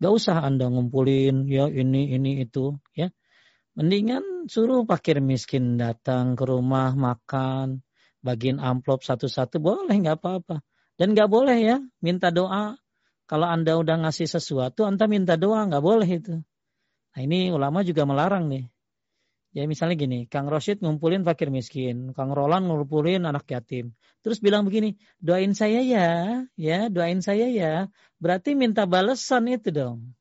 Gak 0.00 0.12
usah 0.16 0.40
Anda 0.40 0.72
ngumpulin 0.72 1.44
ya 1.44 1.68
ini 1.68 2.16
ini 2.16 2.40
itu 2.40 2.80
ya. 2.96 3.12
Mendingan 3.76 4.48
suruh 4.48 4.82
fakir 4.88 5.20
miskin 5.20 5.76
datang 5.76 6.34
ke 6.34 6.42
rumah 6.48 6.96
makan, 6.96 7.84
bagiin 8.24 8.58
amplop 8.58 9.04
satu-satu 9.04 9.60
boleh 9.60 9.94
nggak 9.94 10.18
apa-apa. 10.18 10.64
Dan 10.96 11.12
nggak 11.12 11.30
boleh 11.30 11.58
ya 11.60 11.76
minta 12.00 12.32
doa. 12.32 12.80
Kalau 13.28 13.46
Anda 13.46 13.78
udah 13.78 14.08
ngasih 14.08 14.26
sesuatu, 14.26 14.88
Anda 14.88 15.06
minta 15.06 15.38
doa 15.38 15.68
nggak 15.68 15.84
boleh 15.84 16.08
itu. 16.08 16.34
Nah 17.14 17.20
ini 17.20 17.52
ulama 17.52 17.84
juga 17.86 18.08
melarang 18.08 18.50
nih. 18.50 18.66
Ya 19.50 19.66
misalnya 19.66 19.98
gini, 19.98 20.30
Kang 20.30 20.46
Rosid 20.46 20.78
ngumpulin 20.78 21.26
fakir 21.26 21.50
miskin, 21.50 22.14
Kang 22.14 22.30
Roland 22.30 22.70
ngumpulin 22.70 23.26
anak 23.26 23.50
yatim. 23.50 23.98
Terus 24.22 24.38
bilang 24.38 24.62
begini, 24.62 24.94
doain 25.18 25.50
saya 25.58 25.82
ya, 25.82 26.08
ya 26.54 26.86
doain 26.86 27.18
saya 27.18 27.50
ya. 27.50 27.90
Berarti 28.22 28.54
minta 28.54 28.86
balasan 28.86 29.50
itu 29.50 29.74
dong. 29.74 30.14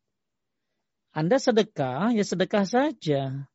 Anda 1.13 1.37
sedekah, 1.37 2.09
ya 2.17 2.25
sedekah 2.25 2.65
saja. 2.65 3.45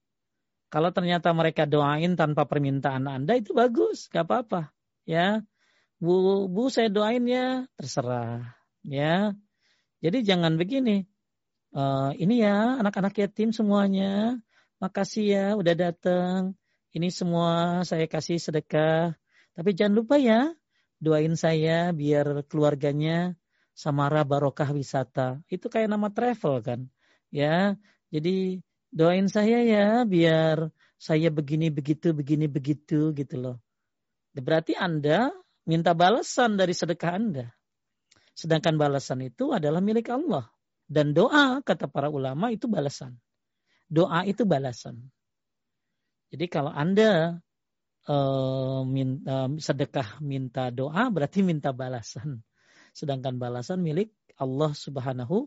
Kalau 0.70 0.90
ternyata 0.94 1.34
mereka 1.34 1.66
doain 1.66 2.14
tanpa 2.14 2.46
permintaan 2.46 3.10
Anda 3.10 3.34
itu 3.34 3.50
bagus, 3.50 4.06
gak 4.10 4.30
apa-apa. 4.30 4.70
Ya, 5.06 5.42
Bu, 5.98 6.46
Bu 6.46 6.70
saya 6.70 6.86
doain 6.86 7.26
ya, 7.26 7.66
terserah. 7.74 8.54
Ya, 8.86 9.34
jadi 9.98 10.22
jangan 10.22 10.54
begini. 10.54 11.10
Uh, 11.74 12.14
ini 12.14 12.46
ya 12.46 12.78
anak-anak 12.78 13.18
yatim 13.18 13.50
semuanya. 13.50 14.38
Makasih 14.84 15.24
ya 15.32 15.46
udah 15.56 15.72
datang. 15.72 16.52
Ini 16.92 17.08
semua 17.08 17.80
saya 17.88 18.04
kasih 18.04 18.36
sedekah. 18.36 19.16
Tapi 19.56 19.72
jangan 19.72 19.96
lupa 19.96 20.20
ya, 20.20 20.52
doain 21.00 21.40
saya 21.40 21.88
biar 21.96 22.44
keluarganya 22.44 23.32
Samara 23.72 24.28
Barokah 24.28 24.68
Wisata. 24.76 25.40
Itu 25.48 25.72
kayak 25.72 25.88
nama 25.88 26.12
travel 26.12 26.60
kan. 26.60 26.80
Ya, 27.32 27.80
jadi 28.12 28.60
doain 28.92 29.24
saya 29.32 29.64
ya 29.64 30.04
biar 30.04 30.68
saya 31.00 31.32
begini 31.32 31.72
begitu 31.72 32.12
begini 32.12 32.44
begitu 32.44 33.16
gitu 33.16 33.40
loh. 33.40 33.56
Berarti 34.36 34.76
Anda 34.76 35.32
minta 35.64 35.96
balasan 35.96 36.60
dari 36.60 36.76
sedekah 36.76 37.12
Anda. 37.16 37.46
Sedangkan 38.36 38.76
balasan 38.76 39.24
itu 39.24 39.48
adalah 39.48 39.80
milik 39.80 40.12
Allah. 40.12 40.44
Dan 40.84 41.16
doa, 41.16 41.64
kata 41.64 41.88
para 41.88 42.12
ulama, 42.12 42.52
itu 42.52 42.68
balasan. 42.68 43.16
Doa 43.88 44.24
itu 44.24 44.42
balasan. 44.48 45.12
Jadi 46.34 46.46
kalau 46.50 46.72
Anda 46.74 47.38
uh, 48.08 48.82
minta, 48.88 49.46
sedekah 49.60 50.18
minta 50.24 50.68
doa, 50.74 51.08
berarti 51.12 51.44
minta 51.46 51.70
balasan. 51.70 52.42
Sedangkan 52.98 53.38
balasan 53.38 53.82
milik 53.82 54.14
Allah 54.38 54.74
subhanahu 54.74 55.46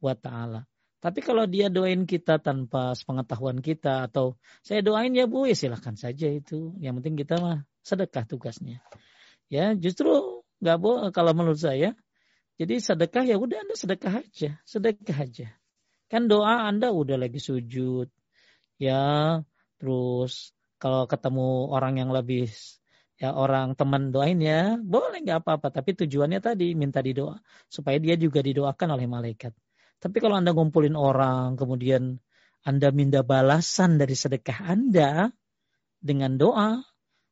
wa 0.00 0.14
ta'ala. 0.16 0.64
Tapi 1.00 1.20
kalau 1.22 1.44
dia 1.46 1.68
doain 1.68 2.08
kita 2.08 2.40
tanpa 2.40 2.96
pengetahuan 2.96 3.60
kita 3.60 4.10
atau 4.10 4.40
saya 4.64 4.80
doain 4.82 5.12
ya 5.12 5.28
bu, 5.28 5.46
ya 5.46 5.54
silahkan 5.54 5.94
saja 5.94 6.26
itu. 6.26 6.74
Yang 6.80 6.94
penting 7.00 7.16
kita 7.20 7.34
mah 7.38 7.62
sedekah 7.84 8.24
tugasnya. 8.26 8.82
Ya 9.46 9.76
justru 9.78 10.42
nggak 10.58 10.78
boleh 10.80 11.08
kalau 11.14 11.36
menurut 11.36 11.60
saya 11.60 11.94
jadi 12.56 12.80
sedekah 12.80 13.28
ya 13.28 13.36
udah 13.36 13.60
Anda 13.60 13.76
sedekah 13.76 14.24
aja, 14.24 14.50
sedekah 14.64 15.18
aja. 15.20 15.48
Kan 16.06 16.30
doa 16.30 16.70
Anda 16.70 16.94
udah 16.94 17.18
lagi 17.18 17.42
sujud. 17.42 18.06
Ya, 18.78 19.40
terus 19.80 20.52
kalau 20.76 21.08
ketemu 21.08 21.72
orang 21.72 21.98
yang 21.98 22.10
lebih 22.12 22.52
ya 23.16 23.32
orang 23.32 23.72
teman 23.74 24.12
doain 24.12 24.36
ya, 24.38 24.76
boleh 24.76 25.24
nggak 25.24 25.40
apa-apa, 25.40 25.72
tapi 25.72 25.96
tujuannya 25.96 26.40
tadi 26.44 26.76
minta 26.76 27.00
didoa 27.00 27.40
supaya 27.66 27.96
dia 27.96 28.14
juga 28.20 28.44
didoakan 28.44 28.88
oleh 28.92 29.08
malaikat. 29.08 29.56
Tapi 29.96 30.16
kalau 30.20 30.36
Anda 30.36 30.52
ngumpulin 30.52 30.92
orang, 30.92 31.56
kemudian 31.56 32.20
Anda 32.60 32.92
minta 32.92 33.24
balasan 33.24 33.96
dari 33.96 34.12
sedekah 34.12 34.68
Anda 34.68 35.32
dengan 35.96 36.36
doa, 36.36 36.84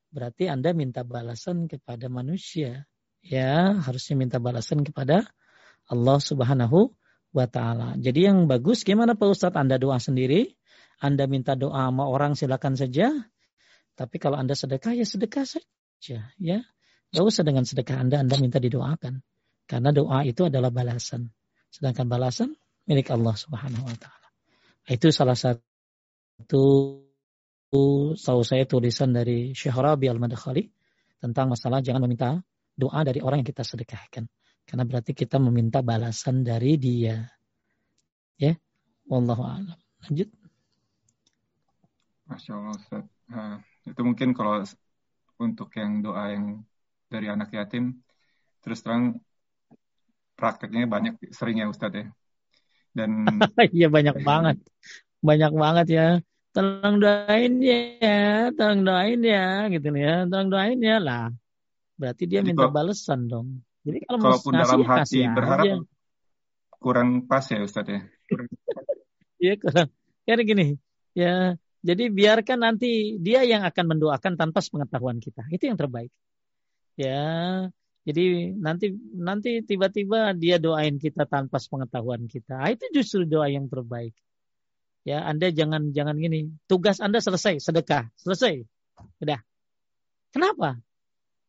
berarti 0.09 0.48
Anda 0.48 0.72
minta 0.72 1.05
balasan 1.05 1.68
kepada 1.68 2.09
manusia 2.09 2.88
ya 3.24 3.80
harusnya 3.80 4.14
minta 4.20 4.36
balasan 4.36 4.84
kepada 4.84 5.24
Allah 5.88 6.18
Subhanahu 6.20 6.92
wa 7.35 7.51
taala. 7.51 7.98
Jadi 7.98 8.31
yang 8.31 8.47
bagus 8.47 8.86
gimana 8.86 9.19
Pak 9.19 9.28
Ustadz 9.35 9.59
Anda 9.59 9.77
doa 9.77 9.98
sendiri, 9.98 10.55
Anda 11.02 11.27
minta 11.27 11.59
doa 11.59 11.90
sama 11.90 12.06
orang 12.06 12.39
silakan 12.39 12.78
saja. 12.78 13.11
Tapi 13.98 14.16
kalau 14.23 14.39
Anda 14.39 14.55
sedekah 14.55 14.94
ya 14.94 15.02
sedekah 15.02 15.44
saja 15.44 16.31
ya. 16.39 16.59
Gak 17.15 17.23
usah 17.23 17.47
dengan 17.47 17.66
sedekah 17.66 17.98
Anda 17.98 18.23
Anda 18.23 18.39
minta 18.39 18.62
didoakan. 18.62 19.23
Karena 19.66 19.90
doa 19.90 20.23
itu 20.23 20.47
adalah 20.47 20.70
balasan. 20.70 21.35
Sedangkan 21.70 22.06
balasan 22.06 22.55
milik 22.86 23.11
Allah 23.11 23.35
Subhanahu 23.35 23.82
wa 23.86 23.97
taala. 23.98 24.28
Itu 24.86 25.11
salah 25.11 25.35
satu 25.35 26.62
tahu 27.74 28.43
saya 28.47 28.62
tulisan 28.70 29.11
dari 29.11 29.51
Syekh 29.51 29.74
Rabi 29.74 30.06
Al-Madakhali 30.06 30.70
tentang 31.19 31.51
masalah 31.51 31.82
jangan 31.82 32.06
meminta 32.06 32.39
doa 32.78 33.01
dari 33.02 33.19
orang 33.19 33.43
yang 33.43 33.48
kita 33.48 33.66
sedekahkan. 33.66 34.31
Karena 34.64 34.84
berarti 34.88 35.12
kita 35.12 35.36
meminta 35.36 35.84
balasan 35.84 36.40
dari 36.40 36.80
dia. 36.80 37.20
Ya, 38.40 38.56
wallahu 39.06 39.44
a'lam. 39.44 39.78
Lanjut. 40.08 40.28
Masya 42.24 42.52
Allah 42.56 42.74
Ustaz. 42.74 43.04
Nah, 43.28 43.60
itu 43.84 44.00
mungkin 44.00 44.32
kalau 44.32 44.64
untuk 45.36 45.68
yang 45.76 46.00
doa 46.00 46.32
yang 46.32 46.64
dari 47.12 47.28
anak 47.28 47.52
yatim, 47.52 48.00
terus 48.64 48.80
terang 48.80 49.20
prakteknya 50.34 50.88
banyak 50.88 51.14
sering 51.30 51.60
ya 51.60 51.68
Ustadz 51.68 52.00
ya. 52.00 52.06
Dan 52.94 53.26
iya 53.76 53.88
banyak 53.92 54.24
banget. 54.24 54.58
Banyak 55.20 55.52
banget 55.52 55.86
ya. 55.92 56.08
Tolong 56.54 57.02
doain 57.02 57.52
ya, 57.58 58.48
tolong 58.54 58.82
doain 58.86 59.20
ya 59.20 59.66
gitu 59.68 59.88
ya. 59.92 60.24
Tolong 60.24 60.48
doain 60.48 60.78
ya 60.80 60.96
lah. 61.02 61.28
Berarti 61.98 62.24
dia 62.26 62.40
minta 62.42 62.70
balasan 62.70 63.26
dong. 63.26 63.62
Jadi 63.85 63.98
kalau 64.09 64.20
kalaupun 64.20 64.52
dalam 64.56 64.81
hati 64.89 65.20
berharap 65.28 65.65
aja. 65.69 65.77
kurang 66.81 67.09
pas 67.28 67.44
ya 67.44 67.61
Ustadz 67.61 67.93
ya. 67.93 68.01
Iya 69.44 69.61
kurang. 69.61 69.93
Karena 70.24 70.43
gini, 70.47 70.66
ya 71.12 71.52
jadi 71.85 72.09
biarkan 72.09 72.65
nanti 72.65 73.20
dia 73.20 73.44
yang 73.44 73.61
akan 73.61 73.85
mendoakan 73.93 74.40
tanpa 74.40 74.65
pengetahuan 74.65 75.20
kita. 75.20 75.44
Itu 75.52 75.69
yang 75.69 75.77
terbaik. 75.77 76.09
Ya, 76.97 77.69
jadi 78.09 78.56
nanti 78.56 78.97
nanti 79.12 79.61
tiba-tiba 79.61 80.32
dia 80.32 80.56
doain 80.56 80.97
kita 80.97 81.28
tanpa 81.28 81.61
pengetahuan 81.61 82.24
kita. 82.24 82.56
Ah, 82.56 82.73
itu 82.73 82.89
justru 82.89 83.28
doa 83.28 83.52
yang 83.52 83.69
terbaik. 83.69 84.16
Ya, 85.05 85.20
Anda 85.28 85.52
jangan 85.52 85.93
jangan 85.93 86.16
gini. 86.16 86.48
Tugas 86.65 87.05
Anda 87.05 87.20
selesai, 87.20 87.61
sedekah, 87.61 88.09
selesai. 88.16 88.65
Udah. 89.20 89.44
Kenapa? 90.32 90.81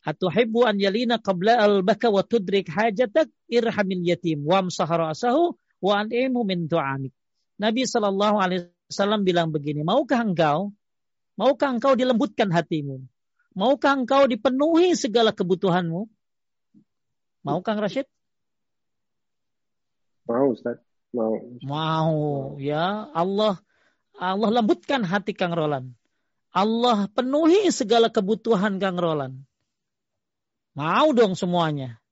Atuhibbu 0.06 0.69
an 0.69 0.77
yalina 0.77 1.18
qabla 1.18 1.57
al-baka 1.65 2.14
wa 2.14 2.22
tudrik 2.22 2.69
hajatak 2.69 3.34
irhamil 3.49 4.06
yatim 4.06 4.45
wa 4.45 4.61
ra'sahu 4.61 5.57
wa 5.82 5.91
an'imhu 5.98 6.45
min 6.45 6.69
tu'amik. 6.69 7.10
Nabi 7.57 7.90
Shallallahu 7.90 8.38
alaihi 8.38 8.69
wasallam 8.86 9.26
bilang 9.26 9.49
begini, 9.49 9.82
maukah 9.82 10.22
engkau 10.22 10.69
maukah 11.41 11.73
engkau 11.73 11.98
dilembutkan 11.98 12.53
hatimu? 12.53 13.02
Maukah 13.57 13.98
engkau 13.98 14.30
dipenuhi 14.30 14.94
segala 14.94 15.34
kebutuhanmu? 15.34 16.06
Mau 17.45 17.60
Kang 17.65 17.80
Rashid? 17.82 18.06
Mau 20.30 20.53
Ustaz. 20.53 20.82
Mau. 21.15 21.34
Mau 21.64 22.19
ya 22.60 23.07
Allah 23.15 23.61
Allah 24.19 24.49
lembutkan 24.61 25.02
hati 25.02 25.32
Kang 25.32 25.56
Roland. 25.56 25.95
Allah 26.52 27.07
penuhi 27.11 27.68
segala 27.72 28.11
kebutuhan 28.11 28.80
Kang 28.80 28.99
Roland. 28.99 29.44
Mau 30.76 31.15
dong 31.15 31.39
semuanya. 31.39 32.03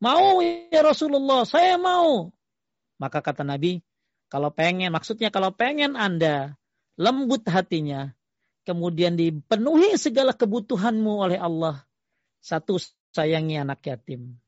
Mau 0.00 0.40
ya 0.40 0.80
Rasulullah, 0.80 1.44
saya 1.44 1.76
mau. 1.76 2.32
Maka 2.96 3.20
kata 3.20 3.44
Nabi, 3.44 3.84
kalau 4.32 4.48
pengen, 4.48 4.92
maksudnya 4.92 5.28
kalau 5.28 5.52
pengen 5.52 5.92
Anda 5.92 6.56
lembut 6.96 7.44
hatinya, 7.44 8.16
kemudian 8.64 9.14
dipenuhi 9.20 10.00
segala 10.00 10.32
kebutuhanmu 10.32 11.12
oleh 11.28 11.38
Allah. 11.40 11.84
Satu, 12.40 12.80
sayangi 13.12 13.60
anak 13.60 13.84
yatim. 13.84 14.40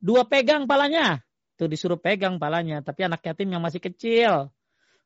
Dua, 0.00 0.28
pegang 0.28 0.64
palanya. 0.64 1.20
Itu 1.56 1.68
disuruh 1.68 2.00
pegang 2.00 2.40
palanya. 2.40 2.80
Tapi 2.80 3.04
anak 3.04 3.20
yatim 3.20 3.52
yang 3.52 3.60
masih 3.60 3.80
kecil. 3.80 4.48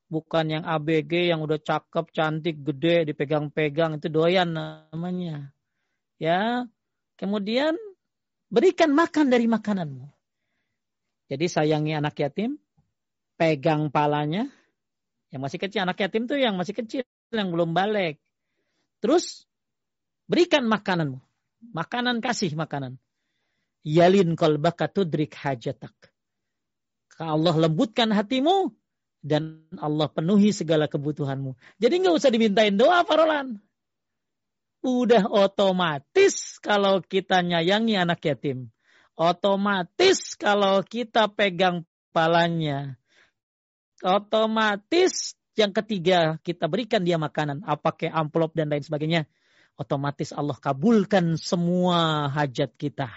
Bukan 0.07 0.47
yang 0.51 0.63
ABG 0.63 1.35
yang 1.35 1.43
udah 1.43 1.59
cakep, 1.59 2.15
cantik, 2.15 2.63
gede, 2.63 3.11
dipegang-pegang. 3.11 3.99
Itu 3.99 4.07
doyan 4.07 4.55
namanya. 4.55 5.51
Ya, 6.23 6.71
Kemudian 7.15 7.79
berikan 8.51 8.91
makan 8.91 9.31
dari 9.31 9.47
makananmu. 9.47 10.07
Jadi 11.31 11.47
sayangi 11.49 11.95
anak 11.95 12.15
yatim, 12.19 12.59
pegang 13.39 13.89
palanya. 13.89 14.51
Yang 15.31 15.43
masih 15.51 15.59
kecil, 15.67 15.81
anak 15.83 15.99
yatim 15.99 16.31
tuh 16.31 16.39
yang 16.39 16.55
masih 16.55 16.75
kecil, 16.75 17.03
yang 17.35 17.51
belum 17.51 17.75
balik. 17.75 18.23
Terus 19.03 19.47
berikan 20.31 20.67
makananmu. 20.67 21.19
Makanan 21.75 22.21
kasih 22.21 22.55
makanan. 22.55 23.01
Yalin 23.83 24.37
kolbaka 24.37 24.87
tudrik 24.87 25.35
hajatak. 25.35 25.93
Allah 27.19 27.55
lembutkan 27.57 28.11
hatimu 28.11 28.75
dan 29.23 29.65
Allah 29.79 30.11
penuhi 30.11 30.51
segala 30.51 30.91
kebutuhanmu. 30.91 31.57
Jadi 31.79 31.95
nggak 32.05 32.15
usah 32.15 32.31
dimintain 32.31 32.75
doa, 32.75 33.07
Parolan 33.07 33.59
udah 34.85 35.33
otomatis 35.33 36.61
kalau 36.61 37.01
kita 37.01 37.41
nyayangi 37.41 37.97
anak 37.97 38.21
yatim. 38.21 38.69
Otomatis 39.17 40.37
kalau 40.37 40.85
kita 40.85 41.33
pegang 41.33 41.89
palanya. 42.13 43.01
Otomatis 44.05 45.33
yang 45.57 45.73
ketiga 45.73 46.37
kita 46.45 46.69
berikan 46.69 47.01
dia 47.01 47.17
makanan. 47.17 47.65
Apakah 47.65 48.13
amplop 48.13 48.53
dan 48.53 48.69
lain 48.69 48.85
sebagainya. 48.85 49.25
Otomatis 49.81 50.31
Allah 50.37 50.55
kabulkan 50.61 51.41
semua 51.41 52.29
hajat 52.29 52.77
kita. 52.77 53.09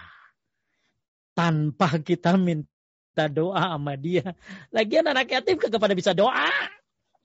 Tanpa 1.35 1.99
kita 1.99 2.39
minta 2.39 3.27
doa 3.27 3.75
sama 3.75 3.99
dia. 3.99 4.33
Lagian 4.71 5.05
anak 5.05 5.29
yatim 5.29 5.59
kagak 5.59 5.83
pada 5.83 5.93
bisa 5.93 6.15
doa. 6.15 6.49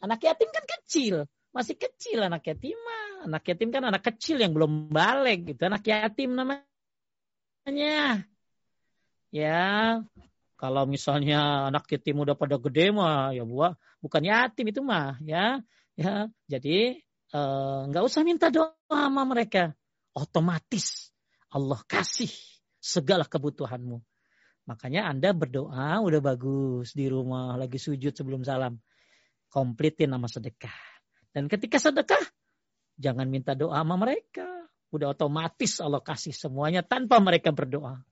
Anak 0.03 0.19
yatim 0.19 0.51
kan 0.51 0.67
kecil. 0.67 1.31
Masih 1.55 1.79
kecil 1.79 2.27
anak 2.27 2.43
yatim 2.43 2.77
anak 3.27 3.43
yatim 3.49 3.71
kan 3.71 3.85
anak 3.87 4.03
kecil 4.03 4.39
yang 4.43 4.53
belum 4.53 4.91
balik 4.91 5.55
gitu, 5.55 5.63
anak 5.67 5.83
yatim 5.87 6.35
namanya. 6.35 6.67
Ya, 9.33 10.03
kalau 10.61 10.85
misalnya 10.87 11.71
anak 11.73 11.91
yatim 11.91 12.23
udah 12.23 12.39
pada 12.39 12.55
gede 12.61 12.95
mah 12.95 13.35
ya 13.35 13.43
buah 13.43 13.75
bukan 13.99 14.23
yatim 14.23 14.71
itu 14.71 14.83
mah 14.83 15.19
ya. 15.23 15.59
Ya, 15.93 16.33
jadi 16.49 17.05
eh, 17.37 17.81
nggak 17.89 18.03
uh, 18.03 18.09
usah 18.09 18.25
minta 18.25 18.49
doa 18.49 18.73
sama 18.89 19.29
mereka. 19.29 19.77
Otomatis 20.13 21.13
Allah 21.53 21.81
kasih 21.85 22.33
segala 22.81 23.29
kebutuhanmu. 23.29 24.01
Makanya 24.65 25.11
Anda 25.11 25.35
berdoa 25.37 26.01
udah 26.01 26.21
bagus 26.23 26.95
di 26.97 27.11
rumah 27.11 27.59
lagi 27.59 27.77
sujud 27.77 28.15
sebelum 28.15 28.47
salam. 28.47 28.79
Komplitin 29.53 30.17
nama 30.17 30.25
sedekah. 30.31 30.73
Dan 31.33 31.49
ketika 31.51 31.77
sedekah 31.77 32.23
jangan 32.99 33.29
minta 33.29 33.53
doa 33.57 33.81
sama 33.81 33.97
mereka. 34.01 34.47
Udah 34.93 35.17
otomatis 35.17 35.81
Allah 35.81 36.05
kasih 36.05 36.37
semuanya 36.37 36.85
tanpa 36.85 37.17
mereka 37.17 37.49
berdoa. 37.49 38.05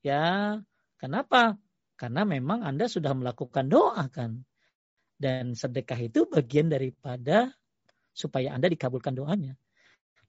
Ya, 0.00 0.56
kenapa? 0.96 1.60
Karena 1.96 2.24
memang 2.24 2.64
Anda 2.64 2.88
sudah 2.88 3.12
melakukan 3.12 3.68
doa 3.68 4.08
kan. 4.08 4.44
Dan 5.16 5.56
sedekah 5.56 5.96
itu 6.00 6.28
bagian 6.28 6.68
daripada 6.68 7.52
supaya 8.16 8.56
Anda 8.56 8.72
dikabulkan 8.72 9.16
doanya. 9.16 9.56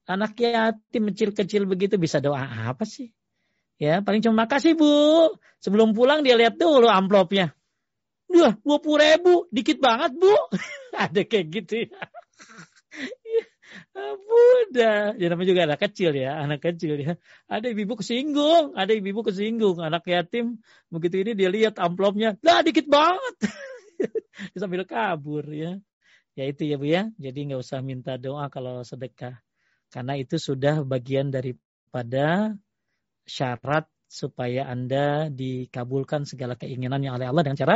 Anak 0.08 0.40
yatim 0.40 1.12
kecil-kecil 1.12 1.68
begitu 1.68 2.00
bisa 2.00 2.24
doa 2.24 2.40
apa 2.40 2.88
sih? 2.88 3.12
Ya, 3.76 4.00
paling 4.00 4.24
cuma 4.24 4.48
makasih 4.48 4.74
bu. 4.74 5.36
Sebelum 5.60 5.92
pulang 5.92 6.24
dia 6.24 6.40
lihat 6.40 6.56
dulu 6.56 6.88
amplopnya. 6.88 7.52
Dua, 8.28 8.56
dua 8.60 8.78
puluh 8.80 9.00
ribu, 9.04 9.34
dikit 9.52 9.80
banget 9.84 10.16
bu. 10.16 10.32
Ada 10.96 11.24
kayak 11.28 11.46
gitu 11.52 11.74
ya. 11.88 12.00
Bunda, 13.94 15.16
ya 15.16 15.26
namanya 15.32 15.50
juga 15.50 15.64
anak 15.68 15.80
kecil 15.90 16.12
ya, 16.14 16.38
anak 16.44 16.60
kecil 16.62 16.96
ya. 17.00 17.14
Ada 17.50 17.72
ibu-ibu 17.72 17.98
kesinggung, 18.00 18.76
ada 18.76 18.92
ibu-ibu 18.92 19.22
kesinggung, 19.26 19.80
anak 19.80 20.06
yatim 20.06 20.60
begitu 20.92 21.24
ini 21.24 21.32
dia 21.34 21.50
lihat 21.50 21.80
amplopnya, 21.82 22.36
lah 22.44 22.62
dikit 22.62 22.86
banget, 22.88 23.36
sambil 24.60 24.84
kabur 24.84 25.48
ya. 25.50 25.80
Ya 26.38 26.44
itu 26.46 26.70
ya 26.70 26.78
bu 26.78 26.86
ya, 26.86 27.10
jadi 27.18 27.50
nggak 27.50 27.62
usah 27.66 27.82
minta 27.82 28.14
doa 28.22 28.46
kalau 28.54 28.86
sedekah, 28.86 29.42
karena 29.90 30.14
itu 30.22 30.38
sudah 30.38 30.86
bagian 30.86 31.34
daripada 31.34 32.54
syarat 33.26 33.90
supaya 34.06 34.70
anda 34.70 35.28
dikabulkan 35.34 36.24
segala 36.30 36.54
keinginan 36.56 37.02
yang 37.02 37.18
oleh 37.18 37.28
Allah 37.28 37.42
dengan 37.42 37.58
cara 37.58 37.76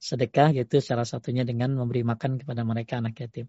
sedekah, 0.00 0.50
yaitu 0.56 0.80
salah 0.82 1.06
satunya 1.06 1.44
dengan 1.46 1.76
memberi 1.76 2.02
makan 2.02 2.40
kepada 2.40 2.64
mereka 2.66 2.98
anak 2.98 3.14
yatim. 3.20 3.46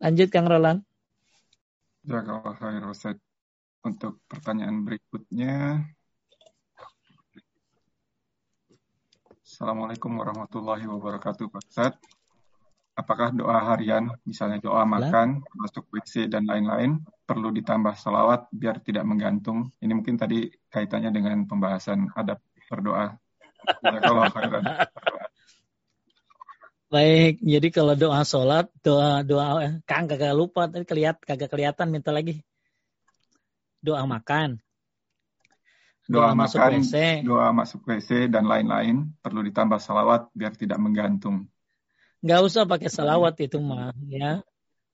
Lanjut 0.00 0.28
Kang 0.32 0.48
Roland. 0.48 0.89
Jazakallah 2.00 2.56
khair 2.56 2.84
Ustaz. 2.88 3.16
Untuk 3.80 4.20
pertanyaan 4.28 4.84
berikutnya. 4.84 5.84
Assalamualaikum 9.40 10.16
warahmatullahi 10.16 10.84
wabarakatuh 10.88 11.48
Pak 11.52 11.60
Ustaz. 11.60 11.92
Apakah 12.96 13.32
doa 13.32 13.56
harian, 13.72 14.12
misalnya 14.24 14.60
doa 14.60 14.84
makan, 14.84 15.40
masuk 15.56 15.88
WC 15.92 16.28
dan 16.28 16.44
lain-lain, 16.44 17.00
perlu 17.24 17.48
ditambah 17.52 17.96
salawat 17.96 18.48
biar 18.52 18.80
tidak 18.84 19.04
menggantung? 19.08 19.72
Ini 19.80 19.92
mungkin 19.96 20.20
tadi 20.20 20.48
kaitannya 20.68 21.12
dengan 21.12 21.44
pembahasan 21.48 22.12
adab 22.16 22.40
berdoa. 22.68 23.16
Jazakallah 23.84 24.28
khairan. 24.32 24.64
Baik, 26.90 27.38
jadi 27.38 27.68
kalau 27.70 27.94
doa 27.94 28.26
sholat, 28.26 28.66
doa 28.82 29.22
doa 29.22 29.78
kang 29.86 30.10
kagak 30.10 30.34
lupa, 30.34 30.66
tadi 30.66 30.82
kelihat 30.82 31.22
kagak 31.22 31.46
kelihatan 31.46 31.86
minta 31.86 32.10
lagi. 32.10 32.42
Doa 33.78 34.02
makan. 34.10 34.58
Doa, 36.10 36.34
doa 36.34 36.34
masuk 36.34 36.58
makan, 36.58 36.82
WC. 36.82 36.94
Doa 37.22 37.48
masuk 37.54 37.80
WC 37.86 38.26
dan 38.26 38.50
lain-lain 38.50 39.14
perlu 39.22 39.46
ditambah 39.46 39.78
salawat 39.78 40.34
biar 40.34 40.58
tidak 40.58 40.82
menggantung. 40.82 41.46
Gak 42.26 42.42
usah 42.42 42.66
pakai 42.66 42.90
salawat 42.90 43.38
itu 43.38 43.62
mah 43.62 43.94
ya. 44.10 44.42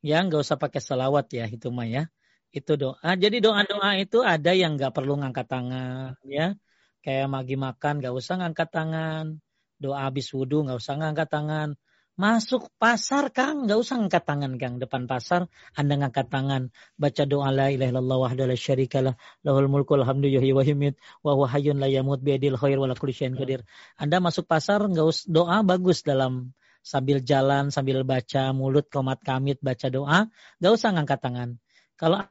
Ya 0.04 0.20
nggak 0.20 0.44
usah 0.44 0.60
pakai 0.60 0.84
salawat 0.84 1.32
ya 1.32 1.48
itu 1.48 1.72
mah 1.72 1.88
ya. 1.88 2.12
Itu 2.52 2.76
doa. 2.76 3.16
Jadi 3.16 3.40
doa-doa 3.40 3.96
itu 3.96 4.20
ada 4.20 4.52
yang 4.52 4.76
nggak 4.76 4.92
perlu 4.92 5.16
ngangkat 5.16 5.48
tangan 5.48 6.12
ya. 6.28 6.52
Kayak 7.00 7.32
magi 7.32 7.56
makan 7.56 8.04
nggak 8.04 8.12
usah 8.12 8.36
ngangkat 8.36 8.68
tangan. 8.68 9.40
Doa 9.80 10.12
habis 10.12 10.28
wudhu 10.36 10.60
nggak 10.60 10.76
usah 10.76 11.00
ngangkat 11.00 11.32
tangan 11.32 11.72
Masuk 12.16 12.72
pasar 12.80 13.28
Kang, 13.28 13.68
nggak 13.68 13.76
usah 13.76 14.00
ngangkat 14.00 14.24
tangan 14.24 14.56
Kang. 14.56 14.80
Depan 14.80 15.04
pasar 15.04 15.52
Anda 15.76 16.00
ngangkat 16.00 16.32
tangan, 16.32 16.72
baca 16.96 17.22
doa 17.28 17.52
la 17.52 17.68
ilaha 17.68 17.92
illallah 17.92 18.18
wahdahu 18.24 18.48
la 18.48 18.56
syarikalah, 18.56 19.14
lahul 19.44 19.68
mulku 19.68 20.00
alhamdu 20.00 20.24
yuhyi 20.24 20.56
wa 20.56 20.64
yumiit 20.64 20.96
wa 21.20 21.36
huwa 21.36 21.44
hayyun 21.52 21.76
la 21.76 21.92
yamut 21.92 22.24
biadil 22.24 22.56
khair 22.56 22.80
wa 22.80 22.88
la 22.88 22.96
kulli 22.96 23.12
syai'in 23.12 23.36
qadir. 23.36 23.68
Anda 24.00 24.24
masuk 24.24 24.48
pasar 24.48 24.80
nggak 24.88 25.04
usah 25.04 25.28
doa 25.28 25.60
bagus 25.60 26.00
dalam 26.00 26.56
sambil 26.80 27.20
jalan, 27.20 27.68
sambil 27.68 28.00
baca 28.00 28.48
mulut 28.56 28.88
komat 28.88 29.20
kamit 29.20 29.60
baca 29.60 29.92
doa, 29.92 30.32
nggak 30.56 30.72
usah 30.72 30.96
ngangkat 30.96 31.20
tangan. 31.20 31.60
Kalau 32.00 32.24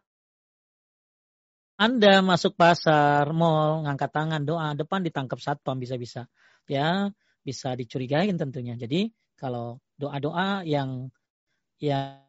anda 1.78 2.24
masuk 2.26 2.58
pasar, 2.58 3.30
mall, 3.38 3.86
ngangkat 3.86 4.10
tangan, 4.10 4.42
doa, 4.50 4.74
depan 4.74 5.06
ditangkap 5.06 5.38
satpam 5.38 5.78
bisa-bisa. 5.78 6.26
Ya, 6.66 7.14
bisa 7.46 7.76
dicurigain 7.78 8.34
tentunya. 8.40 8.80
Jadi 8.80 9.12
kalau 9.36 9.80
doa-doa 10.00 10.64
yang 10.68 11.12
yang 11.80 12.24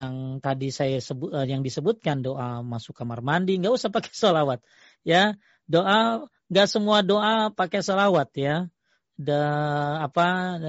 yang 0.00 0.44
tadi 0.44 0.68
saya 0.68 1.00
sebut 1.00 1.32
eh, 1.32 1.48
yang 1.48 1.64
disebutkan 1.64 2.20
doa 2.20 2.60
masuk 2.60 2.92
kamar 2.92 3.24
mandi 3.24 3.56
nggak 3.56 3.74
usah 3.74 3.90
pakai 3.92 4.12
sholawat 4.20 4.60
ya. 5.02 5.36
Doa 5.66 6.28
nggak 6.52 6.68
semua 6.70 7.00
doa 7.02 7.50
pakai 7.50 7.80
sholawat 7.82 8.30
ya. 8.36 8.56
Da, 9.16 9.40
apa 10.04 10.60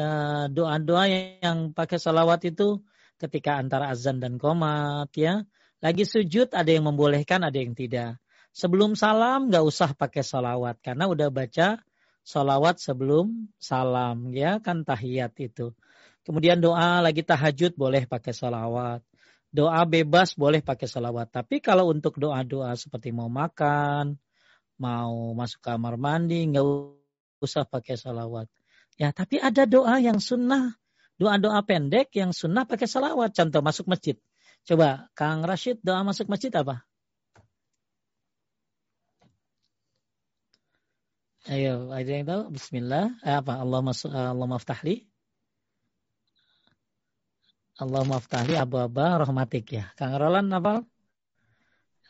doa-doa 0.47 1.03
yang 1.43 1.76
pakai 1.76 1.99
sholawat 1.99 2.47
itu 2.47 2.80
ketika 3.19 3.59
antara 3.59 3.91
azan 3.91 4.23
dan 4.23 4.39
komat 4.39 5.11
ya. 5.14 5.43
Lagi 5.84 6.07
sujud 6.07 6.55
ada 6.55 6.72
yang 6.72 6.88
membolehkan 6.88 7.43
ada 7.43 7.59
yang 7.59 7.76
tidak. 7.76 8.18
Sebelum 8.55 8.97
salam 8.97 9.51
nggak 9.51 9.61
usah 9.61 9.93
pakai 9.93 10.23
sholawat 10.26 10.81
karena 10.81 11.05
udah 11.11 11.30
baca 11.30 11.84
Salawat 12.28 12.76
sebelum 12.84 13.48
salam 13.56 14.36
ya 14.36 14.60
kan 14.60 14.84
tahiyat 14.84 15.32
itu. 15.40 15.72
Kemudian 16.28 16.60
doa 16.60 16.99
lagi 16.99 17.24
tahajud 17.24 17.80
boleh 17.80 18.04
pakai 18.04 18.36
salawat. 18.36 18.99
Doa 19.48 19.88
bebas 19.88 20.36
boleh 20.36 20.60
pakai 20.60 20.91
salawat. 20.91 21.32
Tapi 21.32 21.64
kalau 21.64 21.88
untuk 21.88 22.20
doa-doa 22.20 22.76
seperti 22.76 23.16
mau 23.16 23.32
makan, 23.32 24.20
mau 24.76 25.32
masuk 25.40 25.64
kamar 25.64 25.95
mandi, 25.95 26.44
nggak 26.52 26.68
usah 27.40 27.64
pakai 27.64 27.95
salawat. 27.95 28.52
Ya, 28.99 29.16
tapi 29.16 29.40
ada 29.40 29.64
doa 29.64 29.95
yang 30.04 30.20
sunnah, 30.20 30.76
doa-doa 31.16 31.64
pendek 31.64 32.12
yang 32.12 32.36
sunnah 32.36 32.68
pakai 32.68 32.91
salawat. 32.91 33.32
Contoh 33.32 33.64
masuk 33.64 33.88
masjid. 33.88 34.20
Coba 34.68 35.08
Kang 35.16 35.48
Rashid 35.48 35.80
doa 35.80 36.04
masuk 36.04 36.28
masjid 36.28 36.52
apa? 36.60 36.84
Ayo, 41.48 41.95
ada 41.95 42.11
yang 42.11 42.28
tahu? 42.28 42.41
Bismillah. 42.60 43.24
Eh, 43.24 43.32
apa? 43.40 43.56
Allah 43.64 43.80
masuk 43.80 44.11
Allah 44.11 44.48
maftahli. 44.52 45.07
Allah 47.80 48.03
maftahli 48.03 48.60
abu-aba 48.60 49.24
rahmatik 49.24 49.80
ya. 49.80 49.88
Kang 49.95 50.11
Roland 50.19 50.52
apa? 50.52 50.84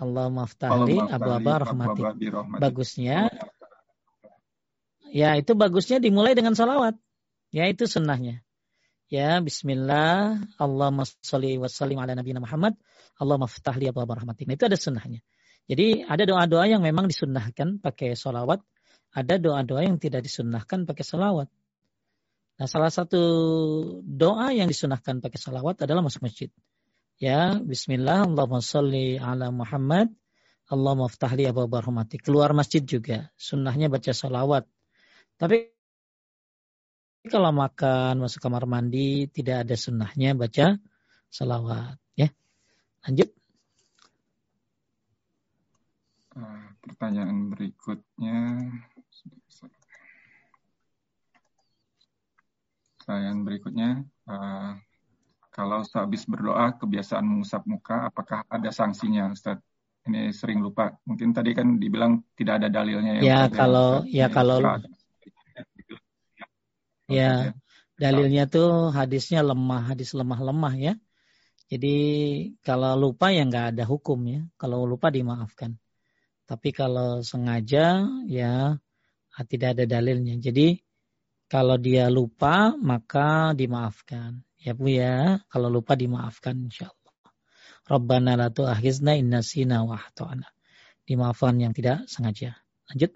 Allah 0.02 0.34
maftahli 0.34 0.98
abu-aba 0.98 1.70
rahmatik. 1.70 2.02
Bagusnya. 2.58 3.30
Ya, 5.14 5.38
itu 5.38 5.54
bagusnya 5.54 6.02
dimulai 6.02 6.34
dengan 6.34 6.58
salawat. 6.58 6.98
Ya, 7.54 7.70
itu 7.70 7.86
sunnahnya. 7.86 8.42
Ya, 9.06 9.38
bismillah. 9.38 10.42
Allah 10.58 10.88
sholli 11.22 11.62
wa 11.62 11.70
sallim 11.70 12.02
ala 12.02 12.18
Nabi 12.18 12.34
Muhammad. 12.42 12.74
Allah 13.22 13.38
maftahli 13.38 13.86
abu-aba 13.86 14.18
rahmatik. 14.18 14.50
Nah, 14.50 14.58
itu 14.58 14.66
ada 14.66 14.82
sunnahnya. 14.82 15.22
Jadi 15.70 16.02
ada 16.10 16.26
doa-doa 16.26 16.66
yang 16.66 16.82
memang 16.82 17.06
disunnahkan 17.06 17.78
pakai 17.86 18.18
salawat 18.18 18.66
ada 19.14 19.36
doa-doa 19.40 19.82
yang 19.86 19.98
tidak 20.02 20.26
disunnahkan 20.26 20.84
pakai 20.88 21.06
salawat. 21.06 21.48
Nah, 22.58 22.66
salah 22.66 22.90
satu 22.90 23.22
doa 24.02 24.50
yang 24.50 24.66
disunahkan 24.66 25.22
pakai 25.22 25.38
salawat 25.38 25.86
adalah 25.86 26.02
masuk 26.02 26.26
masjid. 26.26 26.50
Ya, 27.22 27.58
Bismillah, 27.58 28.26
Allahumma 28.26 28.62
salli 28.62 29.18
ala 29.18 29.50
Muhammad, 29.54 30.10
Allah 30.70 30.94
maftahli 30.98 31.46
abu 31.46 31.66
rahmati. 31.66 32.18
Keluar 32.18 32.54
masjid 32.58 32.82
juga, 32.82 33.30
sunnahnya 33.38 33.94
baca 33.94 34.10
salawat. 34.10 34.66
Tapi 35.38 35.70
kalau 37.30 37.54
makan, 37.54 38.26
masuk 38.26 38.42
kamar 38.42 38.66
mandi, 38.66 39.30
tidak 39.30 39.66
ada 39.66 39.76
sunnahnya 39.78 40.34
baca 40.34 40.82
salawat. 41.30 41.98
Ya, 42.18 42.34
lanjut. 43.06 43.30
Ah, 46.38 46.74
pertanyaan 46.82 47.50
berikutnya. 47.54 48.38
Pertanyaan 52.98 53.40
berikutnya, 53.48 54.04
uh, 54.28 54.76
kalau 55.48 55.82
sehabis 55.82 56.28
berdoa 56.28 56.76
kebiasaan 56.76 57.24
mengusap 57.24 57.64
muka, 57.66 58.12
apakah 58.12 58.44
ada 58.52 58.70
sanksinya, 58.70 59.32
Ustaz? 59.32 59.58
Ini 60.08 60.32
sering 60.32 60.64
lupa. 60.64 60.96
Mungkin 61.04 61.36
tadi 61.36 61.52
kan 61.52 61.82
dibilang 61.82 62.24
tidak 62.38 62.64
ada 62.64 62.68
dalilnya. 62.72 63.20
Ya, 63.20 63.48
kalau 63.52 64.04
ya 64.08 64.28
kalau 64.32 64.64
ya 67.12 67.52
dalilnya 68.00 68.48
tuh 68.48 68.94
hadisnya 68.94 69.44
lemah, 69.44 69.96
hadis 69.96 70.16
lemah-lemah 70.16 70.74
ya. 70.80 70.94
Jadi 71.68 71.96
kalau 72.64 72.96
lupa 72.96 73.36
ya 73.36 73.44
nggak 73.44 73.76
ada 73.76 73.84
hukum 73.84 74.20
ya. 74.28 74.42
Kalau 74.56 74.88
lupa 74.88 75.12
dimaafkan. 75.12 75.76
Tapi 76.48 76.72
kalau 76.72 77.20
sengaja 77.20 78.08
ya 78.24 78.80
tidak 79.46 79.78
ada 79.78 79.86
dalilnya. 79.86 80.40
Jadi 80.42 80.80
kalau 81.46 81.78
dia 81.78 82.10
lupa 82.10 82.74
maka 82.78 83.54
dimaafkan. 83.54 84.42
Ya 84.58 84.74
Bu 84.74 84.90
ya, 84.90 85.40
kalau 85.48 85.70
lupa 85.70 85.94
dimaafkan 85.94 86.58
insya 86.66 86.90
Allah. 86.90 87.16
Rabbana 87.88 88.36
la 88.36 88.50
tu'akhizna 88.50 89.16
inna 89.16 89.46
sina 89.46 89.86
wa 89.86 89.96
ahtana. 89.96 90.50
Dimaafkan 91.08 91.62
yang 91.62 91.72
tidak 91.72 92.04
sengaja. 92.10 92.58
Lanjut. 92.92 93.14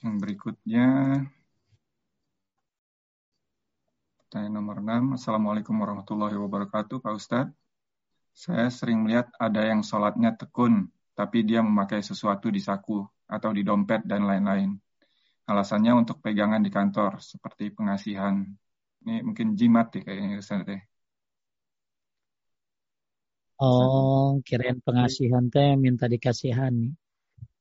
Yang 0.00 0.16
berikutnya 0.20 0.86
Pertanyaan 4.34 4.58
nomor 4.58 4.82
6. 4.82 5.14
Assalamualaikum 5.14 5.78
warahmatullahi 5.78 6.34
wabarakatuh, 6.34 6.98
Pak 6.98 7.14
Ustadz. 7.14 7.54
Saya 8.34 8.66
sering 8.66 9.06
melihat 9.06 9.30
ada 9.38 9.62
yang 9.62 9.86
sholatnya 9.86 10.34
tekun, 10.34 10.90
tapi 11.14 11.46
dia 11.46 11.62
memakai 11.62 12.02
sesuatu 12.02 12.50
di 12.50 12.58
saku 12.58 13.06
atau 13.28 13.50
di 13.52 13.62
dompet 13.64 14.04
dan 14.04 14.28
lain-lain. 14.28 14.74
Alasannya 15.44 15.92
untuk 15.92 16.24
pegangan 16.24 16.64
di 16.64 16.72
kantor, 16.72 17.20
seperti 17.20 17.68
pengasihan. 17.72 18.40
Ini 19.04 19.20
mungkin 19.20 19.52
jimat 19.52 19.92
ya 19.92 20.00
kayaknya 20.00 20.40
ya. 20.40 20.80
Oh, 23.60 24.40
kirain 24.42 24.80
pengasihan 24.82 25.46
teh 25.52 25.76
minta 25.78 26.10
dikasihan. 26.10 26.74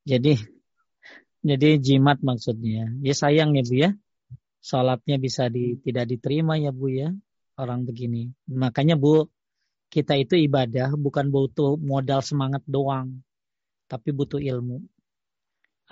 Jadi 0.04 0.40
jadi 1.44 1.76
jimat 1.76 2.24
maksudnya. 2.24 2.88
Ya 3.04 3.12
sayang 3.12 3.52
ya 3.60 3.64
Bu 3.68 3.76
ya. 3.76 3.90
Salatnya 4.64 5.20
bisa 5.20 5.52
di, 5.52 5.76
tidak 5.84 6.08
diterima 6.08 6.56
ya 6.56 6.72
Bu 6.72 6.88
ya. 6.88 7.12
Orang 7.60 7.84
begini. 7.84 8.32
Makanya 8.48 8.96
Bu, 8.96 9.28
kita 9.92 10.16
itu 10.16 10.40
ibadah 10.40 10.96
bukan 10.96 11.28
butuh 11.28 11.76
modal 11.76 12.24
semangat 12.24 12.64
doang. 12.64 13.20
Tapi 13.92 14.16
butuh 14.16 14.40
ilmu. 14.40 14.80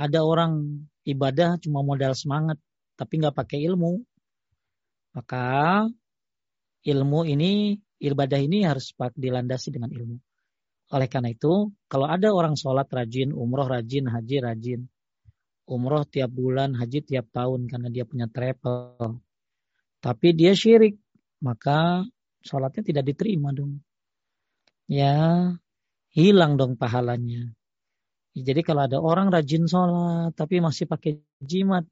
Ada 0.02 0.26
orang 0.26 0.82
ibadah 1.06 1.62
cuma 1.62 1.86
modal 1.86 2.18
semangat. 2.18 2.58
Tapi 2.98 3.22
nggak 3.22 3.38
pakai 3.38 3.62
ilmu. 3.70 4.02
Maka 5.14 5.86
ilmu 6.82 7.22
ini, 7.30 7.78
ibadah 8.02 8.40
ini 8.42 8.66
harus 8.66 8.90
dilandasi 8.98 9.70
dengan 9.70 9.94
ilmu. 9.94 10.18
Oleh 10.92 11.08
karena 11.08 11.30
itu, 11.32 11.70
kalau 11.86 12.10
ada 12.10 12.34
orang 12.34 12.58
sholat 12.58 12.90
rajin, 12.90 13.32
umroh 13.32 13.70
rajin, 13.70 14.10
haji 14.10 14.38
rajin, 14.44 14.82
umroh 15.70 16.04
tiap 16.04 16.32
bulan, 16.34 16.76
haji 16.76 17.00
tiap 17.06 17.32
tahun 17.32 17.72
karena 17.72 17.88
dia 17.88 18.04
punya 18.04 18.28
travel, 18.28 19.24
tapi 20.04 20.34
dia 20.36 20.52
syirik, 20.52 20.98
maka 21.40 22.04
sholatnya 22.44 22.84
tidak 22.84 23.14
diterima 23.14 23.56
dong. 23.56 23.80
Ya, 24.92 25.56
hilang 26.12 26.60
dong 26.60 26.76
pahalanya. 26.76 27.56
Jadi 28.32 28.62
kalau 28.64 28.88
ada 28.88 28.98
orang 29.00 29.28
rajin 29.28 29.68
sholat 29.68 30.32
tapi 30.40 30.64
masih 30.64 30.88
pakai 30.88 31.20
jimat, 31.44 31.84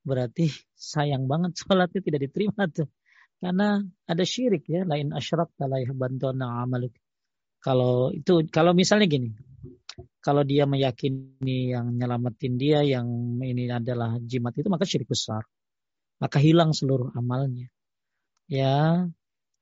berarti 0.00 0.48
sayang 0.72 1.28
banget 1.28 1.52
sholatnya 1.60 2.00
tidak 2.00 2.20
diterima 2.30 2.64
tuh. 2.72 2.88
Karena 3.42 3.82
ada 4.06 4.24
syirik 4.24 4.64
ya, 4.70 4.86
lain 4.86 5.10
asyrak 5.12 5.50
la 5.60 5.82
yahbantuna 5.82 6.62
amaluk. 6.62 6.94
Kalau 7.62 8.14
itu 8.14 8.46
kalau 8.48 8.72
misalnya 8.72 9.06
gini, 9.10 9.34
kalau 10.22 10.42
dia 10.46 10.64
meyakini 10.64 11.74
yang 11.74 11.92
nyelamatin 11.98 12.54
dia 12.56 12.80
yang 12.86 13.06
ini 13.42 13.66
adalah 13.68 14.16
jimat 14.22 14.54
itu 14.56 14.68
maka 14.70 14.86
syirik 14.86 15.10
besar. 15.10 15.42
Maka 16.22 16.38
hilang 16.38 16.70
seluruh 16.70 17.10
amalnya. 17.18 17.66
Ya, 18.46 19.06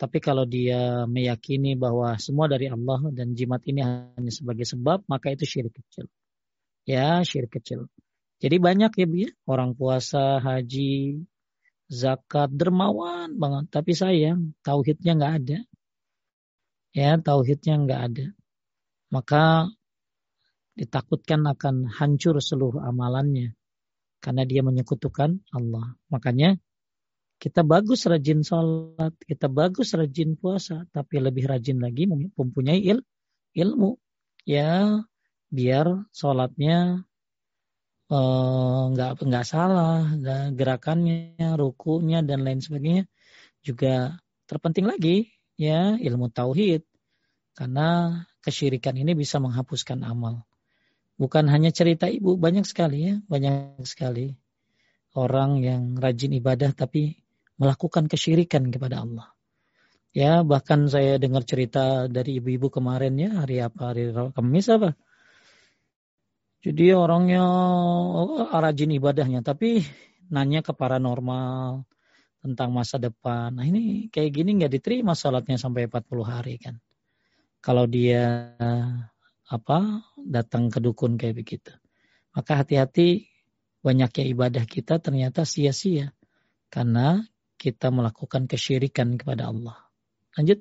tapi 0.00 0.18
kalau 0.20 0.44
dia 0.48 1.04
meyakini 1.08 1.76
bahwa 1.76 2.16
semua 2.16 2.48
dari 2.48 2.68
Allah 2.68 3.00
dan 3.12 3.32
jimat 3.36 3.60
ini 3.64 3.80
hanya 3.84 4.32
sebagai 4.32 4.64
sebab, 4.68 5.04
maka 5.08 5.32
itu 5.32 5.44
syirik 5.48 5.72
kecil. 5.76 6.08
Ya, 6.88 7.20
syirik 7.24 7.60
kecil. 7.60 7.88
Jadi 8.40 8.56
banyak 8.56 8.92
ya, 8.96 9.06
ya 9.06 9.30
orang 9.44 9.76
puasa, 9.76 10.40
haji, 10.40 11.24
zakat, 11.92 12.48
dermawan 12.54 13.36
banget. 13.36 13.64
Tapi 13.68 13.92
sayang, 13.92 14.56
tauhidnya 14.64 15.12
nggak 15.18 15.34
ada. 15.44 15.58
Ya, 16.96 17.20
tauhidnya 17.20 17.74
nggak 17.84 18.00
ada. 18.00 18.26
Maka 19.12 19.68
ditakutkan 20.78 21.44
akan 21.44 21.90
hancur 21.90 22.40
seluruh 22.40 22.80
amalannya. 22.80 23.52
Karena 24.24 24.48
dia 24.48 24.64
menyekutukan 24.64 25.44
Allah. 25.52 25.96
Makanya 26.08 26.56
kita 27.40 27.64
bagus 27.64 28.04
rajin 28.04 28.44
sholat, 28.44 29.16
kita 29.24 29.48
bagus 29.48 29.96
rajin 29.96 30.36
puasa, 30.36 30.84
tapi 30.92 31.20
lebih 31.20 31.48
rajin 31.48 31.80
lagi 31.80 32.04
mempunyai 32.08 32.84
il, 32.84 33.00
ilmu. 33.56 33.96
Ya, 34.44 35.00
biar 35.50 35.86
sholatnya 36.14 37.04
Eh, 38.10 38.82
nggak 38.90 39.10
uh, 39.22 39.22
nggak 39.22 39.46
salah 39.46 40.02
gerakannya 40.50 41.54
rukunya 41.54 42.26
dan 42.26 42.42
lain 42.42 42.58
sebagainya 42.58 43.06
juga 43.62 44.18
terpenting 44.50 44.90
lagi 44.90 45.30
ya 45.54 45.94
ilmu 45.94 46.26
tauhid. 46.34 46.82
Karena 47.54 48.18
kesyirikan 48.42 48.98
ini 48.98 49.14
bisa 49.14 49.38
menghapuskan 49.38 50.02
amal. 50.02 50.42
Bukan 51.22 51.46
hanya 51.54 51.70
cerita 51.70 52.10
ibu 52.10 52.34
banyak 52.34 52.66
sekali 52.66 52.98
ya 53.06 53.14
banyak 53.30 53.86
sekali 53.86 54.34
orang 55.14 55.62
yang 55.62 55.82
rajin 55.94 56.34
ibadah 56.34 56.74
tapi 56.74 57.22
melakukan 57.62 58.10
kesyirikan 58.10 58.74
kepada 58.74 59.06
Allah. 59.06 59.30
Ya 60.10 60.42
bahkan 60.42 60.90
saya 60.90 61.14
dengar 61.22 61.46
cerita 61.46 62.10
dari 62.10 62.42
ibu-ibu 62.42 62.74
kemarin 62.74 63.14
ya 63.22 63.30
hari 63.38 63.62
apa 63.62 63.94
hari 63.94 64.10
Kamis 64.34 64.66
apa 64.66 64.98
jadi 66.60 66.92
orangnya 66.92 67.40
oh, 67.40 68.44
rajin 68.52 68.92
ibadahnya, 68.92 69.40
tapi 69.40 69.80
nanya 70.28 70.60
ke 70.60 70.76
paranormal 70.76 71.88
tentang 72.44 72.68
masa 72.72 73.00
depan. 73.00 73.56
Nah 73.56 73.64
ini 73.64 74.12
kayak 74.12 74.30
gini 74.32 74.60
nggak 74.60 74.72
diterima 74.76 75.16
salatnya 75.16 75.56
sampai 75.56 75.88
40 75.88 76.20
hari 76.20 76.60
kan. 76.60 76.76
Kalau 77.64 77.88
dia 77.88 78.56
apa 79.48 80.04
datang 80.20 80.68
ke 80.68 80.84
dukun 80.84 81.16
kayak 81.16 81.40
begitu. 81.40 81.72
Maka 82.36 82.60
hati-hati 82.60 83.28
banyaknya 83.80 84.24
ibadah 84.28 84.64
kita 84.68 85.00
ternyata 85.00 85.48
sia-sia 85.48 86.12
karena 86.68 87.24
kita 87.56 87.88
melakukan 87.88 88.44
kesyirikan 88.44 89.16
kepada 89.16 89.48
Allah. 89.48 89.76
Lanjut. 90.36 90.60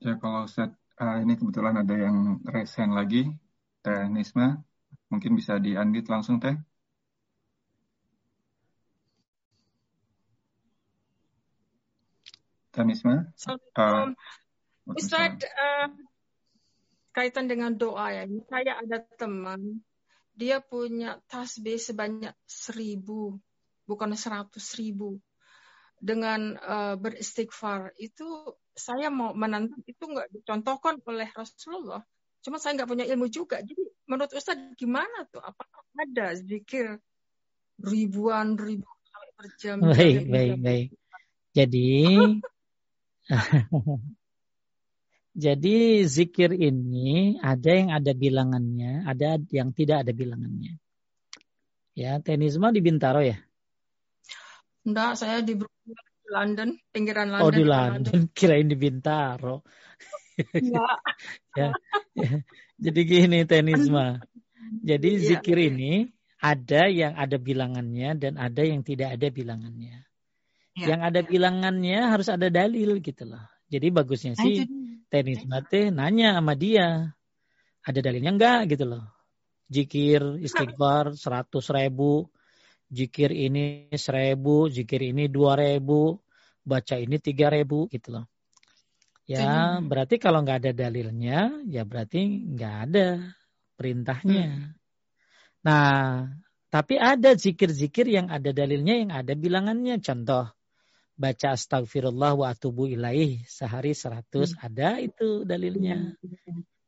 Ya 0.00 0.16
kalau 0.16 0.48
Ustaz 0.48 0.79
Uh, 1.00 1.16
ini 1.24 1.32
kebetulan 1.32 1.80
ada 1.80 1.96
yang 1.96 2.44
resen 2.44 2.92
lagi, 2.92 3.24
Teh 3.80 4.04
Nisma. 4.12 4.60
Mungkin 5.08 5.32
bisa 5.32 5.56
diandit 5.56 6.12
langsung, 6.12 6.36
Teh. 6.36 6.52
Teh 12.68 12.84
Nisma. 12.84 13.32
Uh, 13.72 14.12
Ustaz, 14.92 15.40
uh, 15.40 15.88
kaitan 17.16 17.48
dengan 17.48 17.72
doa 17.72 18.12
ya. 18.12 18.28
Saya 18.52 18.84
ada 18.84 19.00
teman, 19.16 19.80
dia 20.36 20.60
punya 20.60 21.16
tasbih 21.32 21.80
sebanyak 21.80 22.36
seribu, 22.44 23.40
bukan 23.88 24.12
seratus 24.20 24.76
ribu. 24.76 25.16
Dengan 25.96 26.60
uh, 26.60 27.00
beristighfar, 27.00 27.96
itu 27.96 28.52
saya 28.74 29.08
mau 29.10 29.34
menantang 29.34 29.82
itu 29.86 30.04
nggak 30.04 30.30
dicontohkan 30.34 30.98
oleh 31.06 31.28
Rasulullah. 31.34 32.02
Cuma 32.40 32.56
saya 32.56 32.80
nggak 32.80 32.90
punya 32.90 33.04
ilmu 33.04 33.28
juga. 33.28 33.60
Jadi 33.60 33.82
menurut 34.08 34.32
Ustaz 34.32 34.56
gimana 34.78 35.28
tuh? 35.28 35.42
Apakah 35.44 35.84
ada 35.96 36.32
zikir 36.38 36.98
ribuan 37.80 38.56
ribu 38.56 38.88
kali 38.88 39.30
per 39.36 39.46
jam? 39.60 39.76
Baik, 39.84 40.26
baik, 40.28 40.54
baik. 40.64 40.88
Jadi 41.52 41.90
Jadi 45.30 46.02
zikir 46.10 46.50
ini 46.58 47.38
ada 47.38 47.70
yang 47.70 47.94
ada 47.94 48.12
bilangannya, 48.12 49.06
ada 49.06 49.38
yang 49.54 49.70
tidak 49.70 50.02
ada 50.02 50.12
bilangannya. 50.12 50.74
Ya, 51.94 52.18
tenisma 52.18 52.74
di 52.74 52.82
Bintaro 52.82 53.22
ya? 53.22 53.38
Enggak, 54.82 55.14
saya 55.20 55.38
di 55.44 55.54
Brooklyn. 55.54 56.09
London, 56.30 56.78
pinggiran 56.94 57.34
London. 57.34 57.44
Oh 57.44 57.50
di 57.50 57.64
London, 57.66 58.20
kirain 58.38 58.70
di 58.70 58.78
Bintaro. 58.78 59.66
ya, 60.56 60.86
ya. 61.58 61.70
Jadi 62.80 63.00
gini 63.04 63.44
tenis 63.44 63.90
mah. 63.90 64.22
Jadi 64.80 65.18
iya. 65.18 65.24
zikir 65.34 65.58
ini 65.58 66.08
ada 66.40 66.88
yang 66.88 67.12
ada 67.18 67.36
bilangannya 67.36 68.16
dan 68.16 68.40
ada 68.40 68.62
yang 68.64 68.80
tidak 68.80 69.18
ada 69.18 69.28
bilangannya. 69.28 70.06
Ya. 70.78 70.96
Yang 70.96 71.00
ada 71.12 71.20
bilangannya 71.26 72.00
harus 72.08 72.32
ada 72.32 72.48
dalil 72.48 73.02
gitu 73.04 73.28
loh. 73.28 73.44
Jadi 73.68 73.86
bagusnya 73.92 74.32
nah, 74.38 74.40
sih 74.40 74.64
tenis 75.12 75.44
mate 75.44 75.92
nanya 75.92 76.40
sama 76.40 76.56
dia. 76.56 77.12
Ada 77.84 78.00
dalilnya 78.00 78.32
enggak 78.32 78.60
gitu 78.72 78.88
loh. 78.88 79.04
Jikir 79.68 80.40
istighfar 80.40 81.12
seratus 81.18 81.68
ribu. 81.68 82.30
Jikir 82.90 83.30
ini 83.30 83.86
seribu. 83.94 84.66
Jikir 84.66 85.14
ini 85.14 85.30
dua 85.30 85.54
ribu. 85.54 86.18
Baca 86.60 86.98
ini 86.98 87.16
tiga 87.22 87.48
ribu 87.48 87.86
gitu 87.86 88.18
loh. 88.18 88.26
Ya 89.30 89.78
berarti 89.78 90.18
kalau 90.18 90.42
nggak 90.42 90.58
ada 90.66 90.72
dalilnya 90.74 91.62
ya 91.70 91.86
berarti 91.86 92.50
nggak 92.50 92.74
ada 92.90 93.06
perintahnya. 93.78 94.46
Hmm. 94.50 94.74
Nah 95.62 96.26
tapi 96.66 96.98
ada 96.98 97.38
zikir-zikir 97.38 98.10
yang 98.10 98.26
ada 98.26 98.50
dalilnya 98.50 98.98
yang 98.98 99.14
ada 99.14 99.38
bilangannya. 99.38 100.02
Contoh 100.02 100.50
baca 101.14 101.54
astagfirullah 101.54 102.32
wa 102.34 102.50
atubu 102.50 102.90
ilaih 102.90 103.38
sehari 103.46 103.94
seratus 103.94 104.58
hmm. 104.58 104.66
ada 104.66 104.98
itu 104.98 105.46
dalilnya. 105.46 106.18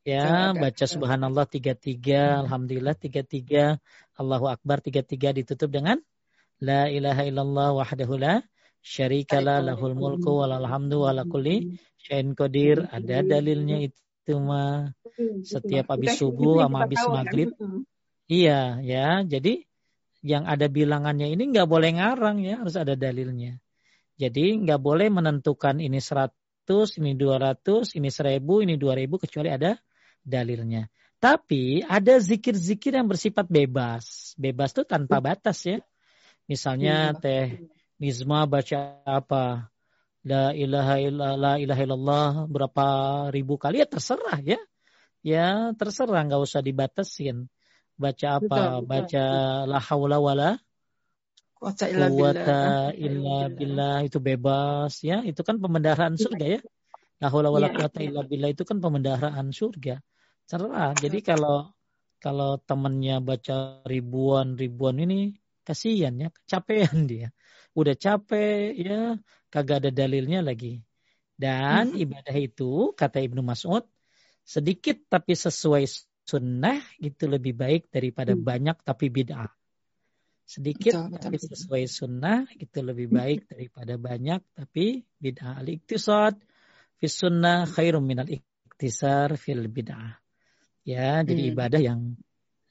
Hmm. 0.02 0.10
Ya, 0.10 0.50
baca 0.50 0.84
subhanallah 0.90 1.46
tiga 1.46 1.78
tiga, 1.78 2.34
hmm. 2.34 2.40
alhamdulillah 2.46 2.96
tiga 2.98 3.22
tiga, 3.22 3.78
Allahu 4.18 4.50
akbar 4.50 4.82
tiga 4.82 5.06
tiga 5.06 5.30
ditutup 5.30 5.70
dengan 5.70 6.02
la 6.58 6.90
ilaha 6.90 7.22
illallah 7.22 7.70
wahdahu 7.78 8.18
la 8.18 8.42
syarikalah 8.82 9.62
lahul 9.62 9.94
mulku 9.94 10.42
walal 10.42 10.66
hamdu 10.66 11.06
wala 11.06 11.22
kulli 11.22 11.78
syai'in 12.02 12.34
qadir. 12.34 12.82
Ada 12.90 13.22
dalilnya 13.22 13.78
itu 13.78 14.34
mah 14.42 14.90
setiap 15.46 15.94
habis 15.94 16.18
subuh 16.18 16.66
sama 16.66 16.82
habis 16.82 17.02
maghrib. 17.06 17.54
Iya, 18.26 18.82
ya. 18.82 19.22
Jadi 19.22 19.62
yang 20.26 20.50
ada 20.50 20.66
bilangannya 20.66 21.30
ini 21.30 21.54
nggak 21.54 21.70
boleh 21.70 21.94
ngarang 21.94 22.42
ya, 22.42 22.58
harus 22.58 22.74
ada 22.74 22.98
dalilnya. 22.98 23.62
Jadi 24.18 24.66
nggak 24.66 24.82
boleh 24.82 25.14
menentukan 25.14 25.78
ini 25.78 26.02
100, 26.02 26.98
ini 26.98 27.14
200, 27.14 27.94
ini 27.94 28.10
1000, 28.10 28.66
ini 28.66 28.74
2000 28.74 29.22
kecuali 29.22 29.50
ada 29.50 29.78
dalilnya. 30.24 30.88
Tapi 31.22 31.86
ada 31.86 32.18
zikir-zikir 32.18 32.98
yang 32.98 33.06
bersifat 33.06 33.46
bebas. 33.46 34.34
Bebas 34.34 34.74
itu 34.74 34.82
tanpa 34.82 35.22
batas 35.22 35.62
ya. 35.62 35.78
Misalnya 36.50 37.14
iya. 37.14 37.18
teh 37.18 37.46
Nizma 38.02 38.50
baca 38.50 38.98
apa? 39.06 39.70
La 40.26 40.50
ilaha 40.50 40.98
illallah, 40.98 41.34
la 41.38 41.54
ilaha 41.62 41.80
illallah 41.82 42.30
berapa 42.50 42.86
ribu 43.30 43.54
kali 43.58 43.82
ya 43.82 43.86
terserah 43.86 44.38
ya. 44.42 44.58
Ya 45.22 45.70
terserah 45.78 46.26
nggak 46.26 46.42
usah 46.42 46.58
dibatasin. 46.58 47.46
Baca 47.94 48.42
apa? 48.42 48.82
Baca 48.82 49.26
la 49.62 49.78
haula 49.78 50.18
wala 50.18 50.58
Wata 51.62 51.86
illa 51.86 52.90
illa 52.90 53.46
billah 53.46 54.02
itu 54.02 54.18
bebas 54.18 54.98
ya 55.06 55.22
itu 55.22 55.46
kan 55.46 55.62
pemendaraan 55.62 56.18
surga 56.18 56.58
ya 56.58 56.60
la 57.22 57.30
haula 57.30 57.54
wala 57.54 57.70
iya. 57.70 57.86
illa 58.02 58.26
billah 58.26 58.50
itu 58.50 58.66
kan 58.66 58.82
pemendaraan 58.82 59.54
surga 59.54 60.02
cerah 60.48 60.92
jadi 60.98 61.18
kalau 61.24 61.72
kalau 62.22 62.54
temannya 62.62 63.18
baca 63.18 63.82
ribuan 63.82 64.54
ribuan 64.54 65.02
ini 65.02 65.34
kasihan 65.66 66.14
ya 66.14 66.28
kecapean 66.30 67.06
dia. 67.10 67.34
Udah 67.72 67.96
capek 67.96 68.76
ya 68.78 69.16
kagak 69.48 69.86
ada 69.86 69.90
dalilnya 69.90 70.44
lagi. 70.44 70.82
Dan 71.34 71.96
hmm. 71.96 72.02
ibadah 72.04 72.36
itu 72.36 72.92
kata 72.94 73.18
Ibnu 73.18 73.42
Mas'ud 73.42 73.82
sedikit 74.42 74.98
tapi 75.10 75.34
sesuai 75.34 75.86
sunnah 76.22 76.78
itu 77.02 77.24
lebih 77.26 77.56
baik 77.58 77.90
daripada 77.90 78.36
hmm. 78.36 78.42
banyak 78.44 78.76
tapi 78.86 79.10
bid'ah. 79.10 79.50
Sedikit 80.46 80.94
betul, 80.94 81.18
tapi 81.18 81.36
betul. 81.40 81.48
sesuai 81.56 81.84
sunnah 81.88 82.38
itu 82.54 82.78
lebih 82.84 83.08
baik 83.08 83.50
daripada 83.50 83.98
banyak 83.98 84.40
tapi 84.54 85.02
bid'ah. 85.18 85.58
Al 85.58 85.66
iktisad 85.72 86.38
fi 87.00 87.06
sunnah 87.08 87.66
khairum 87.66 88.04
minal 88.04 88.28
iktisar 88.30 89.34
fil 89.40 89.66
bid'ah 89.66 90.21
ya 90.82 91.22
jadi 91.22 91.42
hmm. 91.48 91.52
ibadah 91.54 91.80
yang 91.80 92.00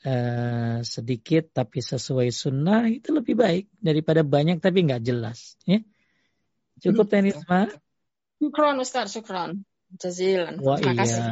uh, 0.04 0.80
sedikit 0.84 1.52
tapi 1.56 1.80
sesuai 1.80 2.30
sunnah 2.32 2.88
itu 2.92 3.16
lebih 3.16 3.40
baik 3.40 3.72
daripada 3.80 4.22
banyak 4.22 4.60
tapi 4.60 4.84
nggak 4.88 5.04
jelas 5.04 5.56
ya 5.64 5.80
cukup 6.84 7.08
hmm. 7.08 7.14
tenis 7.14 7.40
ma 7.48 7.68
syukron 8.38 8.78
Ustaz 8.84 9.16
syukron 9.16 9.64
jazilan 9.96 10.60
Wah, 10.64 10.80
terima 10.80 10.94
iya. 10.94 11.00
kasih 11.04 11.24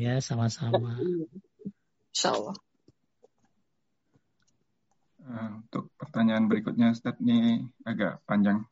ya 0.00 0.14
sama-sama 0.24 0.96
insyaallah 2.12 2.56
Eh, 5.22 5.50
untuk 5.62 5.94
pertanyaan 5.94 6.50
berikutnya, 6.50 6.90
Ustaz, 6.90 7.14
ini 7.22 7.62
agak 7.86 8.26
panjang. 8.26 8.66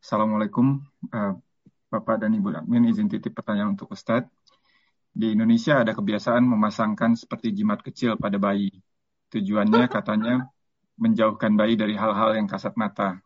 Assalamualaikum, 0.00 0.80
uh, 1.12 1.36
Bapak 1.92 2.24
dan 2.24 2.32
Ibu 2.32 2.48
admin, 2.56 2.88
izin 2.88 3.12
titip 3.12 3.36
pertanyaan 3.36 3.76
untuk 3.76 3.92
Ustaz. 3.92 4.24
Di 5.12 5.36
Indonesia 5.36 5.84
ada 5.84 5.92
kebiasaan 5.92 6.40
memasangkan 6.40 7.20
seperti 7.20 7.52
jimat 7.52 7.84
kecil 7.84 8.16
pada 8.16 8.40
bayi. 8.40 8.72
Tujuannya 9.28 9.84
katanya 9.92 10.48
menjauhkan 10.96 11.52
bayi 11.52 11.76
dari 11.76 11.92
hal-hal 11.92 12.32
yang 12.36 12.48
kasat 12.48 12.72
mata. 12.80 13.20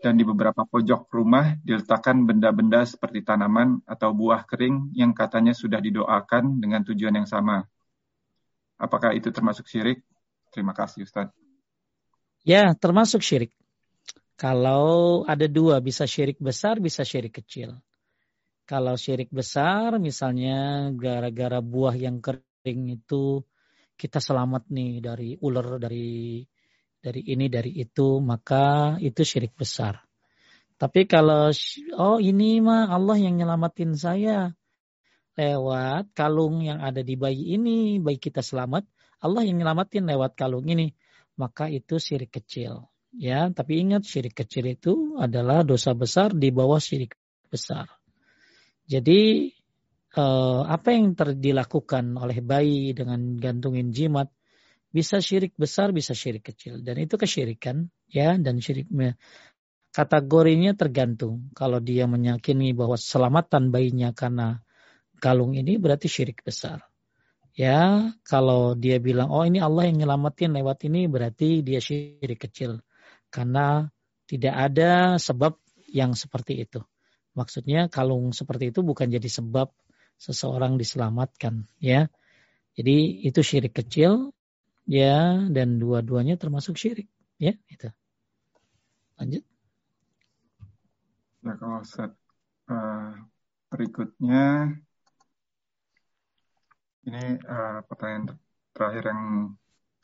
Dan 0.00 0.16
di 0.16 0.24
beberapa 0.24 0.64
pojok 0.64 1.12
rumah 1.12 1.56
diletakkan 1.60 2.24
benda-benda 2.24 2.84
seperti 2.84 3.24
tanaman 3.24 3.80
atau 3.84 4.12
buah 4.16 4.44
kering 4.48 4.92
yang 4.96 5.12
katanya 5.16 5.52
sudah 5.52 5.80
didoakan 5.80 6.60
dengan 6.60 6.84
tujuan 6.84 7.20
yang 7.20 7.28
sama. 7.28 7.64
Apakah 8.80 9.16
itu 9.16 9.32
termasuk 9.32 9.64
syirik? 9.68 10.04
Terima 10.52 10.76
kasih 10.76 11.08
Ustadz. 11.08 11.36
Ya, 12.44 12.76
termasuk 12.76 13.24
syirik. 13.24 13.56
Kalau 14.36 15.24
ada 15.24 15.48
dua, 15.48 15.80
bisa 15.80 16.04
syirik 16.04 16.36
besar, 16.36 16.82
bisa 16.82 17.00
syirik 17.00 17.40
kecil. 17.40 17.80
Kalau 18.64 18.96
syirik 18.96 19.28
besar, 19.28 20.00
misalnya 20.00 20.88
gara-gara 20.96 21.60
buah 21.60 21.94
yang 21.96 22.24
kering 22.24 22.96
itu 22.96 23.44
kita 23.94 24.18
selamat 24.18 24.72
nih 24.72 24.92
dari 25.04 25.30
ular, 25.38 25.76
dari 25.76 26.40
dari 27.04 27.20
ini, 27.28 27.52
dari 27.52 27.76
itu, 27.76 28.18
maka 28.24 28.96
itu 29.04 29.20
syirik 29.20 29.52
besar. 29.52 30.00
Tapi 30.80 31.04
kalau 31.04 31.52
oh 32.00 32.18
ini 32.18 32.58
mah 32.64 32.88
Allah 32.88 33.20
yang 33.20 33.36
nyelamatin 33.36 33.94
saya 33.94 34.50
lewat 35.36 36.16
kalung 36.16 36.64
yang 36.64 36.80
ada 36.80 37.04
di 37.04 37.14
bayi 37.14 37.54
ini, 37.54 38.00
bayi 38.00 38.16
kita 38.16 38.40
selamat, 38.40 38.88
Allah 39.20 39.44
yang 39.44 39.60
nyelamatin 39.60 40.08
lewat 40.08 40.34
kalung 40.34 40.64
ini 40.66 40.96
maka 41.38 41.66
itu 41.70 41.98
syirik 41.98 42.34
kecil. 42.34 42.90
Ya, 43.14 43.46
tapi 43.54 43.78
ingat 43.78 44.02
syirik 44.06 44.34
kecil 44.34 44.74
itu 44.74 45.14
adalah 45.18 45.62
dosa 45.62 45.94
besar 45.94 46.34
di 46.34 46.50
bawah 46.50 46.82
syirik 46.82 47.14
besar. 47.46 47.86
Jadi 48.84 49.50
eh, 50.16 50.60
apa 50.64 50.88
yang 50.92 51.16
terdilakukan 51.16 52.16
oleh 52.20 52.38
bayi 52.44 52.92
dengan 52.92 53.36
gantungin 53.40 53.90
jimat 53.90 54.28
bisa 54.94 55.18
syirik 55.18 55.58
besar, 55.58 55.90
bisa 55.90 56.14
syirik 56.14 56.46
kecil 56.54 56.78
dan 56.86 57.02
itu 57.02 57.18
kesyirikan 57.18 57.90
ya 58.06 58.38
dan 58.38 58.62
syirik 58.62 58.86
kategorinya 59.94 60.74
tergantung. 60.74 61.54
Kalau 61.54 61.78
dia 61.78 62.10
meyakini 62.10 62.74
bahwa 62.74 62.98
selamatan 62.98 63.70
bayinya 63.70 64.10
karena 64.10 64.58
kalung 65.22 65.54
ini 65.54 65.78
berarti 65.78 66.10
syirik 66.10 66.42
besar. 66.42 66.82
Ya, 67.54 68.10
kalau 68.26 68.74
dia 68.74 68.98
bilang, 68.98 69.30
oh 69.30 69.46
ini 69.46 69.62
Allah 69.62 69.86
yang 69.86 70.02
nyelamatin 70.02 70.58
lewat 70.58 70.90
ini, 70.90 71.06
berarti 71.06 71.62
dia 71.62 71.78
syirik 71.78 72.50
kecil. 72.50 72.82
Karena 73.30 73.86
tidak 74.26 74.54
ada 74.58 75.22
sebab 75.22 75.54
yang 75.86 76.18
seperti 76.18 76.66
itu. 76.66 76.82
Maksudnya 77.34 77.90
kalung 77.90 78.30
seperti 78.30 78.70
itu 78.70 78.80
bukan 78.86 79.10
jadi 79.10 79.26
sebab 79.26 79.70
seseorang 80.18 80.78
diselamatkan. 80.78 81.66
Ya, 81.82 82.06
jadi 82.74 83.26
itu 83.26 83.40
syirik 83.42 83.74
kecil, 83.74 84.34
ya, 84.86 85.46
dan 85.50 85.82
dua-duanya 85.82 86.34
termasuk 86.34 86.78
syirik. 86.78 87.10
Ya, 87.38 87.54
itu. 87.70 87.90
Lanjut. 89.18 89.42
Ya, 91.44 91.52
kalau 91.60 91.82
set, 91.86 92.14
uh, 92.70 93.12
berikutnya 93.70 94.74
ini 97.04 97.36
uh, 97.44 97.84
pertanyaan 97.84 98.38
terakhir 98.74 99.12
yang 99.12 99.22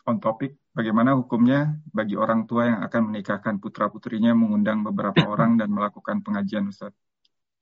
on 0.06 0.18
topic. 0.22 0.58
Bagaimana 0.70 1.18
hukumnya 1.18 1.74
bagi 1.90 2.14
orang 2.14 2.46
tua 2.46 2.70
yang 2.70 2.80
akan 2.86 3.10
menikahkan 3.10 3.58
putra 3.58 3.90
putrinya 3.90 4.30
mengundang 4.34 4.86
beberapa 4.86 5.26
orang 5.32 5.58
dan 5.58 5.74
melakukan 5.74 6.22
pengajian, 6.22 6.70
Ustaz? 6.70 6.94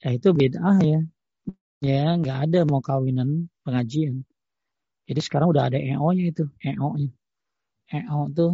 Ya 0.03 0.09
itu 0.15 0.29
beda 0.31 0.79
ya. 0.83 1.01
Ya 1.79 2.19
nggak 2.19 2.39
ada 2.51 2.59
mau 2.71 2.83
kawinan 2.83 3.51
pengajian. 3.63 4.27
Jadi 5.09 5.21
sekarang 5.25 5.49
udah 5.55 5.73
ada 5.73 5.79
EO-nya 5.81 6.25
itu, 6.33 6.45
EO-nya. 6.61 7.11
EO 7.89 8.21
tuh 8.37 8.53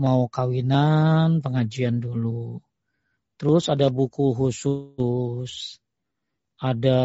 mau 0.00 0.26
kawinan 0.26 1.44
pengajian 1.44 2.00
dulu. 2.00 2.58
Terus 3.38 3.68
ada 3.68 3.90
buku 3.90 4.32
khusus, 4.32 5.82
ada 6.58 6.98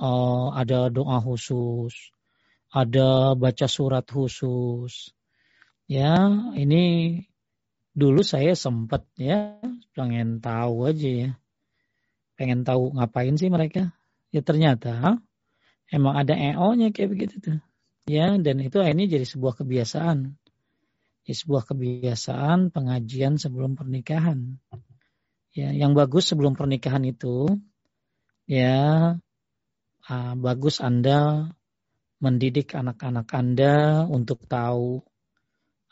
uh, 0.00 0.56
ada 0.56 0.88
doa 0.88 1.20
khusus, 1.20 1.92
ada 2.72 3.36
baca 3.36 3.66
surat 3.68 4.04
khusus. 4.08 5.12
Ya, 5.90 6.30
ini 6.56 7.18
dulu 7.92 8.22
saya 8.22 8.54
sempat 8.54 9.04
ya 9.18 9.60
pengen 9.92 10.40
tahu 10.40 10.88
aja 10.88 11.10
ya. 11.28 11.30
Pengen 12.40 12.64
tahu 12.64 12.96
ngapain 12.96 13.36
sih 13.36 13.52
mereka. 13.52 13.92
Ya 14.32 14.40
ternyata 14.40 15.20
emang 15.92 16.16
ada 16.16 16.32
EO-nya 16.32 16.88
kayak 16.88 17.12
begitu 17.12 17.36
tuh. 17.36 17.60
Ya, 18.08 18.32
dan 18.40 18.64
itu 18.64 18.80
akhirnya 18.80 19.12
jadi 19.12 19.28
sebuah 19.28 19.60
kebiasaan. 19.60 20.40
Ya, 21.28 21.34
sebuah 21.36 21.68
kebiasaan 21.68 22.72
pengajian 22.72 23.36
sebelum 23.36 23.76
pernikahan. 23.76 24.56
Ya, 25.52 25.76
yang 25.76 25.92
bagus 25.92 26.32
sebelum 26.32 26.56
pernikahan 26.56 27.04
itu 27.04 27.60
ya 28.48 29.20
uh, 30.08 30.34
bagus 30.40 30.80
Anda 30.80 31.52
mendidik 32.24 32.72
anak-anak 32.72 33.28
Anda 33.36 34.08
untuk 34.08 34.48
tahu 34.48 35.04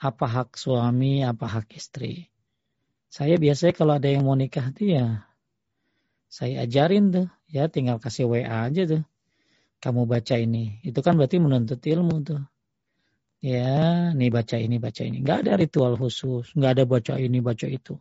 apa 0.00 0.24
hak 0.24 0.56
suami, 0.56 1.28
apa 1.28 1.44
hak 1.44 1.76
istri. 1.76 2.32
Saya 3.12 3.36
biasanya 3.36 3.76
kalau 3.76 4.00
ada 4.00 4.08
yang 4.08 4.24
mau 4.24 4.38
nikah 4.38 4.72
tuh 4.72 4.88
ya 4.88 5.27
saya 6.28 6.68
ajarin 6.68 7.08
tuh, 7.08 7.26
ya 7.48 7.72
tinggal 7.72 7.96
kasih 7.96 8.28
WA 8.28 8.68
aja 8.68 8.84
tuh. 8.84 9.02
Kamu 9.80 10.04
baca 10.04 10.36
ini, 10.36 10.78
itu 10.84 11.00
kan 11.00 11.16
berarti 11.16 11.40
menuntut 11.40 11.80
ilmu 11.80 12.20
tuh. 12.20 12.42
Ya, 13.38 14.10
nih 14.12 14.30
baca 14.34 14.58
ini, 14.58 14.82
baca 14.82 15.02
ini. 15.06 15.22
Nggak 15.22 15.38
ada 15.46 15.52
ritual 15.56 15.94
khusus, 15.94 16.50
nggak 16.58 16.72
ada 16.74 16.84
baca 16.84 17.14
ini, 17.16 17.38
baca 17.38 17.66
itu. 17.70 17.94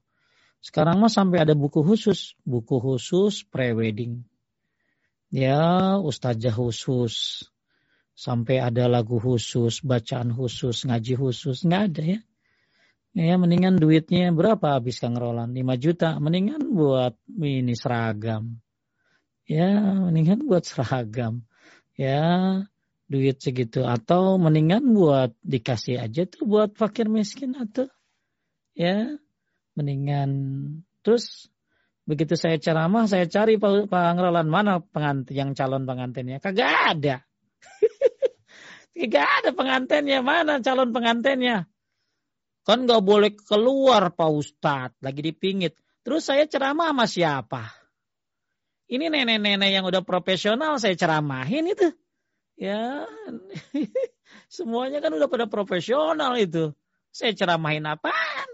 Sekarang 0.58 0.98
mah 0.98 1.14
sampai 1.14 1.46
ada 1.46 1.54
buku 1.54 1.86
khusus, 1.86 2.34
buku 2.42 2.82
khusus 2.82 3.46
pre-wedding. 3.46 4.26
Ya, 5.30 5.96
ustazah 6.02 6.52
khusus, 6.52 7.46
sampai 8.18 8.58
ada 8.58 8.90
lagu 8.90 9.22
khusus, 9.22 9.86
bacaan 9.86 10.34
khusus, 10.34 10.90
ngaji 10.90 11.14
khusus, 11.14 11.62
nggak 11.62 11.84
ada 11.94 12.04
ya. 12.18 12.20
Ya 13.18 13.34
mendingan 13.34 13.82
duitnya 13.82 14.30
berapa 14.30 14.78
habis 14.78 15.02
Kang 15.02 15.18
Roland? 15.18 15.50
5 15.50 15.74
juta, 15.82 16.22
mendingan 16.22 16.62
buat 16.70 17.18
ini 17.34 17.74
seragam. 17.74 18.62
Ya, 19.50 19.74
mendingan 20.06 20.46
buat 20.46 20.62
seragam. 20.70 21.42
Ya, 21.98 22.62
duit 23.10 23.42
segitu 23.42 23.90
atau 23.90 24.38
mendingan 24.38 24.94
buat 24.94 25.34
dikasih 25.42 25.98
aja 25.98 26.30
tuh 26.30 26.46
buat 26.46 26.78
fakir 26.78 27.10
miskin 27.10 27.56
atau 27.56 27.88
ya 28.76 29.16
mendingan 29.80 30.30
terus 31.02 31.48
begitu 32.04 32.36
saya 32.36 32.60
ceramah 32.60 33.08
saya 33.08 33.24
cari 33.32 33.56
Pak 33.56 33.88
Roland 34.20 34.52
mana 34.52 34.84
pengantin 34.84 35.32
yang 35.32 35.50
calon 35.56 35.88
pengantinnya 35.88 36.44
kagak 36.44 36.68
ada 36.68 37.24
Tidak 38.98 39.28
ada 39.42 39.50
pengantinnya. 39.54 40.26
Mana 40.26 40.58
calon 40.58 40.90
pengantinnya? 40.90 41.70
Kan 42.68 42.84
nggak 42.84 43.00
boleh 43.00 43.32
keluar 43.32 44.12
Pak 44.12 44.28
Ustadz. 44.28 45.00
Lagi 45.00 45.24
dipingit. 45.24 45.80
Terus 46.04 46.28
saya 46.28 46.44
ceramah 46.44 46.92
sama 46.92 47.08
siapa? 47.08 47.64
Ini 48.92 49.08
nenek-nenek 49.08 49.72
yang 49.72 49.88
udah 49.88 50.04
profesional 50.04 50.76
saya 50.76 50.96
ceramahin 51.00 51.72
itu. 51.72 51.96
Ya, 52.60 53.08
semuanya 54.56 55.00
kan 55.00 55.16
udah 55.16 55.32
pada 55.32 55.48
profesional 55.48 56.36
itu. 56.36 56.76
Saya 57.12 57.32
ceramahin 57.32 57.88
apaan? 57.88 58.50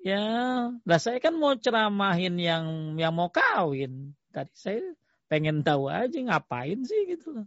Ya, 0.00 0.24
lah 0.72 1.00
saya 1.00 1.20
kan 1.20 1.36
mau 1.36 1.52
ceramahin 1.56 2.40
yang 2.40 2.96
yang 2.96 3.12
mau 3.12 3.28
kawin. 3.28 4.16
Tadi 4.32 4.52
saya 4.56 4.80
pengen 5.28 5.60
tahu 5.60 5.92
aja 5.92 6.16
ngapain 6.16 6.80
sih 6.84 7.16
gitu. 7.16 7.44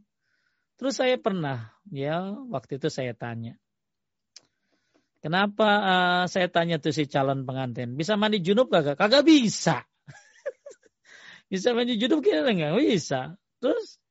Terus 0.77 0.97
saya 0.97 1.17
pernah, 1.17 1.73
ya 1.89 2.33
waktu 2.49 2.77
itu 2.77 2.93
saya 2.93 3.17
tanya, 3.17 3.57
kenapa 5.23 5.67
uh, 5.79 6.23
saya 6.27 6.51
tanya 6.51 6.83
tuh 6.83 6.91
si 6.91 7.07
calon 7.07 7.47
pengantin, 7.47 7.95
bisa 7.95 8.19
mandi 8.19 8.43
junub 8.43 8.67
kagak? 8.67 8.99
Kagak 8.99 9.23
bisa. 9.23 9.87
bisa 11.51 11.71
mandi 11.71 11.95
junub 11.95 12.19
kira 12.19 12.51
nggak 12.51 12.75
bisa. 12.75 13.39
Terus 13.63 14.03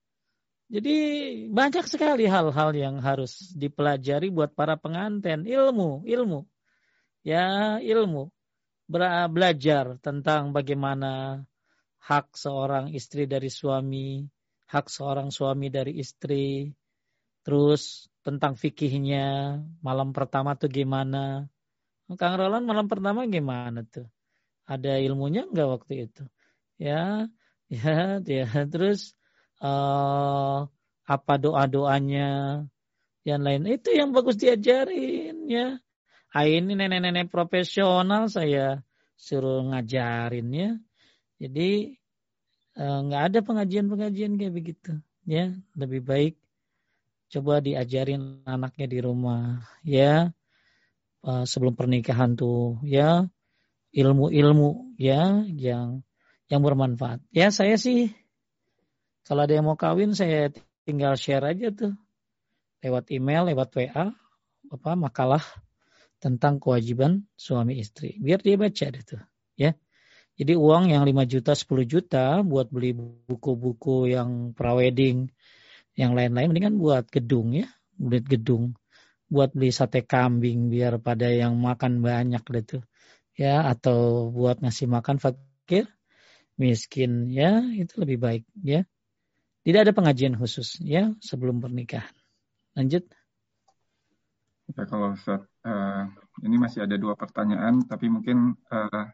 jadi 0.72 0.96
banyak 1.52 1.84
sekali 1.84 2.24
hal-hal 2.24 2.72
yang 2.72 2.96
harus 3.04 3.52
dipelajari 3.52 4.32
buat 4.32 4.56
para 4.56 4.80
pengantin, 4.80 5.44
ilmu, 5.44 6.08
ilmu. 6.08 6.48
Ya, 7.20 7.76
ilmu. 7.76 8.32
Belajar 9.28 10.00
tentang 10.00 10.56
bagaimana 10.56 11.44
hak 12.00 12.32
seorang 12.34 12.88
istri 12.96 13.28
dari 13.28 13.52
suami, 13.52 14.24
hak 14.72 14.88
seorang 14.88 15.28
suami 15.28 15.68
dari 15.68 16.00
istri, 16.00 16.72
terus 17.44 18.08
tentang 18.22 18.54
fikihnya, 18.54 19.58
malam 19.82 20.14
pertama 20.16 20.54
tuh 20.54 20.70
gimana. 20.70 21.50
Kang 22.18 22.34
Roland 22.38 22.66
malam 22.68 22.86
pertama 22.86 23.26
gimana 23.26 23.82
tuh? 23.86 24.06
Ada 24.66 25.02
ilmunya 25.02 25.48
enggak 25.48 25.68
waktu 25.80 25.92
itu? 26.08 26.22
Ya, 26.78 27.26
ya, 27.72 28.22
ya. 28.22 28.46
Terus 28.70 29.14
uh, 29.62 30.66
apa 31.06 31.34
doa-doanya, 31.42 32.62
yang 33.26 33.42
lain 33.42 33.66
itu 33.70 33.88
yang 33.94 34.10
bagus 34.14 34.38
diajarin 34.38 35.46
ya. 35.46 35.78
Ah, 36.32 36.48
ini 36.48 36.72
nenek-nenek 36.72 37.28
profesional 37.28 38.30
saya 38.32 38.80
suruh 39.18 39.60
ngajarin 39.68 40.48
ya. 40.48 40.70
Jadi 41.42 42.00
Eh, 42.72 42.98
nggak 43.04 43.22
ada 43.28 43.38
pengajian-pengajian 43.44 44.40
kayak 44.40 44.54
begitu 44.56 44.92
ya 45.28 45.52
lebih 45.76 46.00
baik 46.00 46.34
coba 47.32 47.64
diajarin 47.64 48.44
anaknya 48.44 48.86
di 48.86 48.98
rumah 49.00 49.64
ya. 49.80 50.30
Uh, 51.22 51.46
sebelum 51.48 51.72
pernikahan 51.72 52.36
tuh 52.36 52.76
ya. 52.84 53.24
Ilmu-ilmu 53.92 54.96
ya 54.96 55.44
yang 55.48 56.04
yang 56.48 56.60
bermanfaat. 56.60 57.24
Ya 57.32 57.48
saya 57.52 57.76
sih 57.80 58.12
kalau 59.24 59.44
ada 59.44 59.56
yang 59.56 59.68
mau 59.68 59.76
kawin 59.76 60.12
saya 60.12 60.52
tinggal 60.84 61.16
share 61.16 61.44
aja 61.44 61.72
tuh. 61.72 61.92
Lewat 62.84 63.08
email 63.14 63.48
lewat 63.48 63.68
WA 63.78 64.12
apa 64.72 64.90
makalah 64.96 65.44
tentang 66.20 66.56
kewajiban 66.60 67.28
suami 67.36 67.80
istri. 67.80 68.16
Biar 68.20 68.40
dia 68.40 68.56
baca 68.56 68.86
deh 68.88 69.04
tuh 69.04 69.22
ya. 69.56 69.76
Jadi 70.32 70.56
uang 70.56 70.88
yang 70.88 71.04
5 71.04 71.28
juta, 71.28 71.52
10 71.52 71.84
juta 71.84 72.40
buat 72.40 72.72
beli 72.72 72.96
buku-buku 72.96 74.08
yang 74.08 74.56
prawedding, 74.56 75.28
yang 75.98 76.16
lain-lain 76.16 76.48
mendingan 76.52 76.76
buat 76.80 77.08
gedung 77.08 77.52
ya, 77.52 77.68
buat 77.96 78.24
gedung. 78.24 78.76
Buat 79.32 79.56
beli 79.56 79.72
sate 79.72 80.04
kambing 80.04 80.68
biar 80.68 81.00
pada 81.00 81.24
yang 81.32 81.56
makan 81.56 82.04
banyak 82.04 82.44
gitu. 82.44 82.84
Ya, 83.32 83.64
atau 83.64 84.28
buat 84.28 84.60
ngasih 84.60 84.92
makan 84.92 85.16
fakir, 85.16 85.88
miskin 86.60 87.32
ya, 87.32 87.64
itu 87.72 87.96
lebih 87.96 88.18
baik 88.20 88.44
ya. 88.60 88.84
Tidak 89.64 89.80
ada 89.88 89.92
pengajian 89.96 90.36
khusus 90.36 90.76
ya 90.84 91.16
sebelum 91.24 91.64
pernikahan. 91.64 92.12
Lanjut. 92.76 93.08
Ya, 94.72 94.84
kalau 94.88 95.16
Ustaz, 95.16 95.44
uh, 95.64 96.08
ini 96.44 96.56
masih 96.56 96.84
ada 96.84 96.96
dua 96.96 97.16
pertanyaan, 97.16 97.84
tapi 97.84 98.08
mungkin 98.08 98.56
uh, 98.72 99.04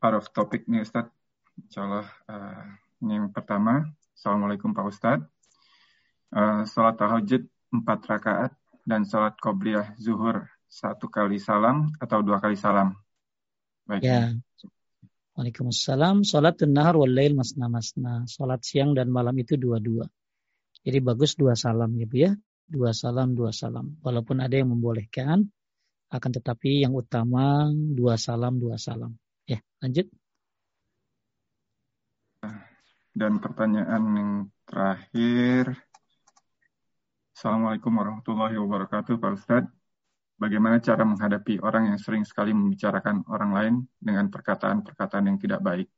part 0.00 0.16
of 0.16 0.28
topik 0.32 0.68
nih 0.68 0.84
Ustadz. 0.84 1.12
Insya 1.56 1.84
Allah 1.84 2.08
uh, 2.32 2.64
ini 3.04 3.20
yang 3.20 3.28
pertama. 3.32 3.92
Assalamualaikum 4.16 4.72
Pak 4.72 4.88
Ustadz. 4.88 5.31
Uh, 6.32 6.64
salat 6.64 6.96
tahajud 6.96 7.44
empat 7.76 8.08
rakaat 8.08 8.52
dan 8.88 9.04
salat 9.04 9.36
qobliyah 9.36 9.92
zuhur 10.00 10.48
satu 10.64 11.12
kali 11.12 11.36
salam 11.36 11.92
atau 12.00 12.24
dua 12.24 12.40
kali 12.40 12.56
salam. 12.56 12.96
Baik. 13.84 14.00
Ya. 14.00 14.32
Waalaikumsalam. 15.36 16.24
Salat 16.24 16.64
nahar 16.64 16.96
wal 16.96 17.12
lail 17.12 17.36
masna 17.36 17.68
masna. 17.68 18.24
Salat 18.24 18.64
siang 18.64 18.96
dan 18.96 19.12
malam 19.12 19.36
itu 19.36 19.60
dua-dua. 19.60 20.08
Jadi 20.80 20.98
bagus 21.04 21.36
dua 21.36 21.52
salam 21.52 21.92
ya 22.00 22.08
Bu 22.08 22.16
ya. 22.16 22.32
Dua 22.72 22.96
salam, 22.96 23.36
dua 23.36 23.52
salam. 23.52 24.00
Walaupun 24.00 24.40
ada 24.40 24.56
yang 24.56 24.72
membolehkan, 24.72 25.44
akan 26.08 26.30
tetapi 26.32 26.80
yang 26.80 26.96
utama 26.96 27.68
dua 27.68 28.16
salam, 28.16 28.56
dua 28.56 28.80
salam. 28.80 29.12
Ya, 29.44 29.60
lanjut. 29.84 30.08
Dan 33.12 33.44
pertanyaan 33.44 34.02
yang 34.16 34.32
terakhir. 34.64 35.76
Assalamualaikum 37.32 37.96
warahmatullahi 37.96 38.60
wabarakatuh 38.60 39.16
Pak 39.16 39.32
Ustadz. 39.40 39.72
Bagaimana 40.36 40.84
cara 40.84 41.00
menghadapi 41.08 41.64
orang 41.64 41.88
yang 41.88 41.96
sering 41.96 42.28
sekali 42.28 42.52
membicarakan 42.52 43.24
orang 43.24 43.50
lain 43.56 43.74
dengan 43.96 44.28
perkataan-perkataan 44.28 45.32
yang 45.32 45.40
tidak 45.40 45.64
baik? 45.64 45.88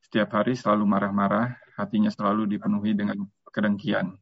Setiap 0.00 0.32
hari 0.32 0.56
selalu 0.56 0.88
marah-marah, 0.88 1.60
hatinya 1.76 2.08
selalu 2.08 2.56
dipenuhi 2.56 2.96
dengan 2.96 3.20
kedengkian. 3.52 4.16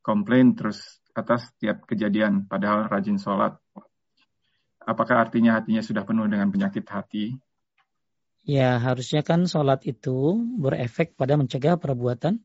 Komplain 0.00 0.56
terus 0.56 1.04
atas 1.12 1.52
setiap 1.52 1.84
kejadian, 1.84 2.48
padahal 2.48 2.88
rajin 2.88 3.20
sholat, 3.20 3.60
apakah 4.88 5.20
artinya 5.20 5.60
hatinya 5.60 5.84
sudah 5.84 6.08
penuh 6.08 6.24
dengan 6.32 6.48
penyakit 6.48 6.88
hati? 6.88 7.36
Ya, 8.48 8.80
harusnya 8.80 9.20
kan 9.20 9.44
sholat 9.44 9.84
itu 9.84 10.40
berefek 10.56 11.12
pada 11.12 11.36
mencegah 11.36 11.76
perbuatan 11.76 12.40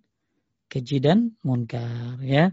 keji 0.68 0.99
dan 0.99 1.39
munkar, 1.39 2.19
ya. 2.19 2.51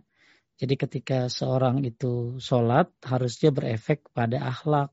Jadi 0.58 0.74
ketika 0.74 1.30
seorang 1.30 1.86
itu 1.86 2.42
sholat, 2.42 2.90
harusnya 3.06 3.54
berefek 3.54 4.10
pada 4.10 4.42
akhlak. 4.42 4.90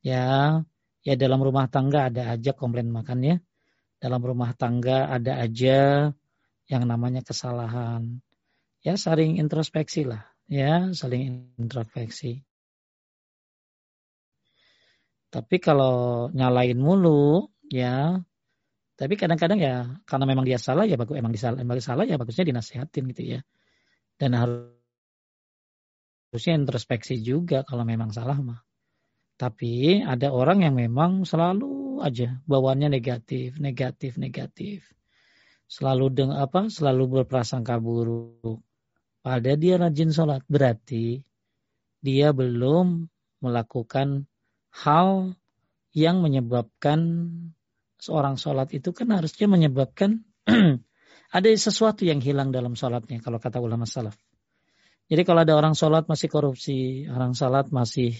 Ya, 0.00 0.58
ya 1.04 1.14
dalam 1.20 1.44
rumah 1.44 1.68
tangga 1.68 2.08
ada 2.08 2.32
aja 2.32 2.56
komplain 2.56 2.88
makannya. 2.88 3.44
Dalam 4.00 4.24
rumah 4.24 4.56
tangga 4.56 5.12
ada 5.12 5.36
aja 5.36 6.10
yang 6.66 6.84
namanya 6.88 7.20
kesalahan. 7.20 8.24
Ya, 8.80 8.96
saling 8.96 9.36
introspeksi 9.36 10.08
lah. 10.08 10.24
Ya, 10.48 10.90
saling 10.96 11.52
introspeksi. 11.60 12.42
Tapi 15.28 15.56
kalau 15.60 16.28
nyalain 16.32 16.80
mulu, 16.80 17.52
ya. 17.68 18.20
Tapi 18.96 19.14
kadang-kadang 19.16 19.58
ya 19.60 19.76
karena 20.04 20.24
memang 20.28 20.44
dia 20.44 20.60
salah 20.60 20.84
ya 20.84 20.96
bagus 21.00 21.16
emang 21.16 21.32
disalah, 21.32 21.56
emang 21.60 21.80
salah 21.80 22.04
ya 22.04 22.16
bagusnya 22.20 22.48
dinasehatin 22.48 23.04
gitu 23.12 23.22
ya. 23.36 23.40
Dan 24.22 24.38
harusnya 24.38 24.78
introspeksi 26.54 27.18
juga 27.26 27.66
kalau 27.66 27.82
memang 27.82 28.14
salah 28.14 28.38
mah. 28.38 28.62
Tapi 29.34 29.98
ada 30.06 30.30
orang 30.30 30.62
yang 30.62 30.78
memang 30.78 31.26
selalu 31.26 31.98
aja 32.06 32.38
bawaannya 32.46 32.86
negatif, 32.86 33.58
negatif, 33.58 34.14
negatif. 34.22 34.86
Selalu 35.66 36.14
deng 36.14 36.30
apa? 36.30 36.70
Selalu 36.70 37.26
berprasangka 37.26 37.82
buruk. 37.82 38.62
Pada 39.26 39.58
dia 39.58 39.74
rajin 39.82 40.14
sholat 40.14 40.46
berarti 40.46 41.18
dia 41.98 42.30
belum 42.30 43.10
melakukan 43.42 44.30
hal 44.70 45.34
yang 45.98 46.22
menyebabkan 46.22 47.26
seorang 47.98 48.38
sholat 48.38 48.70
itu 48.70 48.94
kan 48.94 49.10
harusnya 49.10 49.50
menyebabkan 49.50 50.22
ada 51.32 51.48
sesuatu 51.56 52.04
yang 52.04 52.20
hilang 52.20 52.52
dalam 52.52 52.76
sholatnya 52.76 53.24
kalau 53.24 53.40
kata 53.40 53.56
ulama 53.56 53.88
salaf. 53.88 54.14
Jadi 55.08 55.22
kalau 55.24 55.40
ada 55.44 55.56
orang 55.56 55.72
sholat 55.72 56.04
masih 56.08 56.28
korupsi, 56.28 57.08
orang 57.08 57.32
sholat 57.32 57.72
masih 57.72 58.16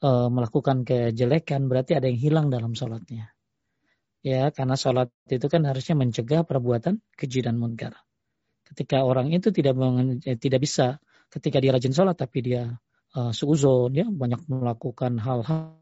uh, 0.00 0.28
melakukan 0.32 0.84
kejelekan, 0.84 1.68
berarti 1.68 1.96
ada 1.96 2.08
yang 2.08 2.20
hilang 2.20 2.46
dalam 2.48 2.72
sholatnya. 2.72 3.32
Ya, 4.24 4.48
karena 4.56 4.76
sholat 4.76 5.12
itu 5.28 5.46
kan 5.52 5.68
harusnya 5.68 6.00
mencegah 6.00 6.48
perbuatan 6.48 7.04
keji 7.12 7.44
dan 7.44 7.60
munkar. 7.60 7.92
Ketika 8.64 9.04
orang 9.04 9.28
itu 9.36 9.52
tidak 9.52 9.76
eh, 10.24 10.40
tidak 10.40 10.64
bisa, 10.64 10.96
ketika 11.28 11.60
dia 11.60 11.76
rajin 11.76 11.92
sholat 11.92 12.16
tapi 12.16 12.40
dia 12.40 12.72
uh, 13.16 13.32
suuzon, 13.36 13.92
ya 13.92 14.08
banyak 14.08 14.48
melakukan 14.48 15.20
hal-hal 15.20 15.76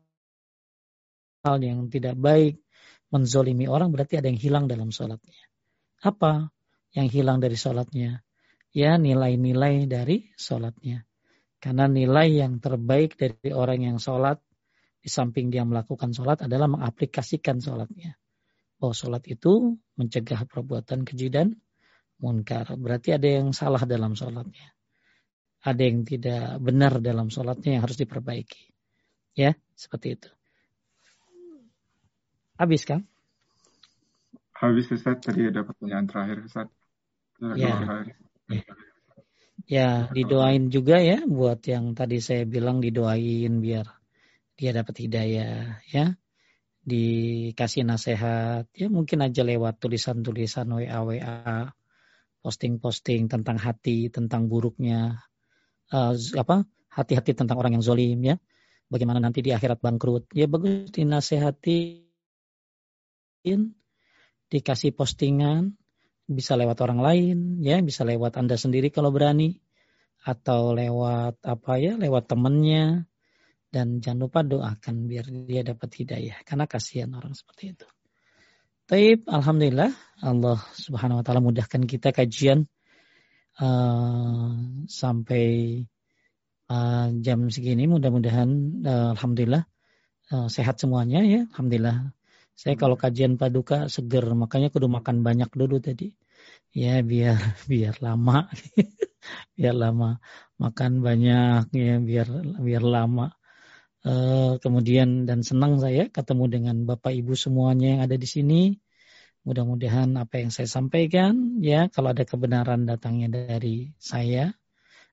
hal 1.42 1.58
yang 1.58 1.86
tidak 1.90 2.18
baik, 2.18 2.62
menzolimi 3.14 3.66
orang 3.66 3.90
berarti 3.94 4.18
ada 4.18 4.26
yang 4.26 4.38
hilang 4.38 4.64
dalam 4.66 4.90
sholatnya. 4.90 5.51
Apa 6.02 6.50
yang 6.98 7.06
hilang 7.06 7.38
dari 7.38 7.54
sholatnya? 7.54 8.26
Ya 8.74 8.98
nilai-nilai 8.98 9.86
dari 9.86 10.34
sholatnya. 10.34 11.06
Karena 11.62 11.86
nilai 11.86 12.42
yang 12.42 12.58
terbaik 12.58 13.14
dari 13.14 13.54
orang 13.54 13.86
yang 13.86 13.98
sholat, 14.02 14.42
di 14.98 15.06
samping 15.06 15.54
dia 15.54 15.62
melakukan 15.62 16.10
sholat 16.10 16.42
adalah 16.50 16.66
mengaplikasikan 16.66 17.62
sholatnya. 17.62 18.18
Bahwa 18.82 18.90
sholat 18.98 19.22
itu 19.30 19.78
mencegah 19.94 20.42
perbuatan 20.50 21.06
keji 21.06 21.30
dan 21.30 21.54
munkar. 22.18 22.66
Berarti 22.74 23.14
ada 23.14 23.28
yang 23.30 23.54
salah 23.54 23.86
dalam 23.86 24.18
sholatnya. 24.18 24.74
Ada 25.62 25.82
yang 25.86 26.02
tidak 26.02 26.58
benar 26.58 26.98
dalam 26.98 27.30
sholatnya 27.30 27.78
yang 27.78 27.82
harus 27.86 27.94
diperbaiki. 27.94 28.74
Ya, 29.38 29.54
seperti 29.78 30.18
itu. 30.18 30.30
Habis 32.58 32.82
kan? 32.82 33.06
Habis 34.62 34.94
Ustaz, 34.94 35.18
tadi 35.18 35.50
ada 35.50 35.66
pertanyaan 35.66 36.06
terakhir 36.06 36.46
Ustaz. 36.46 36.70
Ya. 37.58 37.74
ya, 39.66 39.88
didoain 40.14 40.70
juga 40.70 41.02
ya 41.02 41.26
buat 41.26 41.58
yang 41.66 41.98
tadi 41.98 42.22
saya 42.22 42.46
bilang 42.46 42.78
didoain 42.78 43.58
biar 43.58 43.90
dia 44.54 44.70
dapat 44.70 45.02
hidayah 45.02 45.82
ya. 45.90 46.14
Dikasih 46.86 47.82
nasihat 47.82 48.70
ya 48.70 48.86
mungkin 48.86 49.26
aja 49.26 49.42
lewat 49.42 49.82
tulisan-tulisan 49.82 50.70
WA 50.70 50.98
WA 51.02 51.74
posting-posting 52.42 53.26
tentang 53.26 53.58
hati, 53.58 54.14
tentang 54.14 54.46
buruknya 54.46 55.26
uh, 55.90 56.14
apa 56.14 56.66
hati-hati 56.90 57.34
tentang 57.34 57.58
orang 57.58 57.74
yang 57.78 57.82
zolim 57.82 58.22
ya. 58.22 58.38
Bagaimana 58.86 59.18
nanti 59.18 59.42
di 59.42 59.50
akhirat 59.50 59.82
bangkrut. 59.82 60.30
Ya 60.38 60.46
bagus 60.46 60.94
dinasehati 60.94 62.06
dikasih 64.52 64.92
postingan, 64.92 65.80
bisa 66.28 66.60
lewat 66.60 66.76
orang 66.84 67.00
lain, 67.00 67.36
ya, 67.64 67.80
bisa 67.80 68.04
lewat 68.04 68.36
Anda 68.36 68.60
sendiri 68.60 68.92
kalau 68.92 69.08
berani, 69.08 69.56
atau 70.22 70.76
lewat 70.76 71.40
apa 71.40 71.72
ya, 71.80 71.96
lewat 71.96 72.28
temennya, 72.28 73.08
dan 73.72 74.04
jangan 74.04 74.28
lupa 74.28 74.44
doakan 74.44 75.08
biar 75.08 75.26
dia 75.48 75.64
dapat 75.64 75.88
hidayah, 75.96 76.36
karena 76.44 76.68
kasihan 76.68 77.10
orang 77.16 77.32
seperti 77.32 77.72
itu. 77.72 77.88
Taib, 78.84 79.24
Alhamdulillah, 79.24 79.88
Allah 80.20 80.60
Subhanahu 80.76 81.22
Wa 81.22 81.24
Taala 81.24 81.40
mudahkan 81.40 81.88
kita 81.88 82.12
kajian 82.12 82.68
uh, 83.56 84.52
sampai 84.84 85.80
uh, 86.68 87.08
jam 87.24 87.48
segini. 87.48 87.88
Mudah-mudahan, 87.88 88.50
uh, 88.84 89.08
Alhamdulillah, 89.16 89.64
uh, 90.34 90.48
sehat 90.52 90.76
semuanya 90.76 91.24
ya, 91.24 91.48
Alhamdulillah 91.56 92.12
saya 92.52 92.74
kalau 92.76 92.94
kajian 93.00 93.40
paduka 93.40 93.88
seger, 93.88 94.24
makanya 94.36 94.68
kudu 94.68 94.86
makan 94.86 95.24
banyak 95.24 95.50
dulu 95.52 95.80
tadi. 95.80 96.12
Ya 96.72 97.00
biar 97.04 97.38
biar 97.70 97.98
lama, 98.00 98.48
biar 99.56 99.74
lama 99.76 100.18
makan 100.62 101.02
banyak 101.02 101.72
ya 101.74 101.94
biar 101.98 102.28
biar 102.60 102.84
lama. 102.84 103.34
Uh, 104.02 104.58
kemudian 104.58 105.30
dan 105.30 105.46
senang 105.46 105.78
saya 105.78 106.10
ketemu 106.10 106.50
dengan 106.50 106.76
bapak 106.82 107.14
ibu 107.14 107.38
semuanya 107.38 107.98
yang 107.98 108.02
ada 108.02 108.16
di 108.18 108.26
sini. 108.26 108.62
Mudah-mudahan 109.42 110.14
apa 110.18 110.38
yang 110.38 110.54
saya 110.54 110.70
sampaikan 110.70 111.58
ya 111.58 111.90
kalau 111.90 112.14
ada 112.14 112.22
kebenaran 112.22 112.86
datangnya 112.86 113.30
dari 113.30 113.90
saya 113.98 114.54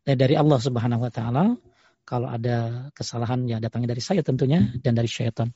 dan 0.06 0.16
dari 0.18 0.38
Allah 0.38 0.60
Subhanahu 0.62 1.06
wa 1.06 1.12
taala. 1.14 1.46
Kalau 2.06 2.26
ada 2.26 2.90
kesalahan 2.98 3.46
ya 3.46 3.62
datangnya 3.62 3.94
dari 3.94 4.02
saya 4.02 4.26
tentunya 4.26 4.74
dan 4.82 4.98
dari 4.98 5.06
syaitan. 5.06 5.54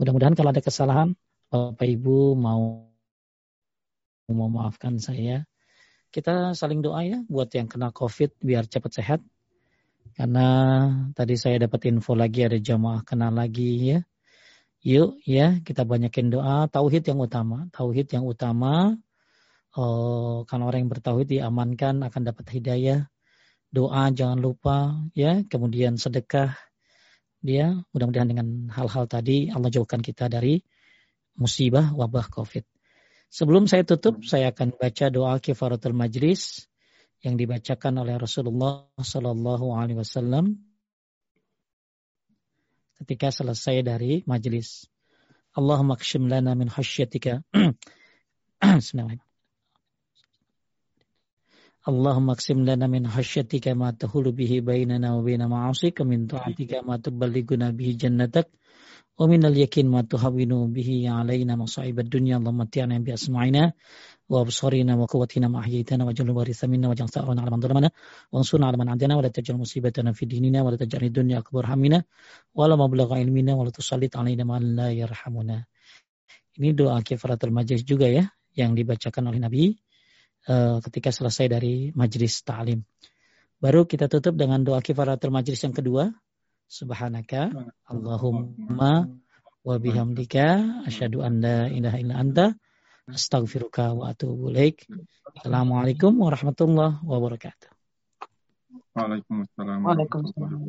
Mudah-mudahan 0.00 0.32
kalau 0.32 0.50
ada 0.52 0.62
kesalahan, 0.64 1.12
Bapak 1.52 1.84
Ibu 1.84 2.32
mau 2.38 2.88
memaafkan 4.32 4.96
saya. 4.96 5.44
Kita 6.12 6.52
saling 6.56 6.84
doa 6.84 7.04
ya 7.04 7.18
buat 7.28 7.48
yang 7.52 7.68
kena 7.68 7.92
COVID 7.92 8.40
biar 8.40 8.68
cepat 8.68 8.92
sehat. 8.92 9.20
Karena 10.12 10.48
tadi 11.16 11.40
saya 11.40 11.64
dapat 11.64 11.88
info 11.88 12.12
lagi 12.12 12.44
ada 12.44 12.60
jamaah 12.60 13.00
kena 13.04 13.32
lagi 13.32 13.96
ya. 13.96 13.98
Yuk 14.82 15.22
ya 15.24 15.62
kita 15.62 15.86
banyakin 15.88 16.28
doa 16.28 16.68
tauhid 16.68 17.08
yang 17.08 17.20
utama. 17.20 17.68
Tauhid 17.72 18.12
yang 18.12 18.24
utama 18.28 18.96
oh, 19.76 20.44
karena 20.44 20.64
orang 20.68 20.80
yang 20.84 20.92
bertauhid 20.92 21.28
diamankan 21.28 22.04
akan 22.04 22.22
dapat 22.28 22.46
hidayah. 22.52 23.08
Doa 23.72 24.12
jangan 24.12 24.36
lupa 24.36 25.00
ya, 25.16 25.48
kemudian 25.48 25.96
sedekah 25.96 26.52
dia 27.42 27.74
mudah-mudahan 27.90 28.30
dengan 28.30 28.70
hal-hal 28.70 29.10
tadi 29.10 29.50
Allah 29.50 29.68
jauhkan 29.68 29.98
kita 29.98 30.30
dari 30.30 30.62
musibah 31.34 31.90
wabah 31.90 32.30
Covid. 32.30 32.62
Sebelum 33.32 33.66
saya 33.66 33.82
tutup, 33.82 34.22
saya 34.22 34.54
akan 34.54 34.78
baca 34.78 35.10
doa 35.10 35.34
kifaratul 35.42 35.96
majlis 35.96 36.70
yang 37.24 37.34
dibacakan 37.34 38.04
oleh 38.04 38.20
Rasulullah 38.20 38.86
Sallallahu 38.94 39.74
Alaihi 39.74 39.98
Wasallam 39.98 40.62
ketika 43.02 43.34
selesai 43.34 43.82
dari 43.82 44.22
majlis. 44.28 44.86
Allahumma 45.56 45.98
kshim 45.98 46.30
lana 46.30 46.54
min 46.54 46.70
Allah 51.82 52.14
qsim 52.38 52.62
lana 52.62 52.86
min 52.86 53.02
khasyatika 53.10 53.74
ma 53.74 53.90
tahulu 53.90 54.30
bihi 54.30 54.62
bainana 54.62 55.18
wa 55.18 55.22
baina 55.26 55.50
ma'asika 55.50 56.06
min 56.06 56.30
ta'atika 56.30 56.86
ma 56.86 56.94
tuballighuna 57.02 57.74
bihi 57.74 57.98
jannatak 57.98 58.46
wa 59.18 59.26
min 59.26 59.42
al-yakin 59.42 59.90
ma 59.90 60.06
tuhawinu 60.06 60.70
bihi 60.70 61.10
alaina 61.10 61.58
masa'ibad 61.58 62.06
dunya. 62.06 62.38
Allahumma 62.38 62.70
ti'ana 62.70 63.02
bi 63.02 63.10
asma'ina 63.10 63.74
wa 64.30 64.36
absarina 64.46 64.94
wa 64.94 65.10
kuwatina 65.10 65.50
ma 65.50 65.66
wa 65.66 66.06
waj'al 66.06 66.30
waritha 66.30 66.70
minna 66.70 66.86
wa 66.86 66.94
jangsa 66.94 67.26
'ala 67.26 67.50
man 67.50 67.90
wa 68.30 68.40
sunah 68.46 68.70
'ala 68.70 68.78
man 68.78 68.88
'adana 68.94 69.18
wa 69.18 69.22
la 69.26 69.34
taj'al 69.34 69.58
musibatana 69.58 70.14
fi 70.14 70.30
dinina 70.30 70.62
wa 70.62 70.70
la 70.70 70.78
taj'al 70.78 71.10
ad-dunya 71.10 71.42
akbar 71.42 71.66
hamina 71.66 71.98
wa 72.54 72.70
la 72.70 72.78
mablaqa 72.78 73.18
ilmina 73.18 73.58
wa 73.58 73.66
la 73.66 73.74
tusallit 73.74 74.14
alayna 74.14 74.46
ma 74.46 74.62
la 74.62 74.94
yarhamuna. 74.94 75.66
Ini 76.62 76.78
doa 76.78 77.02
kifaratul 77.02 77.50
majlis 77.50 77.82
juga 77.82 78.06
ya 78.06 78.30
yang 78.54 78.78
dibacakan 78.78 79.34
oleh 79.34 79.42
Nabi 79.42 79.81
ketika 80.82 81.10
selesai 81.14 81.46
dari 81.46 81.90
majlis 81.94 82.42
ta'lim. 82.42 82.82
Baru 83.62 83.86
kita 83.86 84.10
tutup 84.10 84.34
dengan 84.34 84.62
doa 84.66 84.82
kifaratul 84.82 85.30
majlis 85.30 85.62
yang 85.62 85.70
kedua. 85.74 86.10
Subhanaka 86.66 87.52
Allahumma 87.86 89.06
wa 89.62 89.76
bihamdika 89.78 90.82
asyhadu 90.88 91.22
an 91.22 91.38
la 91.38 91.70
ilaha 91.70 91.98
illa 92.02 92.18
anta 92.18 92.46
astaghfiruka 93.06 93.94
wa 93.94 94.10
atubu 94.10 94.50
ilaik. 94.50 94.88
Assalamualaikum 95.36 96.16
warahmatullahi 96.18 96.98
wabarakatuh. 97.06 97.70
Waalaikumsalam. 98.98 99.78
Waalaikumsalam. 99.84 100.60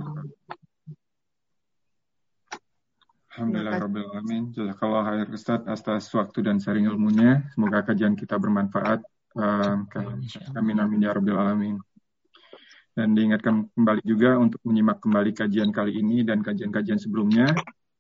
Alhamdulillah 3.33 3.73
Rabbil 3.81 4.05
Alamin. 4.13 4.43
Jazakallah 4.53 5.01
khair 5.09 5.27
Ustaz 5.33 5.65
atas 5.65 6.05
waktu 6.13 6.45
dan 6.45 6.61
sharing 6.61 6.85
ilmunya. 6.85 7.49
Semoga 7.57 7.81
kajian 7.81 8.13
kita 8.13 8.37
bermanfaat. 8.37 9.01
Um, 9.33 9.89
amin 10.53 10.77
amin 10.77 10.99
ya 11.01 11.11
Rabbil 11.17 11.37
Alamin. 11.37 11.77
Dan 12.93 13.17
diingatkan 13.17 13.73
kembali 13.73 14.05
juga 14.05 14.37
untuk 14.37 14.61
menyimak 14.61 15.01
kembali 15.01 15.33
kajian 15.33 15.73
kali 15.73 15.97
ini 15.97 16.21
dan 16.21 16.45
kajian-kajian 16.45 17.01
sebelumnya. 17.01 17.49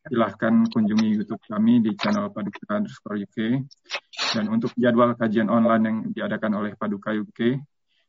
Silahkan 0.05 0.69
kunjungi 0.69 1.17
YouTube 1.17 1.41
kami 1.49 1.81
di 1.81 1.97
channel 1.97 2.29
Paduka 2.29 2.77
underscore 2.77 3.17
UK. 3.25 3.65
Dan 4.37 4.53
untuk 4.53 4.69
jadwal 4.77 5.17
kajian 5.17 5.49
online 5.49 5.83
yang 5.89 5.97
diadakan 6.13 6.61
oleh 6.61 6.77
Paduka 6.77 7.09
UK 7.09 7.57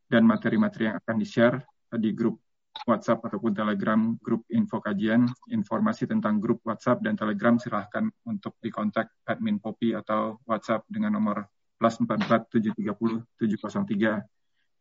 dan 0.05 0.29
materi-materi 0.29 0.93
yang 0.93 1.01
akan 1.01 1.17
di-share 1.17 1.57
di 1.97 2.13
grup 2.13 2.37
WhatsApp 2.85 3.25
ataupun 3.25 3.55
Telegram 3.57 4.01
grup 4.21 4.45
info 4.53 4.83
kajian, 4.83 5.25
informasi 5.49 6.05
tentang 6.11 6.43
grup 6.43 6.61
WhatsApp 6.67 7.01
dan 7.01 7.17
Telegram 7.17 7.57
silahkan 7.57 8.05
untuk 8.29 8.61
dikontak 8.61 9.09
admin 9.25 9.63
Popi 9.63 9.97
atau 9.97 10.43
WhatsApp 10.45 10.85
dengan 10.91 11.17
nomor 11.17 11.49
plus 11.79 11.95
44 12.01 12.49
730 12.51 13.23
703 13.39 14.27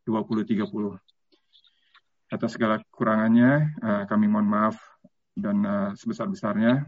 2030. 0.06 1.00
Atas 2.34 2.58
segala 2.58 2.82
kekurangannya, 2.82 3.78
uh, 3.82 4.04
kami 4.10 4.26
mohon 4.26 4.50
maaf 4.50 4.74
dan 5.38 5.66
uh, 5.66 5.94
sebesar-besarnya. 5.94 6.86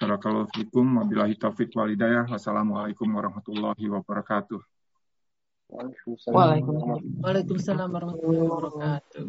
Barakallahu 0.00 0.48
wabillahi 0.72 1.36
taufiq 1.36 1.76
walidayah. 1.76 2.24
Wassalamualaikum 2.24 3.04
warahmatullahi 3.12 3.84
wabarakatuh. 3.84 4.56
Waalaikumsalam 5.70 7.86
warahmatullahi 7.92 8.48
wabarakatuh. 8.48 9.20